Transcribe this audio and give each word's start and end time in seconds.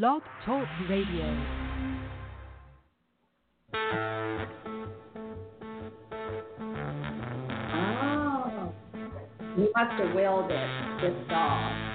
Blog 0.00 0.22
Talk 0.46 0.66
Radio. 0.88 1.26
Oh, 7.74 8.72
you 9.58 9.70
have 9.76 10.14
willed 10.14 10.50
it, 10.50 11.00
this 11.02 11.28
song. 11.28 11.91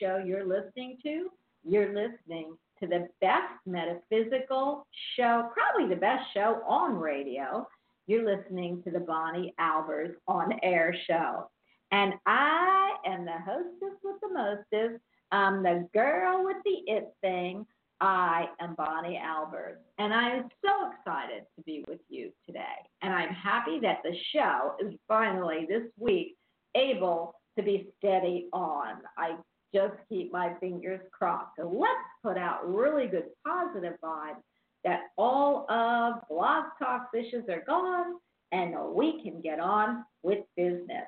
Show 0.00 0.22
you're 0.24 0.46
listening 0.46 0.98
to, 1.02 1.28
you're 1.64 1.94
listening 1.94 2.56
to 2.80 2.86
the 2.86 3.08
best 3.20 3.54
metaphysical 3.66 4.86
show, 5.16 5.50
probably 5.52 5.94
the 5.94 6.00
best 6.00 6.24
show 6.32 6.62
on 6.66 6.94
radio. 6.94 7.66
You're 8.06 8.24
listening 8.24 8.82
to 8.84 8.90
the 8.90 9.00
Bonnie 9.00 9.54
Albers 9.60 10.14
on 10.26 10.52
air 10.62 10.94
show. 11.06 11.50
And 11.90 12.14
I 12.26 12.92
am 13.06 13.24
the 13.24 13.32
hostess 13.32 13.98
with 14.02 14.20
the 14.20 14.32
mostest. 14.32 15.02
I'm 15.32 15.62
the 15.62 15.88
girl 15.92 16.44
with 16.44 16.56
the 16.64 16.92
it 16.92 17.12
thing. 17.20 17.66
I 18.00 18.46
am 18.60 18.74
Bonnie 18.76 19.20
Albers, 19.20 19.78
and 19.98 20.14
I 20.14 20.36
am 20.36 20.48
so 20.64 20.90
excited 20.92 21.42
to 21.56 21.62
be 21.64 21.84
with 21.88 21.98
you 22.08 22.30
today. 22.46 22.62
And 23.02 23.12
I'm 23.12 23.30
happy 23.30 23.80
that 23.80 24.02
the 24.04 24.16
show 24.32 24.74
is 24.80 24.94
finally 25.08 25.66
this 25.68 25.82
week 25.98 26.36
able 26.76 27.34
to 27.56 27.64
be 27.64 27.88
steady 27.98 28.48
on. 28.52 28.98
I 29.16 29.34
just 29.74 29.94
keep 30.08 30.32
my 30.32 30.54
fingers 30.60 31.00
crossed. 31.12 31.50
So 31.58 31.68
let's 31.68 31.92
put 32.22 32.38
out 32.38 32.72
really 32.72 33.06
good 33.06 33.26
positive 33.46 33.94
vibes 34.02 34.42
that 34.84 35.00
all 35.16 35.70
of 35.70 36.26
Blog 36.28 36.64
Talk 36.78 37.08
issues 37.14 37.48
are 37.48 37.64
gone 37.66 38.14
and 38.52 38.74
we 38.94 39.22
can 39.22 39.40
get 39.40 39.60
on 39.60 40.04
with 40.22 40.38
business. 40.56 41.06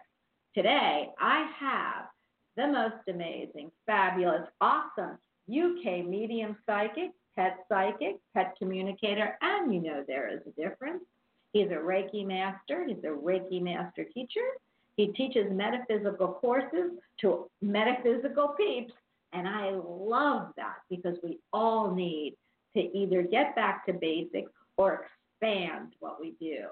Today, 0.55 1.09
I 1.19 1.51
have 1.59 2.07
the 2.57 2.67
most 2.67 3.09
amazing, 3.09 3.71
fabulous, 3.87 4.49
awesome, 4.61 5.17
UK 5.49 6.05
medium 6.05 6.57
psychic, 6.67 7.11
pet 7.37 7.59
psychic, 7.69 8.17
pet 8.35 8.55
communicator, 8.59 9.39
and 9.41 9.73
you 9.73 9.81
know 9.81 10.05
there 10.07 10.29
is 10.29 10.41
a 10.47 10.61
difference. 10.61 11.03
He's 11.53 11.69
a 11.69 11.75
Reiki 11.75 12.27
master, 12.27 12.85
he's 12.87 13.03
a 13.05 13.09
Reiki 13.09 13.63
master 13.63 14.05
teacher. 14.05 14.41
He 15.01 15.07
teaches 15.07 15.47
metaphysical 15.51 16.29
courses 16.43 16.91
to 17.23 17.49
metaphysical 17.63 18.49
peeps, 18.49 18.93
and 19.33 19.49
I 19.49 19.71
love 19.71 20.49
that 20.59 20.81
because 20.91 21.17
we 21.25 21.39
all 21.55 21.95
need 21.95 22.37
to 22.77 22.81
either 22.95 23.23
get 23.23 23.57
back 23.57 23.87
to 23.87 23.95
basics 23.95 24.53
or 24.77 25.07
expand 25.41 25.95
what 26.01 26.21
we 26.21 26.35
do. 26.39 26.65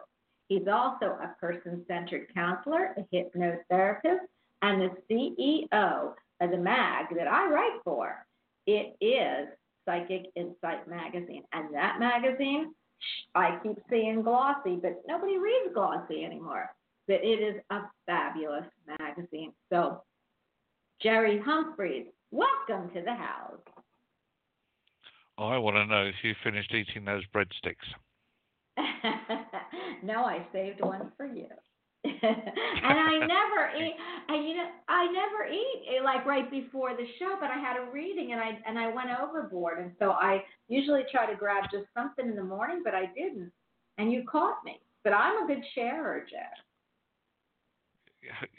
He's 0.49 0.69
also 0.71 1.07
a 1.07 1.35
person 1.41 1.87
centered 1.89 2.27
counselor, 2.35 2.95
a 2.99 3.17
hypnotherapist, 3.17 4.27
and 4.61 4.83
the 4.83 4.91
CEO 5.11 6.13
of 6.43 6.51
the 6.51 6.59
mag 6.59 7.07
that 7.17 7.29
I 7.29 7.49
write 7.49 7.81
for. 7.83 8.27
It 8.67 8.95
is 9.01 9.49
Psychic 9.87 10.27
Insight 10.37 10.87
Magazine. 10.87 11.45
And 11.55 11.75
that 11.75 11.99
magazine, 11.99 12.75
I 13.35 13.59
keep 13.63 13.79
saying 13.89 14.21
glossy, 14.21 14.77
but 14.77 15.01
nobody 15.09 15.39
reads 15.39 15.73
glossy 15.73 16.27
anymore. 16.27 16.69
But 17.09 17.25
it 17.25 17.41
is 17.41 17.61
a 17.71 17.81
fabulous 18.05 18.67
magazine. 19.01 19.53
So, 19.73 20.03
Jerry 21.03 21.41
Humphreys, 21.43 22.05
welcome 22.31 22.91
to 22.95 23.01
the 23.01 23.15
house. 23.15 23.61
I 25.39 25.57
want 25.57 25.77
to 25.77 25.87
know 25.87 26.05
if 26.05 26.17
you 26.23 26.35
finished 26.45 26.75
eating 26.75 27.07
those 27.07 27.23
breadsticks. 27.35 27.77
no, 30.03 30.25
I 30.25 30.47
saved 30.53 30.83
one 30.83 31.11
for 31.17 31.25
you. 31.25 31.47
and 32.05 32.15
I 32.85 33.19
never 33.21 33.71
eat. 33.77 33.95
And 34.29 34.47
you 34.47 34.57
know, 34.57 34.69
I 34.89 35.07
never 35.11 35.47
eat 35.51 35.97
eh, 35.97 36.05
like 36.05 36.27
right 36.27 36.51
before 36.51 36.91
the 36.95 37.07
show. 37.19 37.37
But 37.41 37.51
I 37.51 37.59
had 37.59 37.77
a 37.77 37.91
reading, 37.91 38.33
and 38.33 38.41
I 38.41 38.59
and 38.67 38.79
I 38.79 38.93
went 38.93 39.09
overboard. 39.19 39.79
And 39.79 39.93
so 39.99 40.11
I 40.11 40.45
usually 40.69 41.05
try 41.11 41.27
to 41.27 41.37
grab 41.37 41.65
just 41.73 41.87
something 41.97 42.27
in 42.27 42.37
the 42.37 42.45
morning, 42.45 42.83
but 42.85 42.95
I 42.95 43.07
didn't. 43.07 43.51
And 43.97 44.13
you 44.13 44.25
caught 44.31 44.59
me. 44.65 44.79
But 45.05 45.13
I'm 45.13 45.45
a 45.45 45.47
good 45.47 45.65
sharer, 45.75 46.27
Jeff. 46.31 46.68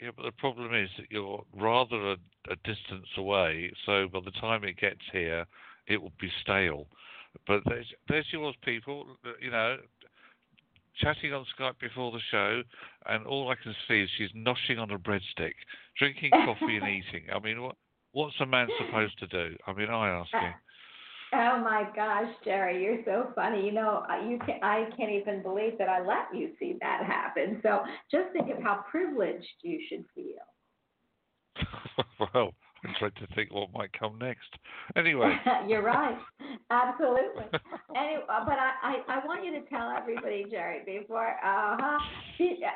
Yeah, 0.00 0.10
but 0.16 0.24
the 0.24 0.32
problem 0.32 0.74
is 0.74 0.88
that 0.96 1.06
you're 1.10 1.44
rather 1.54 2.12
a, 2.12 2.16
a 2.48 2.56
distance 2.64 3.06
away. 3.16 3.72
So 3.86 4.08
by 4.12 4.20
the 4.24 4.30
time 4.32 4.64
it 4.64 4.78
gets 4.78 5.00
here, 5.12 5.46
it 5.86 6.00
will 6.00 6.12
be 6.20 6.30
stale. 6.42 6.86
But 7.46 7.62
there's 7.66 7.86
there's 8.08 8.26
yours, 8.32 8.54
people. 8.64 9.06
You 9.40 9.50
know, 9.50 9.76
chatting 11.00 11.32
on 11.32 11.44
Skype 11.58 11.78
before 11.80 12.12
the 12.12 12.20
show, 12.30 12.62
and 13.06 13.26
all 13.26 13.50
I 13.50 13.54
can 13.62 13.74
see 13.86 14.02
is 14.02 14.10
she's 14.16 14.30
noshing 14.32 14.78
on 14.78 14.90
a 14.90 14.98
breadstick, 14.98 15.54
drinking 15.98 16.30
coffee 16.30 16.76
and 16.76 16.88
eating. 16.88 17.26
I 17.32 17.38
mean, 17.38 17.62
what 17.62 17.76
what's 18.12 18.34
a 18.40 18.46
man 18.46 18.68
supposed 18.78 19.18
to 19.20 19.26
do? 19.26 19.56
I 19.66 19.72
mean, 19.72 19.88
I 19.88 20.08
ask 20.08 20.30
you. 20.32 20.50
Oh 21.32 21.60
my 21.62 21.86
gosh, 21.94 22.32
Jerry, 22.44 22.82
you're 22.82 23.04
so 23.04 23.30
funny. 23.36 23.64
You 23.64 23.72
know, 23.72 24.04
you 24.28 24.38
can 24.44 24.58
I 24.62 24.88
can't 24.96 25.12
even 25.12 25.42
believe 25.42 25.78
that 25.78 25.88
I 25.88 26.04
let 26.04 26.34
you 26.34 26.50
see 26.58 26.76
that 26.80 27.04
happen. 27.04 27.60
So 27.62 27.80
just 28.10 28.32
think 28.32 28.50
of 28.50 28.62
how 28.62 28.84
privileged 28.90 29.46
you 29.62 29.78
should 29.88 30.04
feel. 30.14 30.42
well, 32.34 32.52
I'm 32.84 32.94
trying 32.98 33.12
to 33.12 33.34
think 33.34 33.52
what 33.52 33.72
might 33.72 33.92
come 33.98 34.18
next. 34.18 34.48
Anyway. 34.96 35.36
You're 35.68 35.82
right. 35.82 36.18
Absolutely. 36.68 37.44
anyway, 37.96 38.24
but 38.26 38.58
I, 38.58 38.72
I, 38.82 38.96
I 39.08 39.24
want 39.24 39.44
you 39.44 39.52
to 39.52 39.60
tell 39.68 39.88
everybody, 39.88 40.44
Jerry, 40.50 40.80
before, 40.84 41.36
uh-huh, 41.44 41.98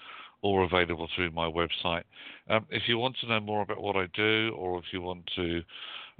or 0.42 0.64
available 0.64 1.09
through 1.14 1.30
my 1.30 1.47
website. 1.47 2.04
Um, 2.49 2.66
if 2.71 2.83
you 2.87 2.99
want 2.99 3.16
to 3.21 3.28
know 3.28 3.40
more 3.40 3.62
about 3.62 3.83
what 3.83 3.97
I 3.97 4.07
do, 4.14 4.52
or 4.57 4.78
if 4.78 4.85
you 4.92 5.02
want 5.02 5.28
to 5.37 5.62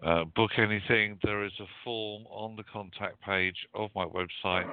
uh, 0.05 0.25
book 0.25 0.53
anything, 0.59 1.19
there 1.23 1.45
is 1.45 1.53
a 1.61 1.67
form 1.85 2.25
on 2.31 2.57
the 2.57 2.65
contact 2.65 3.21
page 3.23 3.57
of 3.75 3.91
my 3.95 4.05
website. 4.05 4.67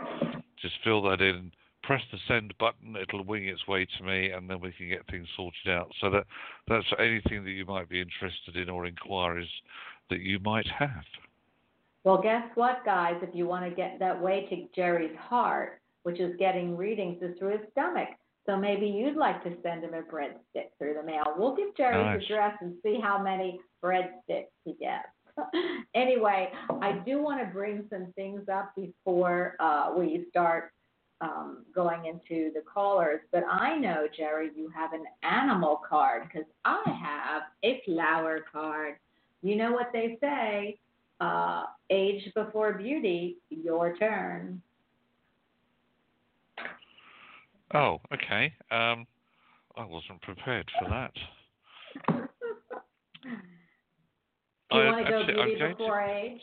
Just 0.62 0.76
fill 0.84 1.02
that 1.04 1.22
in, 1.22 1.52
press 1.84 2.02
the 2.12 2.18
send 2.28 2.54
button, 2.58 2.96
it'll 2.96 3.24
wing 3.24 3.48
its 3.48 3.68
way 3.68 3.88
to 3.98 4.04
me, 4.04 4.32
and 4.32 4.50
then 4.50 4.60
we 4.60 4.72
can 4.72 4.90
get 4.90 5.06
things 5.10 5.28
sorted 5.36 5.70
out. 5.70 5.92
So 6.02 6.10
that 6.10 6.26
that's 6.68 6.86
anything 7.00 7.44
that 7.44 7.52
you 7.52 7.66
might 7.66 7.90
be 7.90 8.02
interested 8.02 8.56
in 8.56 8.70
or 8.70 8.86
inquiries 8.86 9.50
that 10.10 10.22
you 10.22 10.40
might 10.40 10.68
have. 10.68 11.04
Well, 12.04 12.22
guess 12.22 12.44
what, 12.54 12.86
guys? 12.86 13.16
If 13.24 13.34
you 13.34 13.48
want 13.48 13.66
to 13.66 13.76
get 13.76 13.98
that 14.00 14.22
way 14.22 14.46
to 14.50 14.68
Jerry's 14.76 15.18
heart, 15.18 15.82
which 16.04 16.20
is 16.20 16.36
getting 16.38 16.78
readings, 16.78 17.22
is 17.22 17.38
through 17.40 17.58
his 17.58 17.68
stomach. 17.72 18.10
So 18.46 18.56
maybe 18.56 18.86
you'd 18.86 19.18
like 19.18 19.44
to 19.44 19.54
send 19.64 19.84
him 19.84 19.94
a 19.94 20.02
breadstick 20.02 20.70
through 20.78 20.96
the 20.96 21.04
mail. 21.04 21.24
We'll 21.38 21.56
give 21.56 21.76
Jerry's 21.76 22.06
nice. 22.06 22.24
address 22.24 22.58
and 22.62 22.76
see 22.84 23.00
how 23.02 23.22
many 23.22 23.60
breadsticks 23.84 24.52
he 24.64 24.74
gets. 24.74 25.08
anyway, 25.96 26.50
I 26.82 27.02
do 27.06 27.22
want 27.22 27.42
to 27.42 27.48
bring 27.52 27.86
some 27.90 28.14
things 28.16 28.42
up 28.52 28.74
before 28.76 29.56
uh, 29.60 29.94
we 29.98 30.26
start 30.30 30.72
um, 31.22 31.66
going 31.74 32.06
into 32.06 32.52
the 32.54 32.62
callers. 32.62 33.22
But 33.32 33.44
I 33.50 33.78
know, 33.78 34.08
Jerry, 34.16 34.52
you 34.56 34.70
have 34.76 34.94
an 34.94 35.06
animal 35.24 35.82
card 35.88 36.24
because 36.24 36.48
I 36.64 36.84
have 36.86 37.44
a 37.64 37.82
flower 37.86 38.46
card. 38.52 38.96
You 39.42 39.56
know 39.56 39.72
what 39.72 39.90
they 39.92 40.18
say 40.22 40.78
uh, 41.20 41.66
age 41.90 42.32
before 42.34 42.74
beauty, 42.74 43.38
your 43.50 43.96
turn. 43.98 44.62
Oh, 47.74 48.00
okay. 48.14 48.54
Um, 48.72 49.06
I 49.78 49.86
wasn't 49.86 50.22
prepared 50.22 50.70
for 50.80 50.90
that. 50.90 51.12
Do 53.24 54.78
you 54.78 54.82
I- 54.82 54.86
want 54.92 55.06
to 55.06 55.12
go 55.12 55.20
actually, 55.22 55.40
I'm 55.40 55.46
beauty 55.48 55.60
going 55.60 55.72
to- 55.72 55.78
before 55.78 56.02
age? 56.02 56.42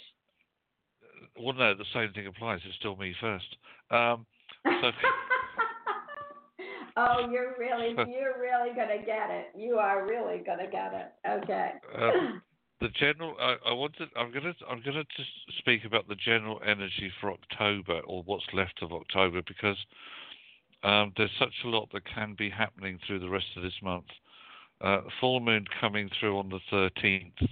Well, 1.40 1.54
no, 1.54 1.74
the 1.74 1.84
same 1.94 2.12
thing 2.12 2.26
applies. 2.26 2.60
It's 2.66 2.76
still 2.76 2.96
me 2.96 3.14
first. 3.20 3.56
Um, 3.90 4.26
so, 4.64 4.90
Oh, 6.96 7.26
you're 7.30 7.54
really, 7.58 7.94
you're 7.96 8.38
really 8.38 8.74
gonna 8.76 8.98
get 9.04 9.30
it. 9.30 9.46
You 9.56 9.76
are 9.76 10.06
really 10.06 10.42
gonna 10.44 10.70
get 10.70 10.92
it. 10.92 11.12
Okay. 11.42 11.70
Um, 11.98 12.42
the 12.82 12.88
general, 13.00 13.34
I, 13.40 13.56
I 13.66 13.72
wanted, 13.72 14.10
I'm 14.14 14.30
gonna, 14.30 14.52
I'm 14.70 14.82
gonna 14.84 15.04
just 15.16 15.30
speak 15.58 15.86
about 15.86 16.06
the 16.06 16.16
general 16.16 16.60
energy 16.66 17.10
for 17.18 17.32
October 17.32 18.00
or 18.00 18.22
what's 18.24 18.44
left 18.52 18.82
of 18.82 18.92
October 18.92 19.40
because 19.48 19.78
um, 20.82 21.12
there's 21.16 21.30
such 21.38 21.54
a 21.64 21.68
lot 21.68 21.88
that 21.92 22.02
can 22.04 22.34
be 22.36 22.50
happening 22.50 22.98
through 23.06 23.20
the 23.20 23.28
rest 23.28 23.46
of 23.56 23.62
this 23.62 23.72
month. 23.82 24.06
Uh, 24.80 25.02
full 25.20 25.40
moon 25.40 25.64
coming 25.80 26.10
through 26.18 26.38
on 26.38 26.48
the 26.48 26.60
13th 26.72 27.42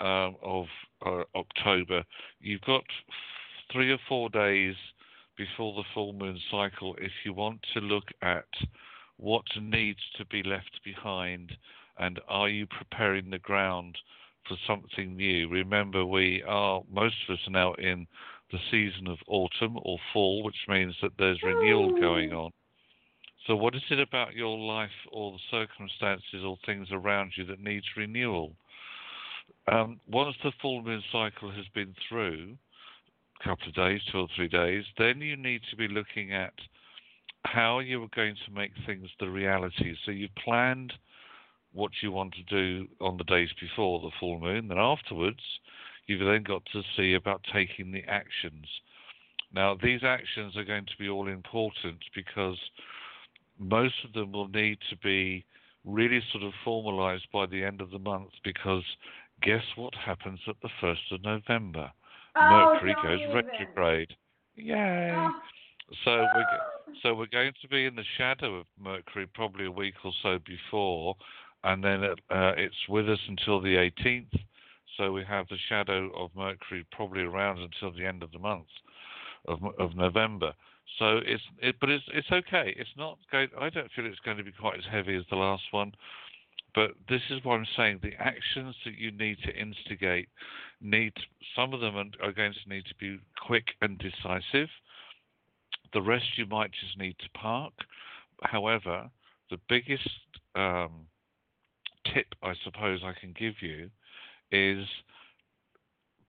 um, 0.00 0.36
of 0.42 0.66
uh, 1.06 1.22
October. 1.34 2.04
You've 2.40 2.60
got 2.62 2.84
three 3.72 3.90
or 3.90 3.98
four 4.08 4.28
days 4.28 4.74
before 5.36 5.74
the 5.74 5.88
full 5.94 6.12
moon 6.12 6.38
cycle 6.50 6.94
if 7.00 7.12
you 7.24 7.32
want 7.32 7.60
to 7.72 7.80
look 7.80 8.04
at 8.22 8.44
what 9.16 9.44
needs 9.60 10.00
to 10.18 10.24
be 10.26 10.42
left 10.42 10.80
behind 10.84 11.52
and 11.98 12.20
are 12.28 12.48
you 12.48 12.66
preparing 12.66 13.30
the 13.30 13.38
ground 13.38 13.96
for 14.46 14.56
something 14.66 15.16
new. 15.16 15.48
Remember, 15.48 16.04
we 16.04 16.42
are, 16.46 16.82
most 16.92 17.14
of 17.28 17.34
us 17.34 17.40
are 17.46 17.50
now 17.50 17.72
in 17.74 18.06
the 18.54 18.60
season 18.70 19.08
of 19.08 19.18
autumn 19.26 19.76
or 19.82 19.98
fall, 20.12 20.44
which 20.44 20.68
means 20.68 20.94
that 21.02 21.10
there's 21.18 21.42
renewal 21.42 21.90
going 22.00 22.32
on. 22.32 22.52
So, 23.48 23.56
what 23.56 23.74
is 23.74 23.82
it 23.90 23.98
about 23.98 24.34
your 24.34 24.56
life 24.56 24.94
or 25.10 25.32
the 25.32 25.38
circumstances 25.50 26.44
or 26.46 26.56
things 26.64 26.88
around 26.92 27.32
you 27.36 27.44
that 27.46 27.60
needs 27.60 27.84
renewal? 27.96 28.52
Um, 29.70 29.98
once 30.08 30.36
the 30.44 30.52
full 30.62 30.82
moon 30.82 31.02
cycle 31.10 31.50
has 31.50 31.64
been 31.74 31.94
through, 32.08 32.56
a 33.40 33.48
couple 33.48 33.68
of 33.68 33.74
days, 33.74 34.00
two 34.12 34.18
or 34.18 34.28
three 34.36 34.48
days, 34.48 34.84
then 34.98 35.20
you 35.20 35.36
need 35.36 35.62
to 35.70 35.76
be 35.76 35.88
looking 35.88 36.32
at 36.32 36.54
how 37.44 37.80
you 37.80 38.02
are 38.04 38.08
going 38.14 38.36
to 38.46 38.52
make 38.52 38.70
things 38.86 39.08
the 39.18 39.28
reality. 39.28 39.96
So, 40.06 40.12
you've 40.12 40.34
planned 40.36 40.92
what 41.72 41.90
you 42.02 42.12
want 42.12 42.34
to 42.34 42.42
do 42.44 42.86
on 43.00 43.16
the 43.16 43.24
days 43.24 43.50
before 43.60 44.00
the 44.00 44.10
full 44.20 44.38
moon. 44.38 44.68
Then 44.68 44.78
afterwards, 44.78 45.42
you've 46.06 46.26
then 46.26 46.42
got 46.42 46.62
to 46.72 46.82
see 46.96 47.14
about 47.14 47.42
taking 47.52 47.92
the 47.92 48.04
actions. 48.08 48.66
Now, 49.52 49.76
these 49.80 50.00
actions 50.02 50.56
are 50.56 50.64
going 50.64 50.86
to 50.86 50.98
be 50.98 51.08
all 51.08 51.28
important 51.28 51.98
because 52.14 52.58
most 53.58 53.94
of 54.04 54.12
them 54.12 54.32
will 54.32 54.48
need 54.48 54.78
to 54.90 54.96
be 54.96 55.44
really 55.84 56.20
sort 56.32 56.44
of 56.44 56.52
formalized 56.64 57.26
by 57.32 57.46
the 57.46 57.62
end 57.62 57.80
of 57.80 57.90
the 57.90 57.98
month 57.98 58.30
because 58.42 58.82
guess 59.42 59.62
what 59.76 59.94
happens 59.94 60.40
at 60.48 60.56
the 60.62 60.70
1st 60.82 61.12
of 61.12 61.22
November? 61.22 61.90
Oh, 62.36 62.72
Mercury 62.74 62.96
goes 63.02 63.20
even. 63.20 63.34
retrograde. 63.34 64.12
Yay! 64.56 65.12
Oh. 65.14 65.30
So 66.04 66.10
we're 66.34 66.46
so 67.02 67.14
we're 67.14 67.26
going 67.26 67.52
to 67.60 67.68
be 67.68 67.84
in 67.84 67.94
the 67.94 68.04
shadow 68.16 68.56
of 68.56 68.66
Mercury 68.82 69.26
probably 69.34 69.66
a 69.66 69.70
week 69.70 69.94
or 70.04 70.12
so 70.22 70.38
before, 70.46 71.14
and 71.62 71.84
then 71.84 72.02
it, 72.02 72.18
uh, 72.30 72.52
it's 72.56 72.88
with 72.88 73.08
us 73.08 73.18
until 73.28 73.60
the 73.60 73.90
18th. 74.00 74.32
So 74.96 75.12
we 75.12 75.24
have 75.24 75.48
the 75.48 75.58
shadow 75.68 76.10
of 76.16 76.30
Mercury 76.36 76.86
probably 76.92 77.22
around 77.22 77.58
until 77.58 77.96
the 77.96 78.06
end 78.06 78.22
of 78.22 78.32
the 78.32 78.38
month 78.38 78.66
of 79.46 79.58
of 79.78 79.94
November. 79.96 80.52
So 80.98 81.18
it's 81.24 81.42
it, 81.60 81.76
but 81.80 81.88
it's 81.90 82.04
it's 82.12 82.30
okay. 82.30 82.74
It's 82.76 82.90
not 82.96 83.18
going. 83.32 83.48
I 83.58 83.70
don't 83.70 83.90
feel 83.92 84.06
it's 84.06 84.18
going 84.20 84.36
to 84.36 84.44
be 84.44 84.52
quite 84.52 84.78
as 84.78 84.84
heavy 84.90 85.16
as 85.16 85.24
the 85.30 85.36
last 85.36 85.64
one. 85.70 85.92
But 86.74 86.90
this 87.08 87.22
is 87.30 87.44
what 87.44 87.54
I'm 87.54 87.66
saying. 87.76 88.00
The 88.02 88.14
actions 88.18 88.74
that 88.84 88.98
you 88.98 89.10
need 89.12 89.38
to 89.44 89.54
instigate 89.54 90.28
need 90.80 91.12
some 91.56 91.72
of 91.72 91.80
them 91.80 91.96
are 91.96 92.32
going 92.32 92.52
to 92.52 92.68
need 92.68 92.84
to 92.86 92.94
be 92.96 93.18
quick 93.46 93.66
and 93.80 93.98
decisive. 93.98 94.68
The 95.92 96.02
rest 96.02 96.24
you 96.36 96.46
might 96.46 96.72
just 96.72 96.98
need 96.98 97.16
to 97.20 97.38
park. 97.38 97.72
However, 98.42 99.08
the 99.50 99.58
biggest 99.68 100.08
um, 100.56 101.06
tip 102.12 102.26
I 102.42 102.54
suppose 102.64 103.00
I 103.04 103.12
can 103.18 103.34
give 103.38 103.54
you 103.60 103.90
is 104.50 104.86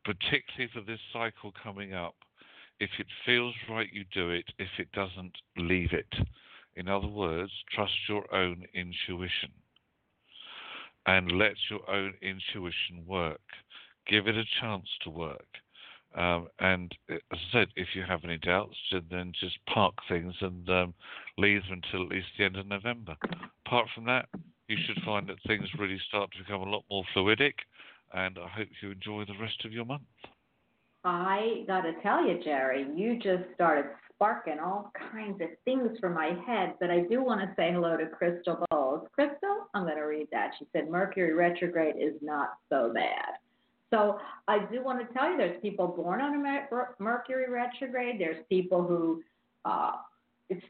particularly 0.03 0.71
for 0.73 0.81
this 0.81 0.99
cycle 1.11 1.51
coming 1.63 1.93
up, 1.93 2.15
if 2.79 2.89
it 2.99 3.07
feels 3.25 3.55
right, 3.69 3.87
you 3.91 4.03
do 4.13 4.31
it. 4.31 4.45
If 4.59 4.67
it 4.77 4.91
doesn't, 4.91 5.35
leave 5.57 5.93
it. 5.93 6.13
In 6.75 6.87
other 6.87 7.07
words, 7.07 7.51
trust 7.73 7.93
your 8.09 8.33
own 8.33 8.65
intuition 8.73 9.51
and 11.05 11.31
let 11.31 11.53
your 11.69 11.89
own 11.89 12.13
intuition 12.21 13.05
work. 13.07 13.41
Give 14.07 14.27
it 14.27 14.35
a 14.35 14.43
chance 14.59 14.87
to 15.03 15.09
work. 15.09 15.45
Um, 16.15 16.47
and 16.59 16.93
uh, 17.09 17.15
as 17.15 17.19
I 17.31 17.51
said, 17.51 17.67
if 17.75 17.89
you 17.93 18.03
have 18.03 18.23
any 18.23 18.37
doubts, 18.37 18.75
then 19.09 19.33
just 19.39 19.57
park 19.73 19.93
things 20.07 20.33
and 20.41 20.69
um, 20.69 20.93
leave 21.37 21.61
them 21.63 21.81
until 21.83 22.05
at 22.05 22.11
least 22.11 22.27
the 22.37 22.45
end 22.45 22.57
of 22.57 22.67
November. 22.67 23.15
Apart 23.65 23.87
from 23.93 24.05
that, 24.05 24.29
you 24.67 24.77
should 24.85 25.03
find 25.03 25.27
that 25.27 25.37
things 25.45 25.67
really 25.77 25.99
start 26.07 26.31
to 26.31 26.39
become 26.39 26.61
a 26.61 26.71
lot 26.71 26.83
more 26.89 27.03
fluidic, 27.15 27.53
and 28.15 28.39
I 28.39 28.47
hope 28.47 28.67
you 28.81 28.91
enjoy 28.91 29.25
the 29.25 29.37
rest 29.39 29.65
of 29.65 29.73
your 29.73 29.85
month. 29.85 30.03
I 31.03 31.63
got 31.67 31.81
to 31.81 31.93
tell 32.01 32.25
you, 32.25 32.39
Jerry, 32.43 32.87
you 32.95 33.17
just 33.17 33.43
started 33.53 33.85
sparking 34.13 34.59
all 34.59 34.91
kinds 35.11 35.39
of 35.41 35.49
things 35.65 35.91
from 35.99 36.13
my 36.13 36.31
head. 36.47 36.75
But 36.79 36.89
I 36.89 37.01
do 37.01 37.23
want 37.23 37.41
to 37.41 37.53
say 37.55 37.71
hello 37.71 37.97
to 37.97 38.07
Crystal 38.07 38.65
Bowles. 38.71 39.07
Crystal, 39.13 39.67
I'm 39.73 39.83
going 39.83 39.97
to 39.97 40.03
read 40.03 40.27
that. 40.31 40.51
She 40.57 40.65
said 40.71 40.89
Mercury 40.89 41.33
retrograde 41.33 41.95
is 41.99 42.13
not 42.21 42.53
so 42.69 42.91
bad. 42.93 43.35
So 43.93 44.17
I 44.47 44.59
do 44.71 44.83
want 44.83 45.05
to 45.05 45.13
tell 45.13 45.29
you, 45.29 45.37
there's 45.37 45.61
people 45.61 45.87
born 45.87 46.21
on 46.21 46.33
a 46.33 46.93
Mercury 46.99 47.49
retrograde. 47.51 48.19
There's 48.19 48.43
people 48.49 48.81
who 48.81 49.21
uh, 49.65 49.91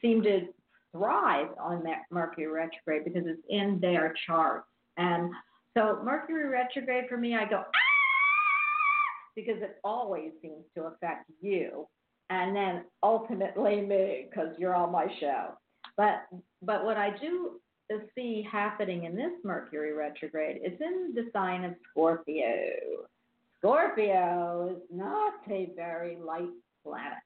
seem 0.02 0.22
to 0.24 0.48
thrive 0.92 1.48
on 1.60 1.84
that 1.84 2.04
Mercury 2.10 2.48
retrograde 2.48 3.06
because 3.06 3.24
it's 3.26 3.42
in 3.50 3.80
their 3.80 4.14
chart. 4.26 4.66
And 4.98 5.32
so 5.78 6.02
Mercury 6.04 6.48
retrograde 6.48 7.06
for 7.10 7.18
me, 7.18 7.36
I 7.36 7.46
go 7.50 7.58
"Ah!" 7.58 7.86
because 9.36 9.62
it 9.62 9.78
always 9.84 10.32
seems 10.42 10.64
to 10.76 10.86
affect 10.86 11.30
you, 11.42 11.88
and 12.30 12.56
then 12.56 12.86
ultimately 13.04 13.82
me 13.82 14.28
because 14.30 14.56
you're 14.58 14.76
on 14.76 14.92
my 14.92 15.08
show. 15.20 15.50
But 15.98 16.28
but 16.62 16.86
what 16.86 16.98
I 16.98 17.16
do 17.22 17.60
see 18.16 18.48
happening 18.50 19.04
in 19.04 19.16
this 19.16 19.34
Mercury 19.44 19.94
retrograde 19.94 20.62
is 20.66 20.80
in 20.80 21.14
the 21.14 21.30
sign 21.32 21.64
of 21.64 21.76
Scorpio. 21.92 22.48
Scorpio 23.60 24.76
is 24.76 24.82
not 24.92 25.34
a 25.50 25.70
very 25.76 26.18
light 26.18 26.50
planet. 26.84 27.18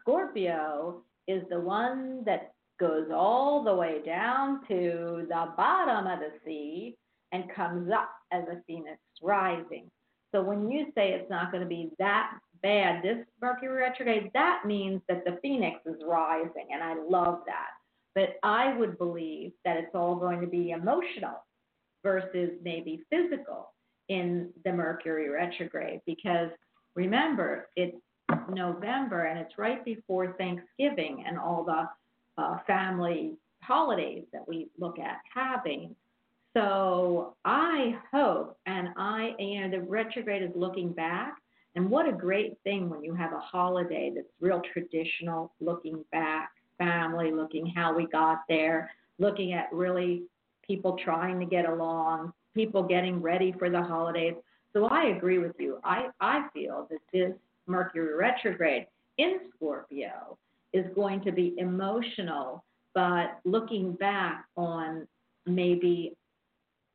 Scorpio 0.00 1.02
is 1.28 1.42
the 1.50 1.60
one 1.60 2.24
that 2.24 2.52
goes 2.78 3.08
all 3.14 3.62
the 3.62 3.74
way 3.74 4.00
down 4.04 4.66
to 4.66 5.26
the 5.28 5.46
bottom 5.56 6.06
of 6.06 6.18
the 6.20 6.32
sea 6.44 6.96
and 7.32 7.52
comes 7.54 7.90
up 7.92 8.10
as 8.32 8.44
a 8.44 8.62
phoenix 8.66 8.98
rising. 9.22 9.90
So 10.32 10.42
when 10.42 10.70
you 10.70 10.86
say 10.94 11.10
it's 11.10 11.30
not 11.30 11.50
going 11.50 11.62
to 11.62 11.68
be 11.68 11.90
that 11.98 12.38
bad, 12.62 13.02
this 13.02 13.18
Mercury 13.40 13.80
retrograde, 13.80 14.30
that 14.34 14.62
means 14.64 15.00
that 15.08 15.24
the 15.24 15.38
phoenix 15.42 15.80
is 15.86 15.96
rising, 16.06 16.68
and 16.72 16.82
I 16.82 16.94
love 16.94 17.40
that. 17.46 17.68
But 18.14 18.36
I 18.42 18.76
would 18.76 18.98
believe 18.98 19.52
that 19.64 19.76
it's 19.76 19.94
all 19.94 20.16
going 20.16 20.40
to 20.40 20.46
be 20.46 20.70
emotional 20.70 21.44
versus 22.02 22.50
maybe 22.62 23.02
physical 23.10 23.72
in 24.08 24.50
the 24.64 24.72
Mercury 24.72 25.28
retrograde 25.28 26.00
because 26.06 26.50
remember, 26.94 27.68
it's 27.76 27.96
November 28.48 29.26
and 29.26 29.38
it's 29.38 29.58
right 29.58 29.84
before 29.84 30.34
Thanksgiving 30.38 31.24
and 31.26 31.38
all 31.38 31.64
the 31.64 31.88
uh, 32.42 32.58
family 32.66 33.34
holidays 33.62 34.24
that 34.32 34.46
we 34.46 34.68
look 34.78 34.98
at 34.98 35.18
having. 35.32 35.94
So 36.56 37.36
I 37.44 37.96
hope, 38.12 38.56
and 38.66 38.88
I, 38.96 39.34
you 39.38 39.60
know, 39.60 39.70
the 39.70 39.82
retrograde 39.82 40.42
is 40.42 40.50
looking 40.54 40.92
back, 40.92 41.34
and 41.76 41.88
what 41.88 42.08
a 42.08 42.12
great 42.12 42.58
thing 42.64 42.90
when 42.90 43.04
you 43.04 43.14
have 43.14 43.32
a 43.32 43.38
holiday 43.38 44.10
that's 44.14 44.26
real 44.40 44.60
traditional, 44.72 45.52
looking 45.60 46.04
back, 46.10 46.50
family, 46.78 47.30
looking 47.30 47.66
how 47.66 47.94
we 47.94 48.06
got 48.08 48.40
there, 48.48 48.90
looking 49.18 49.52
at 49.52 49.72
really 49.72 50.24
people 50.66 50.98
trying 51.04 51.38
to 51.38 51.46
get 51.46 51.68
along, 51.68 52.32
people 52.54 52.82
getting 52.82 53.22
ready 53.22 53.54
for 53.56 53.70
the 53.70 53.80
holidays. 53.80 54.34
So 54.72 54.86
I 54.86 55.08
agree 55.16 55.38
with 55.38 55.54
you. 55.58 55.78
I, 55.84 56.08
I 56.20 56.48
feel 56.52 56.88
that 56.90 57.00
this 57.12 57.32
Mercury 57.66 58.16
retrograde 58.16 58.86
in 59.18 59.38
Scorpio 59.54 60.36
is 60.72 60.86
going 60.94 61.22
to 61.22 61.32
be 61.32 61.54
emotional, 61.58 62.64
but 62.94 63.38
looking 63.44 63.92
back 63.92 64.46
on 64.56 65.06
maybe 65.46 66.16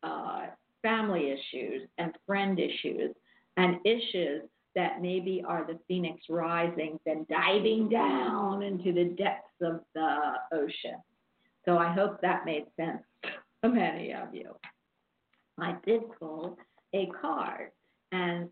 uh, 0.06 0.48
family 0.82 1.32
issues 1.32 1.88
and 1.98 2.14
friend 2.26 2.60
issues 2.60 3.16
and 3.58 3.78
issues 3.86 4.44
that 4.76 5.02
maybe 5.02 5.44
are 5.48 5.66
the 5.66 5.80
phoenix 5.88 6.22
rising, 6.30 7.00
then 7.06 7.26
diving 7.30 7.90
down 7.90 8.62
into 8.62 8.92
the 8.92 9.16
depths 9.18 9.48
of 9.62 9.80
the 9.96 10.34
ocean. 10.52 11.00
So 11.64 11.78
I 11.78 11.92
hope 11.94 12.22
that 12.22 12.46
made 12.46 12.66
sense 12.76 13.02
to 13.64 13.70
many 13.70 14.14
of 14.14 14.36
you. 14.36 14.56
I 15.58 15.76
did 15.86 16.02
pull 16.20 16.58
a 16.94 17.10
card, 17.22 17.72
and 18.12 18.50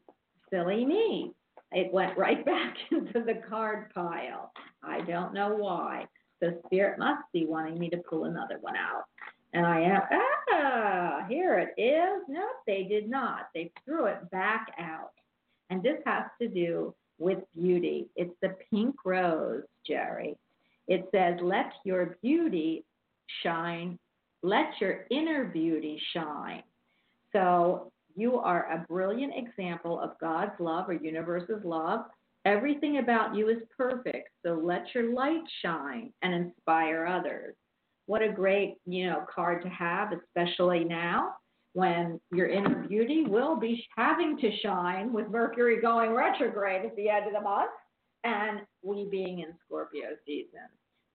silly 0.50 0.86
me, 0.86 1.34
it 1.74 1.92
went 1.92 2.18
right 2.18 2.44
back 2.46 2.76
into 2.92 3.20
the 3.20 3.42
card 3.48 3.92
pile. 3.94 4.52
I 4.82 5.02
don't 5.02 5.34
know 5.34 5.56
why. 5.56 6.08
So 6.42 6.54
Spirit 6.66 7.00
must 7.00 7.24
be 7.34 7.46
wanting 7.46 7.78
me 7.78 7.90
to 7.90 7.98
pull 7.98 8.26
another 8.26 8.58
one 8.62 8.76
out. 8.76 9.04
And 9.54 9.66
I 9.66 9.82
am, 9.82 10.02
ah, 10.52 11.26
here 11.30 11.60
it 11.60 11.80
is. 11.80 12.24
No, 12.28 12.46
they 12.66 12.84
did 12.84 13.10
not. 13.10 13.50
They 13.54 13.72
threw 13.86 14.06
it 14.08 14.30
back 14.32 14.68
out. 14.80 15.12
And 15.70 15.84
this 15.84 16.00
has 16.06 16.24
to 16.42 16.48
do 16.48 16.94
with 17.20 17.40
beauty. 17.56 18.08
It's 18.16 18.34
the 18.42 18.56
pink 18.72 18.96
rose, 19.06 19.64
Jerry. 19.88 20.36
It 20.88 21.08
says, 21.14 21.38
let 21.42 21.72
your 21.86 22.18
beauty 22.22 22.84
shine, 23.44 23.98
let 24.42 24.66
your 24.82 25.06
inner 25.12 25.46
beauty 25.46 26.02
shine. 26.14 26.64
So 27.32 27.92
you 28.16 28.40
are 28.40 28.72
a 28.72 28.86
brilliant 28.88 29.34
example 29.36 30.00
of 30.00 30.20
God's 30.20 30.60
love 30.60 30.90
or 30.90 30.94
universe's 30.94 31.64
love. 31.64 32.02
Everything 32.46 32.98
about 32.98 33.36
you 33.36 33.50
is 33.50 33.60
perfect. 33.76 34.30
So 34.46 34.60
let 34.62 34.94
your 34.94 35.14
light 35.14 35.44
shine 35.64 36.12
and 36.22 36.34
inspire 36.34 37.06
others. 37.06 37.56
What 38.06 38.22
a 38.22 38.30
great, 38.30 38.76
you 38.86 39.08
know, 39.08 39.26
card 39.34 39.62
to 39.64 39.70
have, 39.70 40.12
especially 40.12 40.84
now 40.84 41.36
when 41.74 42.20
your 42.32 42.48
inner 42.48 42.88
beauty 42.88 43.24
will 43.24 43.56
be 43.56 43.84
having 43.96 44.38
to 44.38 44.52
shine 44.62 45.12
with 45.12 45.30
Mercury 45.30 45.82
going 45.82 46.14
retrograde 46.14 46.86
at 46.86 46.96
the 46.96 47.10
end 47.10 47.28
of 47.28 47.34
the 47.34 47.42
month 47.42 47.72
and 48.24 48.62
we 48.84 49.08
being 49.10 49.40
in 49.40 49.54
Scorpio 49.66 50.10
season. 50.26 50.68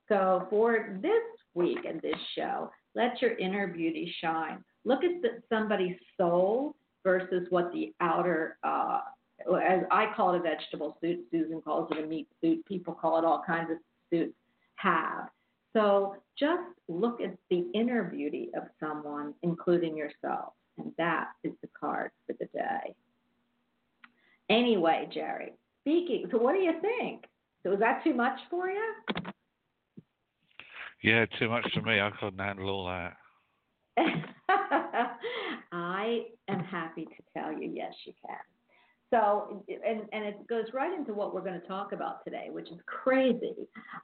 So 0.08 0.46
for 0.50 0.98
this 1.02 1.22
week 1.54 1.78
and 1.86 2.00
this 2.02 2.16
show, 2.36 2.70
let 2.94 3.20
your 3.20 3.36
inner 3.36 3.68
beauty 3.68 4.12
shine. 4.20 4.64
Look 4.84 5.04
at 5.04 5.22
the, 5.22 5.42
somebody's 5.48 5.96
soul 6.16 6.74
versus 7.04 7.46
what 7.50 7.72
the 7.72 7.92
outer, 8.00 8.58
uh, 8.64 9.00
as 9.62 9.82
I 9.90 10.06
call 10.16 10.34
it 10.34 10.40
a 10.40 10.42
vegetable 10.42 10.96
suit, 11.00 11.20
Susan 11.30 11.60
calls 11.60 11.88
it 11.92 12.02
a 12.02 12.06
meat 12.06 12.26
suit, 12.40 12.64
people 12.66 12.94
call 12.94 13.18
it 13.18 13.24
all 13.24 13.42
kinds 13.46 13.70
of 13.70 13.76
suits, 14.10 14.34
have. 14.76 15.28
So 15.74 16.16
just 16.38 16.62
look 16.88 17.20
at 17.20 17.36
the 17.50 17.66
inner 17.74 18.04
beauty 18.04 18.50
of 18.56 18.64
someone, 18.80 19.34
including 19.42 19.96
yourself. 19.96 20.54
And 20.78 20.92
that 20.96 21.28
is 21.44 21.52
the 21.62 21.68
card 21.78 22.10
for 22.26 22.34
the 22.38 22.46
day. 22.54 22.94
Anyway, 24.48 25.08
Jerry, 25.12 25.52
speaking, 25.82 26.26
so 26.30 26.38
what 26.38 26.54
do 26.54 26.60
you 26.60 26.80
think? 26.80 27.24
So 27.62 27.72
is 27.72 27.80
that 27.80 28.02
too 28.04 28.14
much 28.14 28.38
for 28.48 28.68
you? 28.68 28.94
Yeah, 31.02 31.26
too 31.38 31.48
much 31.48 31.66
for 31.74 31.82
me. 31.82 32.00
I 32.00 32.10
couldn't 32.18 32.38
handle 32.38 32.70
all 32.70 32.86
that. 32.86 33.16
I 35.72 36.26
am 36.48 36.60
happy 36.60 37.04
to 37.04 37.22
tell 37.36 37.52
you, 37.52 37.70
yes, 37.72 37.92
you 38.04 38.12
can. 38.24 38.36
So, 39.10 39.64
and, 39.68 40.02
and 40.12 40.24
it 40.24 40.46
goes 40.48 40.66
right 40.74 40.96
into 40.96 41.14
what 41.14 41.34
we're 41.34 41.40
going 41.40 41.60
to 41.60 41.66
talk 41.66 41.92
about 41.92 42.24
today, 42.24 42.48
which 42.50 42.68
is 42.70 42.78
crazy. 42.86 43.54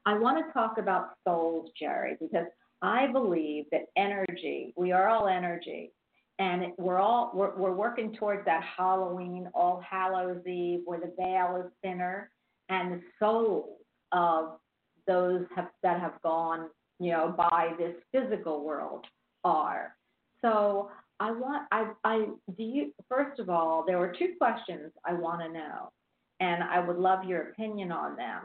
I 0.06 0.16
want 0.16 0.44
to 0.44 0.52
talk 0.52 0.78
about 0.78 1.10
souls, 1.26 1.70
Jerry, 1.78 2.16
because 2.20 2.46
I 2.80 3.06
believe 3.08 3.66
that 3.70 3.82
energy, 3.96 4.72
we 4.76 4.92
are 4.92 5.08
all 5.08 5.28
energy, 5.28 5.92
and 6.38 6.72
we're 6.78 6.98
all 6.98 7.30
we're, 7.34 7.54
we're 7.54 7.74
working 7.74 8.14
towards 8.14 8.44
that 8.46 8.62
Halloween, 8.76 9.48
All 9.54 9.82
Hallows 9.88 10.44
Eve, 10.46 10.80
where 10.84 11.00
the 11.00 11.12
veil 11.18 11.62
is 11.64 11.70
thinner, 11.82 12.30
and 12.70 12.92
the 12.92 13.00
souls 13.18 13.78
of 14.12 14.58
those 15.06 15.44
have, 15.54 15.68
that 15.82 16.00
have 16.00 16.20
gone, 16.22 16.68
you 16.98 17.10
know, 17.10 17.34
by 17.36 17.72
this 17.78 17.94
physical 18.10 18.64
world 18.64 19.04
are. 19.44 19.94
So 20.40 20.90
I 21.20 21.30
want 21.30 21.66
I 21.70 21.90
I 22.04 22.26
do 22.56 22.62
you 22.62 22.92
first 23.08 23.38
of 23.38 23.48
all 23.48 23.84
there 23.86 23.98
were 23.98 24.14
two 24.18 24.34
questions 24.38 24.92
I 25.04 25.14
want 25.14 25.40
to 25.42 25.48
know 25.48 25.92
and 26.40 26.62
I 26.62 26.80
would 26.80 26.96
love 26.96 27.24
your 27.24 27.50
opinion 27.50 27.92
on 27.92 28.16
them. 28.16 28.42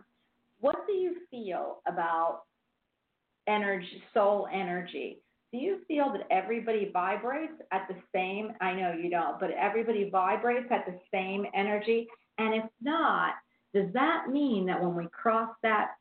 What 0.60 0.86
do 0.88 0.94
you 0.94 1.18
feel 1.32 1.82
about 1.88 2.42
energy 3.48 4.04
soul 4.14 4.48
energy? 4.52 5.20
Do 5.52 5.58
you 5.58 5.80
feel 5.88 6.12
that 6.14 6.28
everybody 6.30 6.92
vibrates 6.94 7.54
at 7.72 7.88
the 7.88 7.96
same 8.14 8.54
I 8.62 8.74
know 8.74 8.94
you 8.94 9.10
don't, 9.10 9.40
but 9.40 9.50
everybody 9.52 10.10
vibrates 10.10 10.68
at 10.70 10.86
the 10.86 11.00
same 11.12 11.46
energy? 11.56 12.08
And 12.38 12.54
if 12.54 12.66
not, 12.82 13.34
does 13.74 13.92
that 13.94 14.30
mean 14.30 14.66
that 14.68 14.82
when 14.82 14.96
we 14.96 15.08
cross 15.12 15.50
that 15.64 15.92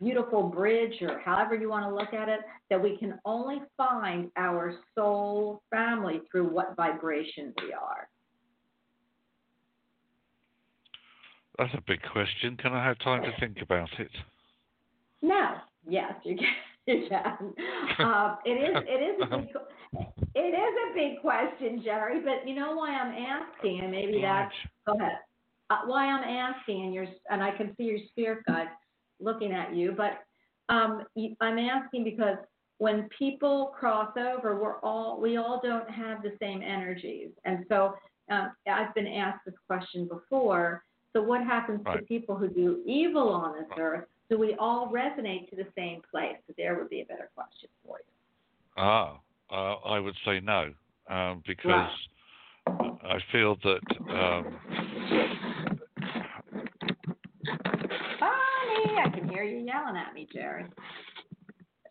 beautiful 0.00 0.42
bridge 0.42 0.94
or 1.02 1.20
however 1.20 1.54
you 1.54 1.68
want 1.68 1.84
to 1.84 1.94
look 1.94 2.12
at 2.12 2.28
it, 2.28 2.40
that 2.70 2.82
we 2.82 2.96
can 2.96 3.18
only 3.24 3.62
find 3.76 4.30
our 4.36 4.74
soul 4.94 5.62
family 5.70 6.20
through 6.30 6.48
what 6.48 6.76
vibration 6.76 7.52
we 7.62 7.72
are? 7.72 8.08
That's 11.58 11.72
a 11.74 11.82
big 11.86 12.00
question. 12.12 12.56
Can 12.56 12.72
I 12.72 12.84
have 12.84 12.98
time 12.98 13.22
to 13.22 13.32
think 13.40 13.58
about 13.62 13.88
it? 13.98 14.10
No. 15.22 15.54
Yes, 15.88 16.12
you 16.24 16.36
can. 16.36 16.46
You 16.88 17.08
can. 17.08 17.52
Uh, 17.98 18.36
it 18.44 18.50
is. 18.50 18.76
It 18.86 19.02
is 19.02 19.20
a 19.20 19.36
big. 19.38 19.48
It 20.36 20.54
is 20.54 20.74
a 20.88 20.94
big 20.94 21.20
question, 21.20 21.82
Jerry. 21.82 22.20
But 22.20 22.48
you 22.48 22.54
know 22.54 22.76
why 22.76 22.90
I'm 22.92 23.12
asking, 23.12 23.80
and 23.80 23.90
maybe 23.90 24.20
that's 24.22 24.54
go 24.86 24.94
ahead. 24.94 25.18
Uh, 25.68 25.78
why 25.86 26.06
I'm 26.06 26.22
asking, 26.22 26.84
and 26.84 26.94
your 26.94 27.06
and 27.28 27.42
I 27.42 27.50
can 27.56 27.74
see 27.76 27.82
your 27.82 27.98
spirit 28.12 28.44
guide 28.46 28.68
looking 29.20 29.52
at 29.52 29.74
you, 29.74 29.92
but 29.92 30.24
um, 30.68 31.02
I'm 31.40 31.58
asking 31.58 32.04
because 32.04 32.36
when 32.78 33.08
people 33.16 33.72
cross 33.78 34.10
over, 34.16 34.60
we're 34.60 34.78
all 34.80 35.20
we 35.20 35.36
all 35.36 35.60
don't 35.62 35.88
have 35.90 36.22
the 36.22 36.32
same 36.40 36.62
energies, 36.62 37.30
and 37.44 37.64
so 37.68 37.94
um, 38.30 38.52
I've 38.68 38.94
been 38.94 39.06
asked 39.06 39.44
this 39.46 39.54
question 39.66 40.08
before. 40.08 40.82
So 41.12 41.22
what 41.22 41.42
happens 41.42 41.80
right. 41.86 42.00
to 42.00 42.04
people 42.04 42.36
who 42.36 42.48
do 42.48 42.82
evil 42.84 43.30
on 43.30 43.54
this 43.54 43.70
earth? 43.78 44.04
Do 44.28 44.38
we 44.38 44.54
all 44.58 44.92
resonate 44.92 45.48
to 45.50 45.56
the 45.56 45.66
same 45.76 46.02
place? 46.10 46.36
So 46.46 46.54
there 46.58 46.76
would 46.76 46.90
be 46.90 47.00
a 47.00 47.04
better 47.06 47.30
question 47.34 47.70
for 47.84 47.98
you. 47.98 48.12
Ah, 48.76 49.18
uh, 49.50 49.74
I 49.86 49.98
would 49.98 50.16
say 50.26 50.40
no, 50.40 50.72
um, 51.08 51.42
because 51.46 51.70
right. 51.70 52.98
I 53.02 53.18
feel 53.32 53.56
that. 53.62 53.80
Um, 54.10 54.58
I 59.06 59.10
can 59.10 59.28
hear 59.28 59.44
you 59.44 59.58
yelling 59.58 59.96
at 59.96 60.14
me, 60.14 60.26
Jerry. 60.32 60.64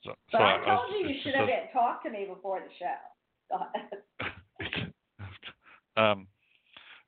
So, 0.04 0.14
but 0.32 0.38
so 0.38 0.44
I 0.44 0.62
I, 0.62 0.66
told 0.66 0.92
you 0.92 1.08
you 1.08 1.16
should 1.24 1.36
have 1.36 1.48
talked 1.72 2.06
to 2.06 2.12
me 2.12 2.26
before 2.28 2.62
the 2.62 2.70
show. 2.78 3.62
um, 6.02 6.28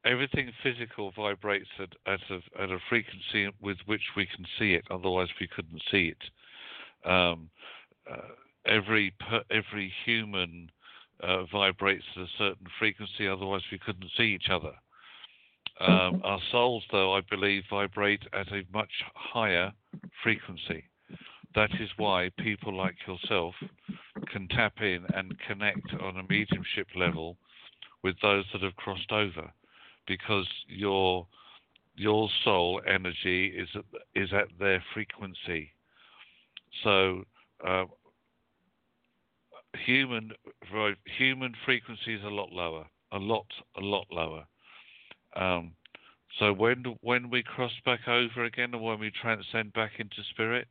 everything 0.05 0.51
physical 0.63 1.11
vibrates 1.15 1.69
at, 1.79 1.89
at, 2.11 2.19
a, 2.29 2.63
at 2.63 2.69
a 2.69 2.77
frequency 2.89 3.49
with 3.61 3.77
which 3.85 4.01
we 4.15 4.25
can 4.25 4.45
see 4.57 4.73
it. 4.73 4.85
Otherwise, 4.89 5.27
we 5.39 5.47
couldn't 5.47 5.81
see 5.91 6.13
it. 6.13 7.09
Um, 7.09 7.49
uh, 8.09 8.17
every 8.65 9.13
per, 9.19 9.41
every 9.51 9.91
human 10.05 10.71
uh, 11.21 11.43
vibrates 11.51 12.05
at 12.15 12.23
a 12.23 12.27
certain 12.37 12.67
frequency. 12.79 13.27
Otherwise, 13.27 13.61
we 13.71 13.79
couldn't 13.79 14.09
see 14.17 14.23
each 14.35 14.49
other. 14.49 14.73
Um, 15.79 16.21
our 16.23 16.39
souls, 16.51 16.83
though, 16.91 17.13
I 17.13 17.21
believe, 17.29 17.63
vibrate 17.69 18.23
at 18.33 18.51
a 18.51 18.63
much 18.73 18.89
higher 19.13 19.71
frequency. 20.23 20.83
That 21.55 21.71
is 21.79 21.89
why 21.97 22.29
people 22.37 22.75
like 22.75 22.95
yourself 23.07 23.55
can 24.31 24.47
tap 24.49 24.81
in 24.81 25.05
and 25.15 25.33
connect 25.47 25.93
on 26.01 26.17
a 26.17 26.23
mediumship 26.29 26.87
level 26.95 27.37
with 28.03 28.15
those 28.21 28.45
that 28.53 28.61
have 28.61 28.75
crossed 28.75 29.11
over, 29.11 29.51
because 30.07 30.47
your 30.67 31.25
your 31.95 32.29
soul 32.43 32.81
energy 32.87 33.47
is 33.47 33.69
at, 33.75 33.85
is 34.13 34.31
at 34.33 34.47
their 34.59 34.83
frequency. 34.93 35.71
So 36.83 37.23
uh, 37.65 37.85
human 39.85 40.31
human 41.17 41.53
frequency 41.65 42.13
is 42.13 42.23
a 42.23 42.29
lot 42.29 42.51
lower, 42.51 42.85
a 43.11 43.17
lot 43.17 43.47
a 43.77 43.81
lot 43.81 44.05
lower. 44.11 44.45
Um, 45.35 45.71
so 46.39 46.53
when 46.53 46.83
when 47.01 47.29
we 47.29 47.43
cross 47.43 47.71
back 47.85 48.07
over 48.07 48.43
again, 48.43 48.73
and 48.73 48.81
when 48.81 48.99
we 48.99 49.11
transcend 49.11 49.73
back 49.73 49.93
into 49.99 50.17
spirit, 50.29 50.67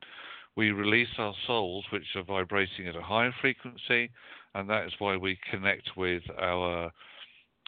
we 0.56 0.70
release 0.70 1.08
our 1.18 1.34
souls, 1.46 1.84
which 1.90 2.04
are 2.14 2.22
vibrating 2.22 2.88
at 2.88 2.96
a 2.96 3.02
higher 3.02 3.34
frequency, 3.40 4.10
and 4.54 4.68
that 4.70 4.86
is 4.86 4.92
why 4.98 5.16
we 5.16 5.38
connect 5.50 5.96
with 5.96 6.22
our 6.40 6.90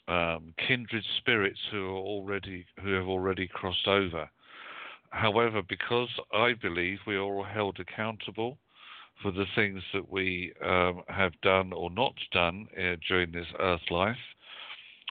um, 0.09 0.55
kindred 0.67 1.05
spirits 1.19 1.59
who 1.71 1.87
are 1.87 1.99
already 1.99 2.65
who 2.83 2.93
have 2.93 3.07
already 3.07 3.49
crossed 3.49 3.87
over. 3.87 4.29
However, 5.11 5.63
because 5.63 6.09
I 6.33 6.55
believe 6.61 6.99
we 7.07 7.17
are 7.17 7.23
all 7.23 7.45
held 7.45 7.79
accountable 7.81 8.59
for 9.23 9.33
the 9.33 9.47
things 9.55 9.83
that 9.93 10.11
we 10.11 10.53
um, 10.65 11.03
have 11.09 11.33
done 11.43 11.73
or 11.73 11.91
not 11.91 12.15
done 12.33 12.69
uh, 12.79 12.97
during 13.09 13.33
this 13.33 13.47
earth 13.59 13.91
life, 13.91 14.17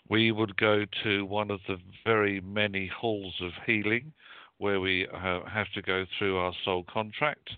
we 0.10 0.32
would 0.32 0.56
go 0.58 0.86
to 1.04 1.26
one 1.26 1.52
of 1.52 1.60
the 1.68 1.78
very 2.06 2.40
many 2.42 2.88
halls 2.88 3.36
of 3.42 3.52
healing 3.66 4.14
where 4.58 4.80
we 4.80 5.08
uh, 5.08 5.42
have 5.46 5.68
to 5.76 5.82
go 5.82 6.06
through 6.18 6.38
our 6.38 6.54
soul 6.66 6.86
contract. 6.92 7.50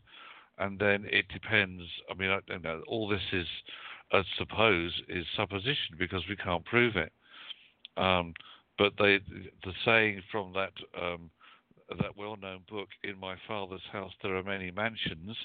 And 0.57 0.77
then 0.77 1.05
it 1.09 1.25
depends. 1.31 1.83
I 2.09 2.15
mean, 2.15 2.29
I 2.29 2.57
know. 2.57 2.81
All 2.87 3.07
this 3.07 3.21
is, 3.31 3.47
I 4.11 4.23
suppose, 4.37 4.91
is 5.07 5.25
supposition 5.37 5.95
because 5.97 6.23
we 6.27 6.35
can't 6.35 6.65
prove 6.65 6.97
it. 6.97 7.13
Um, 7.95 8.33
but 8.77 8.93
they, 8.97 9.19
the 9.63 9.73
saying 9.85 10.21
from 10.31 10.53
that 10.53 10.73
um, 11.01 11.29
that 11.89 12.15
well-known 12.17 12.61
book, 12.69 12.89
"In 13.03 13.17
My 13.19 13.35
Father's 13.47 13.81
House 13.91 14.11
There 14.21 14.35
Are 14.35 14.43
Many 14.43 14.71
Mansions," 14.71 15.35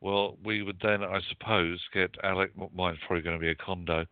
well, 0.00 0.38
we 0.44 0.62
would 0.62 0.78
then, 0.82 1.02
I 1.02 1.20
suppose, 1.28 1.80
get 1.92 2.10
Alec. 2.24 2.52
Mine's 2.74 2.98
probably 3.06 3.22
going 3.22 3.36
to 3.36 3.40
be 3.40 3.50
a 3.50 3.54
condo. 3.54 4.06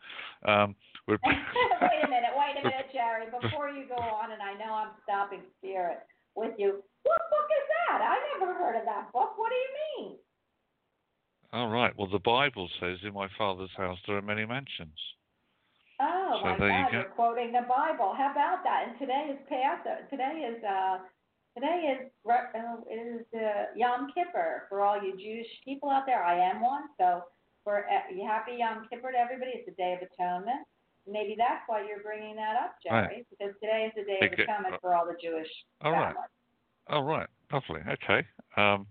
Um, 0.44 0.76
wait 1.24 2.04
a 2.04 2.08
minute, 2.08 2.36
wait 2.36 2.60
a 2.60 2.62
minute, 2.68 2.92
Jerry. 2.92 3.26
Before 3.32 3.70
you 3.70 3.88
go 3.88 3.96
on, 3.96 4.32
and 4.32 4.42
I 4.42 4.52
know 4.60 4.72
I'm 4.74 4.92
stopping 5.04 5.40
spirit 5.56 6.04
with 6.36 6.52
you. 6.58 6.84
What 7.04 7.20
book 7.32 7.48
is 7.48 7.66
that? 7.88 8.04
I 8.04 8.16
never 8.36 8.52
heard 8.52 8.76
of 8.76 8.84
that 8.84 9.08
book. 9.12 9.32
What 9.36 9.48
do 9.48 9.56
you 9.56 9.72
mean? 9.88 10.16
all 11.52 11.68
right. 11.70 11.96
Well, 11.96 12.08
the 12.12 12.18
Bible 12.20 12.68
says, 12.78 12.98
"In 13.04 13.14
my 13.14 13.28
Father's 13.38 13.72
house 13.76 13.98
there 14.06 14.18
are 14.18 14.22
many 14.22 14.44
mansions." 14.44 14.98
Oh 16.00 16.38
So 16.42 16.44
my 16.44 16.58
there 16.58 16.68
you 16.68 16.84
God, 16.84 16.92
go. 16.92 16.98
you're 16.98 17.10
quoting 17.16 17.52
the 17.52 17.64
Bible. 17.66 18.14
How 18.14 18.30
about 18.30 18.62
that? 18.64 18.86
And 18.86 18.98
today 18.98 19.32
is 19.32 19.40
Passover. 19.48 20.06
Today 20.10 20.44
is 20.46 20.62
uh, 20.62 20.98
today 21.56 21.96
is 21.96 22.12
uh, 22.28 22.76
is 22.92 23.24
uh, 23.34 23.72
Yom 23.74 24.12
Kippur 24.14 24.66
for 24.68 24.82
all 24.82 25.02
you 25.02 25.16
Jewish 25.16 25.48
people 25.64 25.88
out 25.88 26.04
there. 26.06 26.22
I 26.22 26.38
am 26.38 26.60
one, 26.60 26.84
so 27.00 27.22
for 27.64 27.86
uh, 27.88 28.26
happy 28.26 28.56
Yom 28.58 28.86
Kippur 28.90 29.10
to 29.12 29.18
everybody. 29.18 29.52
It's 29.54 29.68
a 29.68 29.74
day 29.74 29.96
of 29.96 30.06
atonement. 30.06 30.68
Maybe 31.10 31.34
that's 31.38 31.62
why 31.66 31.86
you're 31.86 32.02
bringing 32.02 32.36
that 32.36 32.56
up, 32.56 32.76
Jerry, 32.82 33.02
Right. 33.02 33.26
because 33.30 33.54
today 33.60 33.86
is 33.88 33.92
the 33.96 34.04
day 34.04 34.18
of 34.26 34.32
atonement 34.32 34.80
for 34.80 34.94
all 34.94 35.06
the 35.06 35.16
Jewish 35.22 35.48
All 35.82 35.92
right. 35.92 36.14
All 36.88 37.02
right, 37.04 37.26
lovely. 37.52 37.80
Okay. 37.88 38.26
Um, 38.56 38.86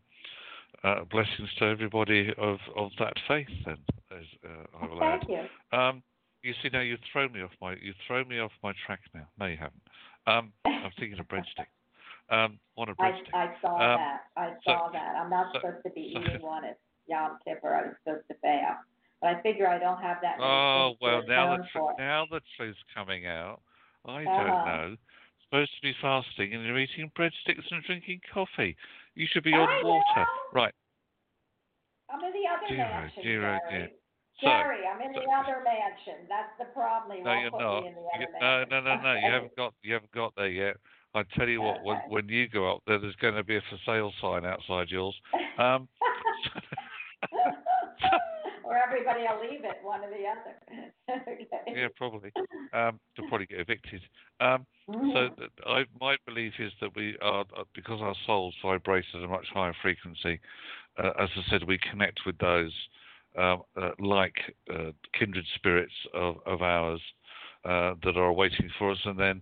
uh, 0.84 1.04
blessings 1.12 1.50
to 1.60 1.66
everybody 1.66 2.30
of, 2.38 2.58
of 2.76 2.92
that 3.00 3.14
faith. 3.28 3.48
Then, 3.66 3.78
as 4.12 4.24
uh, 4.46 4.78
I 4.82 4.86
will 4.88 5.04
add. 5.04 5.22
Thank 5.28 5.32
you. 5.72 5.78
Um, 5.78 6.04
you 6.44 6.54
see, 6.62 6.70
now 6.72 6.82
you've 6.82 7.00
thrown 7.12 7.32
me 7.34 7.42
off 7.42 7.52
my 7.62 7.72
you 7.74 7.94
throw 8.06 8.24
me 8.24 8.40
off 8.40 8.52
my 8.64 8.74
track 8.86 9.00
now. 9.14 9.28
No, 9.40 9.48
you 9.48 9.58
haven't. 9.58 9.82
Um, 10.28 10.54
I'm 10.66 10.92
thinking 11.00 11.20
of 11.20 11.28
breadstick. 11.30 11.68
Um, 12.30 12.60
on 12.78 12.90
a 12.90 12.92
I, 13.00 13.12
breadstick. 13.12 13.34
I 13.34 13.54
saw 13.62 13.74
Um, 13.74 14.00
that. 14.00 14.22
I 14.38 14.50
so- 14.66 14.72
saw 14.72 14.90
that. 14.92 15.16
I'm 15.16 15.30
not 15.30 15.48
so- 15.54 15.60
supposed 15.60 15.84
to 15.86 15.90
be 15.92 16.14
so- 16.14 16.22
eating 16.22 16.42
one 16.42 16.64
at 16.66 16.78
Yom 17.08 17.40
Kippur. 17.44 17.74
I 17.74 17.82
was 17.88 17.96
supposed 18.04 18.28
to 18.28 18.36
fast. 18.36 18.86
But 19.22 19.28
I 19.36 19.42
figure 19.42 19.68
I 19.68 19.80
don't 19.80 20.02
have 20.02 20.18
that 20.22 20.38
Oh 20.40 20.94
well, 21.02 21.24
now 21.28 21.48
the 21.48 21.54
atone 21.64 21.68
tr- 21.72 21.78
for. 21.80 21.96
now 21.98 22.26
the 22.30 22.42
truth's 22.56 22.78
coming 22.94 23.26
out. 23.26 23.62
I 24.06 24.24
don't 24.24 24.28
Uh-huh. 24.38 24.66
know. 24.66 24.96
Supposed 25.44 25.74
to 25.76 25.82
be 25.82 25.94
fasting 26.02 26.54
and 26.54 26.66
you're 26.66 26.78
eating 26.78 27.10
breadsticks 27.18 27.72
and 27.72 27.84
drinking 27.84 28.22
coffee. 28.32 28.76
You 29.16 29.26
should 29.28 29.44
be 29.44 29.54
I 29.54 29.58
on 29.60 29.84
water. 29.86 30.04
know. 30.18 30.26
Right. 30.54 30.74
I'm 32.10 32.24
in 32.24 32.32
the 32.32 32.48
other 32.48 32.68
Dear, 32.68 32.78
mansion, 32.78 33.24
dear, 33.24 33.56
oh 33.56 33.60
Jerry. 33.70 33.80
dear. 33.88 33.90
So, 34.40 34.48
I'm 34.50 35.02
in 35.02 35.14
so- 35.16 35.22
the 35.22 35.32
other 35.32 35.64
mansion. 35.64 36.28
That's 36.30 36.56
the 36.60 36.66
problem. 36.66 37.18
He 37.18 37.24
No, 37.24 37.34
you're 37.34 37.50
not. 37.52 37.82
me 37.84 37.88
in 37.90 37.96
the 37.96 38.02
You- 38.20 38.28
no, 38.40 38.64
no, 38.66 38.80
no, 38.82 38.96
no. 39.02 39.14
You 39.14 39.32
haven't 39.32 39.56
got. 39.56 39.74
You 39.82 39.94
haven't 39.96 40.12
got 40.12 40.36
there 40.36 40.48
yet. 40.48 40.78
I 41.16 41.24
tell 41.36 41.48
you 41.50 41.62
what. 41.62 41.82
When 41.84 41.98
when 42.10 42.30
you 42.30 42.48
go 42.48 42.72
up 42.76 42.84
there, 42.86 43.00
there's 43.00 43.16
going 43.16 43.34
to 43.36 43.44
be 43.44 43.56
a 43.58 43.62
for 43.62 43.78
sale 43.86 44.14
sign 44.22 44.46
outside 44.46 44.92
yours. 44.92 45.20
Um, 45.58 45.90
or 48.68 48.78
everybody 48.78 49.22
will 49.22 49.50
leave 49.50 49.64
it, 49.64 49.78
one 49.82 50.02
or 50.04 50.10
the 50.10 50.26
other. 50.28 51.22
okay. 51.28 51.74
yeah, 51.74 51.88
probably. 51.96 52.32
Um, 52.74 53.00
they'll 53.16 53.26
probably 53.28 53.48
get 53.48 53.62
evicted. 53.62 54.02
Um, 54.42 54.66
so 54.88 55.30
Mhm. 55.30 55.38
that 55.38 55.52
I, 55.66 55.86
my 56.00 56.18
belief 56.26 56.54
is 56.60 56.74
that 56.82 56.96
we 56.96 57.18
are 57.22 57.46
uh, 57.56 57.64
because 57.74 58.02
our 58.02 58.16
souls 58.26 58.56
vibrate 58.62 59.06
at 59.14 59.24
a 59.24 59.28
much 59.28 59.48
higher 59.54 59.74
frequency. 59.82 60.40
Uh, 60.98 61.12
as 61.20 61.30
I 61.36 61.44
said, 61.50 61.64
we 61.64 61.78
connect 61.78 62.26
with 62.26 62.38
those 62.40 62.74
um, 63.38 63.64
uh, 63.82 63.92
like 64.00 64.56
uh, 64.74 64.92
kindred 65.18 65.46
spirits 65.56 65.94
of, 66.14 66.38
of 66.46 66.62
ours 66.62 67.02
uh, 67.66 67.94
that 68.04 68.18
are 68.18 68.34
waiting 68.34 68.70
for 68.78 68.92
us, 68.92 69.00
and 69.06 69.20
then 69.20 69.42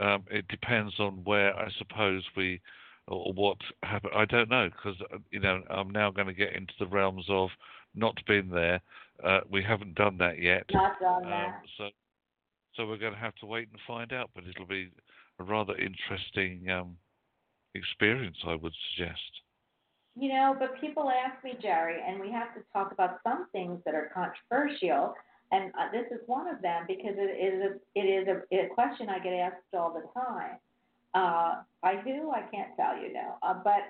um, 0.00 0.24
it 0.30 0.46
depends 0.48 0.98
on 0.98 1.24
where 1.24 1.56
I 1.56 1.70
suppose 1.78 2.22
we 2.36 2.60
or 3.08 3.32
what 3.32 3.58
happened. 3.82 4.12
I 4.14 4.24
don't 4.24 4.48
know 4.48 4.68
because 4.70 5.00
you 5.30 5.40
know 5.40 5.62
I'm 5.70 5.90
now 5.90 6.10
going 6.10 6.28
to 6.28 6.32
get 6.34 6.54
into 6.54 6.74
the 6.78 6.86
realms 6.86 7.26
of 7.28 7.50
not 7.94 8.18
been 8.26 8.48
there. 8.48 8.80
Uh, 9.22 9.40
we 9.50 9.62
haven't 9.62 9.94
done 9.94 10.18
that 10.18 10.40
yet. 10.40 10.64
Not 10.72 10.98
done 11.00 11.24
Um, 11.24 11.30
that. 11.30 11.62
so, 11.78 11.88
so 12.74 12.86
we're 12.86 12.96
going 12.98 13.12
to 13.12 13.18
have 13.18 13.34
to 13.36 13.46
wait 13.46 13.68
and 13.70 13.78
find 13.86 14.12
out. 14.12 14.30
But 14.34 14.44
it'll 14.48 14.66
be 14.66 14.90
a 15.38 15.44
rather 15.44 15.74
interesting 15.76 16.68
um, 16.70 16.96
experience, 17.74 18.36
I 18.46 18.54
would 18.54 18.72
suggest. 18.90 19.20
You 20.14 20.28
know, 20.28 20.54
but 20.58 20.78
people 20.80 21.10
ask 21.10 21.42
me, 21.42 21.54
Jerry, 21.60 21.96
and 22.06 22.20
we 22.20 22.30
have 22.32 22.54
to 22.54 22.60
talk 22.72 22.92
about 22.92 23.20
some 23.24 23.46
things 23.52 23.80
that 23.86 23.94
are 23.94 24.10
controversial, 24.12 25.14
and 25.52 25.72
uh, 25.78 25.90
this 25.90 26.04
is 26.10 26.20
one 26.26 26.48
of 26.48 26.60
them 26.60 26.84
because 26.86 27.14
it 27.16 27.32
is 27.32 27.62
a 27.62 27.98
it 27.98 28.04
is 28.04 28.28
a, 28.28 28.54
a 28.54 28.68
question 28.74 29.08
I 29.08 29.18
get 29.20 29.32
asked 29.32 29.72
all 29.72 29.92
the 29.94 30.04
time. 30.20 30.56
Uh, 31.14 31.62
I 31.82 31.96
do, 32.04 32.30
I 32.30 32.42
can't 32.54 32.76
tell 32.76 33.00
you 33.00 33.12
now, 33.12 33.38
uh, 33.42 33.54
but 33.64 33.84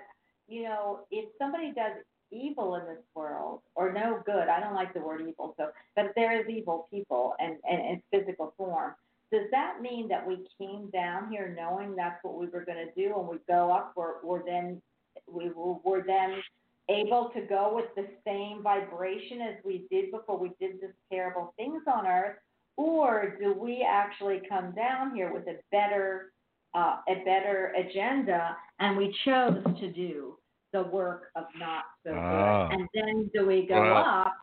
you 0.46 0.62
know, 0.62 1.00
if 1.10 1.28
somebody 1.38 1.72
does 1.72 1.92
evil 2.32 2.76
in 2.76 2.86
this 2.86 3.04
world 3.14 3.60
or 3.74 3.92
no 3.92 4.22
good, 4.24 4.48
I 4.48 4.60
don't 4.60 4.74
like 4.74 4.94
the 4.94 5.00
word 5.00 5.20
evil, 5.20 5.54
so 5.56 5.68
but 5.94 6.12
there 6.16 6.40
is 6.40 6.48
evil 6.48 6.88
people 6.90 7.34
and 7.38 7.56
and 7.68 7.80
in 7.80 8.02
physical 8.10 8.54
form. 8.56 8.94
Does 9.30 9.50
that 9.50 9.80
mean 9.80 10.08
that 10.08 10.26
we 10.26 10.46
came 10.58 10.90
down 10.90 11.30
here 11.30 11.54
knowing 11.56 11.96
that's 11.96 12.22
what 12.22 12.38
we 12.38 12.46
were 12.48 12.64
going 12.64 12.86
to 12.86 12.92
do, 12.94 13.14
and 13.18 13.28
we 13.28 13.36
go 13.48 13.72
up, 13.72 13.94
we're, 13.96 14.22
we're 14.22 14.44
then 14.44 14.82
we 15.26 15.50
were, 15.54 16.02
then 16.06 16.42
able 16.90 17.30
to 17.34 17.40
go 17.42 17.72
with 17.74 17.86
the 17.96 18.06
same 18.26 18.62
vibration 18.62 19.40
as 19.40 19.54
we 19.64 19.86
did 19.90 20.10
before 20.10 20.38
we 20.38 20.50
did 20.60 20.80
this 20.80 20.90
terrible 21.10 21.54
things 21.56 21.82
on 21.86 22.06
earth 22.06 22.36
or 22.76 23.36
do 23.40 23.54
we 23.54 23.86
actually 23.88 24.42
come 24.48 24.72
down 24.74 25.14
here 25.14 25.32
with 25.32 25.46
a 25.46 25.56
better 25.70 26.32
uh, 26.74 26.96
a 27.08 27.16
better 27.24 27.72
agenda 27.76 28.56
and 28.80 28.96
we 28.96 29.14
chose 29.24 29.62
to 29.78 29.92
do 29.92 30.36
the 30.72 30.82
work 30.82 31.30
of 31.36 31.44
not 31.58 31.84
so 32.04 32.14
Ah. 32.14 32.68
good 32.68 32.78
and 32.78 32.88
then 32.94 33.30
do 33.34 33.46
we 33.46 33.66
go 33.66 33.80
Well, 33.80 33.96
up 33.96 34.34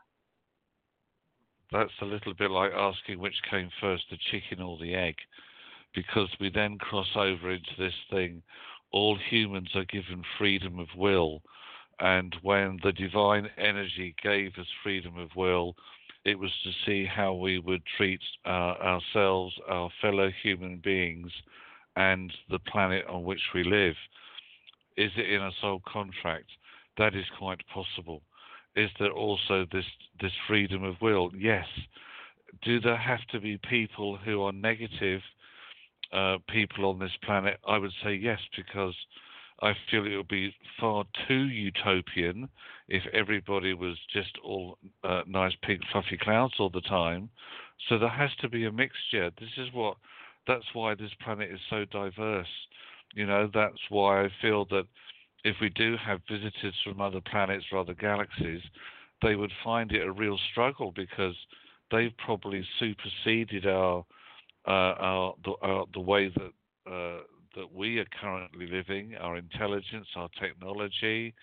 That's 1.72 2.02
a 2.02 2.06
little 2.06 2.34
bit 2.34 2.50
like 2.50 2.72
asking 2.74 3.19
which 3.19 3.41
came 3.50 3.69
first, 3.80 4.10
the 4.10 4.17
chicken 4.32 4.60
or 4.62 4.78
the 4.80 4.95
egg, 4.95 5.15
because 5.93 6.30
we 6.39 6.50
then 6.50 6.78
cross 6.80 7.15
over 7.15 7.52
into 7.52 7.76
this 7.78 7.93
thing. 8.10 8.41
All 8.91 9.15
humans 9.15 9.69
are 9.76 9.86
given 9.86 10.24
freedom 10.39 10.80
of 10.80 10.88
will, 10.95 11.43
and 12.00 12.36
when 12.41 12.80
the 12.82 12.91
divine 12.91 13.48
energy 13.58 14.15
gave 14.24 14.58
us 14.58 14.65
freedom 14.82 15.17
of 15.17 15.36
will, 15.36 15.76
it 16.26 16.38
was 16.38 16.52
to 16.63 16.72
see 16.86 17.06
how 17.06 17.34
we 17.34 17.60
would 17.60 17.84
treat 17.98 18.22
uh, 18.45 18.76
ourselves, 18.82 19.54
our 19.67 19.89
fellow 20.02 20.32
human 20.41 20.78
beings, 20.78 21.32
and 21.95 22.34
the 22.50 22.60
planet 22.60 23.06
on 23.08 23.24
which 23.24 23.41
we 23.54 23.63
live. 23.63 23.95
Is 24.98 25.12
it 25.15 25.30
in 25.30 25.41
a 25.41 25.52
soul 25.62 25.82
contract? 25.88 26.50
That 26.99 27.15
is 27.15 27.25
quite 27.39 27.62
possible. 27.73 28.21
Is 28.75 28.89
there 28.99 29.12
also 29.12 29.65
this 29.71 29.85
this 30.21 30.33
freedom 30.47 30.83
of 30.83 31.01
will? 31.01 31.31
Yes. 31.35 31.65
Do 32.63 32.79
there 32.79 32.97
have 32.97 33.25
to 33.31 33.39
be 33.39 33.57
people 33.69 34.17
who 34.17 34.43
are 34.43 34.51
negative 34.51 35.21
uh, 36.12 36.38
people 36.49 36.89
on 36.89 36.99
this 36.99 37.17
planet? 37.23 37.57
I 37.65 37.77
would 37.77 37.93
say 38.03 38.13
yes, 38.13 38.39
because 38.55 38.95
I 39.62 39.73
feel 39.89 40.05
it 40.05 40.17
would 40.17 40.27
be 40.27 40.53
far 40.79 41.05
too 41.27 41.47
utopian 41.47 42.49
if 42.89 43.03
everybody 43.13 43.73
was 43.73 43.97
just 44.12 44.38
all 44.43 44.77
uh, 45.03 45.21
nice 45.25 45.53
pink 45.63 45.81
fluffy 45.91 46.17
clouds 46.17 46.55
all 46.59 46.69
the 46.69 46.81
time. 46.81 47.29
So 47.88 47.97
there 47.97 48.09
has 48.09 48.31
to 48.41 48.49
be 48.49 48.65
a 48.65 48.71
mixture. 48.71 49.31
This 49.39 49.55
is 49.57 49.69
what 49.73 49.95
that's 50.47 50.73
why 50.73 50.95
this 50.95 51.13
planet 51.23 51.49
is 51.49 51.59
so 51.69 51.85
diverse. 51.85 52.47
You 53.15 53.25
know, 53.25 53.49
that's 53.53 53.89
why 53.89 54.25
I 54.25 54.29
feel 54.41 54.65
that 54.65 54.85
if 55.43 55.56
we 55.62 55.69
do 55.69 55.95
have 55.97 56.21
visitors 56.30 56.75
from 56.84 57.02
other 57.02 57.21
planets 57.21 57.65
or 57.71 57.80
other 57.80 57.93
galaxies, 57.93 58.62
they 59.21 59.36
would 59.36 59.52
find 59.63 59.91
it 59.91 60.06
a 60.06 60.12
real 60.12 60.38
struggle 60.52 60.91
because 60.95 61.36
they've 61.91 62.15
probably 62.17 62.65
superseded 62.80 63.65
our 63.65 64.06
uh, 64.67 64.71
our, 64.99 65.36
the, 65.45 65.54
our 65.62 65.86
the 65.93 65.99
way 65.99 66.30
that 66.30 66.91
uh, 66.91 67.21
that 67.56 67.73
we 67.73 67.99
are 67.99 68.06
currently 68.21 68.67
living, 68.67 69.15
our 69.19 69.38
intelligence, 69.38 70.08
our 70.15 70.30
technology. 70.39 71.34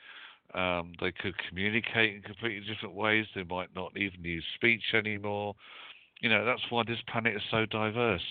Um, 0.54 0.92
they 1.00 1.10
could 1.10 1.34
communicate 1.48 2.14
in 2.14 2.22
completely 2.22 2.66
different 2.72 2.94
ways. 2.94 3.26
They 3.34 3.42
might 3.42 3.74
not 3.74 3.96
even 3.96 4.22
use 4.22 4.44
speech 4.54 4.82
anymore. 4.94 5.54
You 6.20 6.28
know, 6.28 6.44
that's 6.44 6.62
why 6.70 6.84
this 6.86 6.98
planet 7.10 7.34
is 7.34 7.42
so 7.50 7.66
diverse. 7.66 8.22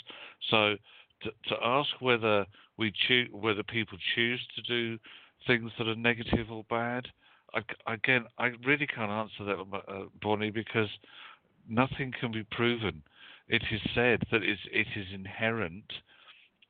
So 0.50 0.76
to, 1.24 1.30
to 1.50 1.56
ask 1.62 1.90
whether 2.00 2.46
we 2.78 2.94
choose, 3.08 3.28
whether 3.32 3.64
people 3.64 3.98
choose 4.16 4.42
to 4.56 4.62
do 4.62 4.98
things 5.48 5.72
that 5.78 5.88
are 5.88 5.96
negative 5.96 6.52
or 6.52 6.64
bad, 6.70 7.08
I, 7.54 7.94
again, 7.94 8.26
I 8.38 8.52
really 8.66 8.88
can't 8.88 9.12
answer 9.12 9.46
that, 9.46 9.58
uh, 9.88 10.06
Bonnie, 10.22 10.52
because 10.52 10.90
nothing 11.70 12.14
can 12.20 12.32
be 12.32 12.44
proven. 12.52 13.02
It 13.48 13.64
is 13.72 13.82
said 13.94 14.24
that 14.32 14.44
it 14.44 14.60
is 14.72 15.06
inherent 15.14 15.92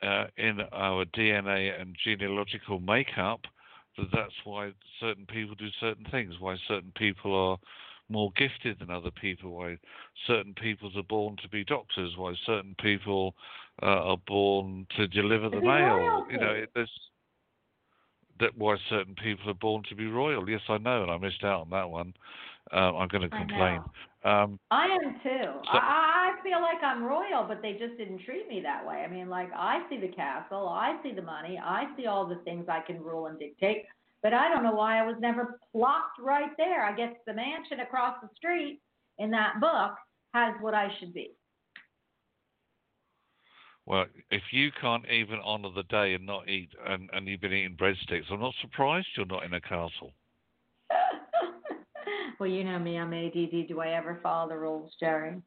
uh, 0.02 0.26
in 0.38 0.60
our 0.72 1.06
DNA 1.06 1.80
and 1.80 1.96
genealogical 2.04 2.80
makeup 2.80 3.42
that 3.98 4.08
that's 4.12 4.34
why 4.44 4.72
certain 5.00 5.26
people 5.26 5.56
do 5.56 5.70
certain 5.80 6.06
things, 6.12 6.36
why 6.40 6.58
certain 6.68 6.92
people 6.98 7.34
are 7.34 7.58
more 8.10 8.32
gifted 8.38 8.80
than 8.80 8.92
other 8.92 9.12
people, 9.12 9.52
why 9.52 9.78
certain 10.28 10.54
people 10.54 10.92
are 10.96 11.04
born 11.04 11.38
to 11.42 11.50
be 11.50 11.64
doctors, 11.64 12.14
why 12.18 12.34
certain 12.46 12.76
people 12.82 13.34
uh, 13.82 13.86
are 13.86 14.18
born 14.28 14.86
to 14.98 15.08
deliver 15.08 15.50
the 15.50 15.62
mail. 15.62 16.26
You 16.30 16.38
know, 16.38 16.52
it, 16.52 16.70
there's 16.76 16.92
that 18.40 18.58
why 18.58 18.76
certain 18.90 19.16
people 19.16 19.50
are 19.50 19.56
born 19.56 19.84
to 19.90 19.96
be 19.96 20.08
royal. 20.08 20.50
Yes, 20.50 20.62
I 20.70 20.78
know, 20.78 21.04
and 21.04 21.12
I 21.12 21.18
missed 21.18 21.44
out 21.44 21.62
on 21.62 21.70
that 21.72 21.90
one. 21.90 22.14
Um, 22.72 22.96
I'm 22.98 23.08
going 23.08 23.22
to 23.22 23.30
complain. 23.30 23.82
know. 24.24 24.30
Um, 24.30 24.60
I 24.72 24.86
am 24.86 25.14
too. 25.22 25.30
So- 25.44 25.70
I, 25.72 26.34
I 26.38 26.44
feel 26.44 26.60
like 26.62 26.84
I'm 26.84 27.04
royal, 27.04 27.46
but 27.48 27.62
they 27.62 27.74
just 27.74 27.98
didn't 27.98 28.24
treat 28.26 28.48
me 28.48 28.60
that 28.62 28.86
way. 28.86 29.04
I 29.04 29.08
mean, 29.08 29.30
like 29.30 29.50
I 29.56 29.86
see 29.90 29.98
the 30.00 30.08
castle, 30.08 30.68
I 30.68 30.98
see 31.04 31.12
the 31.14 31.22
money, 31.22 31.60
I 31.64 31.86
see 31.96 32.08
all 32.08 32.26
the 32.28 32.38
things 32.44 32.66
I 32.68 32.82
can 32.82 33.02
rule 33.02 33.28
and 33.28 33.38
dictate, 33.38 33.84
but 34.24 34.34
I 34.34 34.50
don't 34.50 34.64
know 34.64 34.74
why 34.74 35.00
I 35.00 35.06
was 35.06 35.16
never 35.20 35.60
plopped 35.72 36.20
right 36.20 36.50
there. 36.58 36.84
I 36.84 36.96
guess 36.96 37.14
the 37.28 37.34
mansion 37.34 37.82
across 37.82 38.16
the 38.22 38.30
street 38.36 38.82
in 39.20 39.30
that 39.32 39.60
book 39.62 39.96
has 40.34 40.56
what 40.60 40.74
I 40.74 40.90
should 41.00 41.14
be. 41.14 41.32
Well, 43.86 44.06
if 44.32 44.42
you 44.52 44.72
can't 44.82 45.06
even 45.10 45.40
honour 45.40 45.70
the 45.76 45.84
day 45.84 46.14
and 46.14 46.26
not 46.26 46.50
eat, 46.50 46.70
and, 46.88 47.10
and 47.14 47.28
you've 47.28 47.42
been 47.42 47.54
eating 47.54 47.78
breadsticks, 47.78 48.32
I'm 48.32 48.40
not 48.40 48.54
surprised 48.62 49.08
you're 49.16 49.26
not 49.28 49.44
in 49.44 49.54
a 49.54 49.62
castle. 49.62 50.12
well, 52.40 52.50
you 52.50 52.64
know 52.64 52.80
me, 52.80 52.98
I'm 52.98 53.14
ADD. 53.14 53.68
Do 53.68 53.82
I 53.82 53.90
ever 53.90 54.20
follow 54.24 54.50
the 54.50 54.58
rules, 54.58 54.92
Jerry? 55.00 55.42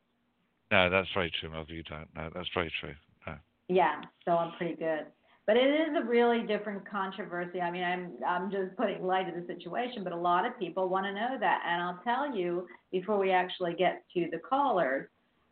No, 0.71 0.91
that's 0.91 1.09
very 1.15 1.33
true, 1.41 1.51
Mother. 1.51 1.73
You 1.73 1.83
don't. 1.83 2.09
No, 2.15 2.31
that's 2.35 2.49
very 2.55 2.73
true. 2.81 2.95
No. 3.27 3.35
Yeah, 3.69 4.03
so 4.25 4.33
I'm 4.33 4.53
pretty 4.57 4.77
good. 4.77 5.07
But 5.47 5.57
it 5.57 5.69
is 5.69 5.97
a 5.97 6.07
really 6.07 6.47
different 6.47 6.89
controversy. 6.89 7.61
I 7.63 7.71
mean, 7.71 7.83
I'm 7.83 8.13
I'm 8.27 8.51
just 8.51 8.77
putting 8.77 9.03
light 9.03 9.35
to 9.35 9.41
the 9.41 9.47
situation, 9.47 10.05
but 10.05 10.13
a 10.13 10.17
lot 10.17 10.47
of 10.47 10.59
people 10.59 10.91
want 10.91 11.07
to 11.07 11.13
know 11.15 11.39
that. 11.41 11.63
And 11.67 11.83
I'll 11.83 12.01
tell 12.05 12.37
you 12.37 12.67
before 12.93 13.19
we 13.19 13.31
actually 13.31 13.75
get 13.75 14.05
to 14.13 14.29
the 14.31 14.39
callers, 14.39 15.09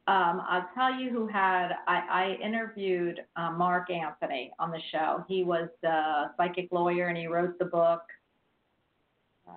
um, 0.09 0.41
I'll 0.49 0.69
tell 0.73 0.95
you 0.95 1.11
who 1.11 1.27
had 1.27 1.71
I, 1.89 2.37
I 2.39 2.45
interviewed 2.45 3.21
uh, 3.35 3.51
Mark 3.51 3.91
Anthony 3.91 4.53
on 4.61 4.71
the 4.71 4.81
show. 4.93 5.25
He 5.27 5.43
was 5.43 5.69
the 5.83 6.31
psychic 6.37 6.69
lawyer, 6.71 7.09
and 7.09 7.19
he 7.19 7.27
wrote 7.27 7.59
the 7.59 7.65
book. 7.65 8.03
Uh, 9.49 9.53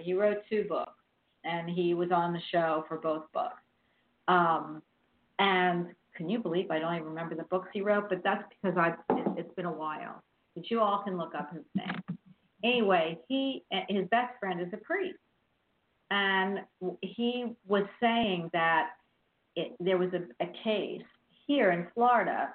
he 0.00 0.12
wrote 0.12 0.38
two 0.48 0.64
books, 0.68 0.98
and 1.44 1.70
he 1.70 1.94
was 1.94 2.10
on 2.10 2.32
the 2.32 2.40
show 2.50 2.84
for 2.88 2.98
both 2.98 3.30
books. 3.32 3.62
Um, 4.26 4.82
and 5.38 5.94
can 6.16 6.28
you 6.28 6.40
believe 6.40 6.72
I 6.72 6.80
don't 6.80 6.94
even 6.94 7.06
remember 7.06 7.36
the 7.36 7.44
books 7.44 7.68
he 7.72 7.80
wrote? 7.80 8.08
But 8.08 8.24
that's 8.24 8.42
because 8.48 8.76
I 8.76 8.88
it, 9.14 9.26
it's 9.36 9.54
been 9.54 9.66
a 9.66 9.72
while. 9.72 10.20
But 10.56 10.68
you 10.68 10.80
all 10.80 11.04
can 11.04 11.16
look 11.16 11.36
up 11.36 11.52
his 11.52 11.62
name. 11.76 12.18
Anyway, 12.64 13.20
he 13.28 13.62
his 13.88 14.08
best 14.08 14.32
friend 14.40 14.60
is 14.60 14.68
a 14.72 14.78
priest, 14.78 15.16
and 16.10 16.58
he 17.02 17.54
was 17.68 17.84
saying 18.00 18.50
that 18.52 18.90
it, 19.56 19.72
there 19.80 19.98
was 19.98 20.10
a, 20.12 20.44
a 20.44 20.48
case 20.64 21.02
here 21.46 21.72
in 21.72 21.86
Florida, 21.94 22.50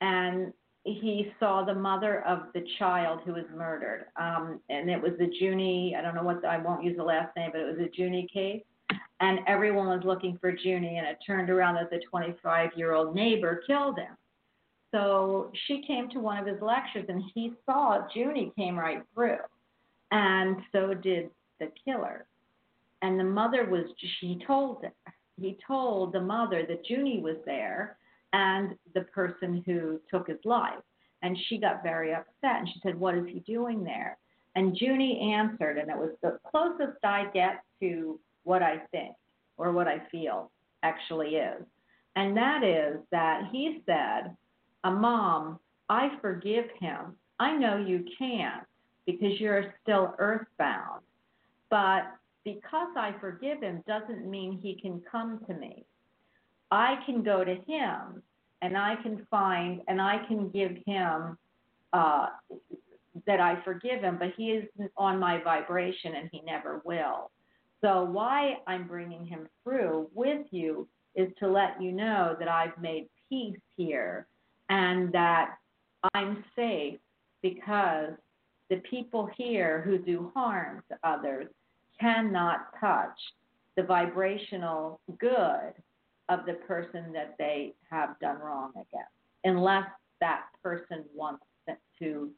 and 0.00 0.52
he 0.84 1.30
saw 1.38 1.64
the 1.64 1.74
mother 1.74 2.22
of 2.26 2.44
the 2.54 2.64
child 2.78 3.20
who 3.24 3.34
was 3.34 3.44
murdered, 3.54 4.06
um, 4.16 4.60
and 4.68 4.90
it 4.90 5.00
was 5.00 5.12
the 5.18 5.30
Junie. 5.38 5.94
I 5.96 6.02
don't 6.02 6.14
know 6.14 6.22
what 6.22 6.42
the, 6.42 6.48
I 6.48 6.58
won't 6.58 6.84
use 6.84 6.96
the 6.96 7.04
last 7.04 7.36
name, 7.36 7.50
but 7.52 7.60
it 7.60 7.78
was 7.78 7.86
a 7.86 7.90
Junie 7.92 8.28
case 8.32 8.62
and 9.20 9.40
everyone 9.46 9.86
was 9.86 10.00
looking 10.04 10.38
for 10.40 10.50
Junie, 10.50 10.96
and 10.96 11.06
it 11.06 11.18
turned 11.26 11.50
around 11.50 11.74
that 11.74 11.90
the 11.90 12.00
25 12.10 12.70
year 12.74 12.94
old 12.94 13.14
neighbor 13.14 13.62
killed 13.66 13.98
him. 13.98 14.16
So 14.92 15.52
she 15.66 15.84
came 15.86 16.08
to 16.10 16.18
one 16.18 16.38
of 16.38 16.46
his 16.46 16.60
lectures, 16.60 17.04
and 17.08 17.22
he 17.34 17.52
saw 17.66 18.06
Junie 18.14 18.52
came 18.56 18.78
right 18.78 19.02
through, 19.14 19.38
and 20.10 20.56
so 20.72 20.94
did 20.94 21.30
the 21.60 21.68
killer. 21.84 22.26
And 23.02 23.20
the 23.20 23.24
mother 23.24 23.66
was, 23.66 23.84
she 24.20 24.40
told 24.46 24.84
he 25.40 25.58
told 25.66 26.12
the 26.12 26.20
mother 26.20 26.64
that 26.66 26.88
Junie 26.88 27.20
was 27.20 27.36
there, 27.44 27.96
and 28.32 28.76
the 28.94 29.02
person 29.02 29.62
who 29.66 30.00
took 30.10 30.28
his 30.28 30.44
life. 30.44 30.82
And 31.22 31.36
she 31.46 31.58
got 31.58 31.82
very 31.82 32.14
upset, 32.14 32.58
and 32.60 32.68
she 32.68 32.80
said, 32.82 32.98
"What 32.98 33.14
is 33.14 33.26
he 33.26 33.40
doing 33.40 33.82
there?" 33.82 34.18
And 34.56 34.76
Junie 34.80 35.32
answered, 35.32 35.78
and 35.78 35.90
it 35.90 35.96
was 35.96 36.10
the 36.22 36.38
closest 36.50 37.04
I 37.04 37.26
get 37.32 37.62
to 37.80 38.18
what 38.44 38.62
I 38.62 38.78
think 38.90 39.14
or 39.56 39.72
what 39.72 39.86
I 39.86 40.00
feel 40.10 40.50
actually 40.82 41.36
is. 41.36 41.62
And 42.16 42.36
that 42.36 42.64
is 42.64 42.98
that 43.10 43.48
he 43.52 43.82
said, 43.86 44.36
a 44.84 44.90
mom, 44.90 45.60
I 45.88 46.18
forgive 46.20 46.64
him. 46.78 47.16
I 47.38 47.56
know 47.56 47.76
you 47.76 48.04
can't 48.18 48.64
because 49.06 49.38
you're 49.38 49.74
still 49.82 50.14
earthbound. 50.18 51.02
But 51.68 52.02
because 52.44 52.88
I 52.96 53.14
forgive 53.20 53.62
him 53.62 53.82
doesn't 53.86 54.28
mean 54.28 54.58
he 54.62 54.78
can 54.80 55.02
come 55.10 55.40
to 55.46 55.54
me. 55.54 55.84
I 56.70 56.96
can 57.04 57.22
go 57.22 57.44
to 57.44 57.54
him 57.54 58.22
and 58.62 58.76
I 58.76 58.96
can 59.02 59.26
find 59.30 59.80
and 59.88 60.00
I 60.00 60.24
can 60.26 60.50
give 60.50 60.72
him 60.86 61.36
uh, 61.92 62.26
that 63.26 63.40
I 63.40 63.60
forgive 63.64 64.02
him, 64.02 64.16
but 64.18 64.32
he 64.36 64.50
isn't 64.52 64.92
on 64.96 65.18
my 65.18 65.42
vibration 65.42 66.14
and 66.14 66.28
he 66.32 66.40
never 66.42 66.80
will. 66.84 67.30
So, 67.82 68.04
why 68.04 68.58
I'm 68.66 68.86
bringing 68.86 69.24
him 69.24 69.48
through 69.64 70.10
with 70.14 70.46
you 70.50 70.86
is 71.14 71.28
to 71.40 71.48
let 71.48 71.80
you 71.80 71.92
know 71.92 72.36
that 72.38 72.48
I've 72.48 72.76
made 72.80 73.08
peace 73.28 73.58
here 73.76 74.26
and 74.68 75.10
that 75.12 75.56
I'm 76.14 76.44
safe 76.54 76.98
because 77.42 78.12
the 78.68 78.76
people 78.88 79.28
here 79.36 79.82
who 79.82 79.98
do 79.98 80.30
harm 80.34 80.82
to 80.90 80.98
others 81.02 81.48
cannot 82.00 82.68
touch 82.80 83.18
the 83.76 83.82
vibrational 83.82 85.00
good 85.18 85.72
of 86.28 86.46
the 86.46 86.54
person 86.66 87.12
that 87.12 87.34
they 87.38 87.74
have 87.90 88.18
done 88.20 88.38
wrong 88.38 88.70
against, 88.72 89.12
unless 89.44 89.86
that 90.20 90.44
person 90.62 91.04
wants 91.14 91.44
to, 91.98 92.30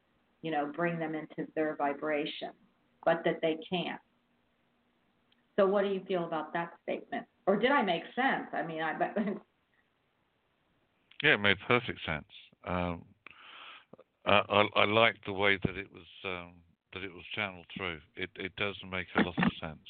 you 0.43 0.51
know, 0.51 0.71
bring 0.75 0.99
them 0.99 1.15
into 1.15 1.51
their 1.55 1.77
vibration, 1.77 2.51
but 3.05 3.23
that 3.25 3.41
they 3.43 3.59
can't. 3.69 4.01
So, 5.57 5.67
what 5.67 5.83
do 5.85 5.91
you 5.91 6.01
feel 6.09 6.25
about 6.25 6.53
that 6.55 6.73
statement? 6.83 7.27
Or 7.47 7.57
did 7.57 7.71
I 7.71 7.83
make 7.83 8.03
sense? 8.15 8.49
I 8.53 8.63
mean, 8.63 8.83
I 8.83 8.95
but 8.99 9.17
Yeah, 11.23 11.35
it 11.35 11.41
made 11.41 11.59
perfect 11.69 12.01
sense. 12.05 12.25
Um, 12.65 13.05
I, 14.27 14.43
I, 14.49 14.67
I 14.77 14.85
like 14.87 15.17
the 15.25 15.33
way 15.33 15.59
that 15.65 15.77
it 15.77 15.89
was 15.93 16.07
um, 16.25 16.55
that 16.95 17.03
it 17.03 17.13
was 17.13 17.25
channeled 17.35 17.67
through. 17.77 17.99
It 18.17 18.31
it 18.37 18.53
does 18.57 18.77
make 18.91 19.07
a 19.17 19.23
lot 19.23 19.39
of 19.39 19.53
sense. 19.61 19.89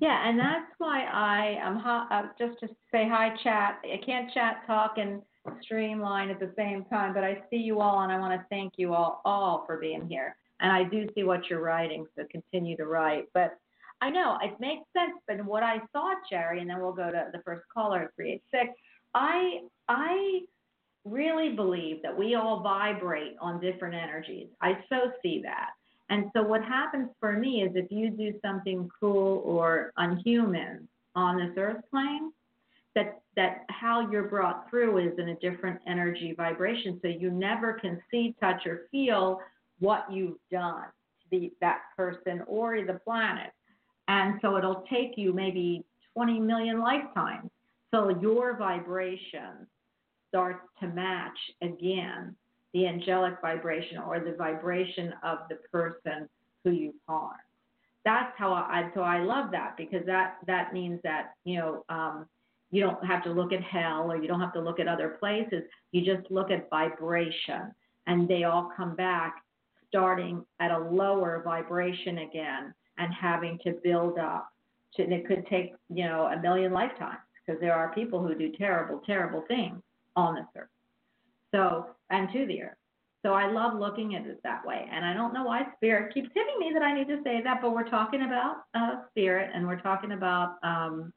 yeah, 0.00 0.28
and 0.28 0.38
that's 0.38 0.72
why 0.78 1.04
I 1.04 1.58
am 1.60 1.76
ho- 1.78 2.06
uh, 2.10 2.22
just 2.38 2.58
to 2.60 2.68
say 2.90 3.08
hi, 3.08 3.34
chat. 3.42 3.80
I 3.84 4.00
can't 4.04 4.32
chat, 4.32 4.62
talk, 4.66 4.94
and 4.96 5.22
streamline 5.62 6.30
at 6.30 6.38
the 6.40 6.52
same 6.56 6.84
time, 6.86 7.14
but 7.14 7.24
I 7.24 7.42
see 7.50 7.56
you 7.56 7.80
all, 7.80 8.02
and 8.02 8.12
I 8.12 8.18
want 8.18 8.38
to 8.38 8.46
thank 8.50 8.74
you 8.76 8.94
all 8.94 9.20
all 9.24 9.64
for 9.66 9.78
being 9.78 10.06
here. 10.08 10.36
And 10.60 10.70
I 10.70 10.84
do 10.84 11.08
see 11.14 11.22
what 11.24 11.48
you're 11.48 11.62
writing, 11.62 12.06
so 12.16 12.24
continue 12.30 12.76
to 12.76 12.86
write. 12.86 13.24
But 13.32 13.58
I 14.02 14.10
know 14.10 14.38
it 14.42 14.58
makes 14.60 14.84
sense, 14.92 15.18
but 15.26 15.44
what 15.44 15.62
I 15.62 15.78
thought, 15.92 16.18
Jerry, 16.30 16.60
and 16.60 16.68
then 16.68 16.80
we'll 16.80 16.92
go 16.92 17.10
to 17.10 17.28
the 17.32 17.42
first 17.44 17.62
caller, 17.72 18.12
three 18.16 18.32
eight 18.32 18.42
six. 18.50 18.70
I 19.14 19.60
I 19.88 20.40
really 21.04 21.54
believe 21.54 22.02
that 22.02 22.16
we 22.16 22.34
all 22.34 22.60
vibrate 22.62 23.34
on 23.40 23.60
different 23.60 23.94
energies. 23.94 24.48
I 24.60 24.72
so 24.88 25.12
see 25.22 25.40
that. 25.44 25.70
And 26.10 26.24
so 26.34 26.42
what 26.42 26.62
happens 26.62 27.08
for 27.20 27.32
me 27.32 27.62
is 27.62 27.70
if 27.74 27.90
you 27.90 28.10
do 28.10 28.34
something 28.44 28.88
cruel 28.88 29.42
or 29.44 29.92
unhuman 29.96 30.88
on 31.14 31.38
this 31.38 31.56
earth 31.56 31.82
plane, 31.90 32.32
that 32.96 33.20
that 33.36 33.64
how 33.70 34.10
you're 34.10 34.28
brought 34.28 34.68
through 34.68 34.98
is 34.98 35.16
in 35.18 35.28
a 35.28 35.36
different 35.36 35.80
energy 35.86 36.34
vibration. 36.36 36.98
So 37.00 37.08
you 37.08 37.30
never 37.30 37.74
can 37.74 38.02
see, 38.10 38.34
touch, 38.40 38.66
or 38.66 38.88
feel 38.90 39.40
what 39.78 40.06
you've 40.12 40.36
done 40.50 40.82
to 40.82 41.38
the, 41.38 41.52
that 41.60 41.82
person 41.96 42.42
or 42.48 42.84
the 42.84 43.00
planet. 43.04 43.52
And 44.08 44.40
so 44.42 44.56
it'll 44.56 44.84
take 44.90 45.12
you 45.16 45.32
maybe 45.32 45.84
20 46.14 46.40
million 46.40 46.80
lifetimes. 46.80 47.48
So 47.92 48.08
your 48.20 48.56
vibration 48.56 49.68
starts 50.28 50.66
to 50.80 50.88
match 50.88 51.38
again 51.62 52.34
the 52.72 52.86
angelic 52.86 53.34
vibration 53.40 53.98
or 53.98 54.20
the 54.20 54.32
vibration 54.32 55.12
of 55.22 55.38
the 55.48 55.56
person 55.72 56.28
who 56.64 56.70
you 56.70 56.94
harmed. 57.08 57.38
That's 58.04 58.32
how 58.38 58.52
I 58.52 58.90
so 58.94 59.02
I 59.02 59.22
love 59.22 59.50
that 59.50 59.76
because 59.76 60.06
that 60.06 60.36
that 60.46 60.72
means 60.72 61.00
that 61.04 61.34
you 61.44 61.58
know 61.58 61.84
um, 61.88 62.26
you 62.70 62.80
don't 62.80 63.04
have 63.04 63.22
to 63.24 63.30
look 63.30 63.52
at 63.52 63.62
hell 63.62 64.10
or 64.10 64.16
you 64.16 64.28
don't 64.28 64.40
have 64.40 64.54
to 64.54 64.60
look 64.60 64.80
at 64.80 64.88
other 64.88 65.16
places. 65.20 65.62
You 65.92 66.02
just 66.04 66.30
look 66.30 66.50
at 66.50 66.70
vibration, 66.70 67.72
and 68.06 68.26
they 68.26 68.44
all 68.44 68.70
come 68.74 68.96
back 68.96 69.36
starting 69.88 70.44
at 70.60 70.70
a 70.70 70.78
lower 70.78 71.42
vibration 71.44 72.18
again 72.18 72.72
and 72.96 73.12
having 73.12 73.58
to 73.64 73.72
build 73.82 74.18
up. 74.18 74.48
To, 74.94 75.02
and 75.02 75.12
it 75.12 75.26
could 75.26 75.46
take 75.48 75.74
you 75.90 76.04
know 76.04 76.24
a 76.24 76.40
million 76.40 76.72
lifetimes 76.72 77.18
because 77.44 77.60
there 77.60 77.74
are 77.74 77.92
people 77.92 78.26
who 78.26 78.34
do 78.34 78.50
terrible, 78.56 79.02
terrible 79.04 79.44
things 79.46 79.80
on 80.16 80.36
this 80.36 80.46
earth. 80.56 80.68
So, 81.52 81.86
and 82.10 82.28
to 82.32 82.46
the 82.46 82.62
earth. 82.62 82.76
So 83.22 83.34
I 83.34 83.50
love 83.50 83.78
looking 83.78 84.14
at 84.14 84.26
it 84.26 84.40
that 84.44 84.64
way. 84.64 84.88
And 84.90 85.04
I 85.04 85.12
don't 85.12 85.34
know 85.34 85.44
why 85.44 85.66
spirit 85.76 86.14
keeps 86.14 86.30
hitting 86.34 86.58
me 86.58 86.70
that 86.72 86.82
I 86.82 86.94
need 86.94 87.08
to 87.08 87.20
say 87.22 87.42
that, 87.42 87.60
but 87.60 87.72
we're 87.72 87.88
talking 87.88 88.22
about 88.22 88.62
uh, 88.74 89.02
spirit 89.10 89.50
and 89.54 89.66
we're 89.66 89.80
talking 89.80 90.12
about 90.12 90.56
um, 90.62 91.12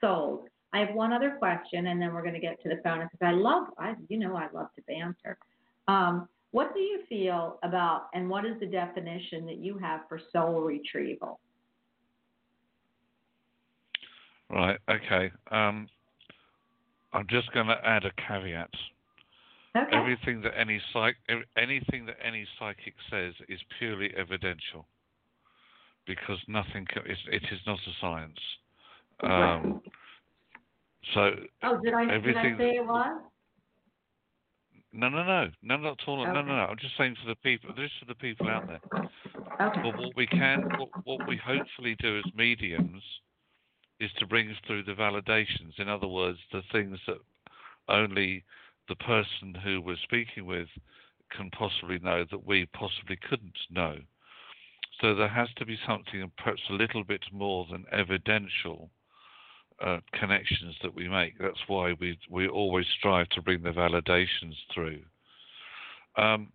souls. 0.00 0.46
I 0.72 0.80
have 0.80 0.94
one 0.94 1.12
other 1.12 1.36
question, 1.38 1.86
and 1.86 2.02
then 2.02 2.12
we're 2.12 2.22
going 2.22 2.34
to 2.34 2.40
get 2.40 2.62
to 2.62 2.68
the 2.68 2.80
phone 2.84 2.98
because 3.00 3.26
I 3.26 3.32
love, 3.32 3.68
I, 3.78 3.94
you 4.08 4.18
know, 4.18 4.36
I 4.36 4.48
love 4.52 4.68
to 4.76 4.82
banter. 4.86 5.38
Um, 5.86 6.28
What 6.50 6.74
do 6.74 6.80
you 6.80 7.00
feel 7.08 7.58
about, 7.62 8.08
and 8.14 8.28
what 8.28 8.44
is 8.44 8.58
the 8.58 8.66
definition 8.66 9.46
that 9.46 9.58
you 9.58 9.78
have 9.78 10.00
for 10.08 10.20
soul 10.32 10.62
retrieval? 10.62 11.40
Right. 14.50 14.78
Okay. 14.90 15.30
Um, 15.50 15.88
I'm 17.12 17.26
just 17.28 17.52
going 17.52 17.66
to 17.66 17.78
add 17.84 18.04
a 18.04 18.10
caveat. 18.26 18.70
Okay. 19.76 19.96
Everything 19.96 20.40
that 20.42 20.52
any 20.58 20.80
psych, 20.92 21.16
anything 21.56 22.06
that 22.06 22.16
any 22.24 22.46
psychic 22.58 22.94
says 23.10 23.34
is 23.48 23.60
purely 23.78 24.10
evidential, 24.16 24.86
because 26.06 26.38
nothing. 26.48 26.86
ca- 26.92 27.02
It, 27.04 27.18
it 27.30 27.42
is 27.52 27.60
not 27.66 27.78
a 27.78 27.92
science. 28.00 28.38
Um, 29.22 29.80
so 31.14 31.30
oh, 31.64 31.80
did 31.80 31.92
I, 31.92 32.18
did 32.18 32.36
I 32.36 32.56
say 32.56 32.76
it 32.76 32.86
was? 32.86 33.20
no, 34.92 35.08
no, 35.08 35.22
no, 35.22 35.48
no, 35.62 35.76
not 35.76 36.00
at 36.00 36.08
all. 36.08 36.24
No, 36.24 36.32
no, 36.32 36.42
no. 36.42 36.52
I'm 36.52 36.78
just 36.78 36.96
saying 36.96 37.16
for 37.22 37.28
the 37.28 37.36
people. 37.36 37.70
This 37.76 37.86
is 37.86 37.92
for 38.00 38.06
the 38.06 38.14
people 38.14 38.48
out 38.48 38.66
there. 38.66 38.80
Okay. 39.60 39.80
But 39.82 39.96
what 39.98 40.16
we 40.16 40.26
can, 40.26 40.62
what, 40.78 40.88
what 41.04 41.28
we 41.28 41.36
hopefully 41.36 41.96
do 42.00 42.18
as 42.18 42.24
mediums, 42.34 43.02
is 44.00 44.10
to 44.18 44.26
bring 44.26 44.48
us 44.48 44.56
through 44.66 44.84
the 44.84 44.92
validations. 44.92 45.78
In 45.78 45.88
other 45.88 46.06
words, 46.08 46.38
the 46.52 46.62
things 46.72 46.98
that 47.06 47.18
only 47.88 48.44
the 48.88 48.96
person 48.96 49.54
who 49.62 49.80
we're 49.80 49.96
speaking 50.04 50.46
with 50.46 50.68
can 51.36 51.50
possibly 51.50 51.98
know 51.98 52.24
that 52.30 52.46
we 52.46 52.66
possibly 52.66 53.18
couldn't 53.28 53.58
know. 53.70 53.96
So 55.00 55.14
there 55.14 55.28
has 55.28 55.48
to 55.56 55.66
be 55.66 55.78
something, 55.86 56.30
perhaps 56.38 56.62
a 56.70 56.74
little 56.74 57.04
bit 57.04 57.22
more 57.32 57.66
than 57.70 57.84
evidential 57.92 58.90
uh, 59.84 59.98
connections 60.12 60.74
that 60.82 60.94
we 60.94 61.08
make. 61.08 61.38
That's 61.38 61.60
why 61.68 61.94
we 62.00 62.18
we 62.28 62.48
always 62.48 62.86
strive 62.98 63.28
to 63.30 63.42
bring 63.42 63.62
the 63.62 63.70
validations 63.70 64.56
through. 64.74 65.00
Um, 66.16 66.52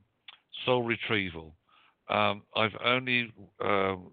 soul 0.65 0.83
retrieval. 0.83 1.55
Um, 2.09 2.43
I've 2.55 2.75
only 2.83 3.31
um, 3.61 4.11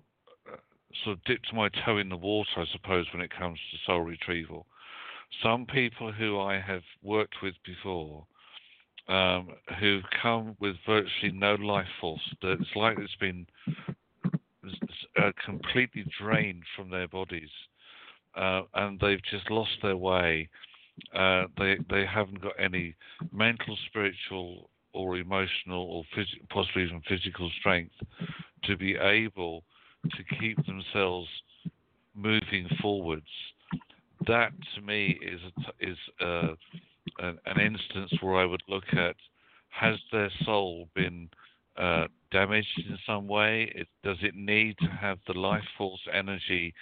sort 1.04 1.18
of 1.18 1.24
dipped 1.24 1.52
my 1.52 1.68
toe 1.85 1.98
in 1.98 2.09
the 2.09 2.16
water, 2.16 2.50
I 2.56 2.64
suppose, 2.72 3.06
when 3.12 3.22
it 3.22 3.37
comes 3.37 3.59
to 3.70 3.78
soul 3.85 4.02
retrieval. 4.02 4.66
Some 5.42 5.66
people 5.66 6.12
who 6.12 6.38
I 6.40 6.60
have 6.60 6.82
worked 7.02 7.36
with 7.42 7.54
before, 7.64 8.26
um, 9.08 9.48
who 9.78 10.00
come 10.22 10.56
with 10.60 10.76
virtually 10.86 11.32
no 11.32 11.54
life 11.54 11.86
force, 12.00 12.20
it's 12.42 12.76
like 12.76 12.98
it's 12.98 13.14
been 13.16 13.46
uh, 15.18 15.32
completely 15.44 16.04
drained 16.20 16.62
from 16.76 16.90
their 16.90 17.08
bodies, 17.08 17.50
uh, 18.36 18.62
and 18.74 19.00
they've 19.00 19.22
just 19.30 19.50
lost 19.50 19.70
their 19.82 19.96
way. 19.96 20.48
Uh, 21.14 21.44
they 21.58 21.78
they 21.88 22.04
haven't 22.04 22.42
got 22.42 22.52
any 22.58 22.94
mental, 23.32 23.76
spiritual, 23.88 24.68
or 24.92 25.16
emotional, 25.16 25.82
or 25.84 26.04
phys- 26.16 26.48
possibly 26.50 26.82
even 26.82 27.00
physical 27.08 27.50
strength 27.58 27.94
to 28.64 28.76
be 28.76 28.96
able 28.96 29.64
to 30.16 30.36
keep 30.38 30.56
themselves 30.66 31.28
moving 32.14 32.68
forwards. 32.82 33.26
That 34.26 34.52
to 34.74 34.80
me 34.80 35.18
is 35.22 35.40
is 35.80 35.96
uh, 36.20 36.54
an, 37.18 37.38
an 37.46 37.61
instance 37.61 38.12
where 38.20 38.37
I 38.37 38.44
would 38.44 38.62
look 38.68 38.85
at 38.92 39.16
has 39.70 39.96
their 40.12 40.30
soul 40.44 40.88
been 40.94 41.28
uh, 41.76 42.06
damaged 42.30 42.85
in 42.88 42.98
some 43.06 43.26
way? 43.26 43.72
It, 43.74 43.88
does 44.02 44.18
it 44.22 44.35
need 44.35 44.76
to 44.78 44.88
have 44.88 45.18
the 45.26 45.38
life 45.38 45.64
force 45.78 46.00
energy 46.12 46.74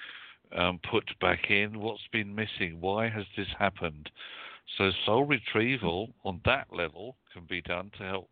um, 0.57 0.81
put 0.90 1.05
back 1.20 1.51
in? 1.51 1.79
What's 1.79 2.07
been 2.12 2.35
missing? 2.35 2.79
Why 2.81 3.09
has 3.09 3.24
this 3.37 3.48
happened? 3.59 4.11
So 4.77 4.90
soul 5.07 5.24
retrieval 5.24 6.11
on 6.24 6.40
that 6.44 6.68
level 6.72 7.16
can 7.33 7.44
be 7.48 7.62
done 7.62 7.90
to 7.98 8.05
help 8.05 8.31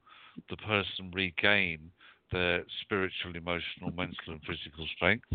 the 0.50 0.56
person 0.56 1.10
regain 1.12 1.90
their 2.32 2.64
spiritual, 2.82 3.36
emotional, 3.36 3.92
mental, 3.96 4.32
and 4.32 4.40
physical 4.42 4.86
strength. 4.96 5.28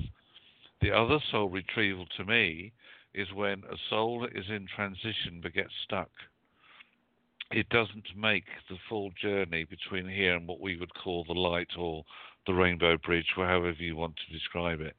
The 0.81 0.91
other 0.91 1.19
soul 1.31 1.49
retrieval 1.49 2.05
to 2.17 2.25
me 2.25 2.73
is 3.13 3.27
when 3.33 3.63
a 3.71 3.77
soul 3.89 4.27
is 4.33 4.45
in 4.49 4.67
transition 4.73 5.39
but 5.41 5.53
gets 5.53 5.71
stuck. 5.83 6.09
It 7.51 7.67
doesn't 7.69 8.07
make 8.15 8.45
the 8.69 8.77
full 8.87 9.11
journey 9.21 9.65
between 9.65 10.07
here 10.07 10.35
and 10.35 10.47
what 10.47 10.61
we 10.61 10.77
would 10.77 10.93
call 10.93 11.25
the 11.25 11.33
light 11.33 11.67
or 11.77 12.05
the 12.47 12.53
rainbow 12.53 12.97
bridge, 12.97 13.27
however 13.35 13.73
you 13.77 13.95
want 13.95 14.15
to 14.15 14.33
describe 14.33 14.79
it. 14.79 14.95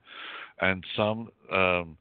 And 0.60 0.84
some 0.94 1.30
um, 1.50 1.96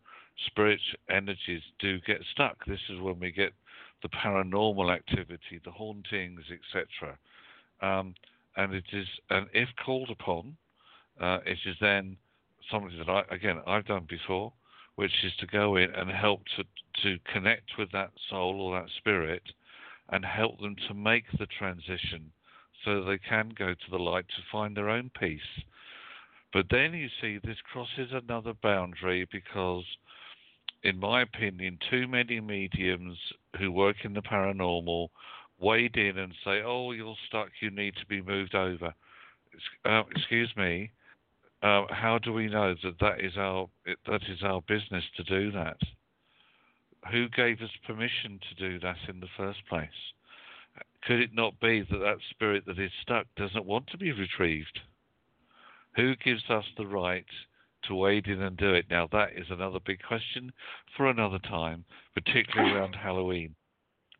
spirit 0.47 0.81
energies 1.09 1.61
do 1.79 1.99
get 2.01 2.21
stuck. 2.31 2.65
This 2.65 2.81
is 2.89 2.99
when 2.99 3.19
we 3.19 3.31
get 3.31 3.53
the 4.03 4.09
paranormal 4.09 4.93
activity, 4.93 5.61
the 5.63 5.71
hauntings, 5.71 6.41
etc. 6.51 7.17
Um, 7.81 8.13
and 8.57 8.73
it 8.73 8.83
is, 8.91 9.07
and 9.29 9.47
if 9.53 9.69
called 9.83 10.09
upon, 10.09 10.57
uh, 11.19 11.39
it 11.45 11.57
is 11.65 11.75
then 11.79 12.17
something 12.69 12.97
that 12.97 13.09
I, 13.09 13.23
again, 13.33 13.61
I've 13.65 13.85
done 13.85 14.05
before, 14.09 14.51
which 14.95 15.23
is 15.23 15.33
to 15.39 15.47
go 15.47 15.75
in 15.75 15.93
and 15.95 16.09
help 16.11 16.41
to 16.55 16.63
to 17.03 17.17
connect 17.31 17.77
with 17.77 17.91
that 17.91 18.11
soul 18.29 18.61
or 18.61 18.79
that 18.79 18.89
spirit, 18.97 19.43
and 20.09 20.25
help 20.25 20.59
them 20.59 20.75
to 20.87 20.93
make 20.93 21.25
the 21.37 21.45
transition, 21.45 22.31
so 22.83 23.03
they 23.03 23.17
can 23.17 23.49
go 23.57 23.73
to 23.73 23.89
the 23.89 23.97
light 23.97 24.27
to 24.27 24.43
find 24.51 24.75
their 24.75 24.89
own 24.89 25.09
peace. 25.17 25.63
But 26.53 26.65
then 26.69 26.93
you 26.93 27.07
see 27.21 27.37
this 27.37 27.57
crosses 27.71 28.11
another 28.11 28.53
boundary 28.61 29.25
because, 29.31 29.85
in 30.83 30.99
my 30.99 31.21
opinion, 31.21 31.79
too 31.89 32.07
many 32.07 32.41
mediums 32.41 33.17
who 33.57 33.71
work 33.71 34.03
in 34.03 34.13
the 34.13 34.21
paranormal 34.21 35.07
wade 35.59 35.95
in 35.95 36.17
and 36.17 36.33
say, 36.43 36.61
"Oh, 36.61 36.91
you're 36.91 37.15
stuck. 37.27 37.49
You 37.61 37.69
need 37.71 37.95
to 37.95 38.05
be 38.05 38.21
moved 38.21 38.55
over." 38.55 38.93
Uh, 39.85 40.03
excuse 40.11 40.53
me. 40.57 40.91
Uh, 41.61 41.83
how 41.91 42.17
do 42.17 42.33
we 42.33 42.47
know 42.47 42.73
that 42.83 42.99
that 42.99 43.21
is 43.21 43.37
our 43.37 43.69
that 44.07 44.21
is 44.29 44.41
our 44.43 44.61
business 44.61 45.03
to 45.15 45.23
do 45.23 45.51
that? 45.51 45.77
Who 47.11 47.29
gave 47.29 47.61
us 47.61 47.69
permission 47.85 48.39
to 48.49 48.69
do 48.69 48.79
that 48.79 48.97
in 49.07 49.19
the 49.19 49.29
first 49.37 49.59
place? 49.69 49.89
Could 51.03 51.19
it 51.19 51.33
not 51.33 51.59
be 51.59 51.81
that 51.81 51.97
that 51.97 52.17
spirit 52.29 52.65
that 52.65 52.79
is 52.79 52.91
stuck 53.01 53.27
doesn't 53.35 53.65
want 53.65 53.87
to 53.87 53.97
be 53.97 54.11
retrieved? 54.11 54.79
Who 55.95 56.15
gives 56.15 56.49
us 56.49 56.65
the 56.77 56.87
right 56.87 57.25
to 57.83 57.95
wade 57.95 58.27
in 58.27 58.41
and 58.41 58.57
do 58.57 58.73
it? 58.73 58.85
Now 58.89 59.07
that 59.11 59.29
is 59.35 59.47
another 59.49 59.79
big 59.85 60.01
question 60.01 60.51
for 60.95 61.09
another 61.09 61.39
time, 61.39 61.85
particularly 62.13 62.73
around 62.73 62.95
Halloween. 62.95 63.55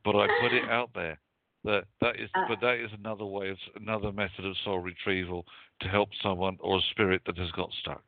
But 0.04 0.16
I 0.16 0.28
put 0.42 0.54
it 0.54 0.70
out 0.70 0.90
there 0.94 1.20
that 1.64 1.86
that 2.02 2.20
is, 2.20 2.30
Uh, 2.34 2.48
but 2.48 2.60
that 2.62 2.76
is 2.80 2.92
another 2.98 3.26
way 3.26 3.50
of 3.50 3.58
another 3.76 4.12
method 4.12 4.46
of 4.46 4.56
soul 4.64 4.80
retrieval 4.80 5.46
to 5.82 5.88
help 5.88 6.10
someone 6.22 6.58
or 6.60 6.78
a 6.78 6.82
spirit 6.92 7.22
that 7.26 7.38
has 7.38 7.52
got 7.52 7.70
stuck. 7.82 8.04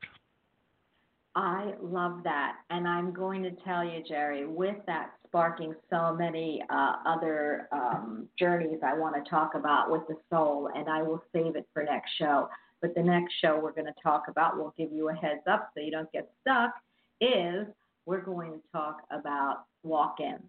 I 1.35 1.73
love 1.81 2.23
that. 2.23 2.57
And 2.69 2.87
I'm 2.87 3.11
going 3.11 3.41
to 3.43 3.51
tell 3.63 3.83
you, 3.83 4.03
Jerry, 4.07 4.45
with 4.45 4.75
that 4.85 5.13
sparking 5.25 5.73
so 5.89 6.15
many 6.15 6.63
uh, 6.69 6.97
other 7.07 7.67
um, 7.71 8.29
journeys 8.37 8.79
I 8.85 8.93
want 8.93 9.15
to 9.15 9.27
talk 9.29 9.55
about 9.55 9.89
with 9.89 10.03
the 10.07 10.15
soul, 10.29 10.69
and 10.75 10.87
I 10.87 11.01
will 11.01 11.23
save 11.33 11.55
it 11.55 11.67
for 11.73 11.83
next 11.83 12.11
show. 12.19 12.49
But 12.81 12.93
the 12.93 13.01
next 13.01 13.33
show 13.41 13.59
we're 13.59 13.71
going 13.71 13.87
to 13.87 14.01
talk 14.03 14.25
about, 14.27 14.57
we'll 14.57 14.75
give 14.77 14.91
you 14.91 15.09
a 15.09 15.13
heads 15.15 15.41
up 15.49 15.71
so 15.73 15.81
you 15.81 15.89
don't 15.89 16.11
get 16.11 16.29
stuck, 16.41 16.75
is 17.19 17.65
we're 18.05 18.21
going 18.21 18.51
to 18.51 18.61
talk 18.71 18.97
about 19.09 19.65
walk 19.81 20.19
ins 20.19 20.41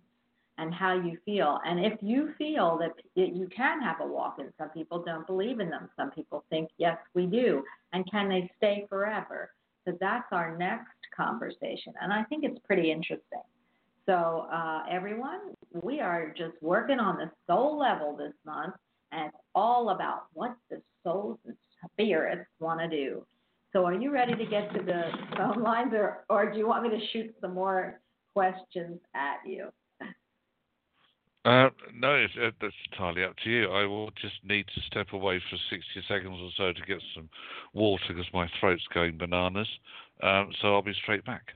and 0.58 0.72
how 0.72 0.94
you 0.94 1.18
feel. 1.24 1.58
And 1.66 1.84
if 1.84 1.94
you 2.00 2.32
feel 2.38 2.78
that 2.78 2.92
you 3.16 3.48
can 3.54 3.82
have 3.82 4.00
a 4.00 4.06
walk 4.06 4.36
in, 4.38 4.52
some 4.58 4.70
people 4.70 5.02
don't 5.02 5.26
believe 5.26 5.60
in 5.60 5.70
them. 5.70 5.88
Some 5.96 6.10
people 6.10 6.44
think, 6.50 6.70
yes, 6.78 6.96
we 7.14 7.26
do. 7.26 7.62
And 7.92 8.08
can 8.10 8.28
they 8.28 8.50
stay 8.56 8.86
forever? 8.88 9.50
So 9.84 9.96
that's 10.00 10.26
our 10.32 10.56
next 10.56 10.90
conversation. 11.16 11.92
And 12.00 12.12
I 12.12 12.24
think 12.24 12.44
it's 12.44 12.58
pretty 12.66 12.90
interesting. 12.90 13.42
So, 14.06 14.46
uh, 14.52 14.82
everyone, 14.90 15.54
we 15.82 16.00
are 16.00 16.34
just 16.36 16.60
working 16.60 17.00
on 17.00 17.16
the 17.16 17.30
soul 17.46 17.78
level 17.78 18.14
this 18.16 18.34
month, 18.44 18.74
and 19.12 19.28
it's 19.28 19.36
all 19.54 19.90
about 19.90 20.26
what 20.34 20.54
the 20.70 20.82
souls 21.02 21.38
and 21.46 21.56
spirits 21.92 22.48
want 22.60 22.80
to 22.80 22.88
do. 22.88 23.24
So, 23.72 23.86
are 23.86 23.94
you 23.94 24.12
ready 24.12 24.34
to 24.36 24.44
get 24.44 24.74
to 24.74 24.82
the 24.82 25.04
phone 25.36 25.62
lines, 25.62 25.94
or, 25.94 26.24
or 26.28 26.52
do 26.52 26.58
you 26.58 26.66
want 26.66 26.82
me 26.82 26.90
to 26.90 27.06
shoot 27.12 27.34
some 27.40 27.54
more 27.54 27.98
questions 28.34 29.00
at 29.14 29.38
you? 29.46 29.68
Uh, 31.44 31.68
no, 31.94 32.14
it's, 32.14 32.32
uh, 32.42 32.50
that's 32.60 32.74
entirely 32.90 33.22
up 33.22 33.34
to 33.44 33.50
you. 33.50 33.70
I 33.70 33.84
will 33.84 34.10
just 34.20 34.36
need 34.44 34.64
to 34.74 34.80
step 34.86 35.08
away 35.12 35.42
for 35.50 35.58
60 35.70 35.84
seconds 36.08 36.38
or 36.40 36.50
so 36.56 36.72
to 36.72 36.86
get 36.86 37.02
some 37.14 37.28
water 37.74 38.02
because 38.08 38.26
my 38.32 38.48
throat's 38.58 38.86
going 38.94 39.18
bananas. 39.18 39.68
Um, 40.22 40.50
so 40.60 40.74
I'll 40.74 40.82
be 40.82 40.94
straight 41.02 41.24
back. 41.26 41.48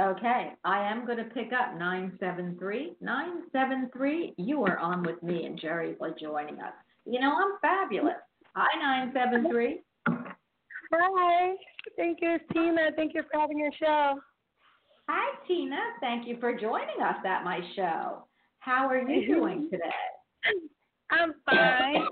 Okay, 0.00 0.52
I 0.64 0.90
am 0.90 1.04
going 1.04 1.18
to 1.18 1.24
pick 1.24 1.52
up 1.52 1.76
973. 1.76 2.96
973, 3.00 4.34
you 4.38 4.64
are 4.64 4.78
on 4.78 5.02
with 5.02 5.22
me 5.22 5.44
and 5.44 5.60
Jerry 5.60 5.94
by 5.98 6.10
joining 6.18 6.60
us. 6.60 6.72
You 7.04 7.20
know, 7.20 7.34
I'm 7.34 7.58
fabulous. 7.60 8.14
Hi, 8.54 9.02
973. 9.12 9.80
Hi. 10.92 11.54
Thank 11.96 12.18
you, 12.22 12.36
Tina. 12.52 12.90
Thank 12.96 13.14
you 13.14 13.22
for 13.30 13.40
having 13.40 13.58
your 13.58 13.72
show. 13.78 14.20
Hi, 15.08 15.36
Tina. 15.46 15.76
Thank 16.00 16.26
you 16.26 16.38
for 16.40 16.52
joining 16.52 17.02
us 17.02 17.16
at 17.26 17.44
my 17.44 17.60
show. 17.76 18.24
How 18.60 18.88
are 18.88 18.98
you 19.00 19.26
doing 19.34 19.68
today? 19.72 19.90
I'm 21.10 21.34
fine. 21.44 22.06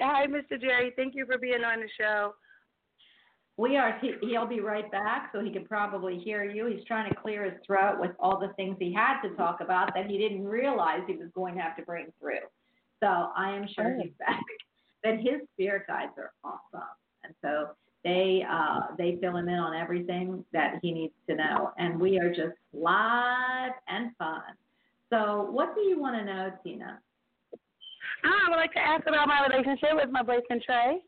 Hi, 0.00 0.26
Mr. 0.26 0.60
Jerry. 0.60 0.92
Thank 0.96 1.14
you 1.14 1.26
for 1.26 1.38
being 1.38 1.64
on 1.64 1.80
the 1.80 1.88
show. 1.98 2.34
We 3.56 3.76
are. 3.76 3.98
He, 4.00 4.12
he'll 4.22 4.46
be 4.46 4.60
right 4.60 4.90
back, 4.90 5.30
so 5.32 5.42
he 5.42 5.50
can 5.52 5.64
probably 5.64 6.18
hear 6.18 6.44
you. 6.44 6.66
He's 6.66 6.84
trying 6.86 7.08
to 7.10 7.16
clear 7.16 7.44
his 7.44 7.54
throat 7.66 7.96
with 8.00 8.12
all 8.18 8.38
the 8.38 8.52
things 8.54 8.76
he 8.78 8.92
had 8.92 9.20
to 9.22 9.30
talk 9.36 9.60
about 9.60 9.94
that 9.94 10.06
he 10.06 10.18
didn't 10.18 10.44
realize 10.44 11.00
he 11.06 11.16
was 11.16 11.28
going 11.34 11.54
to 11.56 11.60
have 11.60 11.76
to 11.76 11.82
bring 11.82 12.06
through. 12.20 12.40
So 13.02 13.06
I 13.08 13.50
am 13.54 13.66
sure 13.74 13.96
Oh. 13.98 14.02
he's 14.02 14.12
back. 14.18 14.40
But 15.02 15.16
his 15.16 15.40
spirit 15.54 15.82
guides 15.88 16.12
are 16.16 16.32
awesome, 16.44 16.88
and 17.24 17.34
so 17.42 17.68
they 18.04 18.44
uh, 18.48 18.94
they 18.96 19.18
fill 19.20 19.36
him 19.36 19.48
in 19.48 19.58
on 19.58 19.74
everything 19.74 20.44
that 20.52 20.74
he 20.80 20.92
needs 20.92 21.14
to 21.28 21.34
know. 21.34 21.72
And 21.76 22.00
we 22.00 22.18
are 22.20 22.28
just 22.28 22.56
live 22.72 23.72
and 23.88 24.10
fun. 24.16 24.42
So 25.12 25.46
what 25.50 25.74
do 25.74 25.82
you 25.82 26.00
want 26.00 26.16
to 26.16 26.24
know, 26.24 26.50
Tina? 26.64 26.98
Ah, 28.24 28.46
I 28.46 28.50
would 28.50 28.56
like 28.56 28.72
to 28.72 28.78
ask 28.78 29.02
about 29.06 29.28
my 29.28 29.46
relationship 29.46 29.90
with 29.92 30.08
my 30.10 30.22
boyfriend 30.22 30.62
Trey. 30.62 31.00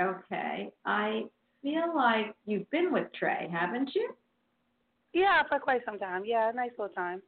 Okay, 0.00 0.70
I 0.86 1.24
feel 1.62 1.94
like 1.94 2.34
you've 2.46 2.68
been 2.70 2.92
with 2.92 3.08
Trey, 3.12 3.48
haven't 3.52 3.90
you? 3.94 4.14
Yeah, 5.12 5.42
for 5.48 5.58
quite 5.58 5.82
some 5.84 5.98
time. 5.98 6.22
Yeah, 6.24 6.50
a 6.50 6.52
nice 6.54 6.70
little 6.78 6.94
time. 6.94 7.20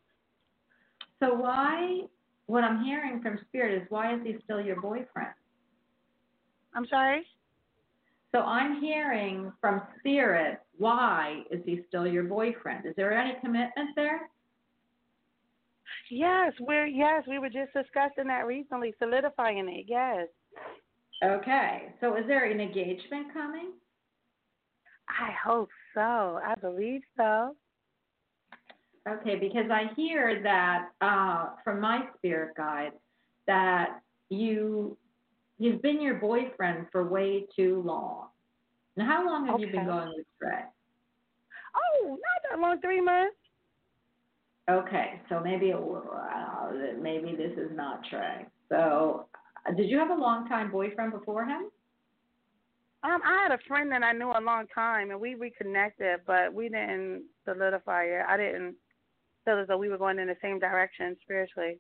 So 1.20 1.34
why? 1.34 2.01
What 2.47 2.64
I'm 2.64 2.82
hearing 2.82 3.20
from 3.20 3.38
Spirit 3.49 3.82
is 3.82 3.86
why 3.90 4.14
is 4.14 4.20
he 4.24 4.36
still 4.44 4.61
your 4.61 4.80
boyfriend? 4.80 5.34
I'm 6.74 6.86
sorry. 6.88 7.26
So 8.34 8.40
I'm 8.40 8.80
hearing 8.80 9.53
from 9.61 9.82
Spirit 9.99 10.61
why 10.78 11.42
is 11.51 11.61
he 11.66 11.82
still 11.88 12.07
your 12.07 12.24
boyfriend? 12.24 12.86
Is 12.86 12.94
there 12.97 13.12
any 13.12 13.34
commitment 13.42 13.90
there? 13.94 14.30
Yes, 16.11 16.52
we're 16.61 16.86
yes, 16.86 17.24
we 17.26 17.38
were 17.38 17.48
just 17.48 17.72
discussing 17.72 18.28
that 18.28 18.46
recently, 18.46 18.94
solidifying 18.98 19.68
it. 19.68 19.86
Yes. 19.88 20.28
Okay, 21.24 21.94
so 22.00 22.16
is 22.16 22.24
there 22.26 22.44
an 22.50 22.61
engagement 22.61 23.32
coming? 23.32 23.72
I 25.09 25.30
hope 25.44 25.70
so. 25.94 26.00
I 26.44 26.54
believe 26.61 27.02
so. 27.16 27.57
Okay, 29.09 29.36
because 29.36 29.70
I 29.70 29.84
hear 29.96 30.42
that 30.42 30.88
uh, 31.00 31.50
from 31.62 31.80
my 31.80 32.07
spirit 32.16 32.57
guide 32.57 32.92
that 33.46 34.00
you 34.28 34.96
he's 35.59 35.80
been 35.80 36.02
your 36.02 36.14
boyfriend 36.14 36.86
for 36.92 37.09
way 37.09 37.46
too 37.54 37.82
long. 37.84 38.28
Now, 38.96 39.07
how 39.07 39.26
long 39.26 39.46
have 39.46 39.61
you 39.61 39.68
been 39.68 39.86
going 39.86 40.09
with 40.09 40.26
Trey? 40.40 40.62
Oh, 41.76 42.09
not 42.09 42.50
that 42.50 42.59
long, 42.59 42.80
three 42.80 43.00
months. 43.00 43.36
Okay, 44.68 45.20
so 45.28 45.40
maybe 45.40 45.68
it, 45.68 45.76
uh, 45.76 46.72
maybe 47.00 47.36
this 47.36 47.52
is 47.56 47.70
not 47.74 48.02
Trey. 48.10 48.46
So, 48.68 49.26
uh, 49.64 49.72
did 49.72 49.88
you 49.88 49.98
have 49.98 50.10
a 50.10 50.20
long 50.20 50.48
time 50.48 50.72
boyfriend 50.72 51.12
before 51.12 51.44
him? 51.44 51.70
Um, 53.04 53.20
I 53.24 53.42
had 53.42 53.52
a 53.52 53.58
friend 53.68 53.92
that 53.92 54.02
I 54.02 54.10
knew 54.10 54.30
a 54.30 54.40
long 54.40 54.66
time, 54.74 55.12
and 55.12 55.20
we 55.20 55.36
reconnected, 55.36 56.20
but 56.26 56.52
we 56.52 56.64
didn't 56.68 57.24
solidify 57.44 58.04
it. 58.04 58.24
I 58.28 58.36
didn't 58.36 58.74
feel 59.44 59.60
as 59.60 59.68
though 59.68 59.78
we 59.78 59.88
were 59.88 59.98
going 59.98 60.18
in 60.18 60.26
the 60.26 60.36
same 60.42 60.58
direction 60.58 61.16
spiritually. 61.22 61.78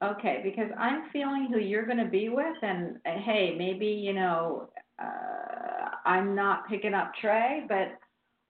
Okay, 0.00 0.40
because 0.44 0.70
I'm 0.78 1.10
feeling 1.12 1.48
who 1.52 1.58
you're 1.58 1.86
going 1.86 1.98
to 1.98 2.04
be 2.04 2.28
with, 2.28 2.56
and 2.62 2.98
uh, 3.04 3.18
hey, 3.24 3.56
maybe 3.58 3.86
you 3.86 4.12
know, 4.12 4.68
uh, 5.02 5.88
I'm 6.04 6.36
not 6.36 6.68
picking 6.68 6.94
up 6.94 7.12
Trey, 7.20 7.64
but 7.68 7.98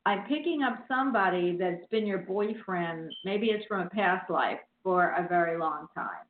I'm 0.06 0.24
picking 0.26 0.62
up 0.62 0.84
somebody 0.88 1.56
that's 1.56 1.86
been 1.90 2.06
your 2.06 2.18
boyfriend. 2.18 3.12
Maybe 3.24 3.46
it's 3.48 3.64
from 3.66 3.86
a 3.86 3.90
past 3.90 4.28
life 4.30 4.58
for 4.82 5.10
a 5.10 5.26
very 5.26 5.58
long 5.58 5.88
time. 5.94 6.26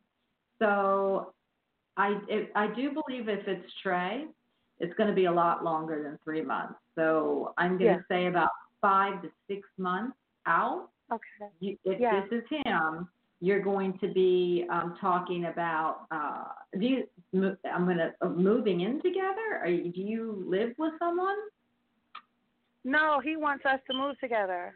So, 0.60 1.32
I 1.96 2.18
if, 2.28 2.48
I 2.54 2.68
do 2.68 2.90
believe 2.90 3.28
if 3.28 3.46
it's 3.46 3.72
Trey, 3.82 4.26
it's 4.78 4.94
going 4.94 5.08
to 5.08 5.14
be 5.14 5.26
a 5.26 5.32
lot 5.32 5.64
longer 5.64 6.02
than 6.02 6.18
three 6.24 6.42
months. 6.42 6.74
So 6.94 7.54
I'm 7.58 7.78
going 7.78 7.90
Yeah. 7.90 7.96
to 7.98 8.04
say 8.08 8.26
about 8.26 8.50
five 8.80 9.22
to 9.22 9.30
six 9.48 9.68
months 9.78 10.16
out 10.46 10.90
Okay. 11.12 11.50
you, 11.60 11.78
if 11.84 12.00
Yeah. 12.00 12.26
this 12.28 12.42
is 12.42 12.62
him, 12.64 13.08
you're 13.40 13.60
going 13.60 13.98
to 13.98 14.08
be 14.08 14.66
um, 14.70 14.96
talking 15.00 15.46
about. 15.46 16.06
Uh, 16.10 16.44
do 16.78 16.86
you? 16.86 17.08
I'm 17.34 17.86
gonna 17.86 18.14
uh, 18.20 18.28
moving 18.28 18.80
in 18.80 19.02
together. 19.02 19.58
Are 19.60 19.68
you, 19.68 19.92
do 19.92 20.00
you 20.00 20.44
live 20.46 20.72
with 20.78 20.94
someone? 20.98 21.36
No, 22.84 23.20
he 23.20 23.36
wants 23.36 23.64
us 23.64 23.80
to 23.90 23.96
move 23.96 24.18
together. 24.20 24.74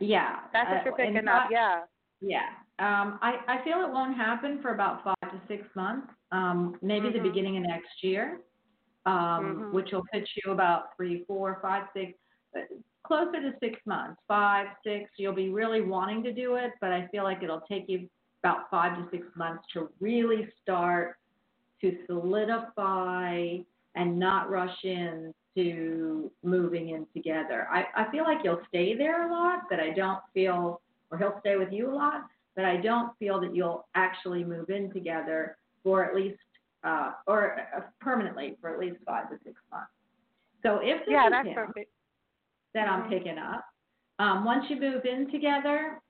Yeah. 0.00 0.40
That's 0.52 0.68
what 0.86 0.94
uh, 0.94 0.96
you're 0.96 1.06
in 1.06 1.14
picking 1.14 1.28
up. 1.28 1.42
fact- 1.42 1.52
Yeah. 1.52 1.80
Yeah. 2.20 2.48
Um, 2.78 3.18
I 3.20 3.38
I 3.48 3.64
feel 3.64 3.82
it 3.84 3.90
won't 3.90 4.16
happen 4.16 4.60
for 4.62 4.72
about 4.74 5.02
five 5.04 5.30
to 5.32 5.40
six 5.48 5.64
months. 5.74 6.08
Um, 6.30 6.78
maybe 6.80 7.10
the 7.10 7.18
Mhm. 7.18 7.22
beginning 7.24 7.56
of 7.58 7.64
next 7.64 8.02
year. 8.04 8.40
Um, 9.04 9.14
Mhm. 9.14 9.72
which 9.72 9.90
will 9.90 10.04
pitch 10.12 10.30
you 10.44 10.52
about 10.52 10.94
three, 10.96 11.24
four, 11.24 11.58
five, 11.60 11.88
six, 11.92 12.16
uh, 12.56 12.60
closer 13.02 13.40
to 13.40 13.58
six 13.58 13.84
months, 13.84 14.22
five, 14.28 14.68
six. 14.84 15.10
You'll 15.18 15.32
be 15.32 15.50
really 15.50 15.80
wanting 15.80 16.22
to 16.22 16.32
do 16.32 16.54
it, 16.54 16.72
but 16.80 16.92
I 16.92 17.08
feel 17.08 17.24
like 17.24 17.42
it'll 17.42 17.62
take 17.62 17.88
you 17.88 18.08
about 18.44 18.70
five 18.70 18.96
to 18.96 19.10
six 19.10 19.26
months 19.34 19.66
to 19.72 19.90
really 19.98 20.48
start 20.60 21.18
to 21.80 22.06
solidify 22.06 23.58
and 23.96 24.18
not 24.20 24.48
rush 24.50 24.84
in 24.84 25.34
to 25.56 26.30
moving 26.42 26.90
in 26.90 27.06
together. 27.14 27.68
I, 27.70 27.86
I 27.94 28.10
feel 28.10 28.24
like 28.24 28.38
you'll 28.44 28.62
stay 28.68 28.94
there 28.96 29.28
a 29.28 29.32
lot, 29.32 29.60
but 29.68 29.80
I 29.80 29.90
don't 29.90 30.20
feel, 30.32 30.80
or 31.10 31.18
he'll 31.18 31.38
stay 31.40 31.56
with 31.56 31.72
you 31.72 31.90
a 31.90 31.94
lot, 31.94 32.22
but 32.56 32.64
I 32.64 32.76
don't 32.76 33.16
feel 33.18 33.40
that 33.40 33.54
you'll 33.54 33.86
actually 33.94 34.44
move 34.44 34.70
in 34.70 34.92
together 34.92 35.56
for 35.82 36.04
at 36.04 36.14
least, 36.14 36.38
uh, 36.84 37.12
or 37.26 37.58
uh, 37.76 37.80
permanently 38.00 38.56
for 38.60 38.72
at 38.72 38.78
least 38.78 38.96
five 39.06 39.28
to 39.30 39.36
six 39.44 39.60
months. 39.70 39.90
So 40.62 40.78
if 40.82 41.00
this 41.00 41.12
Yeah, 41.12 41.28
that's 41.28 41.46
him, 41.46 41.54
perfect. 41.54 41.90
that 42.74 42.88
I'm 42.88 43.04
Mhm. 43.04 43.10
picking 43.10 43.38
up. 43.38 43.64
Um, 44.18 44.44
once 44.44 44.70
you 44.70 44.76
move 44.76 45.04
in 45.04 45.30
together, 45.30 46.00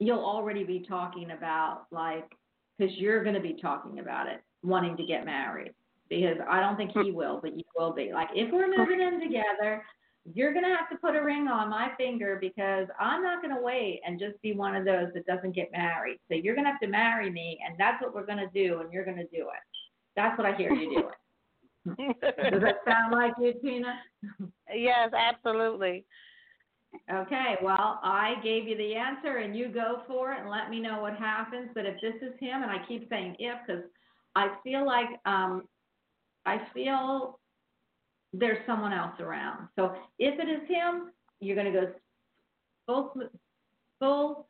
you'll 0.00 0.24
already 0.24 0.64
be 0.64 0.80
talking 0.80 1.30
about 1.30 1.86
like, 1.90 2.36
because 2.76 2.96
you're 2.96 3.22
going 3.22 3.34
to 3.34 3.40
be 3.40 3.54
talking 3.54 4.00
about 4.00 4.26
it, 4.26 4.42
wanting 4.62 4.96
to 4.96 5.04
get 5.04 5.24
married. 5.24 5.72
Because 6.20 6.38
I 6.48 6.60
don't 6.60 6.76
think 6.76 6.92
he 6.92 7.10
will, 7.10 7.40
but 7.42 7.56
you 7.56 7.64
will 7.76 7.92
be. 7.92 8.12
Like, 8.12 8.28
if 8.34 8.52
we're 8.52 8.68
moving 8.68 9.00
in 9.00 9.20
together, 9.20 9.82
you're 10.32 10.52
going 10.52 10.64
to 10.64 10.70
have 10.70 10.88
to 10.90 10.96
put 10.96 11.16
a 11.16 11.22
ring 11.22 11.48
on 11.48 11.68
my 11.68 11.90
finger 11.98 12.38
because 12.40 12.86
I'm 12.98 13.22
not 13.22 13.42
going 13.42 13.54
to 13.54 13.60
wait 13.62 14.00
and 14.06 14.18
just 14.18 14.40
be 14.42 14.54
one 14.54 14.74
of 14.74 14.84
those 14.84 15.08
that 15.14 15.26
doesn't 15.26 15.54
get 15.54 15.70
married. 15.72 16.18
So 16.28 16.34
you're 16.34 16.54
going 16.54 16.64
to 16.64 16.70
have 16.70 16.80
to 16.80 16.88
marry 16.88 17.30
me, 17.30 17.58
and 17.66 17.76
that's 17.78 18.02
what 18.02 18.14
we're 18.14 18.26
going 18.26 18.38
to 18.38 18.48
do, 18.54 18.80
and 18.80 18.92
you're 18.92 19.04
going 19.04 19.18
to 19.18 19.24
do 19.24 19.42
it. 19.48 19.62
That's 20.16 20.36
what 20.38 20.46
I 20.46 20.56
hear 20.56 20.72
you 20.72 20.90
doing. 20.90 21.04
Does 22.22 22.62
that 22.62 22.76
sound 22.86 23.12
like 23.12 23.32
you, 23.38 23.52
Tina? 23.62 24.00
yes, 24.74 25.10
absolutely. 25.14 26.06
Okay, 27.12 27.56
well, 27.62 28.00
I 28.02 28.34
gave 28.42 28.66
you 28.68 28.76
the 28.76 28.94
answer 28.94 29.38
and 29.38 29.56
you 29.56 29.68
go 29.68 30.02
for 30.06 30.32
it 30.32 30.40
and 30.40 30.48
let 30.48 30.70
me 30.70 30.80
know 30.80 31.00
what 31.00 31.14
happens. 31.16 31.68
But 31.74 31.86
if 31.86 32.00
this 32.00 32.14
is 32.22 32.32
him, 32.40 32.62
and 32.62 32.70
I 32.70 32.78
keep 32.86 33.08
saying 33.10 33.36
if 33.38 33.58
because 33.66 33.82
I 34.36 34.48
feel 34.62 34.86
like 34.86 35.08
um, 35.26 35.64
I 36.46 36.60
feel 36.72 37.38
there's 38.32 38.58
someone 38.66 38.92
else 38.92 39.18
around. 39.20 39.68
So 39.76 39.94
if 40.18 40.38
it 40.38 40.48
is 40.48 40.68
him, 40.68 41.12
you're 41.40 41.56
going 41.56 41.72
to 41.72 41.80
go 41.80 41.92
full 42.86 43.14
full 43.98 44.46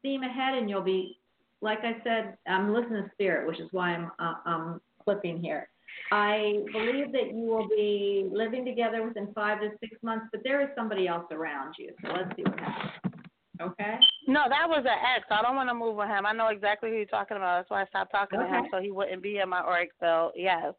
steam 0.00 0.22
ahead, 0.22 0.54
and 0.54 0.68
you'll 0.68 0.82
be 0.82 1.18
like 1.60 1.80
I 1.82 1.96
said. 2.04 2.36
I'm 2.46 2.72
listening 2.72 3.04
to 3.04 3.10
spirit, 3.12 3.46
which 3.46 3.60
is 3.60 3.68
why 3.72 3.94
I'm 3.94 4.10
uh, 4.18 4.34
I'm 4.44 4.80
clipping 5.04 5.40
here. 5.40 5.68
I 6.10 6.64
believe 6.72 7.12
that 7.12 7.34
you 7.34 7.44
will 7.46 7.68
be 7.68 8.28
living 8.32 8.64
together 8.64 9.06
within 9.06 9.32
five 9.34 9.60
to 9.60 9.70
six 9.80 9.96
months, 10.02 10.26
but 10.32 10.42
there 10.44 10.60
is 10.62 10.68
somebody 10.76 11.08
else 11.08 11.26
around 11.30 11.74
you. 11.78 11.92
So 12.02 12.12
let's 12.12 12.34
see 12.36 12.42
what 12.42 12.58
happens. 12.60 13.14
Okay? 13.60 13.98
No, 14.26 14.44
that 14.48 14.68
was 14.68 14.84
an 14.84 14.98
ex. 15.16 15.26
I 15.30 15.42
don't 15.42 15.56
want 15.56 15.68
to 15.68 15.74
move 15.74 15.96
with 15.96 16.08
him. 16.08 16.24
I 16.24 16.32
know 16.32 16.48
exactly 16.48 16.90
who 16.90 16.96
you're 16.96 17.06
talking 17.06 17.36
about. 17.36 17.58
That's 17.58 17.70
why 17.70 17.82
I 17.82 17.86
stopped 17.86 18.12
talking 18.12 18.38
to 18.38 18.46
him 18.46 18.66
so 18.70 18.80
he 18.80 18.90
wouldn't 18.90 19.22
be 19.22 19.38
in 19.38 19.48
my 19.48 19.60
auric 19.60 19.90
field. 19.98 20.32
Yes. 20.36 20.74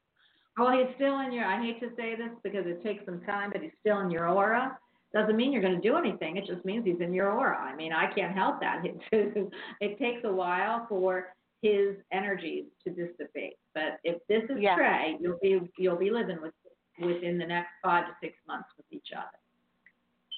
Well, 0.58 0.72
he's 0.72 0.94
still 0.96 1.20
in 1.22 1.32
your, 1.32 1.46
I 1.46 1.62
hate 1.62 1.80
to 1.80 1.90
say 1.96 2.16
this 2.16 2.32
because 2.44 2.66
it 2.66 2.84
takes 2.84 3.06
some 3.06 3.22
time, 3.22 3.52
but 3.52 3.62
he's 3.62 3.72
still 3.80 4.00
in 4.00 4.12
your 4.12 4.28
aura. 4.28 4.78
Doesn't 5.14 5.38
mean 5.38 5.52
you're 5.52 5.62
going 5.62 5.80
to 5.80 5.82
do 5.82 5.96
anything. 5.96 6.38
It 6.38 6.46
just 6.46 6.64
means 6.66 6.86
he's 6.86 7.00
in 7.02 7.14
your 7.14 7.32
aura. 7.32 7.58
I 7.58 7.76
mean, 7.76 7.94
I 7.94 8.12
can't 8.14 8.36
help 8.36 8.60
that. 8.62 8.84
It, 9.12 9.52
it 9.82 10.00
takes 10.00 10.22
a 10.26 10.32
while 10.32 10.86
for 10.88 11.34
his 11.62 11.96
energies 12.12 12.66
to 12.84 12.90
dissipate. 12.90 13.58
But 13.74 14.00
if 14.04 14.18
this 14.28 14.44
is 14.50 14.58
Yeah. 14.60 14.76
Trey, 14.76 15.18
you'll 15.20 15.40
be 15.42 15.60
you'll 15.78 15.98
be 15.98 16.10
living 16.12 16.42
with 16.42 16.54
within 17.00 17.38
the 17.38 17.46
next 17.46 17.72
five 17.84 18.06
to 18.06 18.12
six 18.22 18.36
months 18.48 18.70
with 18.78 18.86
each 18.92 19.10
other. 19.16 19.38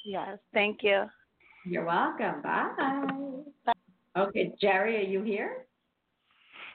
Yes. 0.05 0.37
Thank 0.53 0.83
you. 0.83 1.05
You're 1.65 1.85
welcome. 1.85 2.41
Bye. 2.41 3.03
Okay, 4.17 4.51
Jerry, 4.59 4.97
are 4.97 5.09
you 5.09 5.23
here? 5.23 5.65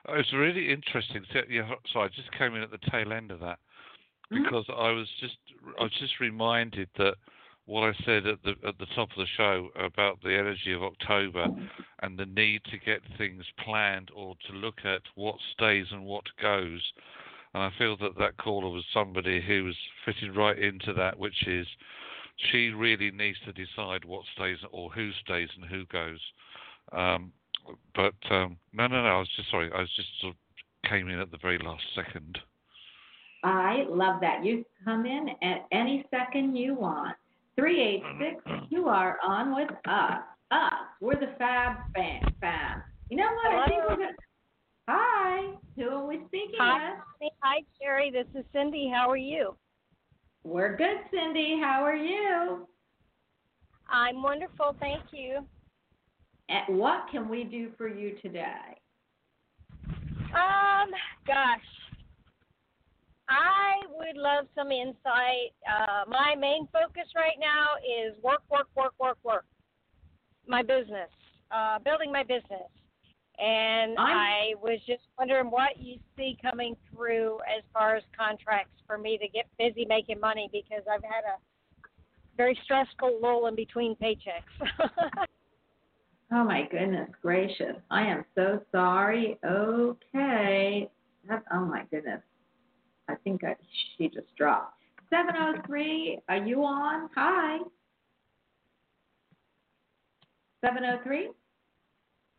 Oh, 0.09 0.17
was 0.17 0.33
really 0.33 0.71
interesting. 0.73 1.25
So, 1.33 1.41
yeah, 1.49 1.69
so 1.93 2.01
I 2.01 2.09
just 2.09 2.31
came 2.33 2.55
in 2.55 2.63
at 2.63 2.71
the 2.71 2.91
tail 2.91 3.13
end 3.13 3.31
of 3.31 3.41
that 3.41 3.59
Mhm. 4.33 4.45
because 4.45 4.67
I 4.69 4.91
was 4.91 5.09
just 5.21 5.39
I 5.79 5.85
was 5.85 5.93
just 5.93 6.21
reminded 6.21 6.89
that 6.97 7.17
what 7.67 7.83
I 7.89 8.05
said 8.05 8.27
at 8.27 8.43
the 8.43 8.57
at 8.65 8.79
the 8.79 8.87
top 8.87 9.11
of 9.11 9.17
the 9.17 9.27
show 9.27 9.71
about 9.75 10.21
the 10.23 10.37
energy 10.37 10.73
of 10.73 10.83
October 10.83 11.49
and 12.03 12.19
the 12.19 12.27
need 12.27 12.63
to 12.65 12.79
get 12.79 13.03
things 13.19 13.45
planned 13.59 14.11
or 14.15 14.37
to 14.47 14.53
look 14.53 14.85
at 14.85 15.03
what 15.15 15.37
stays 15.53 15.87
and 15.91 16.05
what 16.05 16.25
goes. 16.41 16.93
And 17.55 17.63
I 17.63 17.71
feel 17.79 17.97
that 17.99 18.17
that 18.19 18.37
caller 18.37 18.69
was 18.69 18.85
somebody 18.93 19.41
who 19.41 19.65
was 19.65 19.77
fitting 20.05 20.35
right 20.35 20.59
into 20.59 20.93
that, 20.93 21.19
which 21.19 21.47
is 21.47 21.67
she 22.37 22.69
really 22.71 23.11
needs 23.11 23.39
to 23.41 23.53
decide 23.53 24.05
what 24.05 24.27
stays 24.35 24.59
or 24.71 24.91
who 24.91 25.13
stays 25.13 25.49
and 25.57 25.65
who 25.65 25.87
goes. 25.87 26.21
Um, 26.93 27.33
but 27.95 28.15
um, 28.31 28.57
no, 28.73 28.87
no, 28.87 29.03
no. 29.03 29.09
I 29.09 29.19
was 29.19 29.29
just 29.37 29.51
sorry. 29.51 29.71
I 29.75 29.81
was 29.81 29.91
just 29.97 30.09
sort 30.21 30.35
of 30.35 30.91
came 30.91 31.09
in 31.09 31.19
at 31.19 31.31
the 31.31 31.39
very 31.39 31.59
last 31.59 31.83
second. 31.95 32.39
I 33.43 33.85
love 33.89 34.21
that. 34.21 34.45
You 34.45 34.65
come 34.85 35.07
in 35.07 35.29
at 35.43 35.67
any 35.73 36.05
second 36.11 36.57
you 36.57 36.75
want. 36.75 37.17
386, 37.57 38.69
you 38.71 38.89
are 38.89 39.19
on 39.25 39.55
with 39.55 39.71
us. 39.87 40.21
Us. 40.51 40.73
We're 41.01 41.19
the 41.19 41.33
Fab 41.39 41.77
Fam. 41.95 42.23
Fab. 42.41 42.79
You 43.09 43.17
know 43.17 43.25
what? 43.25 43.55
I 43.55 43.67
think 43.67 43.83
we're 43.89 43.97
going 43.97 44.09
to. 44.09 44.15
Hi. 44.89 45.55
Who 45.77 45.89
are 45.89 46.07
we 46.07 46.21
speaking 46.29 46.57
Hi. 46.59 46.95
with? 47.21 47.33
Hi, 47.41 47.63
Sherry. 47.81 48.11
This 48.11 48.27
is 48.39 48.45
Cindy. 48.53 48.91
How 48.93 49.11
are 49.11 49.17
you? 49.17 49.57
We're 50.45 50.77
good, 50.77 50.99
Cindy. 51.11 51.59
How 51.61 51.83
are 51.83 51.97
you? 51.97 52.69
I'm 53.89 54.23
wonderful. 54.23 54.77
Thank 54.79 55.03
you. 55.13 55.47
And 56.49 56.79
what 56.79 57.07
can 57.11 57.29
we 57.29 57.45
do 57.45 57.71
for 57.77 57.89
you 57.89 58.17
today? 58.23 58.79
Um, 59.89 60.91
gosh, 61.27 61.61
I 63.29 63.81
would 63.91 64.17
love 64.17 64.47
some 64.55 64.71
insight. 64.71 65.53
Uh, 65.67 66.05
my 66.09 66.35
main 66.39 66.69
focus 66.73 67.11
right 67.17 67.37
now 67.41 67.75
is 67.83 68.17
work, 68.23 68.43
work, 68.51 68.69
work, 68.77 68.95
work, 69.01 69.19
work. 69.25 69.45
My 70.47 70.63
business, 70.63 71.11
uh, 71.51 71.79
building 71.81 72.13
my 72.13 72.23
business. 72.23 72.71
And 73.39 73.99
I'm- 73.99 74.17
I 74.17 74.55
was 74.63 74.81
just 74.87 75.03
wondering 75.19 75.51
what 75.51 75.79
you 75.79 75.99
see 76.17 76.37
coming 76.41 76.77
through 76.91 77.41
as 77.43 77.65
far 77.73 77.97
as 77.97 78.05
contracts 78.17 78.81
for 78.87 78.97
me 78.97 79.19
to 79.19 79.29
get 79.29 79.47
busy 79.59 79.85
making 79.85 80.21
money 80.21 80.49
because 80.53 80.87
I've 80.87 81.03
had 81.03 81.25
a 81.25 81.39
very 82.37 82.55
stressful 82.63 83.19
lull 83.21 83.47
in 83.47 83.55
between 83.55 83.97
paychecks. 83.97 84.55
Oh 86.33 86.45
my 86.45 86.67
goodness 86.71 87.09
gracious. 87.23 87.77
I 87.91 88.03
am 88.03 88.25
so 88.35 88.61
sorry. 88.73 89.39
Okay. 89.45 90.91
That, 91.29 91.45
oh 91.53 91.65
my 91.65 91.85
goodness. 91.91 92.21
I 93.09 93.15
think 93.23 93.45
I, 93.45 93.55
she 93.97 94.09
just 94.09 94.35
dropped. 94.37 94.75
703, 95.11 96.21
are 96.29 96.37
you 96.39 96.65
on? 96.65 97.09
Hi. 97.15 97.59
703? 100.65 101.31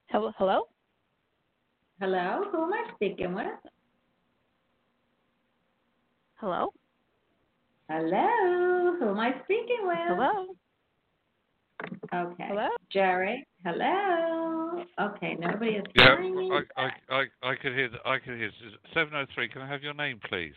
Hello, 0.07 0.31
hello. 0.37 0.63
Hello? 2.01 2.43
Who 2.51 2.63
am 2.65 2.73
I 2.73 2.85
speaking 2.95 3.33
with? 3.33 3.47
Hello. 6.35 6.73
Hello? 7.89 8.95
Who 8.99 9.09
am 9.09 9.19
I 9.19 9.33
speaking 9.45 9.79
with? 9.83 9.97
Hello. 10.07 10.47
Okay. 12.13 12.45
Hello. 12.47 12.67
Jerry? 12.91 13.45
Hello? 13.63 14.83
Okay, 14.99 15.35
nobody 15.39 15.71
is 15.71 15.83
Yeah, 15.95 16.17
hearing 16.17 16.35
me. 16.35 16.51
I, 16.51 16.81
I, 16.81 16.89
I, 17.09 17.49
I 17.51 17.55
could 17.55 17.73
hear. 17.73 17.89
the- 17.89 18.07
I 18.07 18.19
could 18.19 18.37
hear. 18.37 18.51
Seven 18.93 19.13
oh 19.15 19.25
three. 19.35 19.47
Can 19.47 19.61
I 19.61 19.67
have 19.67 19.83
your 19.83 19.93
name, 19.93 20.19
please? 20.29 20.53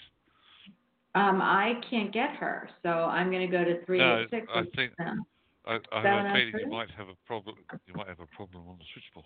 Um, 1.14 1.42
I 1.42 1.74
can't 1.90 2.12
get 2.12 2.30
her, 2.36 2.70
so 2.84 2.88
I'm 2.88 3.30
going 3.30 3.40
to 3.50 3.50
go 3.50 3.64
to 3.64 3.84
386. 3.84 4.46
I 4.54 4.62
think- 4.76 4.92
Um, 5.00 5.26
I, 5.66 5.78
I 5.92 6.02
have 6.02 6.26
a 6.26 6.32
feeling 6.32 6.52
703? 6.52 6.60
you 6.62 6.70
might 6.70 6.90
have 6.96 7.08
a 7.08 7.16
problem. 7.26 7.56
You 7.86 7.94
might 7.94 8.06
have 8.08 8.20
a 8.20 8.26
problem 8.36 8.64
on 8.68 8.78
the 8.78 8.84
switchboard. 8.94 9.24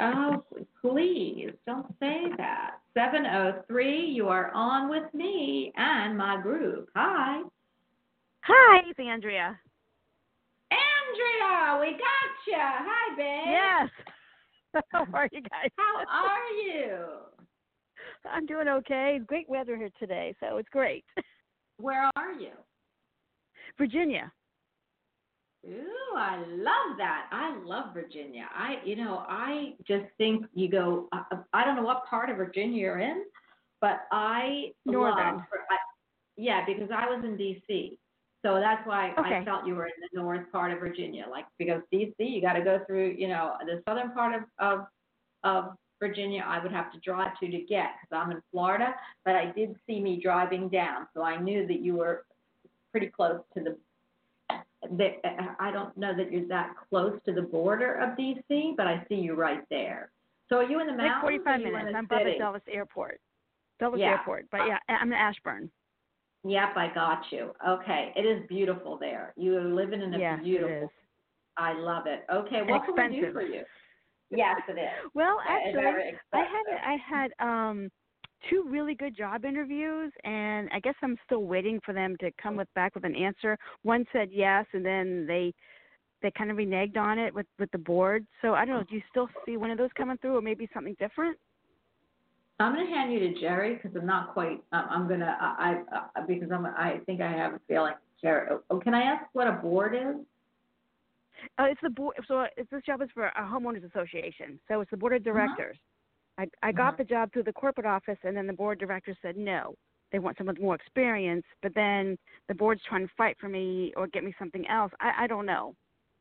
Oh, 0.00 0.44
please 0.80 1.50
don't 1.66 1.86
say 1.98 2.24
that. 2.36 2.78
703, 2.94 3.98
you 4.06 4.28
are 4.28 4.52
on 4.52 4.88
with 4.90 5.12
me 5.14 5.72
and 5.76 6.16
my 6.16 6.40
group. 6.40 6.88
Hi. 6.94 7.42
Hi, 8.42 8.82
it's 8.88 8.98
Andrea. 8.98 9.58
Andrea, 11.12 11.80
we 11.80 11.92
got 11.92 12.32
you. 12.46 12.54
Hi, 12.56 13.16
babe. 13.16 13.44
Yes. 13.46 14.82
How 14.90 15.06
are 15.12 15.28
you 15.32 15.42
guys? 15.42 15.70
How 15.76 16.04
are 16.08 16.52
you? 16.64 16.96
I'm 18.30 18.46
doing 18.46 18.68
okay. 18.68 19.20
Great 19.26 19.48
weather 19.48 19.76
here 19.76 19.90
today, 19.98 20.34
so 20.40 20.56
it's 20.56 20.68
great. 20.70 21.04
Where 21.78 22.10
are 22.16 22.32
you? 22.32 22.52
Virginia. 23.76 24.32
Ooh, 25.66 26.16
I 26.16 26.38
love 26.38 26.96
that. 26.98 27.26
I 27.30 27.58
love 27.64 27.94
Virginia. 27.94 28.46
I, 28.54 28.76
you 28.84 28.96
know, 28.96 29.24
I 29.28 29.74
just 29.86 30.06
think 30.18 30.46
you 30.54 30.68
go. 30.70 31.08
I, 31.12 31.24
I 31.52 31.64
don't 31.64 31.76
know 31.76 31.82
what 31.82 32.06
part 32.08 32.30
of 32.30 32.36
Virginia 32.36 32.80
you're 32.80 32.98
in, 33.00 33.24
but 33.80 34.02
I 34.10 34.72
Northern. 34.86 35.36
Love, 35.36 35.44
I, 35.70 35.76
yeah, 36.36 36.64
because 36.66 36.88
I 36.90 37.06
was 37.06 37.22
in 37.24 37.36
D.C. 37.36 37.98
So 38.42 38.58
that's 38.58 38.84
why 38.86 39.14
I 39.16 39.20
Okay. 39.20 39.44
felt 39.44 39.66
you 39.66 39.76
were 39.76 39.86
in 39.86 39.92
the 40.00 40.20
north 40.20 40.50
part 40.50 40.72
of 40.72 40.80
Virginia. 40.80 41.26
Like 41.30 41.46
because 41.58 41.80
D.C. 41.92 42.24
you 42.24 42.40
got 42.40 42.54
to 42.54 42.62
go 42.62 42.80
through, 42.86 43.14
you 43.16 43.28
know, 43.28 43.56
the 43.64 43.82
southern 43.86 44.10
part 44.12 44.34
of 44.34 44.42
of 44.58 44.86
of 45.44 45.76
Virginia. 46.00 46.44
I 46.46 46.60
would 46.60 46.72
have 46.72 46.92
to 46.92 46.98
drive 47.00 47.38
to 47.38 47.50
to 47.50 47.60
get 47.60 47.90
because 48.00 48.12
I'm 48.12 48.32
in 48.32 48.42
Florida. 48.50 48.94
But 49.24 49.36
I 49.36 49.52
did 49.52 49.76
see 49.86 50.00
me 50.00 50.20
driving 50.20 50.68
down, 50.68 51.06
so 51.14 51.22
I 51.22 51.36
knew 51.36 51.66
that 51.68 51.80
you 51.80 51.96
were 51.96 52.24
pretty 52.90 53.06
close 53.06 53.40
to 53.54 53.62
the 53.62 53.76
the, 54.90 55.14
I 55.60 55.70
don't 55.70 55.96
know 55.96 56.14
that 56.16 56.32
you're 56.32 56.48
that 56.48 56.74
close 56.90 57.18
to 57.26 57.32
the 57.32 57.42
border 57.42 57.94
of 57.94 58.18
DC, 58.18 58.76
but 58.76 58.88
I 58.88 59.04
see 59.08 59.14
you 59.14 59.34
right 59.34 59.62
there. 59.70 60.10
So 60.48 60.56
are 60.56 60.64
you 60.64 60.80
in 60.80 60.88
the 60.88 60.92
mountains? 60.92 61.22
Like 61.22 61.44
45 61.44 61.60
minutes. 61.60 61.94
I'm 61.96 62.04
above 62.04 62.26
Dulles 62.38 62.62
Airport. 62.68 63.20
Dulles 63.78 64.00
Yeah. 64.00 64.10
Airport. 64.10 64.46
But 64.50 64.66
yeah, 64.66 64.78
I'm 64.88 65.06
in 65.06 65.14
Ashburn. 65.14 65.70
Yep, 66.44 66.76
I 66.76 66.92
got 66.92 67.22
you. 67.30 67.52
Okay, 67.66 68.12
it 68.16 68.22
is 68.22 68.42
beautiful 68.48 68.98
there. 68.98 69.32
You 69.36 69.56
are 69.58 69.64
living 69.64 70.02
in 70.02 70.14
a 70.14 70.18
yes, 70.18 70.40
beautiful. 70.42 70.72
it 70.72 70.84
is. 70.84 70.90
I 71.56 71.74
love 71.74 72.06
it. 72.06 72.24
Okay, 72.32 72.62
what 72.66 72.84
can 72.84 72.94
we 72.96 73.20
do 73.20 73.32
for 73.32 73.42
you? 73.42 73.62
Yes, 74.30 74.58
it 74.68 74.72
is. 74.72 74.88
Well, 75.14 75.38
actually, 75.46 75.84
I 76.32 76.38
had 76.38 76.76
I 76.84 76.96
had 77.08 77.30
um 77.38 77.90
two 78.50 78.64
really 78.68 78.94
good 78.94 79.16
job 79.16 79.44
interviews 79.44 80.12
and 80.24 80.68
I 80.72 80.80
guess 80.80 80.94
I'm 81.02 81.16
still 81.24 81.44
waiting 81.44 81.80
for 81.84 81.92
them 81.92 82.16
to 82.20 82.30
come 82.42 82.56
with 82.56 82.68
back 82.74 82.94
with 82.94 83.04
an 83.04 83.14
answer. 83.14 83.56
One 83.82 84.04
said 84.12 84.30
yes 84.32 84.66
and 84.72 84.84
then 84.84 85.26
they 85.26 85.52
they 86.22 86.30
kind 86.36 86.50
of 86.50 86.56
reneged 86.56 86.96
on 86.96 87.18
it 87.18 87.34
with 87.34 87.46
with 87.58 87.70
the 87.72 87.78
board. 87.78 88.26
So 88.40 88.54
I 88.54 88.64
don't 88.64 88.76
know, 88.76 88.84
do 88.88 88.96
you 88.96 89.02
still 89.10 89.28
see 89.46 89.56
one 89.56 89.70
of 89.70 89.78
those 89.78 89.90
coming 89.96 90.16
through 90.18 90.38
or 90.38 90.42
maybe 90.42 90.68
something 90.72 90.96
different? 90.98 91.36
I'm 92.60 92.74
going 92.74 92.86
to 92.86 92.92
hand 92.92 93.12
you 93.12 93.18
to 93.20 93.40
Jerry 93.40 93.74
because 93.74 93.90
I'm 93.96 94.06
not 94.06 94.32
quite. 94.34 94.62
Um, 94.72 94.86
I'm 94.90 95.08
going 95.08 95.20
to. 95.20 95.26
I, 95.40 95.82
I 95.90 95.96
uh, 96.20 96.26
because 96.26 96.50
I'm. 96.52 96.64
I 96.66 97.00
think 97.06 97.20
I 97.20 97.30
have 97.32 97.54
a 97.54 97.60
feeling. 97.66 97.94
Jerry, 98.20 98.56
oh, 98.70 98.78
can 98.78 98.94
I 98.94 99.02
ask 99.02 99.24
what 99.32 99.48
a 99.48 99.52
board 99.52 99.94
is? 99.96 100.24
Uh, 101.58 101.64
it's 101.64 101.80
the 101.82 101.90
board. 101.90 102.14
So 102.28 102.46
it's, 102.56 102.70
this 102.70 102.82
job 102.84 103.02
is 103.02 103.08
for 103.14 103.26
a 103.26 103.42
homeowners 103.42 103.84
association. 103.90 104.60
So 104.68 104.80
it's 104.80 104.90
the 104.90 104.96
board 104.96 105.12
of 105.14 105.24
directors. 105.24 105.76
I 106.38 106.46
I 106.62 106.72
got 106.72 106.94
Mhm. 106.94 106.98
the 106.98 107.04
job 107.04 107.32
through 107.32 107.44
the 107.44 107.52
corporate 107.52 107.86
office, 107.86 108.18
and 108.22 108.36
then 108.36 108.46
the 108.46 108.52
board 108.52 108.80
of 108.80 108.88
directors 108.88 109.16
said 109.22 109.36
no. 109.36 109.74
They 110.12 110.18
want 110.20 110.36
someone 110.38 110.54
with 110.54 110.62
more 110.62 110.74
experience. 110.76 111.44
But 111.62 111.74
then 111.74 112.16
the 112.48 112.54
board's 112.54 112.82
trying 112.84 113.06
to 113.08 113.14
fight 113.14 113.36
for 113.40 113.48
me 113.48 113.92
or 113.96 114.06
get 114.06 114.22
me 114.22 114.34
something 114.38 114.66
else. 114.68 114.92
I 115.00 115.24
I 115.24 115.26
don't 115.26 115.46
know. 115.46 115.74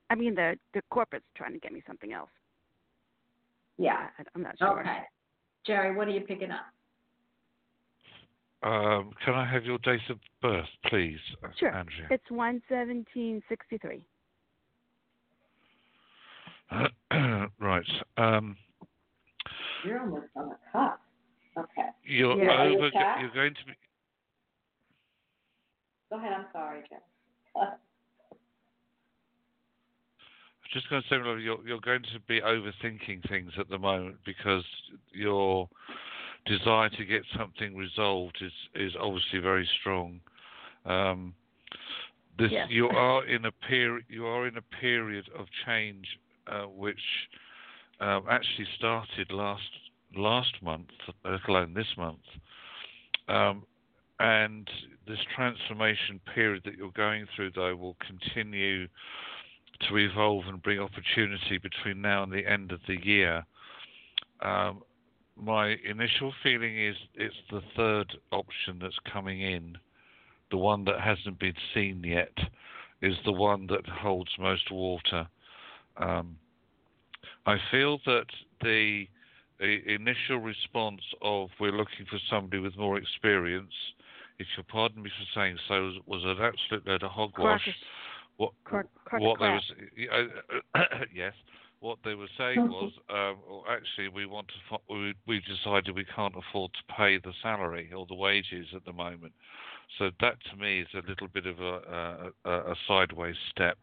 I 0.10 0.16
mean 0.16 0.34
the 0.34 0.58
the 0.74 0.82
corporate's 0.90 1.26
trying 1.36 1.54
to 1.54 1.60
get 1.60 1.72
me 1.72 1.84
something 1.86 2.14
else. 2.14 2.32
Yeah. 3.78 4.10
I, 4.18 4.24
I'm 4.34 4.42
not 4.42 4.58
sure. 4.58 4.80
Okay. 4.82 5.02
Jerry, 5.66 5.96
what 5.96 6.08
are 6.08 6.12
you 6.12 6.22
picking 6.22 6.52
up? 6.52 6.66
Um, 8.64 9.12
can 9.26 9.34
I 9.34 9.46
have 9.46 9.66
your 9.66 9.80
date 9.80 10.08
of 10.10 10.20
birth, 10.42 10.68
please, 10.86 11.20
uh, 11.44 11.48
Sure. 11.58 11.76
Andrea? 11.76 12.08
It's 12.12 12.30
one 12.30 12.62
seventeen 12.70 13.42
sixty 13.50 13.78
three. 13.80 14.06
right. 17.60 17.86
Um, 18.18 18.56
You're 19.86 20.00
almost 20.02 20.28
on 20.36 20.50
the 20.50 20.58
cusp. 20.72 21.00
Okay. 21.58 21.90
you're 22.04 22.38
Yeah. 22.38 22.62
Are 22.62 22.70
you 22.70 22.78
over. 22.78 22.92
You're 23.20 23.34
going 23.34 23.54
to 23.56 23.66
be. 23.66 23.74
Go 26.10 26.18
ahead. 26.18 26.34
I'm 26.34 26.46
sorry, 26.54 26.84
Jerry. 26.88 27.68
Just 30.74 30.90
going 30.90 31.02
to 31.02 31.08
say, 31.10 31.16
you're 31.42 31.66
you're 31.66 31.80
going 31.80 32.04
to 32.14 32.20
be 32.28 32.42
overthinking 32.42 33.28
things 33.30 33.52
at 33.60 33.70
the 33.70 33.78
moment 33.78 34.18
because 34.26 34.64
your 35.12 35.68
desire 36.46 36.90
to 36.90 37.06
get 37.06 37.24
something 37.38 37.76
resolved 37.76 38.38
is 38.42 38.54
is 38.76 38.94
obviously 39.00 39.40
very 39.40 39.68
strong. 39.80 40.20
Um, 40.86 41.34
this 42.38 42.52
Yes. 42.52 42.68
you 42.70 42.88
are 42.90 43.26
in 43.26 43.46
a 43.46 43.52
period 43.52 44.06
you 44.08 44.26
are 44.26 44.48
in 44.48 44.58
a 44.58 44.62
period 44.62 45.26
of 45.38 45.46
change 45.66 46.08
uh, 46.48 46.64
which 46.64 47.02
um, 48.00 48.26
actually 48.30 48.68
started 48.78 49.32
last 49.32 49.70
last 50.16 50.54
month, 50.62 50.90
let 51.24 51.48
alone 51.48 51.74
this 51.74 51.88
month. 51.98 52.20
Um, 53.28 53.64
and 54.20 54.70
this 55.08 55.20
transformation 55.36 56.20
period 56.36 56.64
that 56.66 56.76
you're 56.76 56.92
going 56.92 57.26
through, 57.36 57.52
though, 57.56 57.76
will 57.76 57.98
continue 58.06 58.88
to 59.90 59.98
evolve 59.98 60.46
and 60.48 60.62
bring 60.62 60.80
opportunity 60.80 61.58
between 61.58 62.02
now 62.02 62.24
and 62.24 62.32
the 62.32 62.46
end 62.46 62.72
of 62.72 62.80
the 62.88 62.98
year. 63.06 63.46
Um, 64.42 64.82
my 65.36 65.76
initial 65.90 66.34
feeling 66.44 66.78
is 66.78 66.96
it's 67.16 67.36
the 67.50 67.62
third 67.76 68.18
option 68.32 68.80
that's 68.82 68.98
coming 69.12 69.42
in, 69.42 69.78
the 70.52 70.58
one 70.58 70.84
that 70.86 71.00
hasn't 71.00 71.40
been 71.40 71.56
seen 71.74 72.04
yet, 72.04 72.34
is 73.02 73.16
the 73.26 73.32
one 73.32 73.68
that 73.68 73.88
holds 73.88 74.32
most 74.40 74.72
water. 74.72 75.28
Um, 75.98 76.38
I 77.46 77.58
feel 77.72 78.00
that 78.06 78.26
the, 78.62 79.08
the 79.60 79.80
initial 79.88 80.38
response 80.38 81.02
of 81.22 81.50
we're 81.60 81.72
looking 81.72 82.06
for 82.10 82.20
somebody 82.30 82.62
with 82.62 82.78
more 82.78 82.98
experience, 82.98 83.74
if 84.38 84.48
you'll 84.56 84.66
pardon 84.70 85.02
me 85.02 85.10
for 85.10 85.40
saying 85.40 85.58
so, 85.68 85.82
was, 85.84 85.96
was 86.06 86.24
an 86.26 86.44
absolute 86.44 86.88
load 86.88 87.04
of 87.04 87.12
hogwash. 87.12 87.62
What, 88.38 88.54
what 89.22 89.40
they 89.40 89.50
was 89.50 89.72
yes, 91.14 91.34
what 91.82 91.98
they 92.06 92.14
were 92.16 92.30
saying 92.38 92.68
was, 92.70 92.92
um, 93.10 93.38
well, 93.50 93.64
actually, 93.70 94.08
we 94.08 94.26
want 94.26 94.48
to. 94.48 94.78
We, 94.94 95.14
we 95.28 95.42
decided 95.42 95.96
we 95.96 96.06
can't 96.06 96.36
afford 96.36 96.72
to 96.74 96.94
pay 96.96 97.18
the 97.18 97.34
salary 97.42 97.92
or 97.92 98.06
the 98.08 98.16
wages 98.16 98.68
at 98.76 98.86
the 98.86 98.94
moment. 98.94 99.34
So 99.98 100.12
that 100.22 100.38
to 100.52 100.56
me 100.58 100.82
is 100.82 100.88
a 100.94 101.08
little 101.08 101.28
bit 101.28 101.46
of 101.46 101.60
a, 101.60 102.32
a, 102.46 102.50
a 102.50 102.72
a 102.72 102.76
sideways 102.88 103.36
step. 103.50 103.78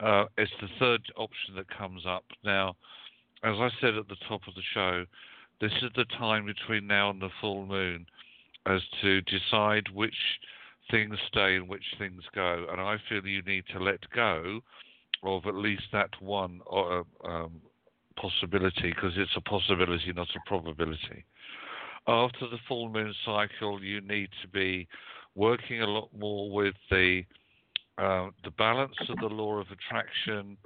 Uh, 0.00 0.24
it's 0.36 0.52
the 0.60 0.68
third 0.78 1.02
option 1.16 1.54
that 1.56 1.68
comes 1.68 2.04
up 2.06 2.24
now. 2.44 2.76
As 3.44 3.56
I 3.58 3.68
said 3.80 3.94
at 3.94 4.08
the 4.08 4.16
top 4.28 4.40
of 4.48 4.54
the 4.54 4.62
show, 4.74 5.04
this 5.60 5.72
is 5.82 5.90
the 5.94 6.06
time 6.18 6.46
between 6.46 6.86
now 6.86 7.10
and 7.10 7.20
the 7.20 7.30
full 7.40 7.66
moon 7.66 8.06
as 8.66 8.80
to 9.02 9.20
decide 9.22 9.84
which 9.92 10.16
things 10.90 11.16
stay 11.28 11.56
and 11.56 11.68
which 11.68 11.84
things 11.98 12.22
go. 12.34 12.66
And 12.70 12.80
I 12.80 12.96
feel 13.08 13.26
you 13.26 13.42
need 13.42 13.64
to 13.72 13.78
let 13.78 14.00
go 14.14 14.60
of 15.22 15.46
at 15.46 15.54
least 15.54 15.84
that 15.92 16.10
one 16.20 16.60
uh, 16.70 17.02
um, 17.24 17.60
possibility 18.16 18.92
because 18.94 19.12
it's 19.16 19.36
a 19.36 19.40
possibility, 19.40 20.12
not 20.14 20.28
a 20.34 20.48
probability. 20.48 21.24
After 22.06 22.48
the 22.48 22.58
full 22.68 22.88
moon 22.88 23.14
cycle, 23.24 23.82
you 23.82 24.00
need 24.00 24.28
to 24.42 24.48
be 24.48 24.86
working 25.34 25.82
a 25.82 25.86
lot 25.86 26.08
more 26.16 26.50
with 26.50 26.74
the 26.90 27.22
uh, 27.98 28.28
the 28.44 28.50
balance 28.50 28.94
of 29.08 29.16
the 29.20 29.26
law 29.26 29.58
of 29.58 29.66
attraction 29.70 30.56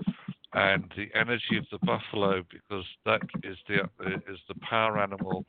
and 0.53 0.93
the 0.97 1.09
energy 1.14 1.57
of 1.57 1.64
the 1.71 1.79
buffalo 1.87 2.43
because 2.51 2.85
that 3.07 3.23
is 3.45 3.57
the 3.68 3.77
is 4.29 4.39
the 4.49 4.55
power 4.68 4.99
animal 4.99 5.45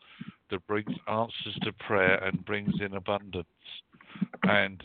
that 0.52 0.66
brings 0.68 0.94
answers 1.08 1.58
to 1.64 1.72
prayer 1.74 2.24
and 2.24 2.46
brings 2.46 2.74
in 2.82 2.94
abundance. 2.94 3.48
And 4.44 4.84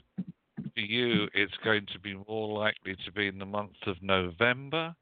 for 0.75 0.81
you, 0.81 1.29
it's 1.35 1.57
going 1.65 1.87
to 1.93 1.99
be 1.99 2.15
more 2.29 2.59
likely 2.59 2.97
to 3.05 3.13
be 3.13 3.29
in 3.29 3.39
the 3.39 3.47
month 3.47 3.77
of 3.87 3.97
November 4.03 4.95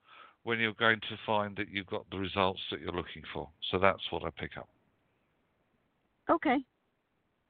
when 0.44 0.58
you're 0.58 0.74
going 0.74 1.00
to 1.00 1.16
find 1.26 1.56
that 1.56 1.68
you've 1.70 1.86
got 1.86 2.04
the 2.10 2.18
results 2.18 2.60
that 2.70 2.80
you're 2.80 2.92
looking 2.92 3.22
for. 3.32 3.48
So 3.70 3.78
that's 3.78 4.02
what 4.10 4.24
I 4.24 4.30
pick 4.38 4.56
up. 4.56 4.68
Okay. 6.30 6.58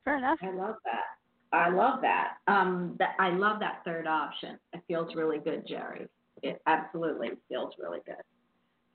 Fair 0.04 0.18
enough. 0.18 0.38
I 0.42 0.52
love 0.52 0.76
that. 0.84 1.56
I 1.56 1.70
love 1.70 2.00
that. 2.02 2.34
Um, 2.48 2.96
that 2.98 3.14
I 3.18 3.30
love 3.30 3.60
that 3.60 3.82
third 3.84 4.06
option. 4.06 4.58
It 4.72 4.82
feels 4.88 5.14
really 5.14 5.38
good, 5.38 5.66
Jerry. 5.68 6.08
It 6.42 6.60
absolutely 6.66 7.30
feels 7.48 7.74
really 7.78 8.00
good. 8.04 8.16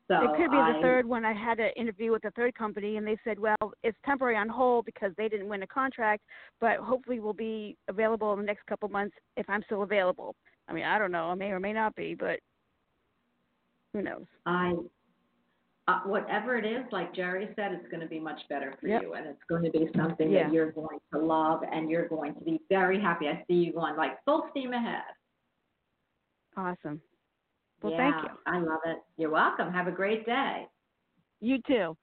So 0.10 0.24
it 0.24 0.38
could 0.38 0.50
be 0.50 0.58
the 0.58 0.80
third 0.82 1.06
one. 1.06 1.24
I 1.24 1.34
had 1.34 1.60
an 1.60 1.70
interview 1.76 2.12
with 2.12 2.24
the 2.24 2.32
third 2.32 2.56
company, 2.56 2.98
and 2.98 3.06
they 3.06 3.18
said, 3.24 3.38
well, 3.38 3.56
it's 3.84 3.98
temporary 4.04 4.38
on 4.38 4.50
hold 4.50 4.86
because 4.86 5.12
they 5.18 5.30
didn't 5.30 5.48
win 5.48 5.62
a 5.62 5.68
contract, 5.68 6.24
but 6.60 6.78
hopefully 6.78 7.20
we'll 7.20 7.34
be 7.34 7.78
available 7.90 8.34
in 8.34 8.40
the 8.40 8.46
next 8.46 8.66
couple 8.66 8.90
months 8.90 9.16
if 9.38 9.48
I'm 9.48 9.62
still 9.64 9.84
available. 9.84 10.36
I 10.68 10.74
mean, 10.74 10.84
I 10.84 10.98
don't 10.98 11.12
know. 11.12 11.26
I 11.26 11.36
may 11.36 11.52
or 11.52 11.60
may 11.60 11.74
not 11.74 11.96
be, 11.96 12.16
but 12.16 12.40
who 13.94 14.02
knows? 14.02 14.26
I, 14.48 14.74
uh, 15.88 16.00
whatever 16.06 16.58
it 16.58 16.66
is, 16.66 16.84
like 16.92 17.14
Jerry 17.14 17.48
said, 17.56 17.72
it's 17.74 17.88
going 17.90 18.02
to 18.02 18.08
be 18.08 18.20
much 18.20 18.42
better 18.50 18.74
for 18.82 18.88
Yep. 18.88 19.02
you, 19.04 19.14
and 19.14 19.28
it's 19.28 19.44
going 19.48 19.64
to 19.64 19.72
be 19.72 19.90
something 19.96 20.32
Yeah. 20.32 20.46
that 20.46 20.54
you're 20.54 20.72
going 20.72 21.00
to 21.14 21.20
love, 21.20 21.62
and 21.72 21.88
you're 21.88 22.08
going 22.08 22.34
to 22.34 22.42
be 22.42 22.60
very 22.68 23.00
happy. 23.00 23.28
I 23.28 23.44
see 23.48 23.54
you 23.54 23.74
going 23.74 23.96
like 23.96 24.24
full 24.26 24.48
steam 24.50 24.74
ahead. 24.74 25.04
Awesome. 26.58 27.00
Well, 27.82 27.94
yeah, 27.94 28.12
thank 28.12 28.24
you. 28.24 28.30
I 28.46 28.60
love 28.60 28.82
it. 28.86 28.98
You're 29.18 29.30
welcome. 29.30 29.72
Have 29.72 29.88
a 29.88 29.92
great 29.92 30.26
day. 30.26 30.66
You 31.42 31.60
too. 31.68 31.96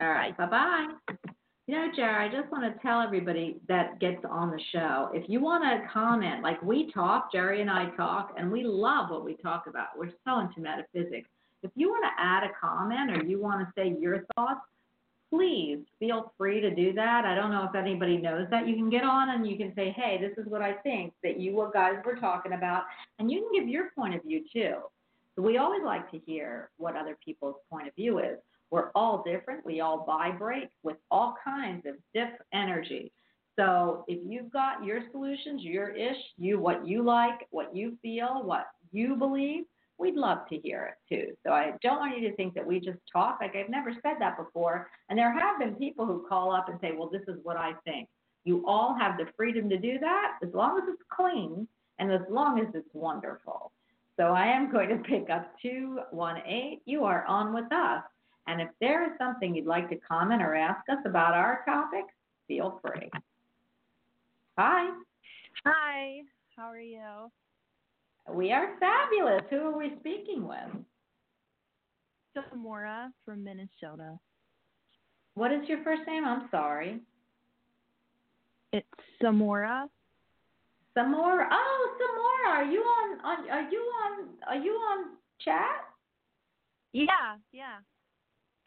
All 0.00 0.08
right. 0.08 0.36
Bye 0.36 0.46
bye. 0.46 0.86
You 1.66 1.76
know, 1.76 1.86
Jerry, 1.94 2.28
I 2.28 2.28
just 2.28 2.50
want 2.50 2.64
to 2.64 2.82
tell 2.82 3.00
everybody 3.00 3.60
that 3.68 4.00
gets 4.00 4.24
on 4.28 4.50
the 4.50 4.60
show 4.72 5.08
if 5.14 5.28
you 5.28 5.40
want 5.40 5.62
to 5.62 5.88
comment, 5.92 6.42
like 6.42 6.60
we 6.62 6.90
talk, 6.90 7.30
Jerry 7.30 7.60
and 7.60 7.70
I 7.70 7.90
talk, 7.96 8.34
and 8.36 8.50
we 8.50 8.64
love 8.64 9.10
what 9.10 9.24
we 9.24 9.36
talk 9.36 9.66
about. 9.68 9.96
We're 9.96 10.10
so 10.26 10.40
into 10.40 10.60
metaphysics. 10.60 11.28
If 11.62 11.70
you 11.76 11.88
want 11.88 12.04
to 12.04 12.22
add 12.22 12.42
a 12.42 12.50
comment 12.60 13.16
or 13.16 13.24
you 13.24 13.40
want 13.40 13.60
to 13.60 13.72
say 13.76 13.94
your 14.00 14.24
thoughts, 14.34 14.60
please 15.30 15.78
feel 15.98 16.32
free 16.36 16.60
to 16.60 16.74
do 16.74 16.92
that. 16.92 17.24
I 17.24 17.34
don't 17.34 17.52
know 17.52 17.64
if 17.68 17.74
anybody 17.74 18.18
knows 18.18 18.48
that. 18.50 18.66
You 18.66 18.74
can 18.74 18.90
get 18.90 19.04
on 19.04 19.30
and 19.30 19.46
you 19.48 19.56
can 19.56 19.72
say, 19.74 19.94
hey, 19.96 20.18
this 20.20 20.36
is 20.36 20.50
what 20.50 20.60
I 20.60 20.72
think 20.72 21.12
that 21.22 21.38
you 21.38 21.70
guys 21.72 21.94
were 22.04 22.16
talking 22.16 22.52
about, 22.52 22.82
and 23.18 23.30
you 23.30 23.40
can 23.40 23.60
give 23.60 23.68
your 23.68 23.90
point 23.96 24.14
of 24.14 24.22
view 24.22 24.44
too. 24.52 24.74
So 25.36 25.42
we 25.42 25.58
always 25.58 25.82
like 25.84 26.10
to 26.10 26.18
hear 26.18 26.70
what 26.76 26.96
other 26.96 27.16
people's 27.24 27.56
point 27.70 27.86
of 27.86 27.94
view 27.94 28.18
is. 28.18 28.38
We're 28.70 28.90
all 28.94 29.22
different. 29.24 29.64
We 29.64 29.80
all 29.80 30.04
vibrate 30.04 30.68
with 30.82 30.96
all 31.10 31.36
kinds 31.42 31.86
of 31.86 31.94
diff 32.14 32.30
energy. 32.52 33.12
So 33.58 34.04
if 34.08 34.18
you've 34.24 34.52
got 34.52 34.84
your 34.84 35.02
solutions, 35.12 35.62
your 35.62 35.90
ish, 35.90 36.16
you 36.38 36.58
what 36.58 36.86
you 36.86 37.02
like, 37.02 37.46
what 37.50 37.74
you 37.74 37.98
feel, 38.00 38.42
what 38.44 38.66
you 38.92 39.16
believe, 39.16 39.64
we'd 40.00 40.16
love 40.16 40.38
to 40.48 40.56
hear 40.58 40.94
it 40.94 41.14
too. 41.14 41.36
So 41.44 41.52
I 41.52 41.72
don't 41.82 41.98
want 41.98 42.18
you 42.18 42.28
to 42.28 42.36
think 42.36 42.54
that 42.54 42.66
we 42.66 42.80
just 42.80 42.98
talk. 43.12 43.38
Like 43.40 43.54
I've 43.54 43.68
never 43.68 43.92
said 43.92 44.14
that 44.18 44.36
before. 44.36 44.90
And 45.08 45.18
there 45.18 45.32
have 45.32 45.58
been 45.58 45.74
people 45.74 46.06
who 46.06 46.26
call 46.28 46.52
up 46.52 46.68
and 46.68 46.78
say, 46.80 46.92
well, 46.96 47.10
this 47.10 47.22
is 47.28 47.38
what 47.42 47.56
I 47.56 47.72
think. 47.84 48.08
You 48.44 48.64
all 48.66 48.96
have 48.98 49.18
the 49.18 49.26
freedom 49.36 49.68
to 49.68 49.76
do 49.76 49.98
that 49.98 50.38
as 50.42 50.48
long 50.54 50.78
as 50.78 50.84
it's 50.88 51.02
clean 51.10 51.68
and 51.98 52.10
as 52.10 52.22
long 52.30 52.58
as 52.58 52.66
it's 52.74 52.88
wonderful. 52.94 53.72
So 54.16 54.28
I 54.28 54.46
am 54.46 54.72
going 54.72 54.88
to 54.88 54.96
pick 54.96 55.28
up 55.30 55.52
218. 55.62 56.80
You 56.86 57.04
are 57.04 57.24
on 57.26 57.52
with 57.54 57.70
us. 57.72 58.02
And 58.46 58.60
if 58.60 58.68
there 58.80 59.04
is 59.04 59.10
something 59.18 59.54
you'd 59.54 59.66
like 59.66 59.88
to 59.90 59.96
comment 59.96 60.42
or 60.42 60.54
ask 60.54 60.80
us 60.88 60.98
about 61.04 61.34
our 61.34 61.62
topic, 61.66 62.04
feel 62.48 62.80
free. 62.82 63.10
Hi, 64.58 64.90
Hi, 65.66 66.22
how 66.56 66.68
are 66.68 66.80
you? 66.80 67.30
We 68.28 68.52
are 68.52 68.76
fabulous. 68.78 69.42
Who 69.50 69.58
are 69.58 69.76
we 69.76 69.94
speaking 70.00 70.46
with? 70.46 70.84
Samora 72.36 73.08
from 73.24 73.44
Minnesota. 73.44 74.18
What 75.34 75.52
is 75.52 75.68
your 75.68 75.82
first 75.82 76.02
name? 76.06 76.24
I'm 76.24 76.48
sorry. 76.50 77.00
It's 78.72 78.86
Samora. 79.22 79.88
Samora. 80.96 81.48
Oh, 81.50 81.96
Samora, 82.00 82.50
are 82.52 82.64
you 82.64 82.80
on, 82.80 83.20
on 83.24 83.50
are 83.50 83.70
you 83.70 83.78
on 83.78 84.28
are 84.48 84.56
you 84.56 84.72
on 84.72 85.06
chat? 85.44 85.84
Yeah, 86.92 87.36
yeah. 87.52 87.78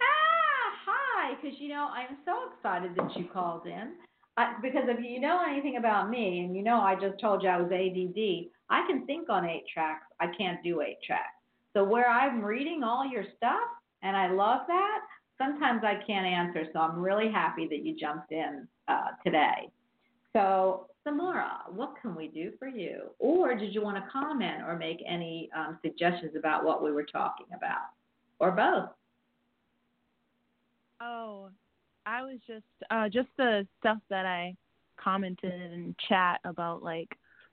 Ah, 0.02 0.74
hi. 0.86 1.36
Because 1.36 1.58
you 1.60 1.70
know, 1.70 1.90
I'm 1.94 2.18
so 2.26 2.54
excited 2.54 2.96
that 2.96 3.18
you 3.18 3.28
called 3.32 3.66
in. 3.66 3.94
I, 4.36 4.56
because 4.62 4.84
if 4.88 5.04
you 5.04 5.20
know 5.20 5.44
anything 5.48 5.78
about 5.78 6.10
me, 6.10 6.40
and 6.40 6.56
you 6.56 6.64
know, 6.64 6.80
I 6.80 6.96
just 6.96 7.20
told 7.20 7.44
you 7.44 7.50
I 7.50 7.62
was 7.62 7.72
ADD. 7.72 8.50
I 8.70 8.86
can 8.88 9.06
think 9.06 9.30
on 9.30 9.46
eight 9.46 9.66
tracks. 9.72 10.06
I 10.20 10.28
can't 10.36 10.64
do 10.64 10.82
eight 10.82 10.98
tracks. 11.06 11.36
So 11.74 11.84
where 11.84 12.10
I'm 12.10 12.42
reading 12.42 12.84
all 12.84 13.06
your 13.06 13.26
stuff, 13.38 13.68
and 14.02 14.18
I 14.18 14.32
love 14.32 14.62
that. 14.68 15.00
Sometimes 15.38 15.82
I 15.84 15.96
can't 16.06 16.26
answer, 16.26 16.66
so 16.74 16.80
I'm 16.80 17.00
really 17.00 17.32
happy 17.32 17.68
that 17.68 17.86
you 17.86 17.96
jumped 17.96 18.32
in 18.32 18.68
uh, 18.88 19.12
today. 19.24 19.70
So, 20.34 20.88
Samora, 21.06 21.72
what 21.72 21.94
can 22.02 22.16
we 22.16 22.28
do 22.28 22.54
for 22.58 22.68
you? 22.68 23.12
Or 23.20 23.56
did 23.56 23.74
you 23.74 23.82
want 23.84 23.98
to 23.98 24.10
comment 24.12 24.64
or 24.66 24.78
make 24.78 25.04
any 25.08 25.50
um, 25.56 25.78
suggestions 25.84 26.36
about 26.38 26.64
what 26.64 26.84
we 26.84 26.92
were 26.92 27.04
talking 27.04 27.48
about, 27.56 27.90
or 28.40 28.52
both? 28.52 28.90
Oh, 31.02 31.50
I 32.06 32.22
was 32.22 32.38
just 32.48 32.64
uh 32.90 33.10
just 33.10 33.30
the 33.38 33.68
stuff 33.80 34.00
that 34.10 34.26
I 34.26 34.56
commented 34.98 35.54
in 35.54 35.96
chat 36.08 36.40
about 36.44 36.84
like 36.84 37.10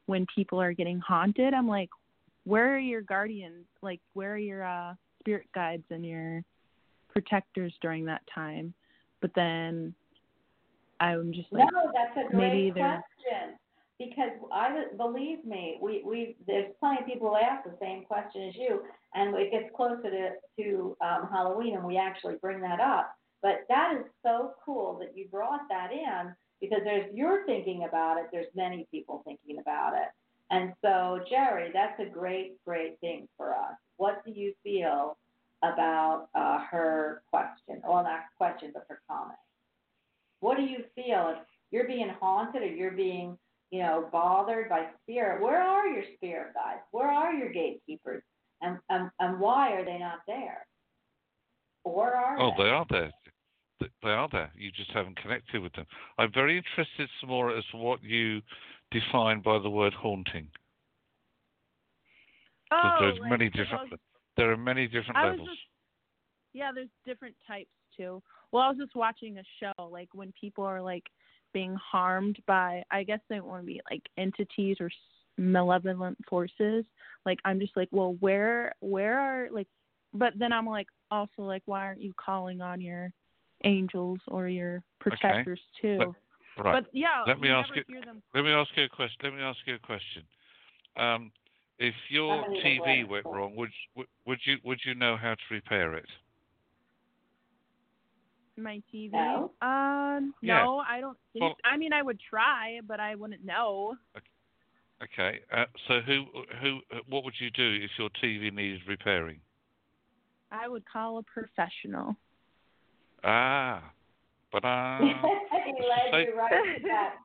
when 0.07 0.26
people 0.34 0.61
are 0.61 0.72
getting 0.72 0.98
haunted. 0.98 1.55
I'm 1.55 1.68
like, 1.68 1.90
where 2.44 2.74
are 2.74 2.78
your 2.78 3.03
guardians? 3.03 3.66
Like, 3.82 4.01
where 4.14 4.34
are 4.34 4.38
your 4.38 4.64
uh 4.64 4.94
spirit 5.20 5.46
guides 5.55 5.84
and 5.90 6.05
your 6.05 6.42
protectors 7.09 7.72
during 7.80 8.05
that 8.07 8.22
time? 8.34 8.74
But 9.20 9.32
then 9.34 9.94
I'm 11.01 11.32
just 11.32 11.53
like, 11.53 11.68
no, 11.72 11.90
that's 11.94 12.26
a 12.26 12.30
great 12.30 12.72
question. 12.72 13.57
Because 13.98 14.30
I 14.51 14.84
believe 14.96 15.44
me, 15.44 15.78
we 15.82 16.03
we 16.07 16.36
there's 16.46 16.72
plenty 16.80 17.01
of 17.01 17.07
people 17.07 17.28
who 17.28 17.36
ask 17.36 17.64
the 17.64 17.76
same 17.80 18.05
question 18.05 18.48
as 18.48 18.57
you, 18.57 18.82
and 19.14 19.34
it 19.36 19.51
gets 19.51 19.66
closer 19.76 20.11
to 20.11 20.30
to 20.59 20.96
um, 21.03 21.28
Halloween, 21.30 21.76
and 21.76 21.84
we 21.84 21.98
actually 21.98 22.36
bring 22.40 22.61
that 22.62 22.80
up. 22.80 23.14
But 23.43 23.64
that 23.68 23.95
is 23.99 24.05
so 24.22 24.53
cool 24.64 24.99
that 25.01 25.16
you 25.16 25.26
brought 25.28 25.62
that 25.70 25.91
in, 25.93 26.34
because 26.61 26.80
there's 26.84 27.07
you're 27.14 27.47
thinking 27.47 27.84
about 27.88 28.18
it. 28.18 28.26
There's 28.32 28.53
many 28.55 28.86
people 28.91 29.22
thinking 29.24 29.59
about 29.61 29.95
it, 29.95 30.09
and 30.51 30.74
so 30.82 31.20
Jerry, 31.28 31.70
that's 31.72 31.99
a 32.01 32.05
great, 32.07 32.62
great 32.66 33.01
thing 33.01 33.28
for 33.36 33.55
us. 33.55 33.76
What 33.97 34.24
do 34.24 34.32
you 34.32 34.53
feel 34.62 35.16
about 35.62 36.28
uh, 36.34 36.61
her 36.70 37.22
question? 37.30 37.82
Well, 37.86 38.03
not 38.03 38.20
question, 38.36 38.70
but 38.72 38.84
her 38.88 39.01
comment. 39.09 39.38
What 40.41 40.57
do 40.57 40.62
you 40.62 40.84
feel 40.95 41.34
if 41.36 41.38
you're 41.70 41.86
being 41.86 42.11
haunted 42.20 42.62
or 42.62 42.66
you're 42.66 42.93
being, 42.93 43.36
you 43.70 43.80
know, 43.82 44.09
bothered 44.11 44.68
by 44.70 44.86
spirit? 45.03 45.43
Where 45.43 45.61
are 45.62 45.86
your 45.86 46.05
spirit 46.16 46.55
guides? 46.55 46.80
Where 46.93 47.11
are 47.11 47.32
your 47.34 47.53
gatekeepers? 47.53 48.22
And 48.62 48.78
and, 48.88 49.11
and 49.18 49.38
why 49.41 49.72
are 49.72 49.84
they 49.84 49.99
not 49.99 50.20
there? 50.26 50.66
Or 51.84 52.12
are 52.14 52.38
Oh, 52.41 52.53
they? 52.57 52.64
they 52.64 52.70
are 52.70 52.86
there. 52.91 53.12
Th- 53.80 53.92
They 54.02 54.10
are 54.10 54.28
there. 54.30 54.50
You 54.54 54.70
just 54.70 54.90
haven't 54.92 55.16
connected 55.20 55.60
with 55.62 55.72
them. 55.72 55.86
I'm 56.18 56.32
very 56.32 56.56
interested, 56.56 57.08
Samora 57.22 57.58
as 57.58 57.64
to 57.72 57.76
what 57.78 58.02
you 58.02 58.40
define 58.90 59.40
by 59.40 59.58
the 59.58 59.70
word 59.70 59.94
haunting. 59.94 60.48
Oh, 62.72 62.96
there's 63.00 63.18
like, 63.18 63.30
many 63.30 63.50
different. 63.50 63.90
was- 63.90 64.00
There 64.36 64.52
are 64.52 64.56
many 64.56 64.86
different 64.86 65.16
levels. 65.22 65.48
just 65.48 65.60
yeah, 66.52 66.72
there's 66.74 66.88
different 67.06 67.34
types 67.46 67.70
too. 67.96 68.22
Well, 68.52 68.62
I 68.64 68.68
was 68.68 68.78
just 68.78 68.94
watching 68.96 69.38
a 69.38 69.42
show 69.60 69.88
like 69.88 70.08
when 70.14 70.32
people 70.40 70.64
are 70.64 70.82
like 70.82 71.04
being 71.52 71.74
harmed 71.76 72.38
by 72.46 72.82
I 72.90 73.02
guess 73.04 73.20
they 73.28 73.40
want 73.40 73.62
to 73.62 73.66
be 73.66 73.80
like 73.90 74.02
entities 74.18 74.76
or 74.80 74.90
malevolent 75.38 76.18
forces. 76.28 76.84
Like 77.26 77.38
I'm 77.44 77.60
just 77.60 77.76
like, 77.76 77.88
well, 77.92 78.16
where 78.20 78.72
where 78.80 79.18
are 79.18 79.48
like 79.50 79.68
but 80.12 80.32
then 80.38 80.52
I'm 80.52 80.66
like 80.66 80.88
also 81.10 81.42
like 81.42 81.62
why 81.66 81.80
aren't 81.84 82.02
you 82.02 82.12
calling 82.16 82.60
on 82.60 82.80
your 82.80 83.12
angels 83.64 84.20
or 84.28 84.48
your 84.48 84.82
protectors 84.98 85.61
too? 85.80 86.14
right. 86.58 86.82
But 86.82 86.86
yeah, 86.92 87.24
Let 87.26 87.40
me 87.40 87.48
ask 87.48 87.74
you- 87.74 87.84
Let 88.34 88.44
me 88.44 88.50
ask 88.50 88.76
you 88.76 88.84
a 88.84 88.88
question. 88.88 89.18
Let 89.22 89.34
me 89.34 89.42
ask 89.42 89.58
you 89.66 89.74
a 89.74 89.78
question. 89.78 90.26
Um, 90.96 91.32
if 91.78 91.94
your 92.11 92.44
TV 92.62 93.04
went 93.04 93.26
wrong, 93.26 93.56
would 93.56 93.72
would 93.94 94.06
would 94.26 94.38
you 94.44 94.58
would 94.64 94.84
you 94.84 94.94
know 94.94 95.16
how 95.16 95.34
to 95.34 95.42
repair 95.50 95.94
it? 95.94 96.08
my 98.56 98.82
TV. 98.92 99.12
No. 99.12 99.52
Um, 99.62 100.34
Yeah. 100.42 100.66
I 100.86 101.00
don't 101.00 101.18
think. 101.32 101.42
Well- 101.42 101.56
I 101.64 101.76
mean, 101.76 101.92
I 101.92 102.02
would 102.02 102.20
try, 102.20 102.80
but 102.86 103.00
I 103.00 103.14
wouldn't 103.14 103.44
know. 103.44 103.96
Okay. 105.02 105.40
Uh, 105.50 105.64
so 105.88 106.02
who 106.02 106.26
who 106.61 106.82
what 107.06 107.24
would 107.24 107.40
you 107.40 107.50
do 107.50 107.72
if 107.82 107.90
your 107.98 108.11
TV 108.11 108.50
needed 108.50 108.86
repairing? 108.86 109.40
I 110.50 110.68
would 110.68 110.84
call 110.84 111.16
a 111.16 111.22
professional. 111.22 112.16
Ah, 113.24 113.82
but 114.52 114.64
uh, 114.64 114.98
he 114.98 115.04
led 115.04 116.10
say- 116.10 116.26
you 116.28 116.38
right 116.38 116.76
to 116.78 116.82
that. 116.88 117.14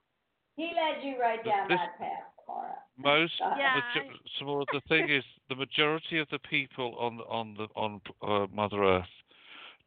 He 0.57 0.71
led 0.73 1.03
you 1.03 1.19
right 1.19 1.43
down 1.43 1.67
This- 1.67 1.77
that 1.77 1.97
path, 1.99 2.23
Laura. 2.47 2.75
most 2.97 3.33
Yeah, 3.39 3.81
majo- 3.93 4.09
Samora 4.39 4.65
the 4.71 4.79
thing 4.87 5.09
is 5.09 5.23
the 5.49 5.55
majority 5.55 6.17
of 6.19 6.29
the 6.29 6.39
people 6.39 6.95
on 6.97 7.19
on 7.27 7.55
the 7.55 7.67
on 7.75 7.99
uh, 8.21 8.47
Mother 8.53 8.81
Earth 8.83 9.03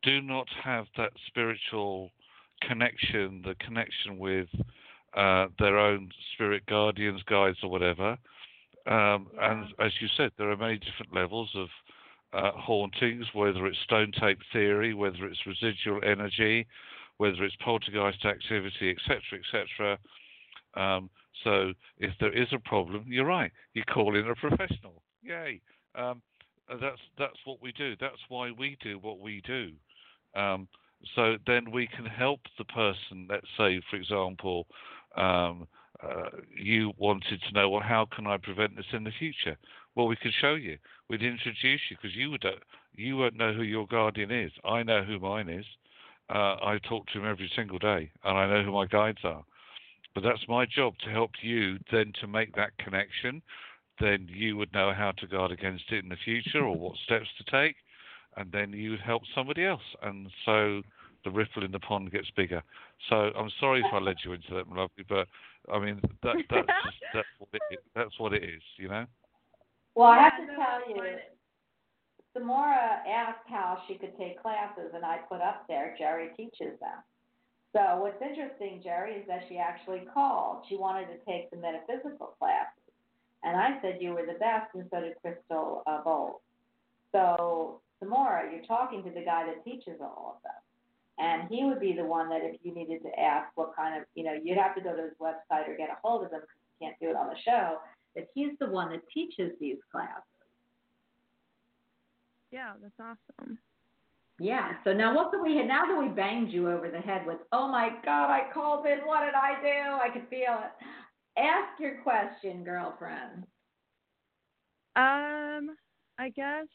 do 0.02 0.20
not 0.20 0.46
have 0.62 0.86
that 0.98 1.12
spiritual 1.26 2.11
connection, 2.61 3.40
the 3.46 3.54
connection 3.64 4.18
with 4.18 4.48
uh, 5.16 5.46
their 5.59 5.78
own 5.78 6.11
spirit 6.34 6.64
guardians, 6.66 7.22
guides, 7.24 7.59
or 7.62 7.70
whatever. 7.70 8.18
Um, 8.86 9.28
And 9.40 9.72
as 9.78 9.92
you 10.00 10.09
said, 10.18 10.32
there 10.36 10.50
are 10.50 10.56
many 10.56 10.76
different 10.78 11.14
levels 11.14 11.50
of 11.54 11.68
uh, 12.33 12.53
hauntings, 12.53 13.26
whether 13.33 13.66
it's 13.66 13.79
stone 13.85 14.12
tape 14.20 14.39
theory, 14.53 14.95
whether 14.95 15.26
it's 15.26 15.47
residual 15.47 16.01
energy, 16.05 16.66
whether 17.16 17.43
it's 17.45 17.57
poltergeist 17.64 18.24
activity, 18.24 18.91
etc., 18.91 19.20
etc. 19.39 19.99
Um, 20.74 21.11
so 21.45 21.72
if 21.99 22.12
there 22.20 22.33
is 22.33 22.49
a 22.53 22.59
problem, 22.59 23.05
you're 23.09 23.26
right. 23.26 23.53
You 23.74 23.83
call 23.85 24.16
in 24.16 24.29
a 24.29 24.35
professional. 24.35 25.03
Yay! 25.22 25.61
Um, 25.95 26.22
that's 26.68 27.01
that's 27.18 27.39
what 27.45 27.62
we 27.62 27.72
do. 27.72 27.95
That's 28.01 28.20
why 28.29 28.51
we 28.51 28.76
do 28.83 28.99
what 28.99 29.20
we 29.20 29.43
do. 29.47 29.72
Um, 30.39 30.68
so 31.14 31.37
then 31.47 31.70
we 31.70 31.87
can 31.87 32.05
help 32.05 32.41
the 32.59 32.64
person. 32.64 33.26
Let's 33.29 33.47
say, 33.57 33.81
for 33.89 33.97
example, 33.97 34.66
um, 35.16 35.66
uh, 36.03 36.30
you 36.57 36.92
wanted 36.96 37.40
to 37.42 37.53
know, 37.53 37.68
well, 37.68 37.82
how 37.82 38.07
can 38.14 38.26
I 38.26 38.36
prevent 38.36 38.76
this 38.76 38.86
in 38.92 39.05
the 39.05 39.12
future? 39.18 39.57
Well, 39.94 40.07
we 40.07 40.16
can 40.16 40.32
show 40.40 40.55
you. 40.55 40.78
We'd 41.09 41.22
introduce 41.22 41.80
you 41.90 41.96
because 42.01 42.16
you 42.16 42.30
would 42.30 42.44
uh, 42.44 42.53
you 42.94 43.16
won't 43.16 43.36
know 43.36 43.53
who 43.53 43.62
your 43.62 43.86
guardian 43.86 44.30
is. 44.30 44.53
I 44.64 44.82
know 44.82 45.03
who 45.03 45.18
mine 45.18 45.49
is. 45.49 45.64
Uh, 46.32 46.57
I 46.62 46.78
talk 46.88 47.07
to 47.09 47.18
him 47.18 47.26
every 47.26 47.51
single 47.57 47.78
day, 47.78 48.11
and 48.24 48.38
I 48.38 48.46
know 48.46 48.62
who 48.62 48.72
my 48.72 48.86
guides 48.86 49.20
are. 49.24 49.44
But 50.14 50.22
that's 50.22 50.49
my 50.49 50.66
job 50.66 50.94
to 51.05 51.11
help 51.11 51.30
you 51.42 51.78
then 51.90 52.12
to 52.20 52.26
make 52.26 52.55
that 52.57 52.76
connection. 52.78 53.42
Then 54.01 54.28
you 54.30 54.57
would 54.57 54.72
know 54.72 54.92
how 54.92 55.12
to 55.12 55.26
guard 55.26 55.51
against 55.51 55.90
it 55.90 56.03
in 56.03 56.11
the 56.11 56.16
future 56.24 56.64
or 56.64 56.76
what 56.76 56.96
steps 57.05 57.28
to 57.38 57.44
take, 57.51 57.76
and 58.36 58.53
then 58.53 58.72
you 58.72 58.90
would 58.90 59.01
help 59.01 59.22
somebody 59.34 59.64
else. 59.64 59.82
And 60.03 60.28
so 60.44 60.82
the 61.29 61.37
ripple 61.37 61.64
in 61.64 61.72
the 61.72 61.79
pond 61.79 62.11
gets 62.11 62.29
bigger. 62.37 62.62
So 63.09 63.16
I'm 63.16 63.51
sorry 63.61 63.81
if 63.81 63.93
I 63.93 63.99
led 63.99 64.16
you 64.24 64.33
into 64.33 64.55
that, 64.55 64.68
my 64.68 64.76
lovely, 64.83 65.05
but 65.09 65.29
I 65.72 65.79
mean 65.79 66.01
that 66.22 66.37
that's 66.51 66.66
just, 66.66 66.97
that's 67.14 67.29
what 67.39 67.49
it 67.53 67.62
is. 67.70 67.79
That's 67.95 68.18
what 68.18 68.33
it 68.33 68.43
is, 68.43 68.62
you 68.76 68.89
know. 68.89 69.05
Well, 69.95 70.09
I 70.09 70.18
have 70.18 70.37
to 70.39 70.47
tell 70.47 70.89
you. 70.89 71.18
Samora 72.37 73.03
asked 73.09 73.49
how 73.49 73.83
she 73.89 73.95
could 73.95 74.16
take 74.16 74.41
classes, 74.41 74.93
and 74.95 75.05
I 75.05 75.18
put 75.29 75.41
up 75.41 75.64
there, 75.66 75.97
Jerry 75.99 76.29
teaches 76.37 76.79
them. 76.79 77.03
So 77.74 78.01
what's 78.01 78.20
interesting, 78.22 78.81
Jerry, 78.83 79.14
is 79.14 79.26
that 79.26 79.43
she 79.49 79.59
actually 79.59 80.03
called. 80.14 80.64
She 80.68 80.76
wanted 80.76 81.07
to 81.07 81.18
take 81.26 81.51
the 81.51 81.57
metaphysical 81.57 82.37
classes. 82.39 82.93
And 83.43 83.57
I 83.57 83.81
said 83.83 83.99
you 84.01 84.12
were 84.12 84.26
the 84.26 84.39
best, 84.39 84.70
and 84.74 84.85
so 84.91 85.01
did 85.01 85.14
Crystal 85.20 85.83
uh, 85.87 86.03
Bowles. 86.05 86.41
So, 87.12 87.81
Samora, 88.03 88.53
you're 88.53 88.64
talking 88.66 89.03
to 89.03 89.11
the 89.11 89.24
guy 89.24 89.47
that 89.47 89.64
teaches 89.64 90.01
all 90.01 90.37
of 90.37 90.43
them. 90.43 90.57
And 91.18 91.48
he 91.50 91.64
would 91.64 91.80
be 91.80 91.92
the 91.92 92.04
one 92.04 92.28
that 92.28 92.42
if 92.42 92.60
you 92.62 92.72
needed 92.72 93.02
to 93.02 93.20
ask 93.20 93.48
what 93.56 93.74
kind 93.74 94.00
of, 94.00 94.06
you 94.14 94.22
know, 94.22 94.34
you'd 94.40 94.58
have 94.58 94.74
to 94.76 94.80
go 94.80 94.94
to 94.94 95.02
his 95.02 95.12
website 95.20 95.68
or 95.68 95.76
get 95.76 95.90
a 95.90 95.96
hold 96.02 96.24
of 96.24 96.32
him 96.32 96.40
because 96.40 96.56
you 96.80 96.86
can't 96.86 96.96
do 97.00 97.10
it 97.10 97.16
on 97.16 97.28
the 97.28 97.36
show. 97.44 97.78
That 98.14 98.28
he's 98.34 98.52
the 98.60 98.66
one 98.66 98.90
that 98.92 99.00
teaches 99.12 99.52
these 99.60 99.78
classes. 99.90 100.22
Yeah, 102.50 102.72
that's 102.80 102.98
awesome. 103.00 103.58
Yeah. 104.38 104.72
So 104.84 104.92
now 104.92 105.14
what 105.14 105.32
can 105.32 105.42
we 105.42 105.62
now 105.64 105.86
that 105.86 105.98
we 105.98 106.08
banged 106.08 106.52
you 106.52 106.70
over 106.70 106.88
the 106.90 107.00
head 107.00 107.26
with, 107.26 107.38
oh 107.52 107.68
my 107.68 107.90
God, 108.04 108.30
I 108.30 108.52
called 108.54 108.86
in, 108.86 109.00
what 109.00 109.24
did 109.24 109.34
I 109.34 109.60
do? 109.60 109.96
I 110.00 110.08
could 110.12 110.28
feel 110.30 110.58
it. 110.62 110.86
Ask 111.38 111.80
your 111.80 112.00
question, 112.02 112.64
girlfriend. 112.64 113.44
Um, 114.96 115.76
I 116.18 116.30
guess 116.34 116.66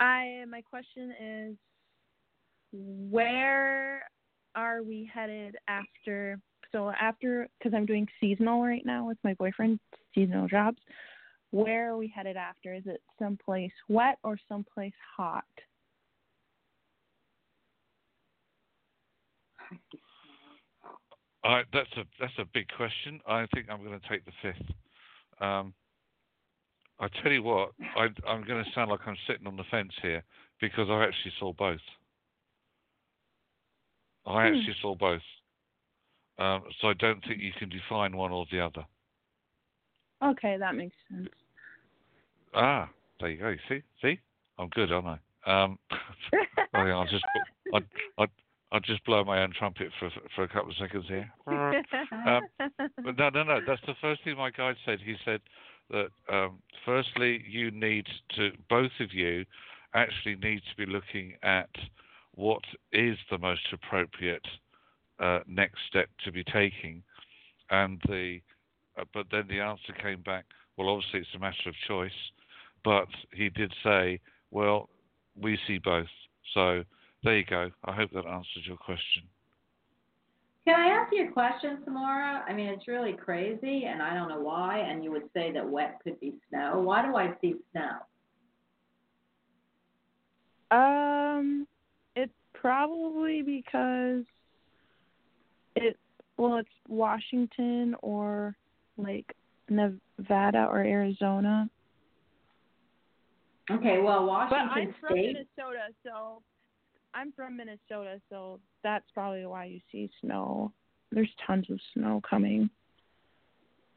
I 0.00 0.44
my 0.48 0.62
question 0.62 1.14
is 1.20 1.56
where 2.72 4.02
are 4.56 4.82
we 4.82 5.08
headed 5.12 5.56
after 5.68 6.40
so 6.72 6.90
after 6.90 7.48
cuz 7.62 7.72
I'm 7.74 7.86
doing 7.86 8.08
seasonal 8.20 8.62
right 8.62 8.84
now 8.84 9.06
with 9.06 9.18
my 9.22 9.34
boyfriend, 9.34 9.78
seasonal 10.14 10.48
jobs. 10.48 10.80
Where 11.50 11.92
are 11.92 11.96
we 11.96 12.08
headed 12.08 12.36
after? 12.36 12.74
Is 12.74 12.86
it 12.86 13.02
someplace 13.18 13.72
wet 13.88 14.18
or 14.22 14.38
someplace 14.48 14.94
hot? 15.16 15.44
I, 21.42 21.62
that's 21.72 21.90
a 21.96 22.04
that's 22.18 22.38
a 22.38 22.44
big 22.52 22.68
question. 22.76 23.20
I 23.26 23.46
think 23.54 23.68
I'm 23.70 23.82
going 23.82 23.98
to 23.98 24.08
take 24.08 24.24
the 24.24 24.32
fifth. 24.42 24.74
Um, 25.40 25.74
I 27.00 27.08
tell 27.22 27.32
you 27.32 27.42
what, 27.42 27.70
I, 27.96 28.08
I'm 28.28 28.44
going 28.44 28.62
to 28.62 28.70
sound 28.74 28.90
like 28.90 29.00
I'm 29.06 29.16
sitting 29.26 29.46
on 29.46 29.56
the 29.56 29.64
fence 29.70 29.92
here 30.02 30.22
because 30.60 30.88
I 30.90 31.02
actually 31.04 31.32
saw 31.38 31.52
both. 31.54 31.80
I 34.26 34.48
Hmm. 34.48 34.54
actually 34.54 34.76
saw 34.82 34.94
both. 34.94 35.22
Um, 36.38 36.62
so 36.80 36.88
I 36.88 36.94
don't 36.94 37.24
think 37.26 37.40
you 37.40 37.52
can 37.58 37.68
define 37.68 38.16
one 38.16 38.32
or 38.32 38.46
the 38.52 38.60
other. 38.60 38.84
Okay, 40.22 40.56
that 40.58 40.74
makes 40.74 40.94
sense. 41.08 41.28
Ah, 42.54 42.88
there 43.18 43.30
you 43.30 43.38
go. 43.38 43.54
See, 43.68 43.82
see, 44.02 44.18
I'm 44.58 44.68
good, 44.68 44.92
aren't 44.92 45.20
I? 45.46 45.62
Um, 45.62 45.78
oh, 46.74 46.84
yeah, 46.84 46.96
I'll 46.96 47.06
just 47.06 47.24
I'll, 47.72 47.80
I'll, 48.18 48.26
I'll 48.72 48.80
just 48.80 49.04
blow 49.04 49.24
my 49.24 49.42
own 49.42 49.52
trumpet 49.58 49.90
for 49.98 50.10
for 50.34 50.44
a 50.44 50.48
couple 50.48 50.70
of 50.70 50.76
seconds 50.76 51.06
here. 51.08 51.32
Um, 52.26 52.42
But 53.02 53.16
no, 53.16 53.30
no, 53.30 53.42
no. 53.44 53.60
That's 53.66 53.80
the 53.86 53.94
first 54.00 54.22
thing 54.24 54.36
my 54.36 54.50
guide 54.50 54.76
said. 54.84 54.98
He 55.00 55.16
said 55.24 55.40
that 55.90 56.10
um, 56.32 56.58
firstly, 56.84 57.44
you 57.48 57.70
need 57.70 58.06
to, 58.36 58.50
both 58.68 58.92
of 59.00 59.12
you, 59.12 59.44
actually 59.94 60.36
need 60.36 60.62
to 60.70 60.76
be 60.76 60.90
looking 60.90 61.34
at 61.42 61.70
what 62.34 62.62
is 62.92 63.16
the 63.30 63.38
most 63.38 63.72
appropriate 63.72 64.46
uh, 65.18 65.40
next 65.46 65.78
step 65.88 66.08
to 66.24 66.32
be 66.32 66.44
taking, 66.44 67.02
and 67.70 68.00
the. 68.08 68.40
Uh, 68.98 69.04
but 69.14 69.26
then 69.30 69.46
the 69.48 69.60
answer 69.60 69.92
came 70.02 70.20
back. 70.22 70.44
Well, 70.76 70.88
obviously 70.88 71.20
it's 71.20 71.34
a 71.36 71.38
matter 71.38 71.68
of 71.68 71.74
choice, 71.86 72.10
but 72.84 73.08
he 73.32 73.48
did 73.50 73.72
say, 73.84 74.20
well, 74.50 74.88
we 75.40 75.58
see 75.66 75.78
both. 75.78 76.08
So 76.54 76.82
there 77.22 77.38
you 77.38 77.44
go. 77.44 77.70
I 77.84 77.92
hope 77.92 78.10
that 78.12 78.26
answers 78.26 78.66
your 78.66 78.76
question. 78.76 79.22
Can 80.66 80.78
I 80.78 80.88
ask 80.88 81.12
you 81.12 81.28
a 81.28 81.32
question, 81.32 81.78
Samara? 81.84 82.44
I 82.46 82.52
mean, 82.52 82.66
it's 82.66 82.86
really 82.86 83.14
crazy, 83.14 83.84
and 83.86 84.02
I 84.02 84.14
don't 84.14 84.28
know 84.28 84.40
why. 84.40 84.78
And 84.78 85.02
you 85.02 85.10
would 85.10 85.28
say 85.34 85.52
that 85.52 85.68
wet 85.68 85.98
could 86.04 86.20
be 86.20 86.34
snow. 86.48 86.80
Why 86.80 87.02
do 87.04 87.16
I 87.16 87.34
see 87.40 87.54
snow? 87.72 87.98
Um, 90.70 91.66
it's 92.14 92.32
probably 92.54 93.42
because 93.42 94.24
it 95.76 95.96
well, 96.36 96.56
it's 96.56 96.68
Washington 96.88 97.96
or 98.02 98.56
like 98.96 99.34
Nevada 99.68 100.66
or 100.70 100.78
Arizona. 100.78 101.68
Okay, 103.70 104.00
well, 104.00 104.26
Washington 104.26 104.68
But 104.68 104.80
I'm 104.80 104.94
from 105.00 105.12
State. 105.12 105.36
Minnesota, 105.56 105.88
so 106.04 106.42
I'm 107.14 107.32
from 107.32 107.56
Minnesota, 107.56 108.20
so 108.30 108.60
that's 108.82 109.04
probably 109.12 109.46
why 109.46 109.66
you 109.66 109.80
see 109.90 110.10
snow. 110.20 110.72
There's 111.12 111.30
tons 111.46 111.68
of 111.70 111.78
snow 111.94 112.20
coming. 112.28 112.70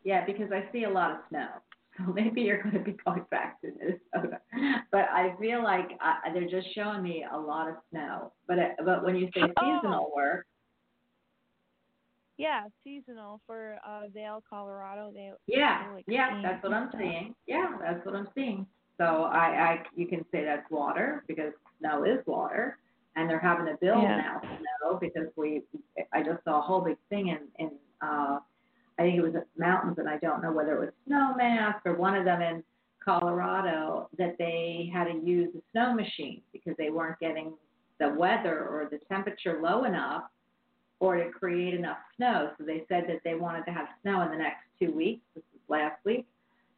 Yeah, 0.04 0.26
because 0.26 0.52
I 0.52 0.70
see 0.72 0.84
a 0.84 0.90
lot 0.90 1.12
of 1.12 1.18
snow. 1.30 1.48
So 1.96 2.12
maybe 2.12 2.42
you're 2.42 2.60
going 2.64 2.74
to 2.74 2.80
be 2.80 2.98
going 3.06 3.24
back 3.30 3.62
to 3.62 3.68
Minnesota. 3.68 4.40
But 4.92 5.10
I 5.14 5.36
feel 5.40 5.62
like 5.64 5.90
I, 6.02 6.32
they're 6.34 6.50
just 6.50 6.74
showing 6.74 7.04
me 7.04 7.24
a 7.32 7.38
lot 7.38 7.70
of 7.70 7.76
snow. 7.92 8.34
But 8.48 8.58
it, 8.58 8.72
but 8.84 9.04
when 9.06 9.16
you 9.16 9.30
say 9.36 9.42
Oh. 9.44 9.78
seasonal 9.78 10.12
work, 10.16 10.48
Yeah, 12.38 12.64
seasonal 12.84 13.42
for 13.46 13.78
uh 13.88 14.08
Vail, 14.12 14.44
Colorado. 14.50 15.12
They 15.14 15.32
yeah, 15.46 15.86
like, 15.94 16.06
yeah, 16.08 16.42
that's 16.42 16.64
what 16.64 16.74
I'm 16.74 16.90
stuff. 16.90 17.00
seeing. 17.00 17.36
Yeah, 17.46 17.78
that's 17.80 18.04
what 18.08 18.16
I'm 18.16 18.28
seeing. 18.34 18.66
So 18.98 19.04
I, 19.26 19.46
I 19.46 19.84
you 19.96 20.08
can 20.08 20.26
say 20.32 20.44
that's 20.44 20.70
water 20.72 21.24
because 21.28 21.54
snow 21.80 22.06
is 22.06 22.26
water, 22.26 22.80
and 23.16 23.30
they're 23.30 23.40
having 23.40 23.68
to 23.68 23.78
build 23.80 24.02
Yeah. 24.02 24.18
now 24.18 24.42
snow 24.84 24.98
because 25.00 25.28
we. 25.36 25.62
I 26.12 26.24
just 26.24 26.44
saw 26.44 26.60
a 26.60 26.62
whole 26.62 26.82
big 26.82 26.98
thing 27.10 27.30
in 27.30 27.40
in 27.60 27.72
uh, 28.02 28.40
I 29.00 29.02
think 29.02 29.18
it 29.18 29.22
was 29.22 29.34
mountains, 29.58 29.98
and 29.98 30.08
I 30.08 30.18
don't 30.18 30.42
know 30.42 30.52
whether 30.52 30.76
it 30.76 30.80
was 30.80 30.90
Snowmass 31.10 31.76
or 31.86 31.96
one 31.96 32.16
of 32.16 32.26
them 32.26 32.42
in 32.42 32.64
Colorado 33.04 34.10
that 34.18 34.36
they 34.38 34.90
had 34.94 35.06
to 35.06 35.14
use 35.14 35.50
a 35.56 35.62
snow 35.72 35.94
machine 35.94 36.42
because 36.52 36.76
they 36.78 36.90
weren't 36.90 37.20
getting 37.20 37.54
the 38.00 38.10
weather 38.10 38.68
or 38.68 38.88
the 38.92 39.00
temperature 39.10 39.60
low 39.62 39.86
enough 39.86 40.24
or 41.00 41.16
to 41.16 41.30
create 41.32 41.74
enough 41.74 41.98
snow. 42.16 42.52
So 42.58 42.66
they 42.66 42.86
said 42.88 43.06
that 43.08 43.22
they 43.24 43.36
wanted 43.36 43.66
to 43.66 43.72
have 43.72 43.88
snow 44.02 44.22
in 44.22 44.32
the 44.32 44.38
next 44.38 44.62
two 44.80 44.92
weeks. 44.92 45.22
This 45.36 45.44
was 45.52 45.62
last 45.68 46.04
week, 46.06 46.26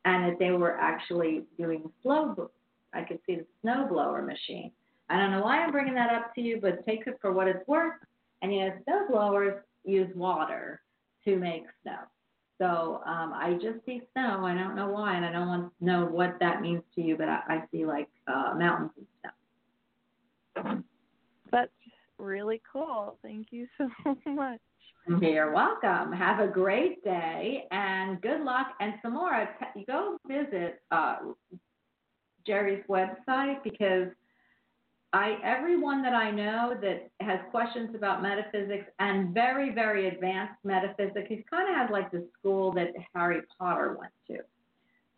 and 0.06 0.32
that 0.32 0.40
they 0.40 0.52
were 0.52 0.78
actually 0.78 1.44
doing 1.58 1.90
slow. 2.02 2.50
I 2.94 3.04
could 3.04 3.20
see 3.28 3.36
the 3.36 3.46
snow 3.62 3.88
blower 3.90 4.22
machine. 4.22 4.72
I 5.10 5.18
don't 5.18 5.32
know 5.32 5.42
why 5.42 5.60
I'm 5.60 5.72
bringing 5.72 5.94
that 5.96 6.14
up 6.14 6.34
to 6.36 6.42
you, 6.42 6.60
but 6.62 6.86
take 6.86 7.06
it 7.08 7.18
for 7.22 7.32
what 7.32 7.48
it's 7.48 7.68
worth. 7.68 7.94
And 8.42 8.54
yes, 8.54 8.74
know, 8.88 9.06
snow 9.08 9.08
blowers 9.10 9.62
use 9.84 10.10
water 10.16 10.82
to 11.26 11.38
make 11.38 11.66
snow. 11.84 12.00
So 12.58 13.02
um, 13.06 13.34
I 13.34 13.54
just 13.62 13.86
see 13.86 14.02
snow. 14.14 14.46
I 14.46 14.54
don't 14.54 14.76
know 14.76 14.88
why, 14.88 15.16
and 15.16 15.26
I 15.26 15.32
don't 15.32 15.48
want 15.48 15.72
to 15.78 15.86
know 15.86 16.06
what 16.06 16.38
that 16.40 16.62
means 16.62 16.84
to 16.96 17.02
you, 17.02 17.18
but 17.18 17.28
I, 17.28 17.42
I 17.48 17.64
see 17.72 17.86
like 17.86 18.08
uh, 18.28 18.54
mountains 18.58 18.92
and 18.98 19.34
snow. 20.56 20.84
That's 21.52 21.72
really 22.18 22.62
cool. 22.72 23.18
Thank 23.22 23.48
you 23.52 23.68
so 23.78 23.90
much. 24.26 24.60
You're 25.22 25.54
welcome. 25.54 26.12
Have 26.14 26.40
a 26.40 26.48
great 26.48 27.04
day 27.04 27.66
and 27.70 28.20
good 28.22 28.42
luck. 28.42 28.68
And 28.80 28.94
Samora, 29.04 29.50
t- 29.60 29.86
go 29.86 30.18
visit 30.28 30.82
uh, 30.90 31.18
Jerry's 32.48 32.84
website 32.90 33.64
because 33.64 34.08
I 35.16 35.38
everyone 35.46 36.02
that 36.02 36.14
I 36.14 36.30
know 36.30 36.78
that 36.82 37.10
has 37.22 37.40
questions 37.50 37.96
about 37.96 38.22
metaphysics 38.22 38.88
and 39.00 39.34
very 39.34 39.74
very 39.74 40.10
advanced 40.10 40.60
metaphysics, 40.66 41.28
he 41.30 41.46
kind 41.50 41.70
of 41.70 41.76
has 41.78 41.90
like 41.90 42.12
the 42.12 42.28
school 42.38 42.74
that 42.74 42.90
Harry 43.14 43.42
Potter 43.58 43.96
went 43.98 44.12
to. 44.28 44.40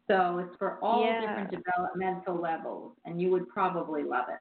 So 0.07 0.37
it's 0.37 0.55
for 0.57 0.77
all 0.83 1.01
Yeah. 1.07 1.21
different 1.21 1.49
developmental 1.51 2.35
levels, 2.39 2.95
and 3.05 3.19
you 3.19 3.31
would 3.31 3.49
probably 3.49 4.03
love 4.03 4.29
it. 4.29 4.39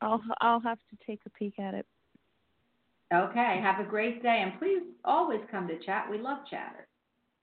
I'll 0.00 0.22
I'll 0.40 0.60
have 0.60 0.78
to 0.90 0.96
take 1.04 1.20
a 1.26 1.30
peek 1.30 1.58
at 1.58 1.74
it. 1.74 1.86
Okay, 3.12 3.58
have 3.60 3.80
a 3.80 3.88
great 3.88 4.22
day, 4.22 4.42
and 4.42 4.58
please 4.60 4.82
always 5.04 5.40
come 5.50 5.66
to 5.66 5.78
chat. 5.80 6.08
We 6.08 6.18
love 6.18 6.46
chatters. 6.48 6.86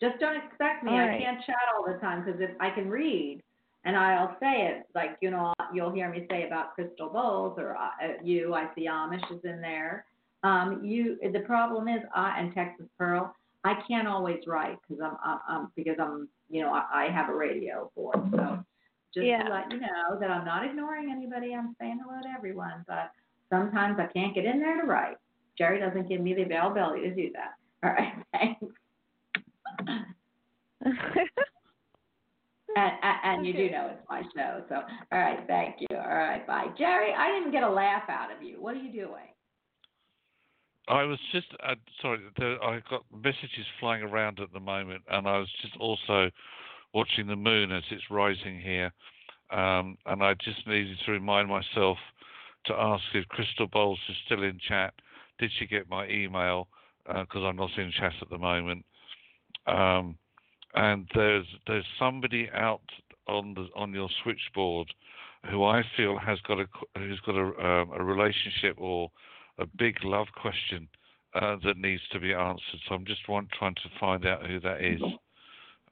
Just 0.02 0.20
don't 0.20 0.38
expect 0.38 0.86
me. 0.86 0.94
I 0.94 1.18
can't 1.18 1.44
chat 1.46 1.68
all 1.76 1.86
the 1.86 2.00
time 2.00 2.24
because 2.24 2.40
if 2.40 2.52
I 2.62 2.70
can 2.70 2.90
read 2.90 3.44
and 3.84 3.96
I'll 3.98 4.36
say 4.40 4.68
it, 4.68 4.88
like 4.94 5.18
you 5.22 5.32
know, 5.32 5.54
you'll 5.74 5.92
hear 5.92 6.10
me 6.10 6.26
say 6.30 6.46
about 6.46 6.76
crystal 6.76 7.10
bowls 7.10 7.58
or 7.58 7.76
uh, 7.76 7.90
you. 8.24 8.54
I 8.54 8.70
see 8.76 8.88
Amish 8.88 9.32
is 9.32 9.44
in 9.44 9.62
there. 9.62 10.06
Um, 10.44 10.84
you. 10.84 11.18
The 11.34 11.40
problem 11.42 11.88
is, 11.88 12.02
I 12.16 12.40
and 12.40 12.54
Texas 12.54 12.88
Pearl. 12.98 13.36
I 13.64 13.76
can't 13.88 14.08
always 14.08 14.40
write 14.48 14.78
because 14.82 15.04
I'm, 15.04 15.18
I'm, 15.24 15.40
I'm 15.48 15.72
because 15.76 15.98
I'm 16.00 16.28
you 16.50 16.62
know 16.64 16.74
I, 16.74 17.06
I 17.06 17.12
have 17.12 17.30
a 17.30 17.36
radio 17.36 17.92
board. 17.96 18.18
So 18.32 18.64
just 19.14 19.26
Yeah. 19.28 19.44
to 19.44 19.50
let 19.52 19.72
you 19.72 19.80
know 19.80 20.20
that 20.20 20.30
I'm 20.32 20.46
not 20.46 20.66
ignoring 20.66 21.12
anybody. 21.12 21.54
I'm 21.54 21.76
saying 21.80 22.00
hello 22.04 22.22
to 22.22 22.30
everyone, 22.30 22.84
but 22.88 23.12
sometimes 23.50 24.00
I 24.00 24.08
can't 24.08 24.34
get 24.34 24.46
in 24.46 24.60
there 24.60 24.82
to 24.82 24.88
write. 24.88 25.18
Jerry 25.58 25.80
doesn't 25.80 26.08
give 26.10 26.22
me 26.22 26.34
the 26.34 26.44
availability 26.44 27.02
to 27.10 27.16
do 27.16 27.32
that. 27.34 27.56
All 27.84 27.94
right, 27.94 28.14
thanks. 28.34 28.64
And, 32.76 32.92
and, 33.04 33.18
and 33.24 33.46
you 33.46 33.54
do 33.54 33.70
know 33.70 33.92
it's 33.92 34.06
my 34.10 34.22
show, 34.36 34.64
so 34.70 34.76
all 35.12 35.20
right, 35.20 35.40
thank 35.48 35.76
you. 35.82 35.88
All 35.92 36.08
right, 36.08 36.46
bye, 36.48 36.68
Jerry. 36.78 37.14
I 37.14 37.28
didn't 37.28 37.42
even 37.42 37.52
get 37.52 37.64
a 37.64 37.70
laugh 37.70 38.04
out 38.10 38.36
of 38.36 38.42
you. 38.42 38.62
What 38.62 38.76
are 38.76 38.80
you 38.80 38.92
doing? 38.92 39.28
I 40.88 41.04
was 41.04 41.20
just 41.32 41.48
uh, 41.66 41.76
sorry. 42.02 42.20
There, 42.38 42.64
I 42.64 42.82
got 42.90 43.04
messages 43.14 43.66
flying 43.80 44.04
around 44.04 44.40
at 44.40 44.52
the 44.54 44.60
moment, 44.60 45.04
and 45.10 45.28
I 45.28 45.38
was 45.38 45.50
just 45.62 45.76
also 45.80 46.30
watching 46.94 47.28
the 47.28 47.36
moon 47.36 47.72
as 47.72 47.84
it's 47.92 48.04
rising 48.10 48.60
here, 48.60 48.92
um, 49.52 49.98
and 50.06 50.24
I 50.24 50.34
just 50.36 50.66
needed 50.68 50.98
to 51.06 51.12
remind 51.12 51.50
myself 51.50 51.98
to 52.66 52.74
ask 52.74 53.04
if 53.14 53.28
Crystal 53.28 53.68
Bowles 53.68 54.00
is 54.10 54.16
still 54.26 54.44
in 54.44 54.60
chat. 54.68 54.94
Did 55.40 55.52
she 55.60 55.66
get 55.66 55.90
my 55.90 56.08
email? 56.08 56.68
Because 57.06 57.42
I'm 57.44 57.56
not 57.56 57.72
in 57.78 57.92
chat 57.92 58.14
at 58.22 58.30
the 58.30 58.38
moment. 58.38 58.86
Um, 59.68 60.18
and 60.76 61.08
there's 61.16 61.46
there's 61.68 61.86
somebody 62.00 62.50
out 62.54 62.82
on 63.28 63.54
the 63.54 63.68
on 63.76 63.94
your 63.94 64.10
switchboard 64.24 64.88
who 65.50 65.64
I 65.64 65.84
feel 65.98 66.18
has 66.18 66.40
got 66.42 66.60
a 66.60 66.66
who's 66.98 67.20
got 67.22 67.36
a 67.36 67.66
um, 67.66 67.92
a 67.98 68.04
relationship 68.04 68.76
or 68.78 69.12
a 69.58 69.66
big 69.66 70.04
love 70.04 70.28
question 70.40 70.88
uh, 71.34 71.58
that 71.64 71.78
needs 71.78 72.02
to 72.12 72.20
be 72.20 72.34
answered. 72.34 72.80
So 72.88 72.96
I'm 72.96 73.06
just 73.06 73.28
want, 73.28 73.50
trying 73.58 73.76
to 73.76 73.90
find 74.00 74.26
out 74.26 74.46
who 74.46 74.60
that 74.62 74.82
is. 74.82 75.02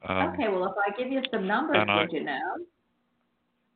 Um, 0.08 0.34
okay, 0.34 0.48
well, 0.48 0.66
if 0.66 0.74
I 0.78 0.98
give 0.98 1.12
you 1.12 1.22
some 1.32 1.48
numbers, 1.48 1.86
I- 1.88 2.02
would 2.02 2.12
you 2.12 2.24
know? 2.24 2.40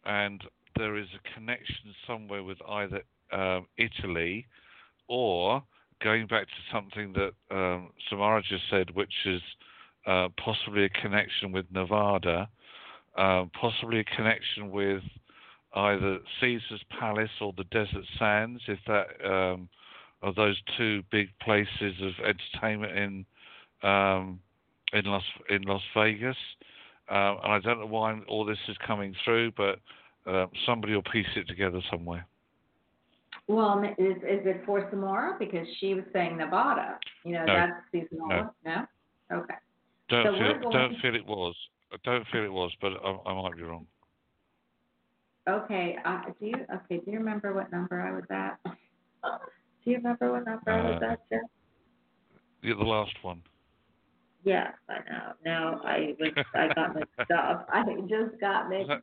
and 0.05 0.43
there 0.75 0.97
is 0.97 1.07
a 1.13 1.33
connection 1.35 1.93
somewhere 2.07 2.43
with 2.43 2.57
either 2.67 3.01
um, 3.31 3.67
Italy 3.77 4.45
or 5.07 5.63
going 6.01 6.27
back 6.27 6.47
to 6.47 6.53
something 6.71 7.13
that 7.13 7.31
um, 7.55 7.91
Samara 8.09 8.41
just 8.41 8.63
said, 8.69 8.93
which 8.95 9.13
is 9.25 9.41
uh, 10.05 10.29
possibly 10.43 10.85
a 10.85 10.89
connection 10.89 11.51
with 11.51 11.65
Nevada, 11.71 12.49
um, 13.17 13.51
possibly 13.59 13.99
a 13.99 14.03
connection 14.03 14.71
with 14.71 15.03
either 15.75 16.19
Caesar's 16.39 16.83
Palace 16.99 17.29
or 17.41 17.53
the 17.57 17.63
Desert 17.65 18.05
Sands, 18.19 18.61
if 18.67 18.79
that 18.87 19.07
um, 19.25 19.69
are 20.21 20.33
those 20.33 20.59
two 20.77 21.03
big 21.11 21.29
places 21.41 21.95
of 22.01 22.11
entertainment 22.25 22.97
in 22.97 23.25
um, 23.89 24.39
in 24.93 25.05
Las 25.05 25.23
in 25.49 25.63
Las 25.63 25.81
Vegas. 25.95 26.37
Um, 27.09 27.37
and 27.43 27.53
I 27.53 27.59
don't 27.59 27.79
know 27.79 27.85
why 27.85 28.17
all 28.27 28.45
this 28.45 28.57
is 28.69 28.77
coming 28.85 29.13
through, 29.25 29.51
but 29.57 29.79
uh, 30.25 30.47
somebody 30.65 30.93
will 30.93 31.03
piece 31.03 31.27
it 31.35 31.47
together 31.47 31.81
somewhere. 31.91 32.25
Well, 33.47 33.83
is 33.97 34.17
is 34.17 34.45
it 34.45 34.63
for 34.65 34.89
Samora? 34.89 35.37
Because 35.37 35.67
she 35.79 35.93
was 35.93 36.05
saying 36.13 36.37
Nevada. 36.37 36.97
You 37.25 37.33
know, 37.33 37.45
No. 37.45 37.53
that's 37.53 37.73
seasonal. 37.91 38.27
No. 38.27 38.51
no? 38.65 38.85
Okay. 39.31 39.55
Don't 40.09 40.25
So 40.25 40.33
feel 40.33 40.71
don't 40.71 40.95
feel 41.01 41.15
it 41.15 41.25
was. 41.25 41.55
I 41.91 41.97
don't 42.03 42.25
feel 42.31 42.43
it 42.43 42.51
was, 42.51 42.71
but 42.81 42.93
I, 43.03 43.17
I 43.29 43.41
might 43.41 43.55
be 43.55 43.63
wrong. 43.63 43.85
Okay. 45.47 45.97
Uh, 46.05 46.21
do 46.39 46.45
you 46.47 46.55
okay? 46.55 47.03
Do 47.03 47.11
you 47.11 47.19
remember 47.19 47.53
what 47.53 47.71
number 47.71 48.01
I 48.01 48.11
was 48.11 48.23
at? 48.29 48.59
Do 48.63 49.91
you 49.91 49.97
remember 49.97 50.31
what 50.31 50.45
number 50.45 50.71
I 50.71 50.91
was 50.91 51.01
Uh, 51.01 51.05
at, 51.11 51.19
Jeff? 51.29 51.41
Yeah, 52.61 52.75
the 52.77 52.83
last 52.83 53.13
one. 53.21 53.41
Yes, 54.45 54.73
I 54.89 54.95
know. 55.09 55.33
No, 55.45 55.81
I 55.85 56.15
was. 56.19 56.31
I 56.53 56.73
got 56.73 56.95
mixed 56.95 57.31
up. 57.37 57.67
I 57.71 57.83
just 58.07 58.39
got 58.39 58.69
mixed 58.69 58.89
up. 58.91 59.01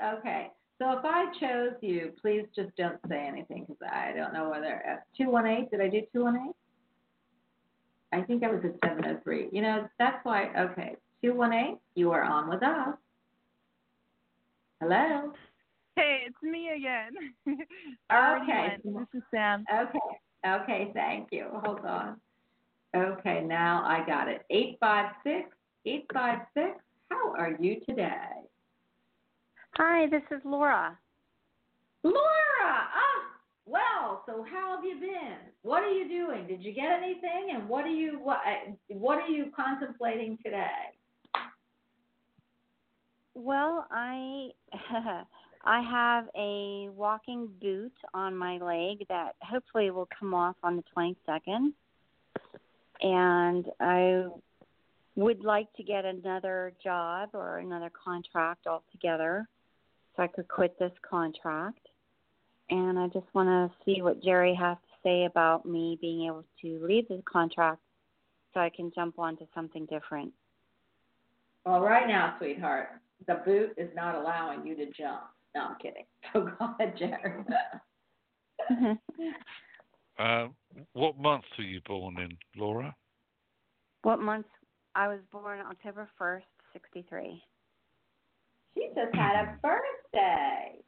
Ah! 0.00 0.14
Okay. 0.14 0.48
So 0.78 0.90
if 0.98 1.04
I 1.04 1.26
chose 1.38 1.74
you, 1.80 2.12
please 2.20 2.44
just 2.56 2.74
don't 2.76 2.98
say 3.08 3.26
anything 3.26 3.66
because 3.68 3.88
I 3.90 4.12
don't 4.16 4.32
know 4.32 4.50
whether 4.50 4.82
uh, 4.90 4.96
two 5.16 5.30
one 5.30 5.46
eight. 5.46 5.70
Did 5.70 5.80
I 5.80 5.88
do 5.88 6.02
two 6.12 6.24
one 6.24 6.36
eight? 6.36 6.56
I 8.12 8.20
think 8.22 8.44
I 8.44 8.48
was 8.50 8.60
at 8.64 8.74
seven 8.88 9.04
oh 9.06 9.20
three. 9.24 9.48
You 9.52 9.62
know, 9.62 9.88
that's 9.98 10.24
why. 10.24 10.50
Okay, 10.56 10.96
two 11.22 11.34
one 11.34 11.52
eight. 11.52 11.78
You 11.94 12.12
are 12.12 12.22
on 12.22 12.48
with 12.48 12.62
us. 12.62 12.96
Hello. 14.80 15.32
Hey, 15.96 16.24
it's 16.26 16.42
me 16.42 16.70
again. 16.76 17.12
Okay. 18.12 18.76
This 18.84 19.06
is 19.14 19.22
Sam. 19.30 19.64
Okay. 19.72 19.98
Okay, 20.46 20.90
thank 20.92 21.28
you. 21.30 21.46
Hold 21.64 21.80
on. 21.86 22.20
Okay, 22.94 23.42
now 23.42 23.82
I 23.86 24.04
got 24.06 24.28
it. 24.28 24.42
856 24.50 25.48
856. 25.86 26.80
How 27.10 27.32
are 27.32 27.56
you 27.58 27.80
today? 27.88 28.28
Hi, 29.76 30.08
this 30.08 30.22
is 30.30 30.42
Laura. 30.44 30.98
Laura! 32.02 32.16
Ah, 32.60 33.11
well, 33.66 34.24
so 34.26 34.44
how 34.50 34.76
have 34.76 34.84
you 34.84 34.98
been? 35.00 35.38
What 35.62 35.82
are 35.82 35.92
you 35.92 36.08
doing? 36.08 36.46
Did 36.46 36.62
you 36.62 36.72
get 36.72 36.90
anything? 36.90 37.50
And 37.54 37.68
what 37.68 37.84
are 37.84 37.88
you 37.88 38.18
what 38.22 38.38
uh, 38.38 38.72
what 38.88 39.18
are 39.18 39.28
you 39.28 39.46
contemplating 39.54 40.38
today? 40.44 40.66
Well, 43.34 43.86
I 43.90 44.50
I 45.64 45.80
have 45.80 46.28
a 46.36 46.88
walking 46.90 47.48
boot 47.60 47.92
on 48.14 48.36
my 48.36 48.58
leg 48.58 49.06
that 49.08 49.36
hopefully 49.42 49.90
will 49.90 50.08
come 50.18 50.34
off 50.34 50.56
on 50.62 50.76
the 50.76 50.84
22nd. 50.96 51.72
And 53.00 53.66
I 53.80 54.24
would 55.14 55.44
like 55.44 55.72
to 55.74 55.82
get 55.82 56.04
another 56.04 56.72
job 56.82 57.30
or 57.34 57.58
another 57.58 57.90
contract 57.90 58.66
altogether 58.66 59.46
so 60.16 60.22
I 60.22 60.26
could 60.26 60.48
quit 60.48 60.78
this 60.78 60.92
contract. 61.08 61.86
And 62.72 62.98
I 62.98 63.06
just 63.08 63.26
want 63.34 63.50
to 63.50 63.70
see 63.84 64.00
what 64.00 64.22
Jerry 64.22 64.54
has 64.54 64.78
to 64.78 64.94
say 65.02 65.26
about 65.26 65.66
me 65.66 65.98
being 66.00 66.24
able 66.24 66.42
to 66.62 66.80
leave 66.82 67.06
this 67.06 67.20
contract 67.30 67.82
so 68.54 68.60
I 68.60 68.70
can 68.74 68.90
jump 68.94 69.18
onto 69.18 69.44
something 69.54 69.84
different. 69.90 70.32
Well, 71.66 71.82
right 71.82 72.08
now, 72.08 72.34
sweetheart, 72.38 72.88
the 73.26 73.42
boot 73.44 73.74
is 73.76 73.90
not 73.94 74.14
allowing 74.14 74.66
you 74.66 74.74
to 74.76 74.86
jump. 74.86 75.20
No, 75.54 75.66
I'm 75.66 75.76
kidding. 75.82 76.04
So 76.32 76.48
go 76.58 76.74
ahead, 76.80 76.96
Jerry. 76.98 77.44
Uh, 80.18 80.48
what 80.92 81.18
month 81.18 81.42
were 81.56 81.64
you 81.64 81.80
born 81.86 82.18
in, 82.20 82.36
Laura? 82.56 82.94
What 84.02 84.20
month? 84.20 84.44
I 84.94 85.08
was 85.08 85.20
born 85.32 85.60
October 85.60 86.06
1st, 86.20 86.42
63. 86.74 87.42
She 88.74 88.88
just 88.94 89.14
had 89.14 89.42
a 89.42 89.58
birthday. 89.62 90.81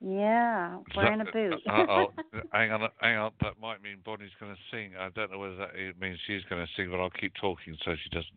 Yeah, 0.00 0.78
wearing 0.96 1.20
a 1.20 1.24
boot. 1.32 1.60
Uh, 1.68 1.84
oh, 1.88 2.06
hang 2.52 2.70
on, 2.70 2.88
hang 3.00 3.16
on. 3.16 3.32
That 3.40 3.54
might 3.60 3.82
mean 3.82 3.98
Bonnie's 4.04 4.30
going 4.38 4.54
to 4.54 4.60
sing. 4.70 4.92
I 4.98 5.08
don't 5.10 5.30
know 5.32 5.38
whether 5.38 5.56
that 5.56 5.74
means 6.00 6.18
she's 6.26 6.42
going 6.48 6.64
to 6.64 6.72
sing, 6.76 6.90
but 6.90 7.00
I'll 7.00 7.10
keep 7.10 7.32
talking 7.40 7.76
so 7.84 7.94
she 8.02 8.10
doesn't. 8.10 8.32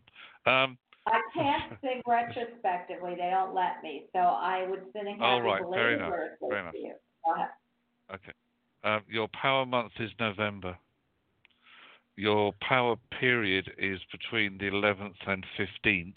Um, 0.47 0.77
I 1.07 1.21
can't 1.35 1.73
sing 1.81 2.01
retrospectively. 2.07 3.15
They 3.15 3.29
don't 3.29 3.53
let 3.53 3.83
me. 3.83 4.05
So 4.13 4.19
I 4.19 4.65
would 4.67 4.83
sing 4.93 5.07
a 5.07 5.11
happy 5.11 5.23
All 5.23 5.41
right, 5.41 5.61
fair 5.61 5.97
belated 5.97 5.99
enough, 5.99 6.13
fair 6.49 6.59
enough. 6.59 6.73
you. 6.75 6.93
Ahead. 7.35 7.49
okay. 8.15 8.33
Um, 8.83 9.01
your 9.07 9.27
power 9.39 9.65
month 9.65 9.91
is 9.99 10.09
November. 10.19 10.75
Your 12.17 12.53
power 12.67 12.95
period 13.19 13.71
is 13.77 13.99
between 14.11 14.57
the 14.57 14.65
11th 14.65 15.13
and 15.27 15.45
15th. 15.57 16.13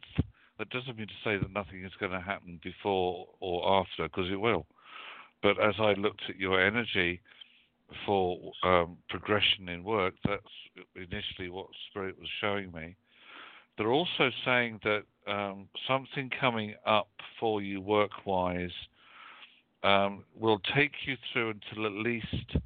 That 0.58 0.70
doesn't 0.70 0.96
mean 0.96 1.08
to 1.08 1.14
say 1.22 1.36
that 1.36 1.52
nothing 1.52 1.84
is 1.84 1.92
going 2.00 2.12
to 2.12 2.20
happen 2.20 2.60
before 2.62 3.26
or 3.40 3.80
after, 3.80 4.04
because 4.04 4.30
it 4.30 4.40
will. 4.40 4.66
But 5.44 5.60
as 5.62 5.74
I 5.78 5.92
looked 5.92 6.22
at 6.30 6.40
your 6.40 6.58
energy 6.58 7.20
for 8.06 8.50
um, 8.62 8.96
progression 9.10 9.68
in 9.68 9.84
work, 9.84 10.14
that's 10.26 10.42
initially 10.96 11.50
what 11.50 11.66
Spirit 11.90 12.18
was 12.18 12.30
showing 12.40 12.72
me. 12.72 12.96
They're 13.76 13.92
also 13.92 14.30
saying 14.42 14.80
that 14.84 15.02
um, 15.30 15.68
something 15.86 16.30
coming 16.40 16.74
up 16.86 17.10
for 17.38 17.60
you 17.60 17.82
work 17.82 18.24
wise 18.24 18.70
um, 19.82 20.24
will 20.34 20.60
take 20.74 20.92
you 21.04 21.18
through 21.30 21.50
until 21.50 21.84
at 21.84 21.92
least 21.92 22.56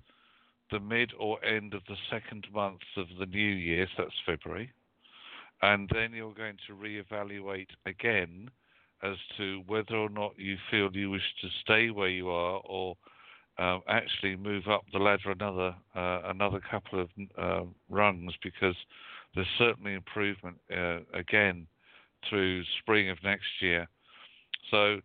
the 0.70 0.78
mid 0.78 1.10
or 1.18 1.44
end 1.44 1.74
of 1.74 1.82
the 1.88 1.96
second 2.08 2.46
month 2.54 2.82
of 2.96 3.08
the 3.18 3.26
new 3.26 3.54
year, 3.54 3.88
so 3.96 4.04
that's 4.04 4.14
February. 4.24 4.70
And 5.62 5.90
then 5.92 6.12
you're 6.12 6.32
going 6.32 6.58
to 6.68 6.74
reevaluate 6.74 7.70
again 7.86 8.52
as 9.02 9.16
to 9.36 9.62
whether 9.66 9.96
or 9.96 10.08
not 10.08 10.32
you 10.36 10.56
feel 10.70 10.90
you 10.92 11.10
wish 11.10 11.34
to 11.40 11.48
stay 11.62 11.90
where 11.90 12.08
you 12.08 12.28
are 12.28 12.60
or 12.64 12.96
um, 13.58 13.82
actually 13.88 14.36
move 14.36 14.68
up 14.68 14.84
the 14.92 14.98
ladder 14.98 15.30
another 15.30 15.74
uh, 15.96 16.20
another 16.26 16.60
couple 16.70 17.00
of 17.00 17.08
uh, 17.36 17.64
rungs 17.88 18.32
because 18.42 18.76
there's 19.34 19.46
certainly 19.58 19.94
improvement 19.94 20.56
uh, 20.74 20.98
again 21.12 21.66
through 22.28 22.62
spring 22.80 23.10
of 23.10 23.18
next 23.22 23.46
year. 23.60 23.88
So 24.70 25.00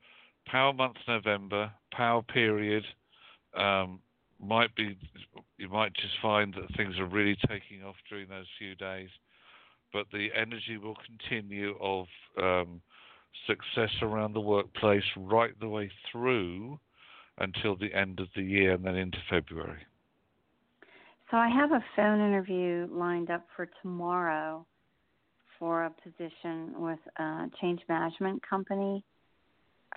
power 0.48 0.74
month 0.74 0.98
November, 1.08 1.72
power 1.92 2.22
period 2.22 2.84
um, 3.56 4.00
might 4.40 4.76
be 4.76 4.98
you 5.58 5.70
might 5.70 5.94
just 5.94 6.14
find 6.22 6.54
that 6.54 6.76
things 6.76 7.00
are 7.00 7.06
really 7.06 7.38
taking 7.48 7.84
off 7.84 7.96
during 8.10 8.30
those 8.30 8.46
few 8.58 8.76
days, 8.76 9.10
but 9.92 10.06
the 10.12 10.30
energy 10.36 10.78
will 10.78 10.98
continue 11.06 11.76
of 11.80 12.08
um, 12.42 12.82
success 13.48 13.92
around 14.02 14.34
the 14.34 14.42
workplace 14.42 15.04
right 15.18 15.58
the 15.60 15.68
way 15.68 15.90
through 16.12 16.80
until 17.40 17.76
the 17.76 17.94
end 17.94 18.20
of 18.20 18.28
the 18.36 18.42
year 18.42 18.74
and 18.74 18.86
then 18.86 18.96
into 18.96 19.18
February. 19.30 19.82
So 21.32 21.38
I 21.38 21.50
have 21.50 21.72
a 21.72 21.84
phone 21.96 22.20
interview 22.20 22.88
lined 22.92 23.32
up 23.32 23.46
for 23.56 23.68
tomorrow 23.82 24.66
for 25.58 25.86
a 25.86 25.90
position 25.90 26.74
with 26.76 27.00
a 27.18 27.48
change 27.62 27.82
management 27.90 28.42
company. 28.48 29.04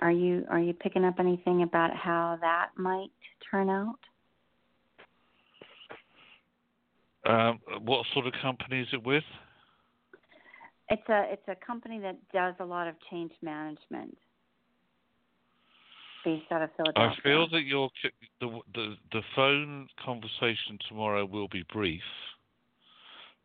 Are 0.01 0.11
you 0.11 0.45
are 0.49 0.59
you 0.59 0.73
picking 0.73 1.03
up 1.05 1.15
anything 1.19 1.63
about 1.63 1.95
how 1.95 2.37
that 2.41 2.69
might 2.75 3.09
turn 3.51 3.69
out? 3.69 3.99
Um, 7.27 7.59
what 7.81 8.05
sort 8.13 8.25
of 8.25 8.33
company 8.41 8.81
is 8.81 8.87
it 8.93 9.05
with? 9.05 9.23
It's 10.89 11.09
a 11.09 11.25
it's 11.31 11.47
a 11.47 11.55
company 11.65 11.99
that 11.99 12.17
does 12.33 12.55
a 12.59 12.65
lot 12.65 12.87
of 12.87 12.95
change 13.09 13.31
management 13.41 14.17
based 16.23 16.51
out 16.51 16.61
of 16.61 16.69
Philadelphia. 16.75 17.17
I 17.19 17.23
feel 17.23 17.49
that 17.49 17.63
your 17.63 17.89
the 18.39 18.59
the 18.73 18.95
the 19.11 19.21
phone 19.35 19.87
conversation 20.03 20.77
tomorrow 20.87 21.25
will 21.25 21.47
be 21.49 21.63
brief 21.73 22.01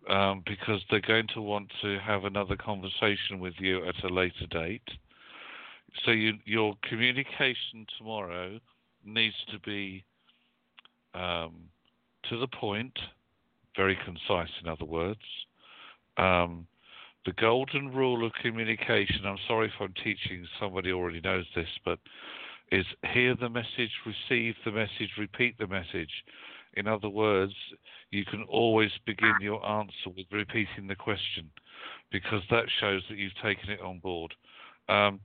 um, 0.09 0.43
because 0.47 0.81
they're 0.91 1.01
going 1.01 1.29
to 1.35 1.41
want 1.41 1.71
to 1.83 1.99
have 1.99 2.25
another 2.25 2.57
conversation 2.57 3.39
with 3.39 3.55
you 3.59 3.87
at 3.87 4.03
a 4.05 4.09
later 4.09 4.47
date. 4.51 4.89
So 6.05 6.11
you, 6.11 6.35
your 6.45 6.75
communication 6.89 7.87
tomorrow 7.99 8.59
needs 9.05 9.37
to 9.51 9.59
be 9.61 10.05
um, 11.15 11.55
to 12.29 12.39
the 12.39 12.49
point, 12.49 12.99
very 13.77 13.99
concise. 14.05 14.51
In 14.63 14.69
other 14.69 14.85
words, 14.85 15.21
um, 16.17 16.67
the 17.25 17.33
golden 17.33 17.93
rule 17.93 18.27
of 18.27 18.33
communication. 18.43 19.25
I'm 19.25 19.39
sorry 19.47 19.69
if 19.69 19.81
I'm 19.81 19.95
teaching 20.03 20.47
somebody 20.59 20.93
already 20.93 21.21
knows 21.21 21.47
this, 21.55 21.69
but 21.85 21.99
is 22.71 22.87
hear 23.13 23.37
the 23.37 23.49
message, 23.49 23.91
receive 24.07 24.55
the 24.65 24.73
message, 24.73 25.11
repeat 25.19 25.59
the 25.59 25.67
message. 25.67 26.11
In 26.75 26.89
other 26.89 27.11
words, 27.11 27.53
you 28.11 28.25
can 28.25 28.45
always 28.45 28.91
begin 29.07 29.35
your 29.41 29.65
answer 29.65 30.09
with 30.17 30.27
repeating 30.33 30.87
the 30.89 30.97
question 30.97 31.51
because 32.11 32.43
that 32.51 32.65
shows 32.81 33.03
that 33.09 33.19
you've 33.19 33.33
taken 33.43 33.71
it 33.71 33.81
on 33.81 33.99
board. 33.99 34.35
Um, 34.89 35.21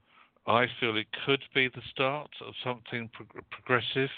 I 0.46 0.66
feel 0.80 0.96
it 0.98 1.08
could 1.26 1.44
be 1.54 1.68
the 1.68 1.82
start 1.92 2.30
of 2.46 2.54
something 2.64 3.10
prog- 3.14 3.44
progressive, 3.50 4.10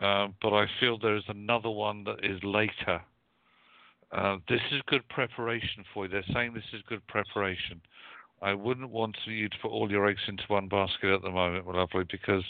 um, 0.00 0.34
but 0.42 0.52
I 0.52 0.66
feel 0.80 0.98
there 0.98 1.16
is 1.16 1.28
another 1.28 1.70
one 1.70 2.04
that 2.04 2.24
is 2.24 2.42
later. 2.42 3.02
Uh, 4.14 4.36
this 4.48 4.60
is 4.70 4.80
good 4.86 5.06
preparation 5.08 5.84
for 5.92 6.04
you. 6.04 6.10
They're 6.10 6.24
saying 6.32 6.54
this 6.54 6.62
is 6.72 6.82
good 6.88 7.04
preparation. 7.08 7.80
I 8.40 8.54
wouldn't 8.54 8.90
want 8.90 9.16
you 9.26 9.48
to 9.48 9.56
put 9.60 9.70
all 9.70 9.90
your 9.90 10.08
eggs 10.08 10.20
into 10.28 10.44
one 10.48 10.68
basket 10.68 11.12
at 11.12 11.22
the 11.22 11.30
moment, 11.30 11.66
my 11.66 11.72
lovely, 11.72 12.04
because 12.10 12.44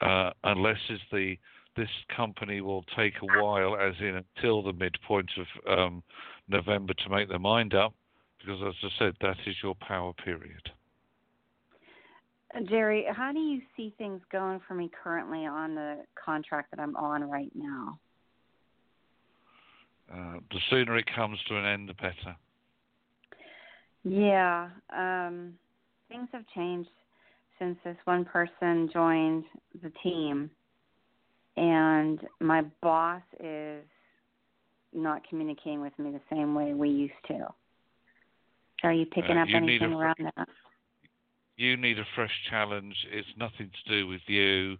uh, 0.00 0.30
unless 0.44 0.78
it's 0.88 1.02
the 1.12 1.36
this 1.76 1.88
company 2.14 2.60
will 2.60 2.84
take 2.96 3.14
a 3.22 3.40
while, 3.40 3.76
as 3.76 3.94
in 4.00 4.22
until 4.36 4.62
the 4.62 4.72
midpoint 4.72 5.30
of 5.38 5.78
um, 5.78 6.02
November, 6.48 6.92
to 6.94 7.08
make 7.08 7.28
their 7.28 7.38
mind 7.38 7.74
up, 7.74 7.94
because 8.38 8.60
as 8.66 8.74
I 8.82 8.88
said, 8.98 9.14
that 9.20 9.36
is 9.46 9.54
your 9.62 9.76
power 9.76 10.12
period. 10.12 10.70
Jerry, 12.68 13.06
how 13.08 13.30
do 13.32 13.38
you 13.38 13.60
see 13.76 13.94
things 13.96 14.20
going 14.32 14.60
for 14.66 14.74
me 14.74 14.90
currently 15.02 15.46
on 15.46 15.76
the 15.76 16.04
contract 16.22 16.72
that 16.72 16.80
I'm 16.80 16.96
on 16.96 17.30
right 17.30 17.52
now? 17.54 18.00
Uh, 20.12 20.38
the 20.50 20.58
sooner 20.70 20.96
it 20.96 21.06
comes 21.14 21.38
to 21.48 21.56
an 21.56 21.64
end, 21.64 21.88
the 21.88 21.94
better. 21.94 22.36
Yeah, 24.02 24.70
um, 24.96 25.54
things 26.08 26.28
have 26.32 26.44
changed 26.54 26.90
since 27.58 27.78
this 27.84 27.96
one 28.04 28.24
person 28.24 28.88
joined 28.92 29.44
the 29.82 29.92
team, 30.02 30.50
and 31.56 32.20
my 32.40 32.62
boss 32.82 33.22
is 33.38 33.84
not 34.92 35.22
communicating 35.28 35.80
with 35.80 35.96
me 35.98 36.10
the 36.10 36.20
same 36.34 36.54
way 36.54 36.74
we 36.74 36.88
used 36.88 37.12
to. 37.28 37.46
Are 38.82 38.92
you 38.92 39.06
picking 39.06 39.36
Uh, 39.36 39.42
up 39.42 39.48
you 39.48 39.56
anything 39.56 39.92
a- 39.92 39.98
around 39.98 40.16
that? 40.36 40.48
you 41.56 41.76
need 41.76 41.98
a 41.98 42.04
fresh 42.14 42.32
challenge. 42.48 42.96
It's 43.12 43.28
nothing 43.36 43.70
to 43.70 43.90
do 43.90 44.06
with 44.06 44.22
you. 44.26 44.78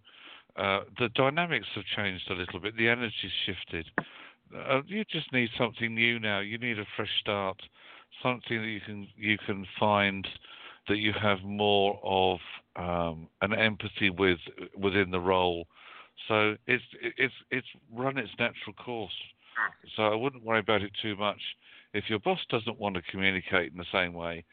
Uh, 0.57 0.81
the 0.99 1.11
dynamics 1.11 1.67
have 1.75 1.85
changed 1.95 2.29
a 2.31 2.35
little 2.35 2.59
bit. 2.59 2.77
The 2.77 2.89
energy's 2.89 3.31
shifted. 3.45 3.87
Uh, 4.55 4.83
you 4.87 5.05
just 5.05 5.33
need 5.33 5.49
something 5.57 5.95
new 5.95 6.19
now. 6.19 6.41
You 6.41 6.59
need 6.59 6.79
a 6.79 6.87
fresh 6.97 7.11
start, 7.21 7.61
something 8.23 8.61
that 8.61 8.69
you 8.69 8.81
can 8.81 9.09
you 9.17 9.39
can 9.47 9.67
find 9.79 10.27
that 10.89 10.99
you 10.99 11.13
have 11.21 11.43
more 11.43 12.01
of 12.03 12.39
um, 12.77 13.29
an 13.43 13.53
empathy 13.55 14.11
with 14.11 14.39
within 14.77 15.11
the 15.11 15.21
role. 15.21 15.67
So 16.29 16.57
it's 16.67 16.85
it's 17.17 17.35
it's 17.51 17.67
run 17.93 18.19
its 18.19 18.31
natural 18.39 18.75
course. 18.75 19.13
So 19.97 20.05
I 20.05 20.15
wouldn't 20.15 20.45
worry 20.45 20.61
about 20.61 20.83
it 20.83 20.93
too 21.03 21.17
much. 21.17 21.41
If 21.93 22.05
your 22.09 22.19
boss 22.21 22.39
doesn't 22.49 22.79
want 22.79 22.97
to 22.97 23.03
communicate 23.03 23.73
in 23.73 23.79
the 23.79 23.85
same 23.93 24.15
way, 24.15 24.45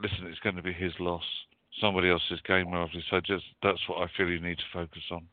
listen, 0.00 0.26
it's 0.26 0.40
going 0.40 0.56
to 0.56 0.62
be 0.62 0.72
his 0.72 0.92
loss. 0.98 1.24
Somebody 1.80 2.10
else's 2.10 2.40
game, 2.46 2.72
obviously. 2.72 3.04
So 3.10 3.20
just 3.20 3.44
that's 3.62 3.80
what 3.88 4.02
I 4.02 4.10
feel 4.16 4.28
you 4.28 4.40
need 4.40 4.58
to 4.58 4.64
focus 4.72 5.02
on. 5.10 5.26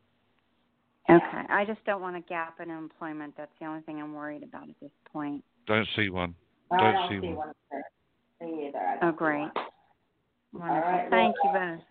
Okay. 1.09 1.43
I 1.49 1.65
just 1.65 1.83
don't 1.85 2.01
want 2.01 2.15
a 2.15 2.21
gap 2.21 2.59
in 2.61 2.69
employment. 2.69 3.33
That's 3.37 3.51
the 3.59 3.65
only 3.65 3.81
thing 3.81 4.01
I'm 4.01 4.13
worried 4.13 4.43
about 4.43 4.69
at 4.69 4.75
this 4.81 4.91
point. 5.11 5.43
Don't 5.67 5.87
see 5.95 6.09
one. 6.09 6.33
I 6.71 6.77
Don't 6.77 6.93
don't 6.93 7.09
see 7.09 7.19
see 7.21 7.27
one. 7.33 7.35
one 7.37 7.53
either. 7.71 7.83
Me 8.53 8.67
either. 8.67 8.77
I 8.79 8.99
don't 8.99 9.03
Oh, 9.03 9.11
see 9.11 9.17
great. 9.17 9.39
one. 9.39 9.51
Wonderful. 10.53 10.91
right, 10.91 11.09
Thank 11.09 11.35
well, 11.43 11.53
you 11.53 11.59
both. 11.77 11.85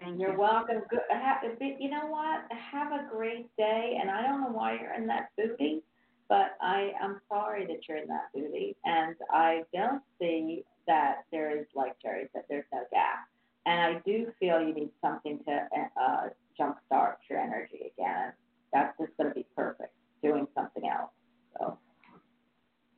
Thank 0.00 0.20
You're 0.20 0.32
you. 0.32 0.38
welcome. 0.38 0.82
Good. 0.88 1.00
Ha- 1.10 1.40
but 1.42 1.80
you 1.80 1.90
know 1.90 2.06
what? 2.06 2.50
Have 2.72 2.92
a 2.92 3.06
great 3.10 3.54
day. 3.56 3.98
And 4.00 4.10
I 4.10 4.22
don't 4.22 4.40
know 4.40 4.50
why 4.50 4.78
you're 4.80 4.94
in 4.94 5.06
that 5.08 5.28
booty, 5.36 5.82
but 6.28 6.56
I 6.60 6.92
am 7.00 7.20
sorry 7.28 7.66
that 7.66 7.86
you're 7.88 7.98
in 7.98 8.08
that 8.08 8.28
booty. 8.34 8.76
And 8.84 9.14
I 9.30 9.62
don't 9.74 10.02
see 10.18 10.64
that 10.86 11.24
there 11.30 11.56
is, 11.56 11.66
like 11.74 11.94
Jerry 12.02 12.28
said, 12.32 12.42
there's 12.48 12.64
no 12.72 12.82
gap. 12.90 13.26
And 13.66 13.78
I 13.78 14.00
do 14.06 14.32
feel 14.40 14.60
you 14.60 14.72
need 14.72 14.90
something 15.02 15.38
to 15.46 15.68
uh, 16.00 16.28
jumpstart 16.60 17.14
your 17.28 17.38
energy 17.38 17.92
again. 17.96 18.32
That's 18.72 18.96
just 18.98 19.16
going 19.16 19.30
to 19.30 19.34
be 19.34 19.46
perfect. 19.56 19.92
Doing 20.22 20.46
something 20.54 20.84
else. 20.86 21.10
So. 21.58 21.78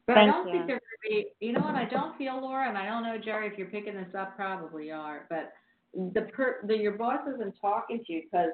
But 0.07 0.19
I 0.19 0.27
don't 0.27 0.49
you. 0.49 0.55
think 0.55 0.67
there's 0.67 0.81
going 0.81 1.23
to 1.23 1.33
be. 1.39 1.47
You 1.47 1.53
know 1.53 1.61
what? 1.61 1.77
I 1.77 1.85
don't 1.85 2.17
feel 2.19 2.41
Laura, 2.41 2.69
and 2.69 2.77
I 2.77 2.87
don't 2.87 3.05
know 3.05 3.17
Jerry 3.23 3.47
if 3.47 3.57
you're 3.57 3.69
picking 3.69 3.95
this 3.95 4.15
up. 4.19 4.35
Probably 4.35 4.91
are, 4.91 5.27
but 5.31 5.53
the 5.95 6.23
per 6.23 6.59
the 6.67 6.77
your 6.77 6.93
boss 6.93 7.21
isn't 7.35 7.55
talking 7.61 8.03
to 8.05 8.13
you 8.13 8.23
because 8.25 8.51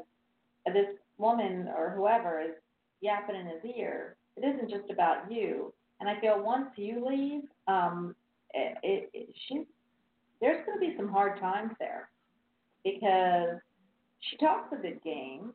this 0.67 0.89
woman 1.17 1.69
or 1.77 1.93
whoever 1.97 2.41
is 2.41 2.55
yapping 3.01 3.37
in 3.37 3.47
his 3.47 3.77
ear. 3.77 4.17
It 4.37 4.47
isn't 4.47 4.71
just 4.71 4.91
about 4.91 5.33
you. 5.33 5.73
And 6.01 6.09
I 6.09 6.21
feel 6.21 6.41
once 6.41 6.69
you 6.77 7.05
leave, 7.09 7.43
um, 7.67 8.15
it, 8.55 8.79
it, 8.83 9.11
it 9.13 9.35
she 9.49 9.65
there's 10.41 10.65
going 10.65 10.79
to 10.79 10.87
be 10.87 10.97
some 10.97 11.09
hard 11.09 11.41
times 11.41 11.73
there 11.81 12.11
because 12.85 13.59
she 14.21 14.37
talks 14.37 14.73
a 14.73 14.77
good 14.77 15.03
game, 15.03 15.53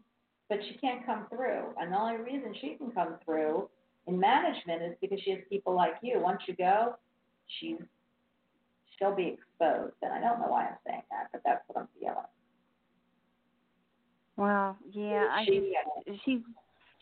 but 0.50 0.60
she 0.68 0.78
can't 0.78 1.06
come 1.06 1.26
through. 1.30 1.74
And 1.80 1.92
the 1.92 1.98
only 1.98 2.18
reason 2.22 2.54
she 2.62 2.76
can 2.76 2.92
come 2.92 3.16
through 3.26 3.70
in 4.08 4.20
management 4.20 4.82
is 4.84 4.96
because 5.02 5.20
she 5.22 5.32
has 5.32 5.40
people 5.50 5.76
like 5.76 5.96
you. 6.02 6.20
Once 6.20 6.42
you 6.48 6.56
go, 6.56 6.96
she's 7.60 7.78
she'll 8.98 9.16
be 9.16 9.38
exposed. 9.38 9.96
And 10.02 10.14
I 10.14 10.20
don't 10.20 10.40
know 10.40 10.48
why 10.48 10.68
I'm 10.68 10.78
saying 10.86 11.04
that, 11.12 11.28
but 11.32 11.42
that's 11.46 11.62
what 11.68 11.82
I'm 11.82 11.88
feeling. 12.00 12.16
Well, 14.38 14.78
yeah, 14.92 15.28
I 15.32 15.46
She- 15.46 15.76
just 16.06 16.24
she's 16.26 16.42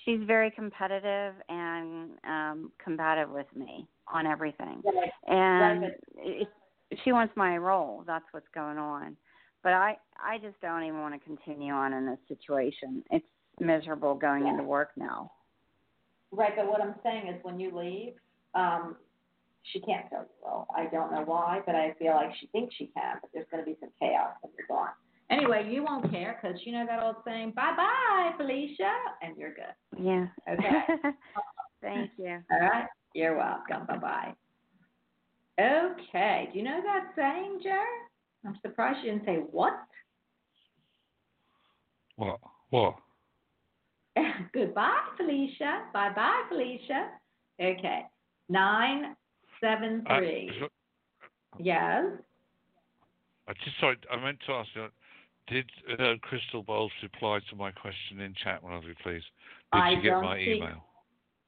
she's 0.06 0.20
very 0.24 0.52
competitive 0.52 1.36
and 1.50 2.12
um 2.24 2.72
combative 2.84 3.30
with 3.30 3.48
me 3.56 3.88
on 4.08 4.26
everything. 4.28 4.84
And 5.28 5.82
Right, 5.82 5.94
it, 6.18 6.48
she 7.04 7.12
wants 7.12 7.36
my 7.38 7.58
role. 7.58 8.04
That's 8.06 8.26
what's 8.32 8.48
going 8.54 8.78
on. 8.78 9.16
But 9.64 9.74
I 9.74 9.98
I 10.18 10.38
just 10.38 10.60
don't 10.62 10.84
even 10.84 11.00
want 11.02 11.14
to 11.14 11.26
continue 11.26 11.74
on 11.74 11.94
in 11.94 12.06
this 12.06 12.20
situation. 12.28 13.04
It's 13.12 13.26
miserable 13.60 14.16
going 14.16 14.48
into 14.48 14.64
work 14.64 14.92
now. 14.96 15.32
Right, 16.32 16.54
but 16.56 16.68
what 16.68 16.82
I'm 16.82 16.96
saying 17.04 17.28
is 17.28 17.36
when 17.44 17.60
you 17.60 17.78
leave, 17.78 18.14
um, 18.56 18.96
she 19.64 19.80
can't 19.82 20.10
fill 20.10 20.22
you 20.22 20.48
role. 20.48 20.68
I 20.76 20.86
don't 20.86 21.12
know 21.12 21.24
why, 21.26 21.60
but 21.66 21.76
I 21.76 21.94
feel 22.00 22.14
like 22.14 22.32
she 22.40 22.48
thinks 22.48 22.74
she 22.76 22.88
can, 22.88 23.18
but 23.22 23.30
there's 23.34 23.46
going 23.52 23.64
to 23.64 23.70
be 23.70 23.78
some 23.80 23.90
chaos 24.00 24.34
when 24.42 24.54
you're 24.58 24.68
gone. 24.68 24.92
Anyway, 25.30 25.70
you 25.70 25.84
won't 25.84 26.12
care 26.12 26.40
because 26.42 26.60
you 26.66 26.74
know 26.74 26.86
that 26.88 27.02
old 27.02 27.18
saying, 27.26 27.54
bye 27.56 27.74
bye, 27.76 28.32
Felicia, 28.38 28.92
and 29.22 29.38
you're 29.38 29.54
good. 29.54 30.04
Yeah. 30.04 30.28
Okay. 30.50 30.82
Thank 31.82 32.12
you. 32.18 32.40
All 32.52 32.60
right? 32.60 32.86
You're 33.14 33.38
welcome. 33.38 33.86
Bye 33.88 33.98
bye. 33.98 34.34
Okay. 35.60 36.50
Do 36.52 36.58
you 36.58 36.66
know 36.66 36.82
that 36.84 37.12
saying, 37.16 37.60
Jer? 37.64 37.86
I'm 38.46 38.58
surprised 38.62 39.00
you 39.04 39.12
didn't 39.12 39.26
say 39.26 39.36
what? 39.52 39.74
What? 42.16 42.40
What? 42.70 42.96
Goodbye, 44.54 45.00
Felicia. 45.18 45.84
Bye 45.94 46.12
bye, 46.16 46.44
Felicia. 46.50 47.10
Okay. 47.62 48.02
Nine 48.50 49.16
seven 49.60 50.04
three. 50.08 50.52
I, 50.54 50.58
three. 50.58 50.68
Yes. 51.60 52.06
I 53.48 53.54
just 53.54 53.80
sorry. 53.80 53.98
I 54.12 54.22
meant 54.22 54.40
to 54.48 54.54
ask 54.54 54.70
you. 54.76 54.88
Did 55.48 55.70
uh, 56.00 56.14
Crystal 56.22 56.64
Bowles 56.64 56.92
reply 57.04 57.40
to 57.50 57.56
my 57.58 57.72
question 57.72 58.22
in 58.22 58.34
chat, 58.42 58.64
lovely, 58.64 58.94
please? 59.04 59.24
Did 59.74 59.82
I 59.82 59.96
she 59.96 60.02
get 60.02 60.22
my 60.22 60.38
see- 60.38 60.54
email? 60.54 60.86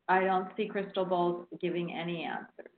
I 0.10 0.26
don't 0.26 0.50
see 0.58 0.68
Crystal 0.68 1.06
Bowles 1.06 1.48
giving 1.62 1.94
any 1.94 2.26
answers. 2.26 2.72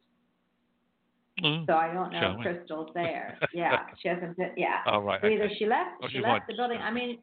Mm. 1.46 1.66
So 1.68 1.74
I 1.74 1.94
don't 1.94 2.12
know 2.12 2.20
Show 2.20 2.32
if 2.32 2.38
me. 2.38 2.44
Crystal's 2.44 2.90
there. 2.96 3.38
Yeah, 3.54 3.86
she 4.02 4.08
hasn't 4.08 4.36
been, 4.36 4.52
yeah. 4.58 4.80
All 4.88 5.02
right. 5.04 5.22
right. 5.22 5.22
So 5.22 5.28
either 5.28 5.44
okay. 5.46 5.56
she 5.60 5.66
left 5.68 5.92
Oh, 6.02 6.08
she 6.08 6.14
she 6.14 6.20
left 6.20 6.28
might- 6.28 6.48
the 6.48 6.56
building. 6.56 6.80
I 6.82 6.92
mean 6.92 7.20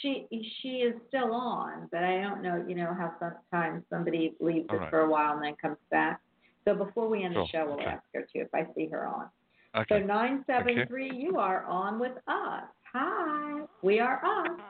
she 0.00 0.26
she 0.60 0.68
is 0.88 0.94
still 1.08 1.32
on, 1.32 1.88
but 1.92 2.02
I 2.04 2.20
don't 2.20 2.42
know, 2.42 2.64
you 2.66 2.74
know, 2.74 2.94
how 2.98 3.12
sometimes 3.20 3.84
somebody 3.90 4.34
leaves 4.40 4.66
All 4.70 4.76
us 4.76 4.80
right. 4.82 4.90
for 4.90 5.00
a 5.00 5.08
while 5.10 5.34
and 5.34 5.44
then 5.44 5.54
comes 5.60 5.78
back. 5.90 6.20
So 6.64 6.74
before 6.74 7.08
we 7.08 7.24
end 7.24 7.36
the 7.36 7.46
show 7.52 7.64
we'll 7.66 7.74
okay. 7.74 7.84
ask 7.86 8.02
her 8.14 8.22
too 8.22 8.40
if 8.40 8.54
I 8.54 8.66
see 8.74 8.86
her 8.88 9.06
on. 9.06 9.28
Okay. 9.76 9.86
So 9.90 9.94
Okay. 9.96 10.04
nine 10.06 10.44
seven 10.46 10.86
three, 10.88 11.10
you 11.14 11.38
are 11.38 11.64
on 11.66 11.98
with 11.98 12.16
us. 12.26 12.64
Hi. 12.94 13.62
We 13.82 14.00
are 14.00 14.24
us. 14.24 14.60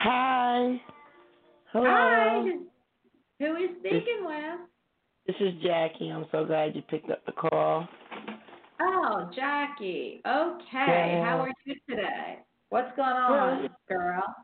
Hi. 0.00 0.80
Hello. 1.72 1.84
Hi. 1.86 2.56
Who 3.38 3.56
is 3.56 3.70
speaking 3.78 4.24
with? 4.24 4.60
This 5.30 5.48
is 5.48 5.62
Jackie. 5.62 6.08
I'm 6.08 6.26
so 6.32 6.44
glad 6.44 6.74
you 6.74 6.82
picked 6.82 7.08
up 7.08 7.24
the 7.24 7.30
call. 7.30 7.86
Oh, 8.80 9.30
Jackie. 9.32 10.20
Okay. 10.26 10.64
Yeah. 10.72 11.24
How 11.24 11.42
are 11.42 11.52
you 11.64 11.74
today? 11.88 12.38
What's 12.70 12.96
going 12.96 13.10
on, 13.10 13.60
Well, 13.62 13.68
girl? 13.88 14.34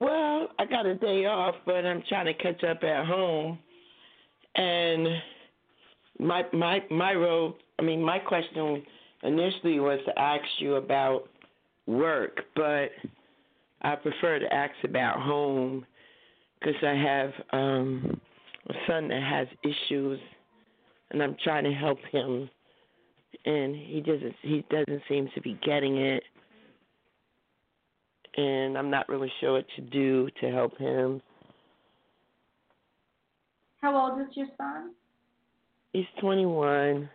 Well, 0.00 0.48
I 0.58 0.64
got 0.64 0.86
a 0.86 0.94
day 0.94 1.26
off, 1.26 1.56
but 1.66 1.84
I'm 1.84 2.02
trying 2.08 2.24
to 2.24 2.32
catch 2.32 2.64
up 2.64 2.82
at 2.84 3.04
home. 3.04 3.58
And 4.54 5.08
my 6.18 6.44
my 6.54 6.78
my 6.90 7.12
role, 7.12 7.54
I 7.78 7.82
mean, 7.82 8.02
my 8.02 8.20
question 8.20 8.82
initially 9.24 9.78
was 9.78 10.00
to 10.06 10.18
ask 10.18 10.44
you 10.58 10.76
about 10.76 11.28
work, 11.86 12.40
but 12.56 12.88
I 13.82 13.94
prefer 13.96 14.38
to 14.38 14.54
ask 14.54 14.72
about 14.84 15.20
home 15.20 15.84
because 16.60 16.82
I 16.82 16.94
have 16.94 17.32
um 17.52 18.20
a 18.68 18.74
son 18.86 19.08
that 19.08 19.22
has 19.22 19.48
issues, 19.62 20.20
and 21.10 21.22
I'm 21.22 21.36
trying 21.42 21.64
to 21.64 21.72
help 21.72 21.98
him, 22.10 22.48
and 23.44 23.74
he 23.74 24.00
doesn't 24.00 24.34
he 24.42 24.64
doesn't 24.70 25.02
seem 25.08 25.28
to 25.34 25.40
be 25.40 25.58
getting 25.62 25.96
it 25.98 26.22
and 28.36 28.76
I'm 28.76 28.90
not 28.90 29.08
really 29.08 29.32
sure 29.40 29.52
what 29.52 29.66
to 29.76 29.82
do 29.82 30.28
to 30.40 30.50
help 30.50 30.76
him. 30.78 31.22
How 33.80 33.96
old 33.96 34.20
is 34.20 34.36
your 34.36 34.46
son? 34.56 34.92
He's 35.92 36.06
21. 36.20 37.08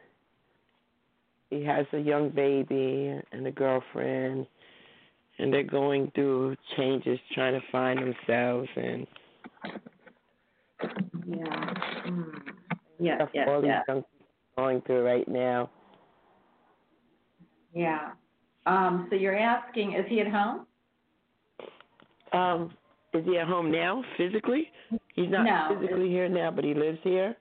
He 1.49 1.63
has 1.65 1.85
a 1.93 1.97
young 1.97 2.30
baby 2.30 3.19
and 3.31 3.47
a 3.47 3.51
girlfriend, 3.51 4.45
and 5.39 5.51
they're 5.51 5.63
going 5.63 6.11
through 6.13 6.55
changes, 6.77 7.19
trying 7.34 7.59
to 7.59 7.65
find 7.71 7.99
themselves, 7.99 8.69
and 8.76 9.07
Yeah. 11.27 11.73
Mm. 12.07 12.41
Yes, 12.99 13.18
stuff 13.18 13.30
yes, 13.34 13.47
all 13.49 13.64
yes. 13.64 13.84
young 13.88 14.03
people 14.03 14.26
are 14.57 14.64
going 14.65 14.81
through 14.81 15.06
right 15.06 15.27
now. 15.27 15.69
Yeah. 17.73 18.11
Um, 18.65 19.07
so 19.10 19.15
you're 19.15 19.38
asking, 19.38 19.93
is 19.93 20.06
he 20.07 20.19
at 20.19 20.27
home? 20.27 20.65
Um, 22.34 22.72
is 23.14 23.26
he 23.26 23.38
at 23.38 23.47
home 23.47 23.72
now, 23.72 24.03
physically? 24.18 24.72
He's 25.15 25.30
not 25.30 25.43
No, 25.43 25.80
physically 25.80 26.10
here 26.10 26.30
now, 26.30 26.51
but 26.51 26.64
he 26.64 26.73
lives 26.73 26.99
here. 27.03 27.35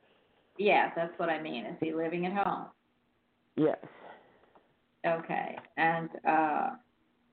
Yeah, 0.58 0.90
that's 0.96 1.12
what 1.18 1.28
I 1.28 1.40
mean. 1.40 1.64
Is 1.66 1.76
he 1.80 1.92
living 1.92 2.26
at 2.26 2.32
home? 2.32 2.66
Yes. 3.56 3.78
Okay. 5.06 5.56
And 5.76 6.08
uh 6.26 6.70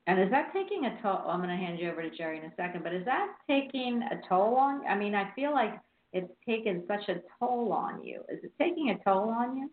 and 0.07 0.21
is 0.21 0.29
that 0.29 0.53
taking 0.53 0.85
a 0.85 1.01
toll 1.01 1.23
I'm 1.27 1.39
gonna 1.39 1.57
hand 1.57 1.79
you 1.79 1.89
over 1.89 2.01
to 2.01 2.15
Jerry 2.15 2.37
in 2.37 2.45
a 2.45 2.53
second, 2.55 2.83
but 2.83 2.93
is 2.93 3.05
that 3.05 3.27
taking 3.47 4.01
a 4.03 4.27
toll 4.29 4.55
on 4.55 4.85
I 4.85 4.95
mean, 4.95 5.15
I 5.15 5.31
feel 5.35 5.53
like 5.53 5.73
it's 6.15 6.31
taken 6.47 6.83
such 6.87 7.07
a 7.09 7.21
toll 7.39 7.71
on 7.71 8.03
you. 8.03 8.21
Is 8.29 8.39
it 8.43 8.51
taking 8.59 8.89
a 8.89 8.97
toll 9.03 9.29
on 9.29 9.57
you? 9.57 9.69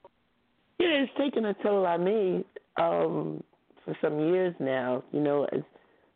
Yeah, 0.79 1.05
it's 1.05 1.13
taken 1.17 1.47
a 1.47 1.55
toll 1.55 1.87
on 1.87 2.05
me. 2.05 2.45
Um, 2.77 3.43
for 3.85 3.97
some 4.01 4.19
years 4.19 4.55
now. 4.61 5.03
You 5.13 5.21
know, 5.21 5.45
as 5.53 5.63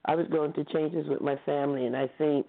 I 0.05 0.15
was 0.15 0.27
going 0.29 0.53
through 0.53 0.67
changes 0.73 1.07
with 1.09 1.21
my 1.21 1.37
family, 1.47 1.87
and 1.87 1.97
I 1.97 2.09
think 2.19 2.47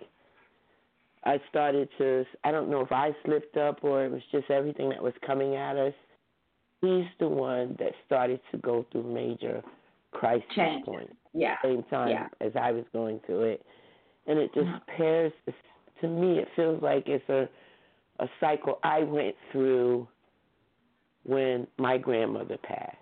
I 1.23 1.39
started 1.49 1.89
to. 1.97 2.25
I 2.43 2.51
don't 2.51 2.69
know 2.69 2.81
if 2.81 2.91
I 2.91 3.11
slipped 3.25 3.57
up 3.57 3.83
or 3.83 4.05
it 4.05 4.11
was 4.11 4.21
just 4.31 4.49
everything 4.49 4.89
that 4.89 5.01
was 5.01 5.13
coming 5.25 5.55
at 5.55 5.75
us. 5.77 5.93
He's 6.81 7.05
the 7.19 7.27
one 7.27 7.75
that 7.79 7.93
started 8.05 8.39
to 8.51 8.57
go 8.59 8.85
through 8.91 9.11
major 9.11 9.63
crisis 10.11 10.45
Changes. 10.55 10.85
points 10.85 11.13
Yeah. 11.33 11.55
same 11.63 11.83
time 11.83 12.09
Yeah. 12.09 12.27
as 12.39 12.55
I 12.55 12.71
was 12.71 12.85
going 12.93 13.19
through 13.25 13.43
it, 13.43 13.65
and 14.27 14.37
it 14.39 14.53
just 14.53 14.69
pairs. 14.87 15.33
To 16.01 16.07
me, 16.07 16.37
it 16.37 16.47
feels 16.55 16.79
like 16.83 17.07
it's 17.07 17.27
a 17.27 17.49
a 18.19 18.27
cycle 18.39 18.79
I 18.83 19.03
went 19.03 19.35
through 19.51 20.07
when 21.23 21.67
my 21.77 21.97
grandmother 21.97 22.57
passed. 22.57 22.97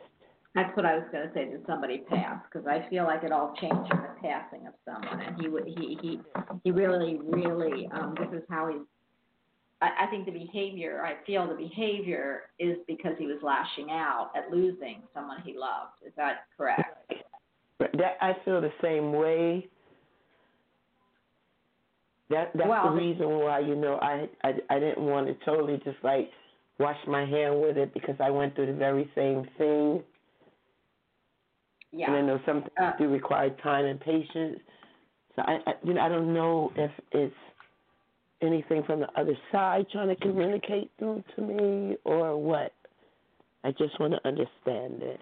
That's 0.55 0.75
what 0.77 0.85
I 0.85 0.95
was 0.95 1.03
going 1.11 1.27
to 1.27 1.33
say. 1.33 1.45
Did 1.45 1.65
somebody 1.67 1.99
pass? 2.09 2.41
Because 2.49 2.65
I 2.65 2.87
feel 2.89 3.03
like 3.03 3.23
it 3.23 3.31
all 3.33 3.53
changed 3.59 3.91
in 3.91 3.97
the 3.97 4.15
passing 4.21 4.65
of 4.67 4.73
someone, 4.85 5.19
and 5.21 5.39
he 5.39 5.49
would 5.49 5.65
he 5.65 5.97
he 6.01 6.21
he 6.63 6.71
really 6.71 7.19
really 7.21 7.89
um, 7.93 8.15
this 8.17 8.39
is 8.39 8.43
how 8.49 8.69
he. 8.69 8.77
I, 9.81 10.05
I 10.05 10.07
think 10.07 10.25
the 10.25 10.31
behavior. 10.31 11.03
I 11.05 11.25
feel 11.25 11.45
the 11.45 11.55
behavior 11.55 12.43
is 12.57 12.77
because 12.87 13.13
he 13.19 13.25
was 13.25 13.39
lashing 13.43 13.91
out 13.91 14.31
at 14.33 14.49
losing 14.49 15.01
someone 15.13 15.41
he 15.45 15.53
loved. 15.57 15.99
Is 16.07 16.13
that 16.15 16.45
correct? 16.55 17.11
That 17.79 18.17
I 18.21 18.37
feel 18.45 18.61
the 18.61 18.71
same 18.81 19.11
way. 19.11 19.67
That 22.29 22.51
that's 22.55 22.67
Well, 22.67 22.89
the 22.89 22.95
reason 23.01 23.29
why 23.29 23.59
you 23.59 23.75
know 23.75 23.95
I, 24.01 24.27
I 24.43 24.53
I 24.69 24.79
didn't 24.79 25.05
want 25.05 25.27
to 25.27 25.45
totally 25.45 25.77
just 25.83 25.97
like 26.03 26.29
wash 26.79 26.97
my 27.07 27.25
hand 27.25 27.61
with 27.61 27.77
it 27.77 27.93
because 27.93 28.15
I 28.19 28.29
went 28.31 28.55
through 28.55 28.67
the 28.67 28.73
very 28.73 29.09
same 29.15 29.47
thing. 29.57 30.03
Yeah. 31.91 32.07
And 32.07 32.15
I 32.17 32.21
know 32.21 32.39
some 32.45 32.61
things 32.61 32.73
Uh, 32.79 32.91
do 32.97 33.07
require 33.09 33.51
time 33.61 33.85
and 33.85 33.99
patience. 33.99 34.59
So 35.35 35.43
I, 35.43 35.59
I 35.67 35.73
you 35.83 35.93
know 35.93 36.01
I 36.01 36.09
don't 36.09 36.33
know 36.33 36.71
if 36.75 36.91
it's 37.11 37.35
anything 38.41 38.83
from 38.83 38.99
the 39.01 39.19
other 39.19 39.37
side 39.51 39.85
trying 39.91 40.09
to 40.09 40.15
communicate 40.15 40.91
through 40.97 41.23
to 41.35 41.41
me 41.41 41.95
or 42.05 42.37
what. 42.37 42.73
I 43.63 43.71
just 43.71 43.99
want 43.99 44.13
to 44.13 44.27
understand 44.27 45.01
it 45.01 45.19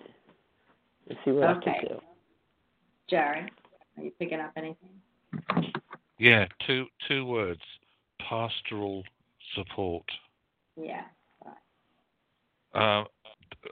and 1.10 1.18
see 1.24 1.32
what 1.32 1.44
I 1.46 1.52
Okay. 1.58 1.78
can 1.80 1.90
do. 1.90 2.02
Jerry, 3.10 3.46
are 3.98 4.04
you 4.04 4.12
picking 4.20 4.40
up 4.40 4.52
anything? 4.58 4.90
Yeah, 6.24 6.46
two 6.66 6.86
two 7.10 7.26
words: 7.26 7.60
pastoral 8.30 9.04
support. 9.56 10.06
Yeah. 10.82 11.04
Uh, 12.74 13.04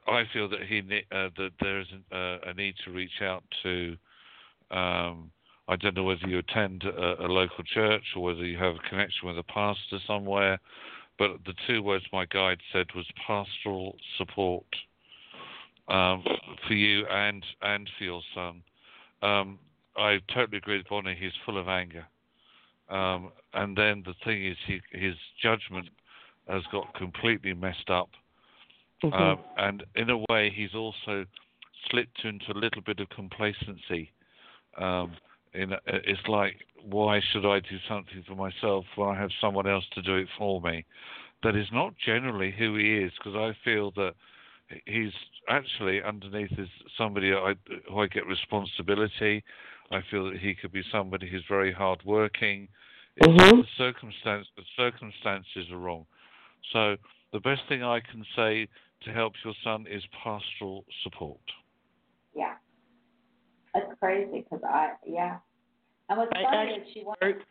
I 0.05 0.23
feel 0.33 0.49
that 0.49 0.63
he 0.67 0.79
uh, 1.13 1.29
that 1.37 1.51
there 1.61 1.79
is 1.79 1.87
uh, 2.11 2.49
a 2.49 2.53
need 2.53 2.75
to 2.83 2.91
reach 2.91 3.21
out 3.21 3.45
to. 3.63 3.95
Um, 4.69 5.31
I 5.69 5.77
don't 5.77 5.95
know 5.95 6.03
whether 6.03 6.27
you 6.27 6.39
attend 6.39 6.83
a, 6.83 7.25
a 7.25 7.27
local 7.27 7.63
church 7.63 8.03
or 8.17 8.23
whether 8.23 8.45
you 8.45 8.57
have 8.57 8.75
a 8.75 8.89
connection 8.89 9.29
with 9.29 9.37
a 9.37 9.43
pastor 9.43 9.99
somewhere, 10.05 10.59
but 11.17 11.37
the 11.45 11.53
two 11.67 11.81
words 11.81 12.03
my 12.11 12.25
guide 12.25 12.59
said 12.73 12.87
was 12.93 13.05
pastoral 13.25 13.95
support 14.17 14.65
um, 15.87 16.21
for 16.67 16.73
you 16.73 17.05
and 17.07 17.45
and 17.61 17.89
for 17.97 18.03
your 18.03 18.21
son. 18.35 18.61
Um, 19.21 19.57
I 19.95 20.19
totally 20.33 20.57
agree 20.57 20.79
with 20.79 20.89
Bonnie. 20.89 21.15
He's 21.17 21.31
full 21.45 21.57
of 21.57 21.69
anger, 21.69 22.05
um, 22.91 23.31
and 23.53 23.77
then 23.77 24.03
the 24.05 24.13
thing 24.25 24.45
is, 24.45 24.57
he, 24.67 24.81
his 24.91 25.15
judgment 25.41 25.89
has 26.47 26.63
got 26.71 26.93
completely 26.95 27.53
messed 27.53 27.89
up. 27.89 28.09
Mm-hmm. 29.03 29.15
Um, 29.15 29.39
and 29.57 29.83
in 29.95 30.09
a 30.09 30.17
way, 30.29 30.51
he's 30.53 30.75
also 30.75 31.25
slipped 31.89 32.23
into 32.23 32.51
a 32.51 32.59
little 32.59 32.81
bit 32.81 32.99
of 32.99 33.09
complacency. 33.09 34.11
Um, 34.77 35.13
in 35.53 35.73
it's 35.87 36.27
like, 36.27 36.55
why 36.83 37.19
should 37.31 37.45
I 37.45 37.59
do 37.59 37.77
something 37.87 38.23
for 38.27 38.35
myself 38.35 38.85
when 38.95 39.09
I 39.09 39.19
have 39.19 39.31
someone 39.41 39.67
else 39.67 39.85
to 39.95 40.01
do 40.01 40.15
it 40.15 40.27
for 40.37 40.61
me? 40.61 40.85
That 41.43 41.55
is 41.55 41.67
not 41.73 41.93
generally 42.05 42.53
who 42.57 42.75
he 42.75 42.99
is, 42.99 43.11
because 43.17 43.35
I 43.35 43.55
feel 43.65 43.91
that 43.91 44.13
he's 44.85 45.11
actually 45.49 46.01
underneath 46.01 46.51
is 46.57 46.69
somebody 46.97 47.33
I, 47.33 47.55
who 47.89 47.99
I 47.99 48.07
get 48.07 48.25
responsibility. 48.27 49.43
I 49.91 50.01
feel 50.09 50.31
that 50.31 50.39
he 50.39 50.55
could 50.55 50.71
be 50.71 50.83
somebody 50.91 51.29
who's 51.29 51.43
very 51.47 51.71
hardworking. 51.71 52.67
It's 53.17 53.27
Mhm. 53.27 53.61
the 53.61 53.67
circumstance, 53.77 54.47
the 54.55 54.63
circumstances 54.75 55.69
are 55.69 55.77
wrong. 55.77 56.05
So 56.71 56.97
the 57.31 57.39
best 57.39 57.65
thing 57.67 57.83
I 57.83 57.99
can 57.99 58.25
say 58.35 58.67
to 59.01 59.11
help 59.11 59.33
your 59.43 59.53
son 59.63 59.85
is 59.87 60.05
pastoral 60.07 60.85
support. 61.03 61.41
Yeah. 62.33 62.55
That's 63.73 63.93
crazy 63.99 64.41
because 64.41 64.63
I 64.63 64.93
yeah. 65.05 65.39
And 66.09 66.17
what's 66.17 66.31
I 66.35 66.43
funny 66.43 66.57
actually 66.57 66.81
is 66.81 66.93
she 66.93 67.03
wants 67.03 67.21
work. 67.21 67.45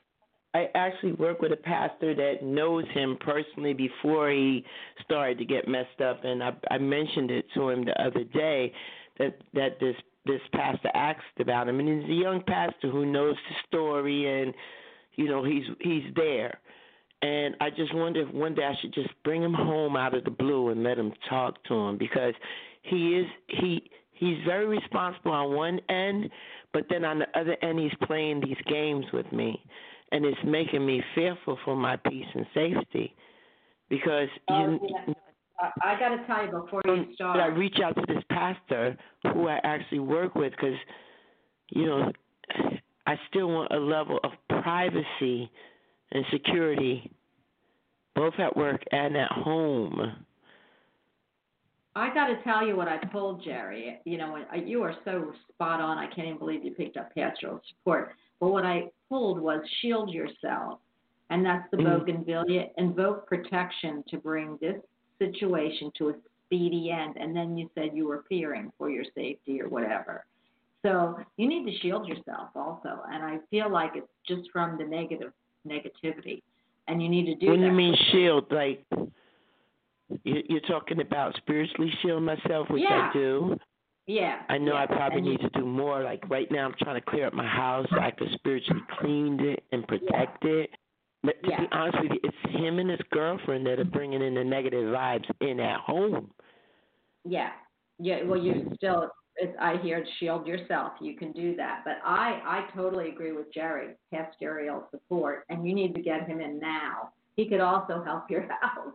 I 0.53 0.69
actually 0.75 1.13
work 1.13 1.41
with 1.41 1.53
a 1.53 1.57
pastor 1.57 2.15
that 2.15 2.43
knows 2.43 2.85
him 2.89 3.17
personally 3.21 3.73
before 3.73 4.31
he 4.31 4.65
started 5.05 5.39
to 5.39 5.45
get 5.45 5.69
messed 5.69 6.01
up, 6.01 6.25
and 6.25 6.43
I, 6.43 6.53
I 6.71 6.79
mentioned 6.79 7.31
it 7.31 7.47
to 7.55 7.69
him 7.69 7.85
the 7.85 8.01
other 8.03 8.25
day 8.25 8.73
that 9.19 9.41
that 9.55 9.79
this 9.79 9.97
this 10.27 10.41
pastor 10.53 10.91
asked 10.95 11.41
about 11.41 11.69
him, 11.69 11.81
and 11.81 12.03
he's 12.03 12.11
a 12.11 12.15
young 12.15 12.43
pastor 12.47 12.91
who 12.91 13.07
knows 13.07 13.37
the 13.49 13.55
story, 13.67 14.43
and 14.43 14.55
you 15.17 15.27
know 15.29 15.45
he's 15.45 15.65
he's 15.81 16.05
there. 16.15 16.59
And 17.23 17.55
I 17.61 17.69
just 17.71 17.95
wonder 17.95 18.23
if 18.27 18.33
one 18.35 18.55
day 18.55 18.65
I 18.65 18.75
should 18.81 18.95
just 18.95 19.11
bring 19.25 19.43
him 19.43 19.53
home 19.53 19.95
out 19.95 20.15
of 20.15 20.25
the 20.25 20.31
blue 20.31 20.71
and 20.71 20.83
let 20.83 20.99
him 20.99 21.13
talk 21.29 21.63
to 21.65 21.75
him 21.75 21.99
because 21.99 22.35
he 22.83 23.17
is 23.17 23.27
he 23.49 23.91
he's 24.13 24.39
very 24.47 24.67
responsible 24.67 25.33
on 25.33 25.55
one 25.55 25.81
end, 25.89 26.31
but 26.73 26.85
then 26.89 27.05
on 27.05 27.19
the 27.19 27.39
other 27.39 27.57
end 27.63 27.79
he's 27.79 27.93
playing 28.07 28.41
these 28.41 28.57
games 28.67 29.05
with 29.13 29.31
me, 29.33 29.61
and 30.13 30.25
it's 30.25 30.39
making 30.45 30.85
me 30.87 31.03
fearful 31.15 31.59
for 31.65 31.77
my 31.77 31.97
peace 31.97 32.27
and 32.35 32.47
safety 32.55 33.15
because 33.89 34.29
Oh, 34.49 34.71
you. 34.71 34.81
yeah. 34.89 35.15
I, 35.61 35.95
I 35.95 35.99
got 35.99 36.09
to 36.11 36.27
tell 36.27 36.45
you 36.45 36.51
before 36.51 36.83
you 36.85 37.05
But 37.07 37.15
start. 37.15 37.41
I 37.41 37.47
reach 37.47 37.79
out 37.85 37.95
to 37.97 38.05
this 38.07 38.23
pastor 38.31 38.97
who 39.33 39.49
I 39.49 39.61
actually 39.63 40.01
work 40.01 40.35
with 40.35 40.53
because, 40.53 40.77
you 41.71 41.87
know, 41.87 42.13
I 43.07 43.19
still 43.29 43.49
want 43.49 43.73
a 43.73 43.79
level 43.79 44.19
of 44.25 44.33
privacy 44.63 45.51
and 46.13 46.25
security, 46.33 47.11
both 48.15 48.35
at 48.39 48.57
work 48.57 48.83
and 48.93 49.17
at 49.17 49.31
home. 49.33 50.25
I 51.97 52.15
got 52.15 52.29
to 52.29 52.43
tell 52.45 52.65
you 52.67 52.77
what 52.77 52.89
I 52.89 52.99
told 53.13 53.43
Jerry. 53.45 53.99
You 54.05 54.19
know, 54.19 54.39
you 54.65 54.83
are 54.83 54.95
so 55.05 55.33
spot 55.53 55.81
on. 55.81 55.99
I 55.99 56.07
can't 56.07 56.29
even 56.29 56.39
believe 56.39 56.65
you 56.65 56.73
picked 56.73 56.97
up 56.97 57.13
pastoral 57.15 57.61
support. 57.69 58.15
But 58.39 58.51
what 58.51 58.65
I 58.65 58.85
pulled 59.09 59.41
was 59.41 59.61
shield 59.81 60.11
yourself, 60.11 60.79
and 61.31 61.45
that's 61.45 61.69
the 61.71 61.79
Mm. 61.79 61.85
bougainvillea. 61.85 62.71
Invoke 62.79 63.27
protection 63.27 64.05
to 64.09 64.19
bring 64.19 64.57
this 64.61 64.81
situation 65.21 65.93
to 65.99 66.09
a 66.11 66.15
speedy 66.47 66.91
end. 66.91 67.17
And 67.17 67.35
then 67.37 67.57
you 67.57 67.71
said 67.77 67.91
you 67.95 68.09
were 68.09 68.25
fearing 68.29 68.73
for 68.77 68.91
your 68.91 69.05
safety 69.15 69.61
or 69.63 69.69
whatever. 69.69 70.25
So 70.85 71.19
you 71.37 71.47
need 71.47 71.71
to 71.71 71.79
shield 71.79 72.09
yourself 72.09 72.49
also. 72.57 73.03
And 73.13 73.23
I 73.23 73.39
feel 73.51 73.71
like 73.71 73.93
it's 73.95 74.09
just 74.27 74.51
from 74.53 74.79
the 74.79 74.85
negative 74.85 75.33
negativity, 75.69 76.43
and 76.89 77.03
you 77.03 77.09
need 77.11 77.27
to 77.27 77.35
do 77.35 77.49
when 77.51 77.61
that. 77.61 77.67
you 77.67 77.73
mean 77.73 77.95
shield, 78.11 78.51
like 78.51 78.83
you- 80.25 80.43
you're 80.49 80.61
talking 80.61 81.01
about 81.01 81.37
spiritually 81.37 81.91
shield 82.03 82.23
myself, 82.23 82.69
which 82.71 82.83
Yeah. 82.83 83.11
I 83.11 83.13
do. 83.13 83.59
yeah. 84.07 84.43
I 84.49 84.57
know 84.59 84.73
yeah. 84.73 84.81
I 84.83 84.87
probably 84.87 85.19
And 85.19 85.27
need 85.29 85.41
to 85.41 85.51
do 85.51 85.65
more. 85.67 86.03
Like 86.03 86.29
right 86.31 86.51
now, 86.51 86.65
I'm 86.65 86.75
trying 86.83 86.97
to 86.97 87.01
clear 87.03 87.27
up 87.27 87.35
my 87.35 87.47
house 87.47 87.87
so 87.91 87.99
I 88.01 88.11
can 88.11 88.29
spiritually 88.33 88.83
clean 88.99 89.39
it 89.41 89.63
and 89.73 89.87
protect 89.87 90.45
it. 90.47 90.71
But 91.23 91.43
to 91.43 91.51
Yeah. 91.51 91.61
be 91.61 91.69
honest 91.73 92.01
with 92.01 92.13
you, 92.13 92.21
it's 92.23 92.57
him 92.57 92.79
and 92.79 92.91
his 92.91 93.01
girlfriend 93.11 93.67
that 93.67 93.79
are 93.79 93.85
bringing 93.85 94.23
in 94.23 94.35
the 94.35 94.45
negative 94.45 94.93
vibes 94.93 95.31
in 95.41 95.61
at 95.61 95.81
home. 95.81 96.33
Yeah, 97.25 97.53
yeah. 97.99 98.23
Well, 98.23 98.41
you 98.41 98.73
still, 98.77 99.11
it's, 99.37 99.55
I 99.61 99.77
hear 99.79 100.05
shield 100.19 100.47
yourself. 100.47 100.95
You 101.01 101.17
can 101.17 101.33
do 101.33 101.55
that, 101.57 101.83
but 101.85 102.01
I, 102.03 102.41
I 102.45 102.71
totally 102.75 103.11
agree 103.11 103.33
with 103.33 103.53
Jerry. 103.53 103.97
Pastoral 104.11 104.89
support, 104.91 105.45
and 105.51 105.69
you 105.69 105.75
need 105.75 105.95
to 105.95 106.01
get 106.01 106.27
him 106.27 106.41
in 106.41 106.59
now. 106.59 107.13
He 107.37 107.47
could 107.47 107.61
also 107.61 108.03
help 108.03 108.31
your 108.31 108.43
house. 108.61 108.95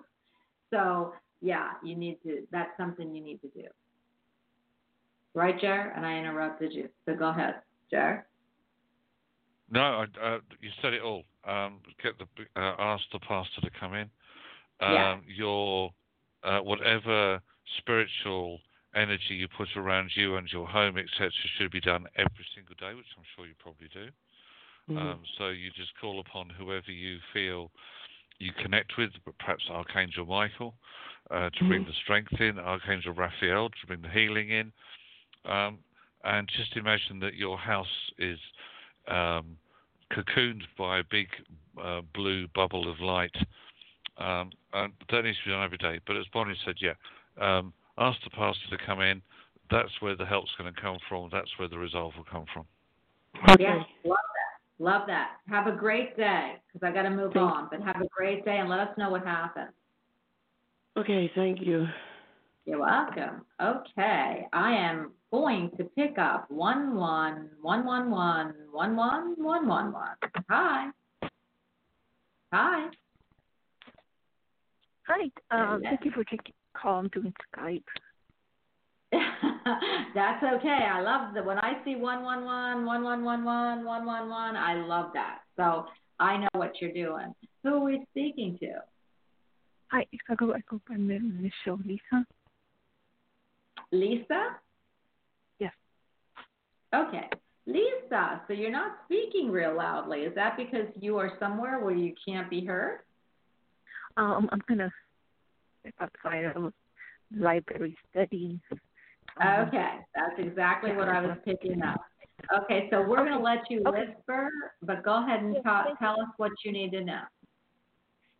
So 0.71 1.13
yeah, 1.41 1.73
you 1.83 1.95
need 1.95 2.19
to. 2.23 2.47
That's 2.51 2.75
something 2.77 3.13
you 3.13 3.23
need 3.23 3.41
to 3.41 3.49
do. 3.49 3.67
Right, 5.35 5.59
Jer? 5.59 5.93
And 5.95 6.05
I 6.05 6.17
interrupted 6.17 6.73
you, 6.73 6.89
so 7.05 7.13
go 7.13 7.29
ahead, 7.29 7.61
Jer. 7.91 8.25
No, 9.69 9.81
I, 9.81 10.03
uh, 10.25 10.39
you 10.61 10.69
said 10.81 10.93
it 10.93 11.01
all. 11.01 11.23
Um, 11.45 11.79
get 12.01 12.13
the 12.17 12.25
uh, 12.59 12.75
ask 12.79 13.03
the 13.11 13.19
pastor 13.19 13.61
to 13.61 13.69
come 13.79 13.93
in. 13.93 14.09
Um, 14.81 14.93
Yeah. 14.93 15.17
Your 15.27 15.91
uh, 16.43 16.59
whatever 16.59 17.41
spiritual 17.77 18.59
energy 18.95 19.35
you 19.35 19.47
put 19.47 19.67
around 19.75 20.11
you 20.15 20.37
and 20.37 20.47
your 20.51 20.67
home, 20.67 20.97
etc., 20.97 21.31
should 21.57 21.71
be 21.71 21.81
done 21.81 22.05
every 22.15 22.45
single 22.55 22.75
day, 22.79 22.93
which 22.93 23.07
I'm 23.17 23.23
sure 23.35 23.45
you 23.45 23.55
probably 23.59 23.89
do. 23.89 24.09
Mhm. 24.89 24.97
Um, 24.97 25.19
so 25.37 25.49
you 25.49 25.71
just 25.71 25.95
call 25.99 26.19
upon 26.19 26.49
whoever 26.49 26.91
you 26.91 27.19
feel 27.33 27.71
you 28.37 28.51
connect 28.53 28.97
with, 28.97 29.11
but 29.23 29.37
perhaps 29.39 29.63
Archangel 29.69 30.25
Michael 30.25 30.75
uh, 31.31 31.49
to 31.49 31.63
bring 31.65 31.83
Mhm. 31.83 31.87
the 31.87 31.93
strength 31.93 32.39
in, 32.39 32.59
Archangel 32.59 33.13
Raphael 33.13 33.69
to 33.69 33.87
bring 33.87 34.01
the 34.01 34.09
healing 34.09 34.49
in, 34.49 34.71
um, 35.45 35.83
and 36.23 36.47
just 36.49 36.75
imagine 36.75 37.19
that 37.19 37.35
your 37.35 37.57
house 37.57 38.11
is 38.17 38.39
um, 39.07 39.57
cocooned 40.13 40.63
by 40.77 40.99
a 40.99 41.03
big 41.09 41.27
uh, 41.81 42.01
blue 42.13 42.47
bubble 42.55 42.89
of 42.91 42.99
light. 42.99 43.35
Um, 44.17 44.51
and 44.73 44.93
that 45.11 45.23
needs 45.23 45.37
to 45.39 45.45
be 45.45 45.51
done 45.51 45.63
every 45.63 45.77
day. 45.77 45.99
But 46.07 46.15
as 46.17 46.25
Bonnie 46.33 46.55
said, 46.65 46.75
yeah, 46.79 46.93
um, 47.41 47.73
ask 47.97 48.17
the 48.23 48.29
pastor 48.29 48.77
to 48.77 48.85
come 48.85 49.01
in. 49.01 49.21
That's 49.71 49.89
where 49.99 50.15
the 50.15 50.25
help's 50.25 50.51
going 50.57 50.73
to 50.73 50.81
come 50.81 50.97
from. 51.09 51.29
That's 51.31 51.49
where 51.57 51.67
the 51.67 51.77
resolve 51.77 52.13
will 52.15 52.25
come 52.25 52.45
from. 52.53 52.65
Yes, 53.59 53.85
love 54.05 54.17
that. 54.17 54.83
Love 54.83 55.01
that. 55.07 55.31
Have 55.49 55.67
a 55.67 55.71
great 55.75 56.15
day 56.15 56.55
because 56.71 56.87
I 56.87 56.93
got 56.93 57.03
to 57.03 57.09
move 57.09 57.33
Thank- 57.33 57.51
on. 57.51 57.67
But 57.69 57.81
have 57.81 58.01
a 58.01 58.07
great 58.15 58.45
day 58.45 58.57
and 58.57 58.69
let 58.69 58.79
us 58.79 58.97
know 58.97 59.09
what 59.09 59.25
happens. 59.25 59.71
Okay, 60.97 61.29
thank 61.35 61.61
you. 61.61 61.87
You're 62.65 62.79
welcome. 62.79 63.45
Okay, 63.61 64.47
I 64.51 64.71
am 64.71 65.11
going 65.31 65.69
to 65.77 65.83
pick 65.83 66.17
up 66.17 66.49
one 66.49 66.95
one 66.95 67.51
one 67.61 67.85
one 67.85 68.09
one 68.09 68.53
one 68.71 68.95
one 68.95 69.35
one 69.37 69.67
one 69.67 69.93
one. 69.93 70.15
Hi. 70.49 70.89
Hi. 72.51 72.89
Hi. 75.07 75.31
Um, 75.51 75.81
thank 75.83 76.05
you 76.05 76.11
for 76.11 76.23
taking 76.23 76.53
the 76.73 76.79
call. 76.79 76.99
I'm 77.01 77.07
doing 77.09 77.33
Skype. 77.55 77.83
That's 79.11 80.43
okay. 80.43 80.87
I 80.91 81.01
love 81.01 81.35
that 81.35 81.45
when 81.45 81.59
I 81.59 81.83
see 81.85 81.95
one 81.95 82.23
one 82.23 82.45
one 82.45 82.83
one 82.83 83.03
one 83.03 83.23
one 83.23 83.45
one 83.45 83.85
one 83.85 84.05
one 84.05 84.29
one. 84.29 84.57
I 84.57 84.73
love 84.73 85.11
that. 85.13 85.41
So 85.55 85.85
I 86.19 86.37
know 86.37 86.49
what 86.53 86.81
you're 86.81 86.93
doing. 86.93 87.35
Who 87.63 87.75
are 87.75 87.79
we 87.79 88.03
speaking 88.09 88.57
to? 88.61 88.71
Hi, 89.91 90.07
sage 90.11 90.21
I 90.29 90.35
go 90.35 90.47
by 90.89 90.95
my 90.95 91.19
Lisa. 91.41 92.25
Lisa. 93.95 94.57
Yes. 95.59 95.73
Okay. 96.93 97.29
Lisa, 97.67 98.41
so 98.47 98.53
you're 98.53 98.71
not 98.71 98.97
speaking 99.05 99.49
real 99.49 99.75
loudly. 99.75 100.19
Is 100.19 100.35
that 100.35 100.55
because 100.55 100.87
you 100.99 101.17
are 101.17 101.31
somewhere 101.39 101.79
where 101.79 101.95
you 101.95 102.13
can't 102.27 102.49
be 102.49 102.63
heard? 102.63 102.99
Um, 104.17 104.47
I'm 104.51 104.61
gonna 104.67 104.91
outside 105.99 106.45
of 106.55 106.73
library 107.35 107.97
studying. 108.11 108.61
Um, 109.41 109.67
Okay, 109.67 109.97
that's 110.15 110.35
exactly 110.37 110.95
what 110.95 111.09
I 111.09 111.21
was 111.21 111.37
picking 111.43 111.81
up. 111.83 111.99
Okay, 112.63 112.87
so 112.91 113.01
we're 113.01 113.17
going 113.17 113.31
to 113.31 113.39
let 113.39 113.69
you 113.69 113.81
Okay. 113.85 114.05
whisper, 114.05 114.49
but 114.81 115.03
go 115.03 115.23
ahead 115.23 115.41
and 115.41 115.55
Yes, 115.55 115.63
ta- 115.63 115.95
tell 115.99 116.19
us 116.21 116.29
what 116.37 116.51
you 116.63 116.71
need 116.71 116.91
to 116.91 117.03
know. 117.03 117.21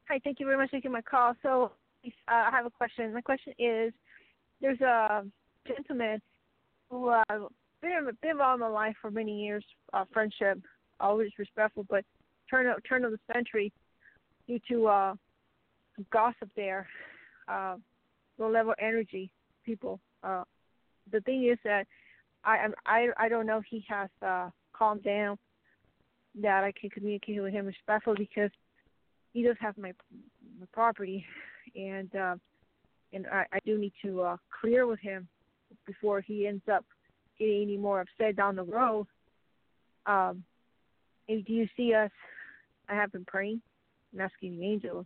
Hi, 0.08 0.20
thank 0.24 0.40
you 0.40 0.46
very 0.46 0.58
much 0.58 0.70
for 0.70 0.78
taking 0.78 0.92
my 0.92 1.02
call. 1.02 1.34
So 1.42 1.72
uh, 2.06 2.10
I 2.28 2.52
have 2.52 2.66
a 2.66 2.70
question. 2.70 3.14
My 3.14 3.22
question 3.22 3.54
is, 3.58 3.94
there's 4.62 4.80
a 4.82 5.26
gentleman 5.68 6.22
who 6.90 7.10
uh, 7.10 7.24
been 7.82 8.10
been 8.22 8.32
involved 8.32 8.62
in 8.62 8.68
my 8.68 8.68
life 8.68 8.96
for 9.02 9.12
many 9.12 9.44
years, 9.44 9.64
uh, 9.94 10.06
friendship, 10.12 10.60
always 11.00 11.32
respectful, 11.38 11.86
but 11.90 12.04
turn 12.50 12.68
of 12.68 12.78
turn 12.88 13.06
of 13.06 13.12
the 13.12 13.20
century, 13.34 13.72
due 14.48 14.60
to 14.70 14.88
uh, 14.88 15.14
gossip 16.12 16.50
there, 16.56 16.88
uh, 17.48 17.76
low 18.38 18.50
level 18.50 18.74
energy 18.80 19.32
people. 19.66 20.00
Uh, 20.24 20.44
the 21.12 21.22
thing 21.22 21.48
is 21.48 21.58
that 21.64 21.86
I 22.44 22.68
I 22.86 23.08
I 23.18 23.30
don't 23.30 23.46
know 23.46 23.62
he 23.68 23.84
has 23.90 24.10
uh, 24.22 24.50
calmed 24.74 25.04
down, 25.04 25.38
that 26.42 26.64
I 26.64 26.72
can 26.80 26.90
communicate 26.90 27.42
with 27.42 27.54
him 27.54 27.66
respectfully 27.66 28.18
because 28.18 28.52
he 29.34 29.44
does 29.44 29.58
have 29.60 29.78
my 29.78 29.94
my 30.60 30.66
property, 30.72 31.26
and 31.76 32.14
uh, 32.16 32.36
and 33.14 33.28
I, 33.28 33.46
I 33.54 33.60
do 33.66 33.78
need 33.78 33.94
to 34.04 34.22
uh, 34.22 34.38
clear 34.62 34.88
with 34.88 35.00
him 35.00 35.28
before 35.86 36.22
he 36.22 36.48
ends 36.48 36.64
up 36.72 36.86
getting 37.38 37.64
any 37.64 37.78
more 37.78 38.02
upset 38.02 38.36
down 38.36 38.56
the 38.56 38.64
road. 38.64 39.08
Um, 40.06 40.44
do 41.28 41.44
you 41.48 41.68
see 41.76 41.94
us? 41.94 42.12
I 42.88 42.94
have 42.94 43.12
been 43.12 43.26
praying 43.26 43.62
and 44.12 44.22
asking 44.22 44.58
the 44.60 44.66
angels. 44.66 45.06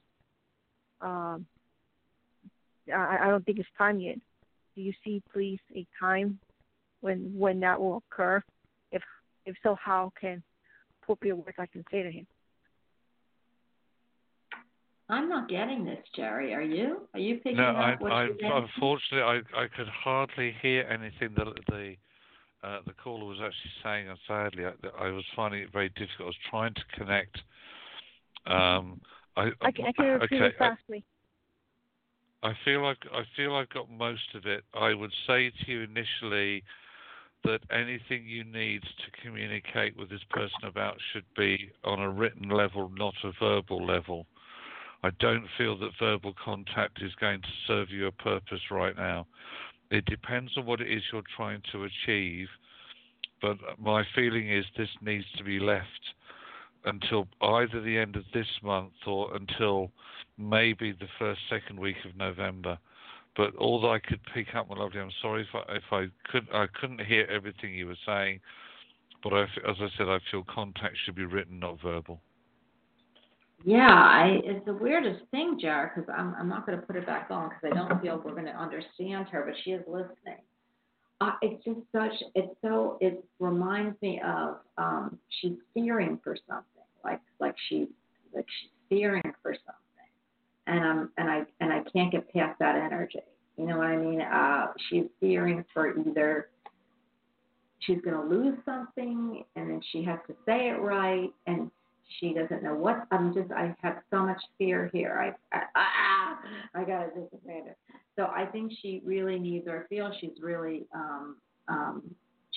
Um, 1.02 1.46
I, 2.94 3.18
I 3.22 3.28
don't 3.28 3.46
think 3.46 3.60
it's 3.60 3.70
time 3.78 4.00
yet. 4.00 4.18
Do 4.76 4.82
you 4.82 4.94
see, 5.04 5.22
please, 5.32 5.60
a 5.76 5.86
time 6.00 6.40
when 7.02 7.34
when 7.38 7.60
that 7.62 7.80
will 7.80 8.04
occur? 8.12 8.42
If 8.92 9.02
if 9.46 9.56
so, 9.64 9.76
how 9.82 10.12
can 10.20 10.44
appropriate 11.02 11.36
words 11.36 11.58
I 11.58 11.66
can 11.68 11.84
say 11.92 12.04
to 12.04 12.12
him? 12.12 12.28
I'm 15.10 15.28
not 15.28 15.50
getting 15.50 15.84
this, 15.84 15.98
Jerry. 16.16 16.54
Are 16.54 16.62
you? 16.62 17.08
Are 17.14 17.20
you 17.20 17.38
picking 17.38 17.58
No, 17.58 17.70
up 17.70 17.76
I, 17.76 17.96
what 18.00 18.12
I, 18.12 18.26
you're 18.26 18.36
getting? 18.36 18.68
unfortunately, 18.76 19.42
I, 19.56 19.64
I 19.64 19.68
could 19.76 19.88
hardly 19.88 20.56
hear 20.62 20.84
anything 20.84 21.34
that 21.36 21.48
the 21.68 21.96
uh, 22.62 22.80
the 22.86 22.94
caller 22.94 23.26
was 23.26 23.38
actually 23.38 23.72
saying, 23.84 24.10
and 24.10 24.18
sadly, 24.28 24.66
I, 24.66 25.06
I 25.06 25.10
was 25.12 25.24
finding 25.36 25.62
it 25.62 25.72
very 25.72 25.90
difficult. 25.90 26.22
I 26.22 26.26
was 26.26 26.36
trying 26.50 26.74
to 26.74 26.82
connect. 26.94 27.38
Um, 28.46 29.02
I, 29.38 29.50
I 29.62 29.72
can, 29.72 29.86
I 29.86 29.92
can 29.94 30.06
repeat 30.06 30.42
okay, 30.42 30.46
it 30.48 30.56
fastly. 30.60 31.04
I 32.44 32.54
feel 32.64 32.84
like 32.84 32.98
I 33.12 33.24
feel 33.36 33.56
I've 33.56 33.70
got 33.70 33.90
most 33.90 34.36
of 34.36 34.46
it. 34.46 34.64
I 34.74 34.94
would 34.94 35.12
say 35.26 35.50
to 35.50 35.72
you 35.72 35.82
initially 35.82 36.64
that 37.46 37.62
anything 37.72 38.26
you 38.28 38.44
need 38.44 38.82
to 38.82 39.22
communicate 39.24 39.98
with 39.98 40.10
this 40.10 40.24
person 40.30 40.60
about 40.64 40.98
should 41.14 41.26
be 41.38 41.72
on 41.84 42.00
a 42.00 42.10
written 42.10 42.50
level, 42.50 42.92
not 42.96 43.14
a 43.24 43.32
verbal 43.40 43.86
level. 43.86 44.28
I 45.04 45.12
don't 45.20 45.48
feel 45.58 45.78
that 45.80 45.92
verbal 45.98 46.34
contact 46.44 47.02
is 47.02 47.14
going 47.16 47.42
to 47.42 47.48
serve 47.68 47.90
you 47.90 48.08
a 48.08 48.12
purpose 48.12 48.60
right 48.70 48.96
now. 48.96 49.28
It 49.92 50.06
depends 50.06 50.52
on 50.58 50.66
what 50.66 50.82
it 50.82 50.92
is 50.92 51.02
you're 51.12 51.24
trying 51.36 51.62
to 51.72 51.86
achieve, 51.86 52.48
but 53.42 53.58
my 53.80 54.04
feeling 54.14 54.52
is 54.52 54.66
this 54.78 54.90
needs 55.02 55.26
to 55.38 55.44
be 55.44 55.60
left 55.60 56.14
until 56.86 57.28
either 57.42 57.82
the 57.82 57.98
end 57.98 58.16
of 58.16 58.24
this 58.34 58.48
month 58.62 58.94
or 59.08 59.36
until 59.36 59.92
maybe 60.38 60.92
the 60.92 61.08
first 61.18 61.42
second 61.50 61.80
week 61.80 61.98
of 62.06 62.16
November. 62.16 62.78
But 63.36 63.56
all 63.56 63.80
that 63.82 63.88
I 63.88 64.00
could 64.00 64.20
pick 64.34 64.54
up, 64.54 64.70
my 64.70 64.76
lovely, 64.76 65.00
I'm 65.00 65.12
sorry 65.22 65.44
if 65.44 65.56
I 65.56 65.76
if 65.76 65.84
I 65.92 66.08
couldn't 66.30 66.54
I 66.54 66.68
couldn't 66.80 67.06
hear 67.06 67.26
everything 67.26 67.74
you 67.74 67.88
were 67.88 67.98
saying, 68.06 68.42
but 69.24 69.34
I, 69.34 69.44
as 69.44 69.78
I 69.80 69.88
said, 69.98 70.10
I 70.10 70.20
feel 70.30 70.44
contact 70.44 70.98
should 71.06 71.16
be 71.16 71.26
written, 71.26 71.60
not 71.60 71.82
verbal. 71.82 72.22
Yeah, 73.66 73.90
I, 73.90 74.40
it's 74.44 74.66
the 74.66 74.74
weirdest 74.74 75.24
thing, 75.32 75.58
Jer, 75.60 75.92
because 75.94 76.10
I'm, 76.16 76.34
I'm 76.40 76.48
not 76.48 76.66
going 76.66 76.80
to 76.80 76.86
put 76.86 76.96
it 76.96 77.06
back 77.06 77.28
on 77.30 77.50
because 77.50 77.72
I 77.72 77.76
don't 77.76 78.02
feel 78.02 78.22
we're 78.24 78.32
going 78.32 78.46
to 78.46 78.56
understand 78.56 79.28
her, 79.30 79.44
but 79.46 79.56
she 79.64 79.72
is 79.72 79.84
listening. 79.88 80.42
Uh, 81.22 81.34
it's 81.42 81.64
just 81.66 81.80
such, 81.92 82.14
it's 82.36 82.56
so, 82.62 82.98
it 83.02 83.24
reminds 83.40 84.02
me 84.02 84.22
of 84.26 84.58
um, 84.78 85.18
she's 85.42 85.58
fearing 85.74 86.18
for 86.24 86.38
something, 86.48 86.66
like 87.04 87.20
like 87.42 87.56
she's 87.68 87.88
like 88.34 88.46
she's 88.62 88.70
fearing 88.88 89.34
for 89.42 89.54
something, 89.54 90.10
and 90.68 90.80
um 90.86 91.10
and 91.18 91.30
I 91.30 91.44
and 91.60 91.74
I 91.74 91.82
can't 91.92 92.12
get 92.12 92.32
past 92.34 92.58
that 92.60 92.76
energy. 92.76 93.20
You 93.58 93.66
know 93.66 93.78
what 93.78 93.88
I 93.88 93.98
mean? 93.98 94.22
Uh, 94.22 94.68
she's 94.90 95.08
fearing 95.20 95.66
for 95.74 95.94
either 96.00 96.48
she's 97.80 98.00
going 98.02 98.16
to 98.16 98.36
lose 98.36 98.58
something, 98.66 99.44
and 99.58 99.70
then 99.70 99.82
she 99.92 100.04
has 100.04 100.20
to 100.28 100.36
say 100.46 100.70
it 100.70 100.80
right, 100.80 101.30
and 101.48 101.70
she 102.20 102.34
doesn't 102.34 102.64
know 102.64 102.76
what. 102.76 103.06
I'm 103.12 103.34
just. 103.34 103.52
I 103.52 103.76
have 103.82 103.98
so 104.12 104.26
much 104.26 104.42
fear 104.58 104.90
here. 104.94 105.36
I. 105.54 105.58
I 105.58 105.64
ah, 105.76 106.40
I 106.76 106.84
gotta 106.84 107.10
disappoint 107.10 107.68
her. 107.68 107.76
So 108.16 108.26
I 108.26 108.46
think 108.46 108.72
she 108.82 109.02
really 109.06 109.40
needs, 109.40 109.68
or 109.68 109.86
feels 109.90 110.16
she's 110.20 110.42
really. 110.42 110.88
Um, 110.94 111.38
um, 111.68 112.04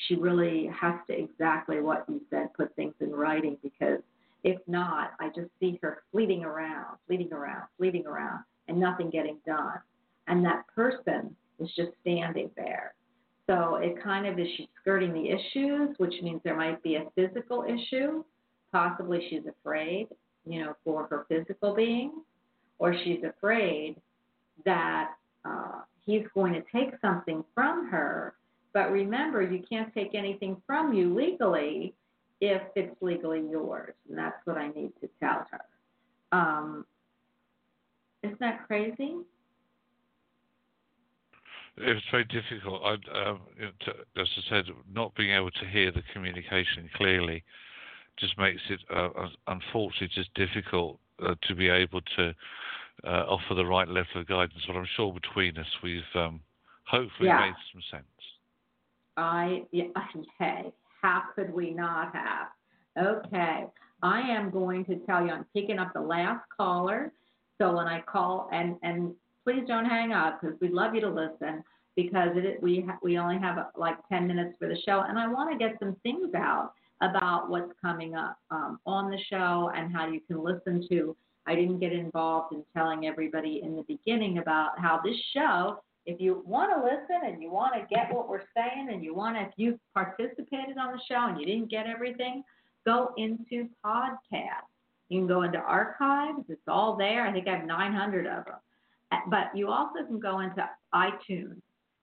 she 0.08 0.14
really 0.14 0.70
has 0.80 0.94
to 1.08 1.18
exactly 1.18 1.80
what 1.80 2.04
you 2.08 2.20
said, 2.30 2.52
put 2.54 2.74
things 2.76 2.94
in 3.00 3.10
writing 3.10 3.58
because 3.62 4.00
if 4.44 4.58
not, 4.66 5.12
I 5.20 5.28
just 5.28 5.50
see 5.60 5.78
her 5.82 6.02
fleeting 6.10 6.44
around, 6.44 6.96
fleeting 7.06 7.32
around, 7.32 7.64
fleeting 7.78 8.06
around, 8.06 8.42
and 8.68 8.80
nothing 8.80 9.10
getting 9.10 9.38
done. 9.46 9.78
And 10.26 10.44
that 10.44 10.64
person 10.74 11.36
is 11.60 11.70
just 11.76 11.90
standing 12.00 12.50
there. 12.56 12.94
So 13.46 13.76
it 13.76 14.02
kind 14.02 14.26
of 14.26 14.38
is 14.38 14.48
she's 14.56 14.68
skirting 14.80 15.12
the 15.12 15.28
issues, 15.28 15.96
which 15.98 16.14
means 16.22 16.40
there 16.44 16.56
might 16.56 16.82
be 16.82 16.96
a 16.96 17.04
physical 17.14 17.64
issue. 17.64 18.24
Possibly 18.72 19.26
she's 19.28 19.42
afraid, 19.46 20.08
you 20.46 20.64
know, 20.64 20.74
for 20.84 21.06
her 21.08 21.26
physical 21.28 21.74
being, 21.74 22.22
or 22.78 22.94
she's 23.04 23.22
afraid 23.22 23.96
that 24.64 25.10
uh, 25.44 25.80
he's 26.06 26.24
going 26.34 26.54
to 26.54 26.62
take 26.72 26.92
something 27.00 27.44
from 27.54 27.88
her. 27.90 28.34
But 28.72 28.90
remember, 28.90 29.42
you 29.42 29.62
can't 29.68 29.92
take 29.92 30.14
anything 30.14 30.56
from 30.66 30.94
you 30.94 31.14
legally 31.14 31.94
if 32.40 32.62
it's 32.74 32.96
legally 33.00 33.44
yours, 33.50 33.94
and 34.08 34.18
that's 34.18 34.38
what 34.46 34.56
I 34.56 34.68
need 34.68 34.92
to 35.00 35.08
tell 35.20 35.46
her. 35.50 35.60
Um, 36.32 36.86
isn't 38.22 38.40
that 38.40 38.66
crazy? 38.66 39.16
It's 41.76 42.04
very 42.10 42.24
difficult. 42.24 42.82
I, 42.84 42.92
um, 43.28 43.40
to, 43.58 44.20
as 44.20 44.28
I 44.36 44.50
said, 44.50 44.64
not 44.92 45.14
being 45.14 45.30
able 45.30 45.50
to 45.50 45.66
hear 45.66 45.90
the 45.90 46.02
communication 46.12 46.88
clearly 46.96 47.44
just 48.22 48.38
makes 48.38 48.62
it, 48.70 48.80
uh, 48.94 49.08
unfortunately, 49.48 50.08
just 50.14 50.32
difficult 50.34 50.98
uh, 51.22 51.34
to 51.48 51.54
be 51.54 51.68
able 51.68 52.00
to 52.16 52.32
uh, 53.04 53.24
offer 53.28 53.54
the 53.54 53.66
right 53.66 53.88
level 53.88 54.20
of 54.20 54.28
guidance. 54.28 54.62
But 54.66 54.76
I'm 54.76 54.86
sure 54.96 55.12
between 55.12 55.58
us, 55.58 55.66
we've 55.82 56.02
um, 56.14 56.40
hopefully 56.84 57.28
Yeah. 57.28 57.40
made 57.40 57.54
some 57.72 57.82
sense. 57.90 58.04
I 59.16 59.64
yeah, 59.72 59.88
hey, 60.38 60.72
how 61.02 61.24
could 61.34 61.52
we 61.52 61.72
not 61.72 62.14
have? 62.14 62.46
Okay, 62.96 63.66
I 64.02 64.20
am 64.20 64.50
going 64.50 64.84
to 64.86 64.96
tell 65.04 65.24
you 65.26 65.32
I'm 65.32 65.44
picking 65.54 65.78
up 65.78 65.92
the 65.92 66.00
last 66.00 66.44
caller. 66.56 67.12
So 67.60 67.76
when 67.76 67.88
I 67.88 68.00
call 68.02 68.48
and 68.52 68.76
and 68.82 69.12
please 69.44 69.64
don't 69.66 69.84
hang 69.84 70.12
up 70.12 70.40
because 70.40 70.58
we'd 70.60 70.70
love 70.70 70.94
you 70.94 71.00
to 71.02 71.10
listen 71.10 71.62
because 71.96 72.30
it, 72.36 72.62
we 72.62 72.84
ha- 72.86 72.98
we 73.02 73.18
only 73.18 73.38
have 73.38 73.58
like 73.76 73.96
10 74.08 74.26
minutes 74.26 74.54
for 74.58 74.68
the 74.68 74.78
show 74.86 75.00
and 75.06 75.18
I 75.18 75.26
want 75.26 75.50
to 75.52 75.58
get 75.58 75.78
some 75.78 75.96
things 76.02 76.32
out 76.34 76.72
about 77.02 77.50
what's 77.50 77.72
coming 77.82 78.14
up 78.14 78.38
um, 78.50 78.78
on 78.86 79.10
the 79.10 79.18
show 79.28 79.70
and 79.74 79.92
how 79.94 80.06
you 80.06 80.20
can 80.20 80.42
listen 80.42 80.86
to. 80.88 81.14
I 81.46 81.54
didn't 81.54 81.80
get 81.80 81.92
involved 81.92 82.54
in 82.54 82.64
telling 82.74 83.06
everybody 83.06 83.60
in 83.62 83.76
the 83.76 83.82
beginning 83.82 84.38
about 84.38 84.78
how 84.78 85.00
this 85.04 85.16
show 85.34 85.82
if 86.04 86.20
you 86.20 86.42
want 86.46 86.72
to 86.74 86.82
listen 86.82 87.30
and 87.32 87.42
you 87.42 87.50
want 87.50 87.74
to 87.74 87.94
get 87.94 88.12
what 88.12 88.28
we're 88.28 88.42
saying 88.56 88.88
and 88.90 89.04
you 89.04 89.14
want 89.14 89.36
to, 89.36 89.42
if 89.42 89.52
you 89.56 89.78
participated 89.94 90.76
on 90.78 90.92
the 90.92 91.00
show 91.08 91.28
and 91.28 91.38
you 91.38 91.46
didn't 91.46 91.70
get 91.70 91.86
everything, 91.86 92.42
go 92.84 93.12
into 93.16 93.68
podcast. 93.84 94.66
You 95.08 95.20
can 95.20 95.28
go 95.28 95.42
into 95.42 95.58
archives. 95.58 96.44
It's 96.48 96.60
all 96.66 96.96
there. 96.96 97.26
I 97.26 97.32
think 97.32 97.46
I 97.46 97.56
have 97.56 97.66
900 97.66 98.26
of 98.26 98.44
them. 98.46 98.54
But 99.28 99.54
you 99.54 99.68
also 99.68 100.04
can 100.06 100.18
go 100.18 100.40
into 100.40 100.68
iTunes 100.94 101.60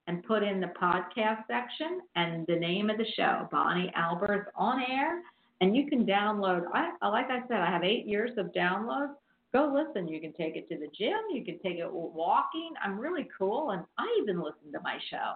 and 0.10 0.23
put 0.23 0.41
in 0.41 0.60
the 0.60 0.72
podcast 0.81 1.45
section 1.48 2.02
and 2.15 2.44
the 2.48 2.56
name 2.56 2.90
of 2.90 2.98
the 2.98 3.06
show, 3.15 3.48
Bonnie 3.52 3.94
Albers 3.95 4.45
on 4.56 4.81
air, 4.81 5.22
and 5.61 5.76
you 5.76 5.88
can 5.88 6.03
download. 6.03 6.64
I 6.73 7.10
like 7.10 7.30
I 7.30 7.48
said, 7.48 7.61
I 7.61 7.69
have 7.69 7.84
eight 7.84 8.07
years 8.07 8.31
of 8.38 8.48
downloads. 8.48 9.14
Go 9.53 9.72
listen. 9.72 10.07
You 10.07 10.19
can 10.19 10.34
take 10.34 10.56
it 10.56 10.68
to 10.69 10.80
the 10.80 10.88
gym. 10.98 11.19
You 11.31 11.45
can 11.45 11.60
take 11.60 11.77
it 11.77 11.88
walking. 11.91 12.72
I'm 12.84 12.99
really 12.99 13.30
cool, 13.38 13.69
and 13.69 13.84
I 13.99 14.07
even 14.19 14.40
listen 14.41 14.72
to 14.73 14.80
my 14.81 14.98
show. 15.11 15.34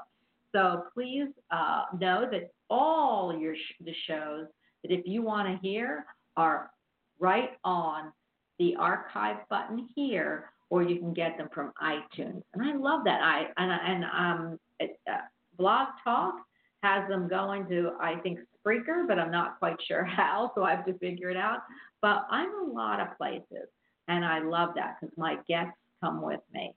So 0.52 0.86
please 0.92 1.30
uh, 1.52 1.84
know 2.00 2.28
that 2.32 2.52
all 2.72 3.38
your 3.38 3.56
sh- 3.56 3.84
the 3.86 3.94
shows 4.08 4.48
that 4.82 4.92
if 4.92 5.06
you 5.06 5.22
want 5.22 5.48
to 5.50 5.68
hear 5.68 6.08
are 6.36 6.72
right 7.20 7.52
on 7.64 8.12
the 8.58 8.76
archive 8.78 9.38
button 9.52 9.88
here, 9.96 10.50
or 10.74 10.82
you 10.82 10.98
can 10.98 11.14
get 11.14 11.38
them 11.38 11.48
from 11.54 11.72
iTunes. 11.84 12.42
And 12.56 12.64
I 12.64 12.76
love 12.76 13.04
that. 13.06 13.22
I 13.22 13.46
and 13.58 13.72
and 13.72 14.06
um, 14.06 14.60
it, 14.80 15.00
uh, 15.08 15.18
Blog 15.56 15.90
Talk 16.04 16.34
has 16.82 17.08
them 17.08 17.28
going 17.28 17.68
to 17.70 17.92
I 18.02 18.16
think 18.16 18.40
Spreaker, 18.58 19.08
but 19.08 19.20
I'm 19.20 19.30
not 19.30 19.60
quite 19.60 19.78
sure 19.88 20.04
how, 20.20 20.52
so 20.56 20.64
I 20.64 20.72
have 20.72 20.84
to 20.88 20.98
figure 20.98 21.30
it 21.30 21.38
out. 21.38 21.60
But 22.02 22.26
I'm 22.32 22.50
a 22.68 22.74
lot 22.74 23.00
of 23.00 23.16
places, 23.20 23.70
and 24.08 24.26
I 24.26 24.40
love 24.40 24.70
that 24.74 24.96
because 25.00 25.16
my 25.16 25.36
guests 25.48 25.78
come 26.04 26.24
with 26.24 26.42
me. 26.52 26.74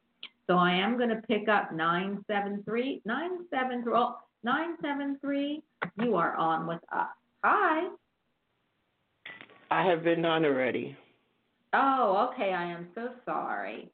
So 0.46 0.58
I 0.58 0.74
am 0.74 0.98
going 0.98 1.08
to 1.08 1.22
pick 1.26 1.48
up 1.48 1.72
973 1.72 3.00
973 3.06 3.92
oh, 3.96 4.16
973. 4.44 5.62
You 6.02 6.16
are 6.16 6.36
on 6.36 6.66
with 6.66 6.82
us. 6.94 7.08
Hi. 7.42 7.88
I 9.70 9.82
have 9.88 10.04
been 10.04 10.26
on 10.26 10.44
already. 10.44 10.98
Oh, 11.78 12.30
okay. 12.32 12.54
I 12.54 12.64
am 12.64 12.88
so 12.94 13.10
sorry. 13.26 13.90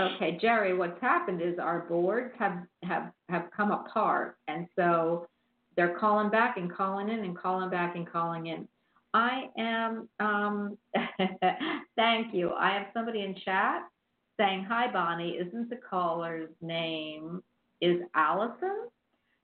Okay, 0.00 0.38
Jerry, 0.40 0.76
what's 0.76 1.00
happened 1.00 1.42
is 1.42 1.58
our 1.58 1.80
boards 1.80 2.32
have 2.38 2.62
have 2.84 3.10
have 3.28 3.46
come 3.56 3.72
apart, 3.72 4.36
and 4.46 4.68
so 4.76 5.26
they're 5.74 5.98
calling 5.98 6.30
back 6.30 6.56
and 6.56 6.72
calling 6.72 7.08
in 7.08 7.24
and 7.24 7.36
calling 7.36 7.68
back 7.70 7.96
and 7.96 8.10
calling 8.10 8.46
in. 8.46 8.68
I 9.12 9.48
am. 9.58 10.08
Um, 10.20 10.78
thank 11.96 12.32
you. 12.32 12.52
I 12.52 12.70
have 12.74 12.86
somebody 12.94 13.22
in 13.22 13.34
chat 13.44 13.82
saying, 14.38 14.64
"Hi, 14.68 14.92
Bonnie. 14.92 15.30
Isn't 15.30 15.68
the 15.68 15.80
caller's 15.90 16.50
name 16.62 17.42
is 17.80 18.00
Allison?" 18.14 18.88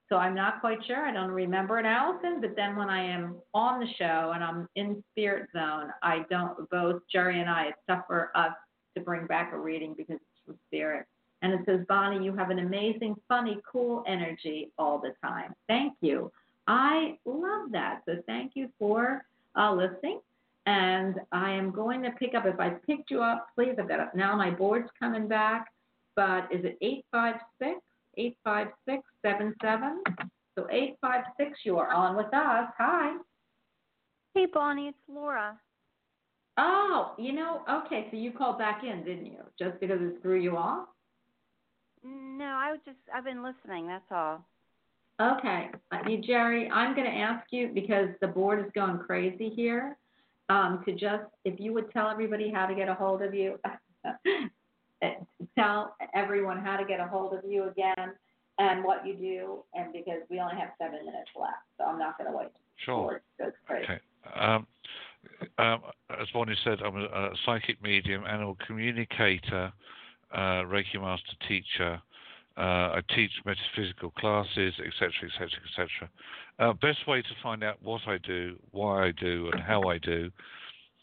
So 0.08 0.16
I'm 0.16 0.34
not 0.34 0.60
quite 0.60 0.78
sure. 0.86 1.06
I 1.06 1.12
don't 1.12 1.30
remember 1.30 1.78
an 1.78 1.86
Allison, 1.86 2.40
but 2.40 2.54
then 2.56 2.76
when 2.76 2.90
I 2.90 3.02
am 3.02 3.36
on 3.54 3.80
the 3.80 3.86
show 3.98 4.32
and 4.34 4.44
I'm 4.44 4.68
in 4.76 5.02
spirit 5.12 5.48
zone, 5.54 5.90
I 6.02 6.24
don't. 6.30 6.68
Both 6.70 7.02
Jerry 7.10 7.40
and 7.40 7.48
I, 7.48 7.72
for 8.06 8.30
us 8.34 8.52
to 8.96 9.00
bring 9.00 9.26
back 9.26 9.52
a 9.52 9.58
reading 9.58 9.94
because 9.96 10.16
it's 10.16 10.44
from 10.44 10.58
spirit. 10.68 11.06
And 11.42 11.52
it 11.52 11.60
says, 11.66 11.80
Bonnie, 11.88 12.24
you 12.24 12.34
have 12.36 12.50
an 12.50 12.58
amazing, 12.58 13.16
funny, 13.28 13.58
cool 13.70 14.02
energy 14.06 14.70
all 14.78 14.98
the 14.98 15.14
time. 15.22 15.54
Thank 15.68 15.94
you. 16.00 16.30
I 16.66 17.18
love 17.24 17.72
that. 17.72 18.00
So 18.06 18.16
thank 18.26 18.52
you 18.54 18.68
for 18.78 19.24
uh, 19.56 19.74
listening. 19.74 20.20
And 20.66 21.16
I 21.32 21.50
am 21.50 21.70
going 21.70 22.02
to 22.02 22.10
pick 22.12 22.34
up, 22.34 22.46
if 22.46 22.58
I 22.58 22.70
picked 22.70 23.10
you 23.10 23.22
up, 23.22 23.48
please, 23.54 23.74
I've 23.78 23.88
got 23.88 24.00
it. 24.00 24.08
Now 24.14 24.36
my 24.36 24.50
board's 24.50 24.88
coming 24.98 25.28
back, 25.28 25.66
but 26.16 26.48
is 26.50 26.64
it 26.64 26.78
856 26.80 27.80
856 28.16 29.02
77? 29.22 30.02
So 30.56 30.66
856, 30.70 31.58
you 31.64 31.78
are 31.78 31.92
on 31.92 32.16
with 32.16 32.32
us. 32.32 32.68
Hi. 32.78 33.16
Hey, 34.34 34.46
Bonnie, 34.52 34.88
it's 34.88 34.98
Laura. 35.08 35.58
Oh, 36.56 37.14
you 37.18 37.32
know, 37.32 37.62
okay, 37.68 38.06
so 38.10 38.16
you 38.16 38.30
called 38.30 38.58
back 38.58 38.82
in, 38.84 39.04
didn't 39.04 39.26
you? 39.26 39.40
Just 39.58 39.80
because 39.80 39.98
it 40.00 40.22
threw 40.22 40.40
you 40.40 40.56
off? 40.56 40.86
No, 42.04 42.44
I 42.44 42.70
was 42.70 42.80
just 42.84 42.98
I've 43.12 43.24
been 43.24 43.42
listening. 43.42 43.88
That's 43.88 44.04
all. 44.10 44.44
Okay, 45.20 45.70
uh, 45.92 45.98
you, 46.08 46.20
Jerry, 46.20 46.68
I'm 46.70 46.94
going 46.94 47.10
to 47.10 47.16
ask 47.16 47.46
you 47.50 47.70
because 47.72 48.08
the 48.20 48.26
board 48.26 48.58
is 48.64 48.70
going 48.74 48.98
crazy 48.98 49.50
here. 49.54 49.96
Um, 50.50 50.82
to 50.84 50.92
just, 50.92 51.24
if 51.46 51.58
you 51.58 51.72
would 51.72 51.90
tell 51.90 52.10
everybody 52.10 52.52
how 52.52 52.66
to 52.66 52.74
get 52.74 52.88
a 52.88 52.94
hold 52.94 53.22
of 53.22 53.32
you, 53.32 53.58
tell 55.56 55.96
everyone 56.14 56.58
how 56.58 56.76
to 56.76 56.84
get 56.84 57.00
a 57.00 57.06
hold 57.06 57.34
of 57.34 57.40
you 57.48 57.68
again 57.68 58.12
and 58.58 58.84
what 58.84 59.06
you 59.06 59.14
do, 59.14 59.64
and 59.74 59.92
because 59.92 60.20
we 60.30 60.40
only 60.40 60.54
have 60.56 60.70
seven 60.78 61.04
minutes 61.04 61.30
left, 61.38 61.54
so 61.76 61.84
I'm 61.84 61.98
not 61.98 62.16
going 62.18 62.30
to 62.30 62.36
wait. 62.36 62.48
Sure. 62.84 63.20
Okay. 63.40 63.98
Um, 64.38 64.66
um, 65.58 65.82
as 66.10 66.28
Bonnie 66.32 66.56
said, 66.62 66.78
I'm 66.84 66.96
a, 66.96 67.04
a 67.04 67.30
psychic 67.44 67.82
medium, 67.82 68.24
animal 68.24 68.56
communicator, 68.66 69.72
uh, 70.32 70.62
Reiki 70.66 71.00
master 71.00 71.34
teacher. 71.48 72.00
Uh, 72.56 72.60
I 72.94 73.00
teach 73.14 73.32
metaphysical 73.44 74.10
classes, 74.12 74.74
etc., 74.78 75.10
etc., 75.24 75.48
etc. 76.58 76.74
Best 76.80 77.06
way 77.08 77.20
to 77.22 77.28
find 77.42 77.64
out 77.64 77.78
what 77.82 78.02
I 78.06 78.18
do, 78.18 78.56
why 78.70 79.08
I 79.08 79.10
do, 79.10 79.50
and 79.52 79.60
how 79.60 79.82
I 79.88 79.98
do 79.98 80.30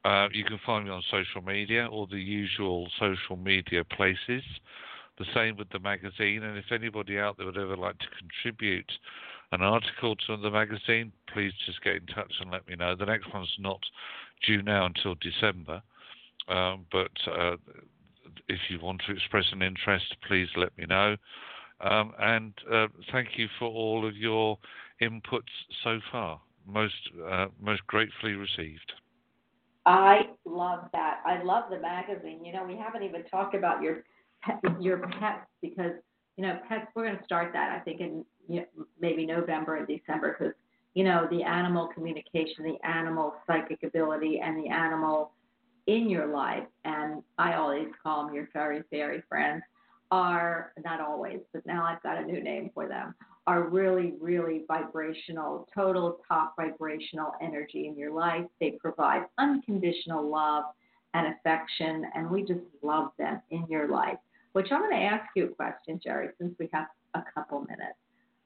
Uh, 0.05 0.29
you 0.31 0.45
can 0.45 0.59
find 0.65 0.85
me 0.85 0.91
on 0.91 1.03
social 1.11 1.41
media, 1.41 1.87
all 1.87 2.07
the 2.07 2.19
usual 2.19 2.87
social 2.99 3.35
media 3.35 3.83
places. 3.83 4.43
The 5.19 5.25
same 5.33 5.57
with 5.57 5.69
the 5.69 5.79
magazine. 5.79 6.43
And 6.43 6.57
if 6.57 6.71
anybody 6.71 7.19
out 7.19 7.37
there 7.37 7.45
would 7.45 7.57
ever 7.57 7.75
like 7.75 7.97
to 7.99 8.05
contribute 8.17 8.89
an 9.51 9.61
article 9.61 10.15
to 10.15 10.37
the 10.37 10.51
magazine, 10.51 11.11
please 11.33 11.51
just 11.65 11.83
get 11.83 11.95
in 11.95 12.05
touch 12.07 12.33
and 12.39 12.51
let 12.51 12.67
me 12.67 12.75
know. 12.75 12.95
The 12.95 13.05
next 13.05 13.33
one's 13.33 13.53
not 13.59 13.81
due 14.45 14.61
now 14.61 14.85
until 14.85 15.15
December. 15.15 15.81
Um, 16.47 16.85
but 16.91 17.11
uh, 17.29 17.57
if 18.47 18.59
you 18.69 18.79
want 18.79 19.01
to 19.07 19.13
express 19.13 19.45
an 19.51 19.61
interest, 19.61 20.15
please 20.27 20.47
let 20.55 20.77
me 20.77 20.85
know. 20.85 21.15
Um, 21.81 22.13
and 22.19 22.53
uh, 22.71 22.87
thank 23.11 23.29
you 23.37 23.47
for 23.59 23.67
all 23.67 24.07
of 24.07 24.15
your 24.17 24.57
inputs 25.01 25.41
so 25.83 25.99
far. 26.11 26.41
Most 26.65 26.93
uh, 27.29 27.47
most 27.61 27.85
gratefully 27.87 28.33
received. 28.33 28.91
I 29.85 30.23
love 30.43 30.89
that. 30.91 31.21
I 31.25 31.41
love 31.43 31.65
the 31.69 31.79
magazine. 31.79 32.43
You 32.43 32.51
know, 32.51 32.65
we 32.65 32.75
haven't 32.75 33.03
even 33.03 33.23
talked 33.25 33.55
about 33.55 33.81
your 33.81 34.03
pet, 34.41 34.59
your 34.81 34.97
pets 34.97 35.47
because 35.61 35.93
you 36.35 36.45
know 36.45 36.59
pets. 36.67 36.87
We're 36.95 37.05
going 37.05 37.17
to 37.17 37.23
start 37.23 37.53
that 37.53 37.71
I 37.71 37.79
think 37.79 38.01
in 38.01 38.25
you 38.49 38.61
know, 38.61 38.65
maybe 38.99 39.25
November 39.25 39.75
and 39.75 39.87
December 39.87 40.35
because 40.37 40.53
you 40.93 41.03
know 41.03 41.27
the 41.29 41.43
animal 41.43 41.87
communication, 41.93 42.63
the 42.63 42.85
animal 42.85 43.35
psychic 43.45 43.83
ability, 43.83 44.41
and 44.43 44.57
the 44.57 44.69
animal 44.69 45.31
in 45.87 46.09
your 46.09 46.27
life. 46.27 46.63
And 46.85 47.23
I 47.37 47.55
always 47.55 47.87
call 48.01 48.25
them 48.25 48.35
your 48.35 48.47
fairy 48.53 48.83
fairy 48.91 49.23
friends. 49.27 49.63
Are 50.09 50.71
not 50.85 51.01
always, 51.01 51.39
but 51.51 51.65
now 51.65 51.83
I've 51.83 52.01
got 52.01 52.17
a 52.17 52.25
new 52.25 52.41
name 52.41 52.71
for 52.73 52.87
them. 52.87 53.13
Are 53.45 53.63
really, 53.63 54.13
really 54.21 54.63
vibrational, 54.65 55.67
total 55.75 56.19
top 56.25 56.55
vibrational 56.55 57.33
energy 57.41 57.87
in 57.87 57.97
your 57.97 58.13
life. 58.13 58.45
They 58.61 58.71
provide 58.79 59.23
unconditional 59.37 60.29
love 60.29 60.63
and 61.13 61.33
affection, 61.33 62.05
and 62.15 62.29
we 62.29 62.43
just 62.43 62.61
love 62.81 63.09
them 63.17 63.41
in 63.51 63.65
your 63.69 63.89
life. 63.89 64.17
Which 64.53 64.67
I'm 64.71 64.79
going 64.79 64.91
to 64.91 65.05
ask 65.05 65.25
you 65.35 65.45
a 65.45 65.49
question, 65.49 65.99
Jerry, 66.01 66.29
since 66.39 66.55
we 66.57 66.69
have 66.73 66.87
a 67.13 67.23
couple 67.33 67.59
minutes. 67.61 67.97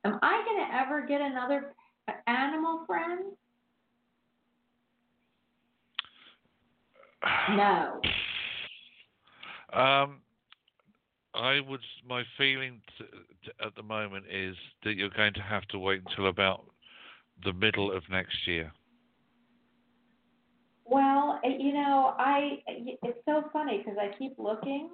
Am 0.03 0.17
I 0.23 0.43
going 0.43 0.65
to 0.67 0.75
ever 0.75 1.05
get 1.05 1.21
another 1.21 1.73
animal 2.25 2.85
friend? 2.87 3.33
No. 7.51 8.01
Um, 9.73 10.19
I 11.33 11.61
would. 11.61 11.79
My 12.05 12.23
feeling 12.37 12.81
t- 12.97 13.05
t- 13.45 13.51
at 13.65 13.73
the 13.75 13.83
moment 13.83 14.25
is 14.29 14.55
that 14.83 14.95
you're 14.95 15.09
going 15.09 15.33
to 15.35 15.41
have 15.41 15.65
to 15.69 15.79
wait 15.79 16.01
until 16.05 16.27
about 16.27 16.65
the 17.45 17.53
middle 17.53 17.89
of 17.91 18.03
next 18.09 18.45
year. 18.45 18.73
Well, 20.85 21.39
you 21.43 21.73
know, 21.73 22.15
I 22.17 22.61
it's 22.67 23.19
so 23.25 23.45
funny 23.53 23.77
because 23.77 23.97
I 23.97 24.13
keep 24.17 24.33
looking, 24.37 24.89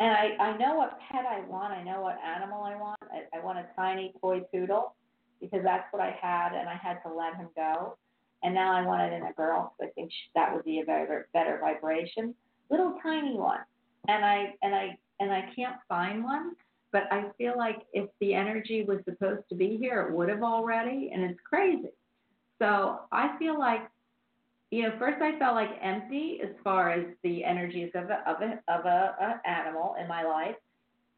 and 0.00 0.10
I 0.10 0.42
I 0.42 0.56
know 0.56 0.76
what 0.76 0.98
pet 1.10 1.26
I 1.26 1.40
want. 1.46 1.74
I 1.74 1.82
know 1.82 2.00
what 2.00 2.16
animal 2.24 2.62
I 2.62 2.76
want. 2.76 2.98
I, 3.02 3.36
I 3.36 3.44
want 3.44 3.58
a 3.58 3.66
tiny 3.76 4.14
toy 4.22 4.40
poodle 4.52 4.94
because 5.40 5.60
that's 5.62 5.84
what 5.92 6.00
I 6.00 6.16
had, 6.18 6.54
and 6.54 6.66
I 6.66 6.76
had 6.76 7.02
to 7.06 7.12
let 7.12 7.36
him 7.36 7.48
go. 7.54 7.98
And 8.44 8.54
now 8.54 8.74
I 8.74 8.86
want 8.86 9.02
it 9.02 9.16
in 9.16 9.22
a 9.22 9.32
girl 9.32 9.74
because 9.78 9.90
I 9.90 9.94
think 9.94 10.12
sh 10.12 10.28
that 10.34 10.54
would 10.54 10.64
be 10.64 10.80
a 10.80 10.84
very 10.84 11.24
better 11.32 11.58
vibration. 11.60 12.34
Little 12.70 12.94
tiny 13.02 13.34
one, 13.36 13.60
and 14.06 14.24
I 14.24 14.54
and 14.62 14.74
I 14.74 14.98
and 15.18 15.32
I 15.32 15.50
can't 15.56 15.76
find 15.88 16.22
one. 16.22 16.52
But 16.92 17.04
I 17.10 17.30
feel 17.38 17.56
like 17.56 17.82
if 17.92 18.08
the 18.20 18.34
energy 18.34 18.84
was 18.84 18.98
supposed 19.04 19.48
to 19.48 19.56
be 19.56 19.76
here, 19.78 20.02
it 20.02 20.12
would 20.12 20.28
have 20.28 20.42
already, 20.42 21.10
and 21.12 21.24
it's 21.24 21.40
crazy. 21.48 21.88
So 22.60 23.00
I 23.10 23.36
feel 23.38 23.58
like 23.58 23.80
you 24.70 24.82
know, 24.82 24.92
first 24.98 25.22
I 25.22 25.38
felt 25.38 25.54
like 25.54 25.70
empty 25.82 26.40
as 26.42 26.50
far 26.62 26.90
as 26.90 27.06
the 27.22 27.44
energies 27.44 27.92
of 27.94 28.10
a 28.10 28.22
of 28.28 28.42
a 28.42 28.60
of 28.68 28.84
a, 28.84 29.14
a 29.20 29.48
animal 29.48 29.96
in 30.00 30.06
my 30.06 30.22
life. 30.22 30.56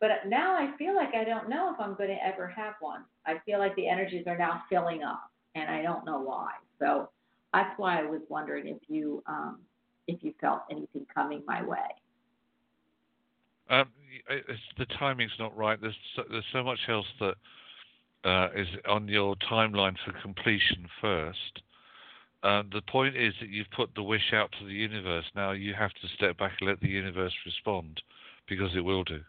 But 0.00 0.10
now 0.28 0.54
I 0.54 0.76
feel 0.76 0.94
like 0.94 1.14
I 1.14 1.24
don't 1.24 1.48
know 1.48 1.72
if 1.72 1.80
I'm 1.80 1.94
going 1.94 2.10
to 2.10 2.24
ever 2.24 2.46
have 2.48 2.74
one. 2.80 3.04
I 3.24 3.38
feel 3.46 3.58
like 3.58 3.74
the 3.76 3.88
energies 3.88 4.26
are 4.26 4.36
now 4.36 4.62
filling 4.68 5.02
up, 5.02 5.30
and 5.54 5.70
I 5.70 5.82
don't 5.82 6.04
know 6.04 6.20
why. 6.20 6.50
So 6.78 7.08
that's 7.56 7.78
why 7.78 8.00
I 8.00 8.02
was 8.02 8.20
wondering 8.28 8.68
if 8.68 8.78
you 8.88 9.22
um, 9.26 9.58
if 10.06 10.22
you 10.22 10.34
felt 10.40 10.62
anything 10.70 11.06
coming 11.12 11.42
my 11.46 11.62
way. 11.64 11.78
Um, 13.68 13.88
it's, 14.28 14.60
the 14.78 14.86
timing's 14.98 15.32
not 15.38 15.56
right. 15.56 15.80
There's 15.80 15.96
so, 16.14 16.22
there's 16.30 16.44
so 16.52 16.62
much 16.62 16.78
else 16.88 17.06
that 17.20 17.34
uh, 18.24 18.48
is 18.54 18.68
on 18.88 19.08
your 19.08 19.34
timeline 19.50 19.96
for 20.04 20.12
completion 20.20 20.86
first. 21.00 21.62
Um, 22.42 22.70
the 22.72 22.82
point 22.82 23.16
is 23.16 23.32
that 23.40 23.48
you've 23.48 23.70
put 23.74 23.90
the 23.96 24.02
wish 24.02 24.32
out 24.32 24.50
to 24.60 24.66
the 24.66 24.72
universe. 24.72 25.24
Now 25.34 25.52
you 25.52 25.74
have 25.74 25.90
to 25.90 26.08
step 26.16 26.38
back 26.38 26.52
and 26.60 26.68
let 26.68 26.80
the 26.80 26.88
universe 26.88 27.32
respond 27.44 28.00
because 28.48 28.70
it 28.76 28.82
will 28.82 29.02
do. 29.02 29.20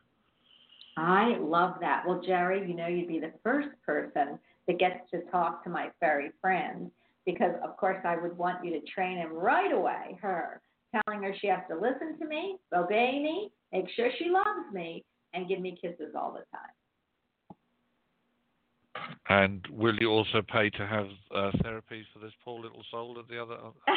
I 0.98 1.38
love 1.40 1.76
that. 1.80 2.04
Well, 2.06 2.22
Jerry, 2.26 2.68
you 2.68 2.76
know, 2.76 2.88
you'd 2.88 3.08
be 3.08 3.20
the 3.20 3.34
first 3.44 3.70
person 3.86 4.38
that 4.68 4.80
gets 4.80 5.10
to 5.12 5.22
talk 5.32 5.64
to 5.64 5.70
my 5.70 5.90
fairy 6.00 6.32
friend 6.42 6.92
because, 7.28 7.52
of 7.62 7.78
course, 7.78 7.98
I 8.06 8.16
would 8.16 8.36
want 8.38 8.66
you 8.66 8.72
to 8.72 8.80
train 8.88 9.18
him 9.18 9.34
right 9.34 9.74
away, 9.74 10.18
her, 10.22 10.62
telling 10.96 11.22
her 11.22 11.36
she 11.40 11.48
has 11.48 11.60
to 11.70 11.76
listen 11.76 12.18
to 12.20 12.26
me, 12.26 12.56
obey 12.74 13.20
me, 13.22 13.52
make 13.72 13.90
sure 13.96 14.10
she 14.18 14.30
loves 14.30 14.74
me, 14.74 15.04
and 15.34 15.48
give 15.48 15.60
me 15.60 15.78
kisses 15.80 16.16
all 16.18 16.32
the 16.32 16.46
time. 16.58 16.72
And 19.30 19.68
will 19.70 19.96
you 20.00 20.10
also 20.10 20.42
pay 20.52 20.70
to 20.72 20.88
have 20.88 21.08
uh, 21.36 21.52
therapy 21.62 22.06
for 22.14 22.20
this 22.20 22.32
poor 22.44 22.62
little 22.62 22.84
soul 22.90 23.18
at 23.20 23.28
the 23.28 23.40
other? 23.42 23.58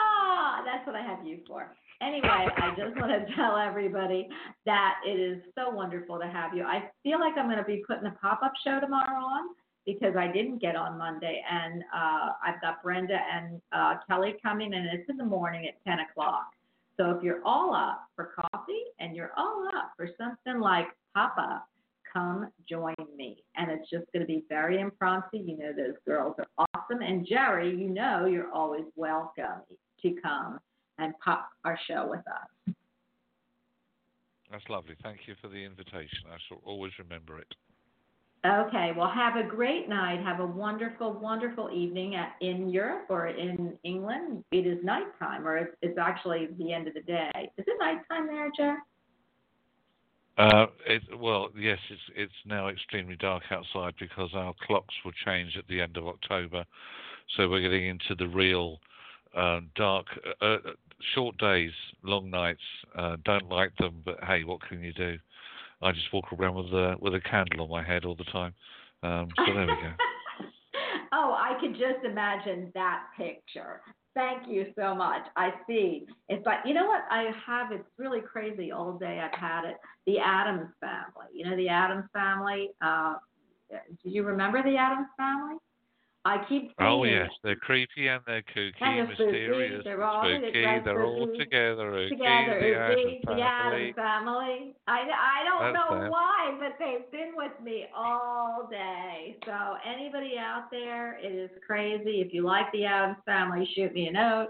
ah, 0.00 0.62
that's 0.66 0.84
what 0.84 0.96
I 0.96 1.02
have 1.02 1.24
you 1.24 1.38
for. 1.46 1.74
Anyway, 2.02 2.28
I 2.28 2.70
just 2.76 2.96
want 3.00 3.12
to 3.12 3.34
tell 3.36 3.56
everybody 3.56 4.28
that 4.66 4.94
it 5.06 5.18
is 5.18 5.40
so 5.54 5.70
wonderful 5.70 6.18
to 6.18 6.26
have 6.26 6.54
you. 6.54 6.64
I 6.64 6.90
feel 7.04 7.20
like 7.20 7.34
I'm 7.38 7.46
going 7.46 7.58
to 7.58 7.64
be 7.64 7.84
putting 7.86 8.06
a 8.06 8.16
pop 8.20 8.40
up 8.44 8.52
show 8.64 8.80
tomorrow 8.80 9.24
on 9.24 9.48
because 9.88 10.16
I 10.16 10.30
didn't 10.30 10.58
get 10.58 10.76
on 10.76 10.98
Monday. 10.98 11.42
And 11.50 11.82
uh, 11.94 12.32
I've 12.44 12.60
got 12.60 12.82
Brenda 12.82 13.16
and 13.32 13.58
uh, 13.72 13.94
Kelly 14.06 14.34
coming, 14.42 14.74
and 14.74 14.86
it's 14.92 15.08
in 15.08 15.16
the 15.16 15.24
morning 15.24 15.66
at 15.66 15.82
10 15.90 16.00
o'clock. 16.10 16.50
So 16.98 17.10
if 17.12 17.22
you're 17.22 17.40
all 17.42 17.74
up 17.74 18.04
for 18.14 18.34
coffee 18.52 18.82
and 19.00 19.16
you're 19.16 19.32
all 19.36 19.66
up 19.74 19.92
for 19.96 20.10
something 20.18 20.60
like 20.60 20.88
pop 21.14 21.36
up, 21.38 21.68
come 22.12 22.50
join 22.68 22.94
me. 23.16 23.42
And 23.56 23.70
it's 23.70 23.88
just 23.88 24.04
going 24.12 24.20
to 24.20 24.26
be 24.26 24.44
very 24.50 24.78
impromptu. 24.78 25.38
You 25.38 25.56
know, 25.56 25.72
those 25.74 25.96
girls 26.06 26.34
are 26.38 26.66
awesome. 26.74 27.00
And 27.00 27.26
Jerry, 27.26 27.70
you 27.70 27.88
know, 27.88 28.26
you're 28.26 28.52
always 28.52 28.84
welcome 28.94 29.62
to 30.02 30.14
come 30.22 30.58
and 30.98 31.14
pop 31.24 31.48
our 31.64 31.78
show 31.88 32.06
with 32.10 32.24
us. 32.26 32.74
That's 34.50 34.64
lovely. 34.68 34.96
Thank 35.02 35.20
you 35.26 35.34
for 35.40 35.48
the 35.48 35.64
invitation. 35.64 36.24
I 36.30 36.36
shall 36.46 36.60
always 36.64 36.92
remember 36.98 37.38
it. 37.38 37.54
Okay, 38.46 38.92
well, 38.96 39.10
have 39.10 39.34
a 39.34 39.42
great 39.42 39.88
night. 39.88 40.20
Have 40.22 40.38
a 40.38 40.46
wonderful, 40.46 41.12
wonderful 41.12 41.70
evening 41.72 42.14
at, 42.14 42.34
in 42.40 42.68
Europe 42.68 43.06
or 43.08 43.26
in 43.26 43.76
England. 43.82 44.44
It 44.52 44.64
is 44.64 44.78
nighttime, 44.84 45.44
or 45.46 45.56
it's, 45.56 45.76
it's 45.82 45.98
actually 45.98 46.48
the 46.56 46.72
end 46.72 46.86
of 46.86 46.94
the 46.94 47.00
day. 47.00 47.30
Is 47.58 47.64
it 47.66 47.76
nighttime 47.80 48.28
there, 48.28 48.50
Jack? 48.56 48.78
Uh, 50.38 50.66
it, 50.86 51.02
well, 51.18 51.48
yes, 51.58 51.78
it's 51.90 52.00
it's 52.14 52.32
now 52.46 52.68
extremely 52.68 53.16
dark 53.16 53.42
outside 53.50 53.94
because 53.98 54.30
our 54.34 54.54
clocks 54.64 54.94
will 55.04 55.12
change 55.24 55.56
at 55.58 55.66
the 55.66 55.80
end 55.80 55.96
of 55.96 56.06
October, 56.06 56.64
so 57.36 57.48
we're 57.48 57.60
getting 57.60 57.88
into 57.88 58.14
the 58.16 58.28
real 58.28 58.78
uh, 59.36 59.60
dark, 59.74 60.06
uh, 60.40 60.44
uh, 60.44 60.58
short 61.12 61.36
days, 61.38 61.72
long 62.04 62.30
nights. 62.30 62.60
Uh, 62.96 63.16
don't 63.24 63.48
like 63.48 63.76
them, 63.78 64.00
but 64.04 64.22
hey, 64.22 64.44
what 64.44 64.60
can 64.68 64.80
you 64.80 64.92
do? 64.92 65.18
I 65.82 65.92
just 65.92 66.12
walk 66.12 66.32
around 66.32 66.54
with 66.56 66.72
a 66.72 66.96
with 67.00 67.14
a 67.14 67.20
candle 67.20 67.62
on 67.62 67.70
my 67.70 67.82
head 67.82 68.04
all 68.04 68.16
the 68.16 68.24
time. 68.24 68.54
Um, 69.02 69.28
so 69.36 69.54
there 69.54 69.66
we 69.66 69.74
go. 69.74 69.92
oh, 71.12 71.36
I 71.38 71.56
could 71.60 71.72
just 71.72 72.04
imagine 72.04 72.70
that 72.74 73.04
picture. 73.16 73.80
Thank 74.14 74.48
you 74.48 74.66
so 74.76 74.94
much. 74.94 75.22
I 75.36 75.50
see. 75.68 76.06
It's 76.28 76.44
like 76.44 76.58
you 76.64 76.74
know 76.74 76.86
what 76.86 77.02
I 77.10 77.30
have. 77.46 77.70
It's 77.72 77.88
really 77.96 78.20
crazy. 78.20 78.72
All 78.72 78.98
day 78.98 79.20
I've 79.20 79.38
had 79.38 79.64
it. 79.64 79.76
The 80.06 80.18
Addams 80.18 80.70
family. 80.80 81.28
You 81.32 81.48
know 81.48 81.56
the 81.56 81.68
Addams 81.68 82.06
family. 82.12 82.70
Uh, 82.82 83.14
do 83.70 84.10
you 84.10 84.24
remember 84.24 84.62
the 84.62 84.76
Addams 84.76 85.08
family? 85.16 85.56
I 86.24 86.44
keep 86.48 86.72
Oh 86.80 87.04
yes, 87.04 87.30
they're 87.42 87.56
creepy 87.56 88.08
and 88.08 88.20
they're 88.26 88.42
kooky, 88.54 88.72
spooky. 88.76 89.22
mysterious, 89.24 89.84
They're 89.84 90.02
all 90.04 90.22
spooky. 90.24 90.52
They're 90.84 91.02
all 91.04 91.26
together. 91.38 91.90
Ookie, 91.92 92.08
together. 92.10 92.60
the 92.60 92.74
Addams 92.74 93.00
It's 93.06 93.24
the, 93.24 93.34
the 93.34 93.40
family. 93.40 93.42
Addams 93.42 93.94
family. 93.94 94.74
I, 94.86 94.98
I 95.00 95.44
don't 95.44 95.72
That's 95.72 95.90
know 95.90 96.00
them. 96.02 96.10
why, 96.10 96.56
but 96.58 96.72
they've 96.78 97.10
been 97.12 97.32
with 97.34 97.52
me 97.62 97.86
all 97.96 98.68
day. 98.70 99.36
So 99.46 99.52
anybody 99.88 100.34
out 100.38 100.64
there, 100.70 101.18
it 101.22 101.32
is 101.32 101.50
crazy. 101.66 102.20
If 102.20 102.34
you 102.34 102.42
like 102.44 102.70
the 102.72 102.84
Addams 102.84 103.18
family, 103.24 103.66
shoot 103.74 103.94
me 103.94 104.08
a 104.08 104.12
note. 104.12 104.48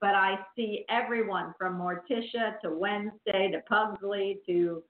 But 0.00 0.14
I 0.14 0.38
see 0.56 0.84
everyone 0.88 1.54
from 1.58 1.78
Morticia 1.78 2.58
to 2.64 2.70
Wednesday 2.70 3.50
to 3.52 3.60
Pugsley 3.68 4.38
to, 4.46 4.82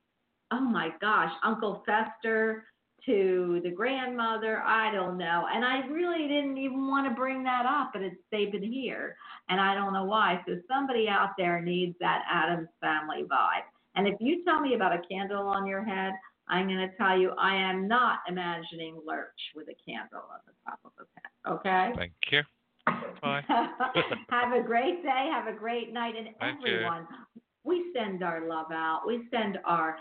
oh 0.53 0.61
my 0.61 0.91
gosh, 1.01 1.33
Uncle 1.43 1.83
Fester 1.85 2.65
to 3.07 3.61
the 3.65 3.71
grandmother. 3.71 4.63
I 4.63 4.93
don't 4.93 5.19
know. 5.19 5.47
And 5.53 5.65
I 5.65 5.87
really 5.87 6.29
didn't 6.29 6.59
even 6.59 6.87
want 6.87 7.09
to 7.09 7.15
bring 7.15 7.43
that 7.45 7.67
up, 7.67 7.91
but 7.93 8.03
it's, 8.03 8.17
they've 8.31 8.53
been 8.53 8.63
here. 8.63 9.17
And 9.49 9.61
I 9.61 9.75
don't 9.75 9.93
know 9.93 10.05
why. 10.05 10.41
So 10.47 10.57
somebody 10.69 11.09
out 11.09 11.31
there 11.37 11.61
needs 11.61 11.97
that 12.01 12.23
Addams 12.31 12.69
family 12.81 13.25
vibe. 13.25 13.65
And 13.97 14.07
if 14.07 14.15
you 14.21 14.45
tell 14.45 14.61
me 14.61 14.75
about 14.75 14.93
a 14.93 15.03
candle 15.09 15.47
on 15.47 15.67
your 15.67 15.85
head, 15.85 16.13
I'm 16.49 16.67
going 16.67 16.79
to 16.79 16.97
tell 16.97 17.19
you 17.19 17.31
I 17.39 17.55
am 17.55 17.87
not 17.87 18.21
imagining 18.29 19.01
Lurch 19.07 19.41
with 19.55 19.69
a 19.69 19.77
candle 19.89 20.25
on 20.31 20.41
the 20.47 20.53
top 20.65 20.81
of 20.85 20.93
his 20.99 21.09
head. 21.17 21.53
Okay? 21.53 21.93
Thank 21.97 22.13
you. 22.31 22.43
Bye. 23.23 23.43
have 24.31 24.53
a 24.53 24.63
great 24.63 25.03
day. 25.03 25.31
Have 25.33 25.47
a 25.47 25.57
great 25.57 25.93
night. 25.93 26.15
And 26.17 26.29
Thank 26.39 26.61
you. 26.65 26.75
everyone, 26.75 27.07
we 27.65 27.93
send 27.95 28.23
our 28.23 28.49
love 28.49 28.73
out. 28.73 29.03
We 29.07 29.23
send 29.31 29.59
our 29.65 29.97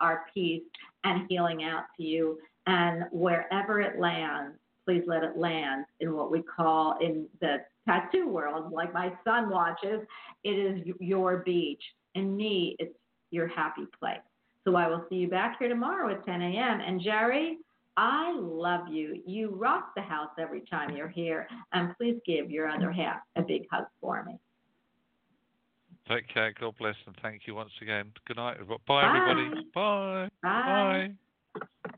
our 0.00 0.24
peace 0.32 0.62
and 1.04 1.26
healing 1.28 1.64
out 1.64 1.84
to 1.96 2.02
you. 2.02 2.38
And 2.66 3.04
wherever 3.10 3.80
it 3.80 3.98
lands, 3.98 4.56
please 4.84 5.02
let 5.06 5.22
it 5.22 5.36
land 5.36 5.84
in 6.00 6.14
what 6.14 6.30
we 6.30 6.42
call 6.42 6.98
in 7.00 7.26
the 7.40 7.58
tattoo 7.86 8.28
world, 8.28 8.72
like 8.72 8.92
my 8.92 9.12
son 9.24 9.50
watches, 9.50 10.00
it 10.44 10.50
is 10.50 10.86
your 11.00 11.38
beach. 11.38 11.82
And 12.14 12.36
me, 12.36 12.76
it's 12.78 12.94
your 13.30 13.48
happy 13.48 13.86
place. 13.98 14.18
So 14.64 14.76
I 14.76 14.86
will 14.86 15.04
see 15.08 15.16
you 15.16 15.28
back 15.28 15.58
here 15.58 15.68
tomorrow 15.68 16.12
at 16.12 16.24
10 16.24 16.40
a.m. 16.40 16.80
And 16.80 17.00
Jerry, 17.00 17.58
I 17.96 18.32
love 18.38 18.88
you. 18.88 19.22
You 19.26 19.50
rock 19.50 19.92
the 19.96 20.02
house 20.02 20.30
every 20.38 20.62
time 20.62 20.96
you're 20.96 21.08
here. 21.08 21.48
And 21.72 21.96
please 21.96 22.20
give 22.24 22.50
your 22.50 22.68
other 22.68 22.92
half 22.92 23.18
a 23.36 23.42
big 23.42 23.66
hug 23.70 23.84
for 24.00 24.24
me. 24.24 24.38
Take 26.08 26.28
care. 26.28 26.52
God 26.58 26.74
bless 26.78 26.96
and 27.06 27.14
thank 27.22 27.42
you 27.46 27.54
once 27.54 27.70
again. 27.80 28.12
Good 28.26 28.36
night. 28.36 28.56
Bye, 28.86 29.06
everybody. 29.06 29.48
Bye. 29.74 30.28
Bye. 30.42 31.08
Bye. 31.54 31.92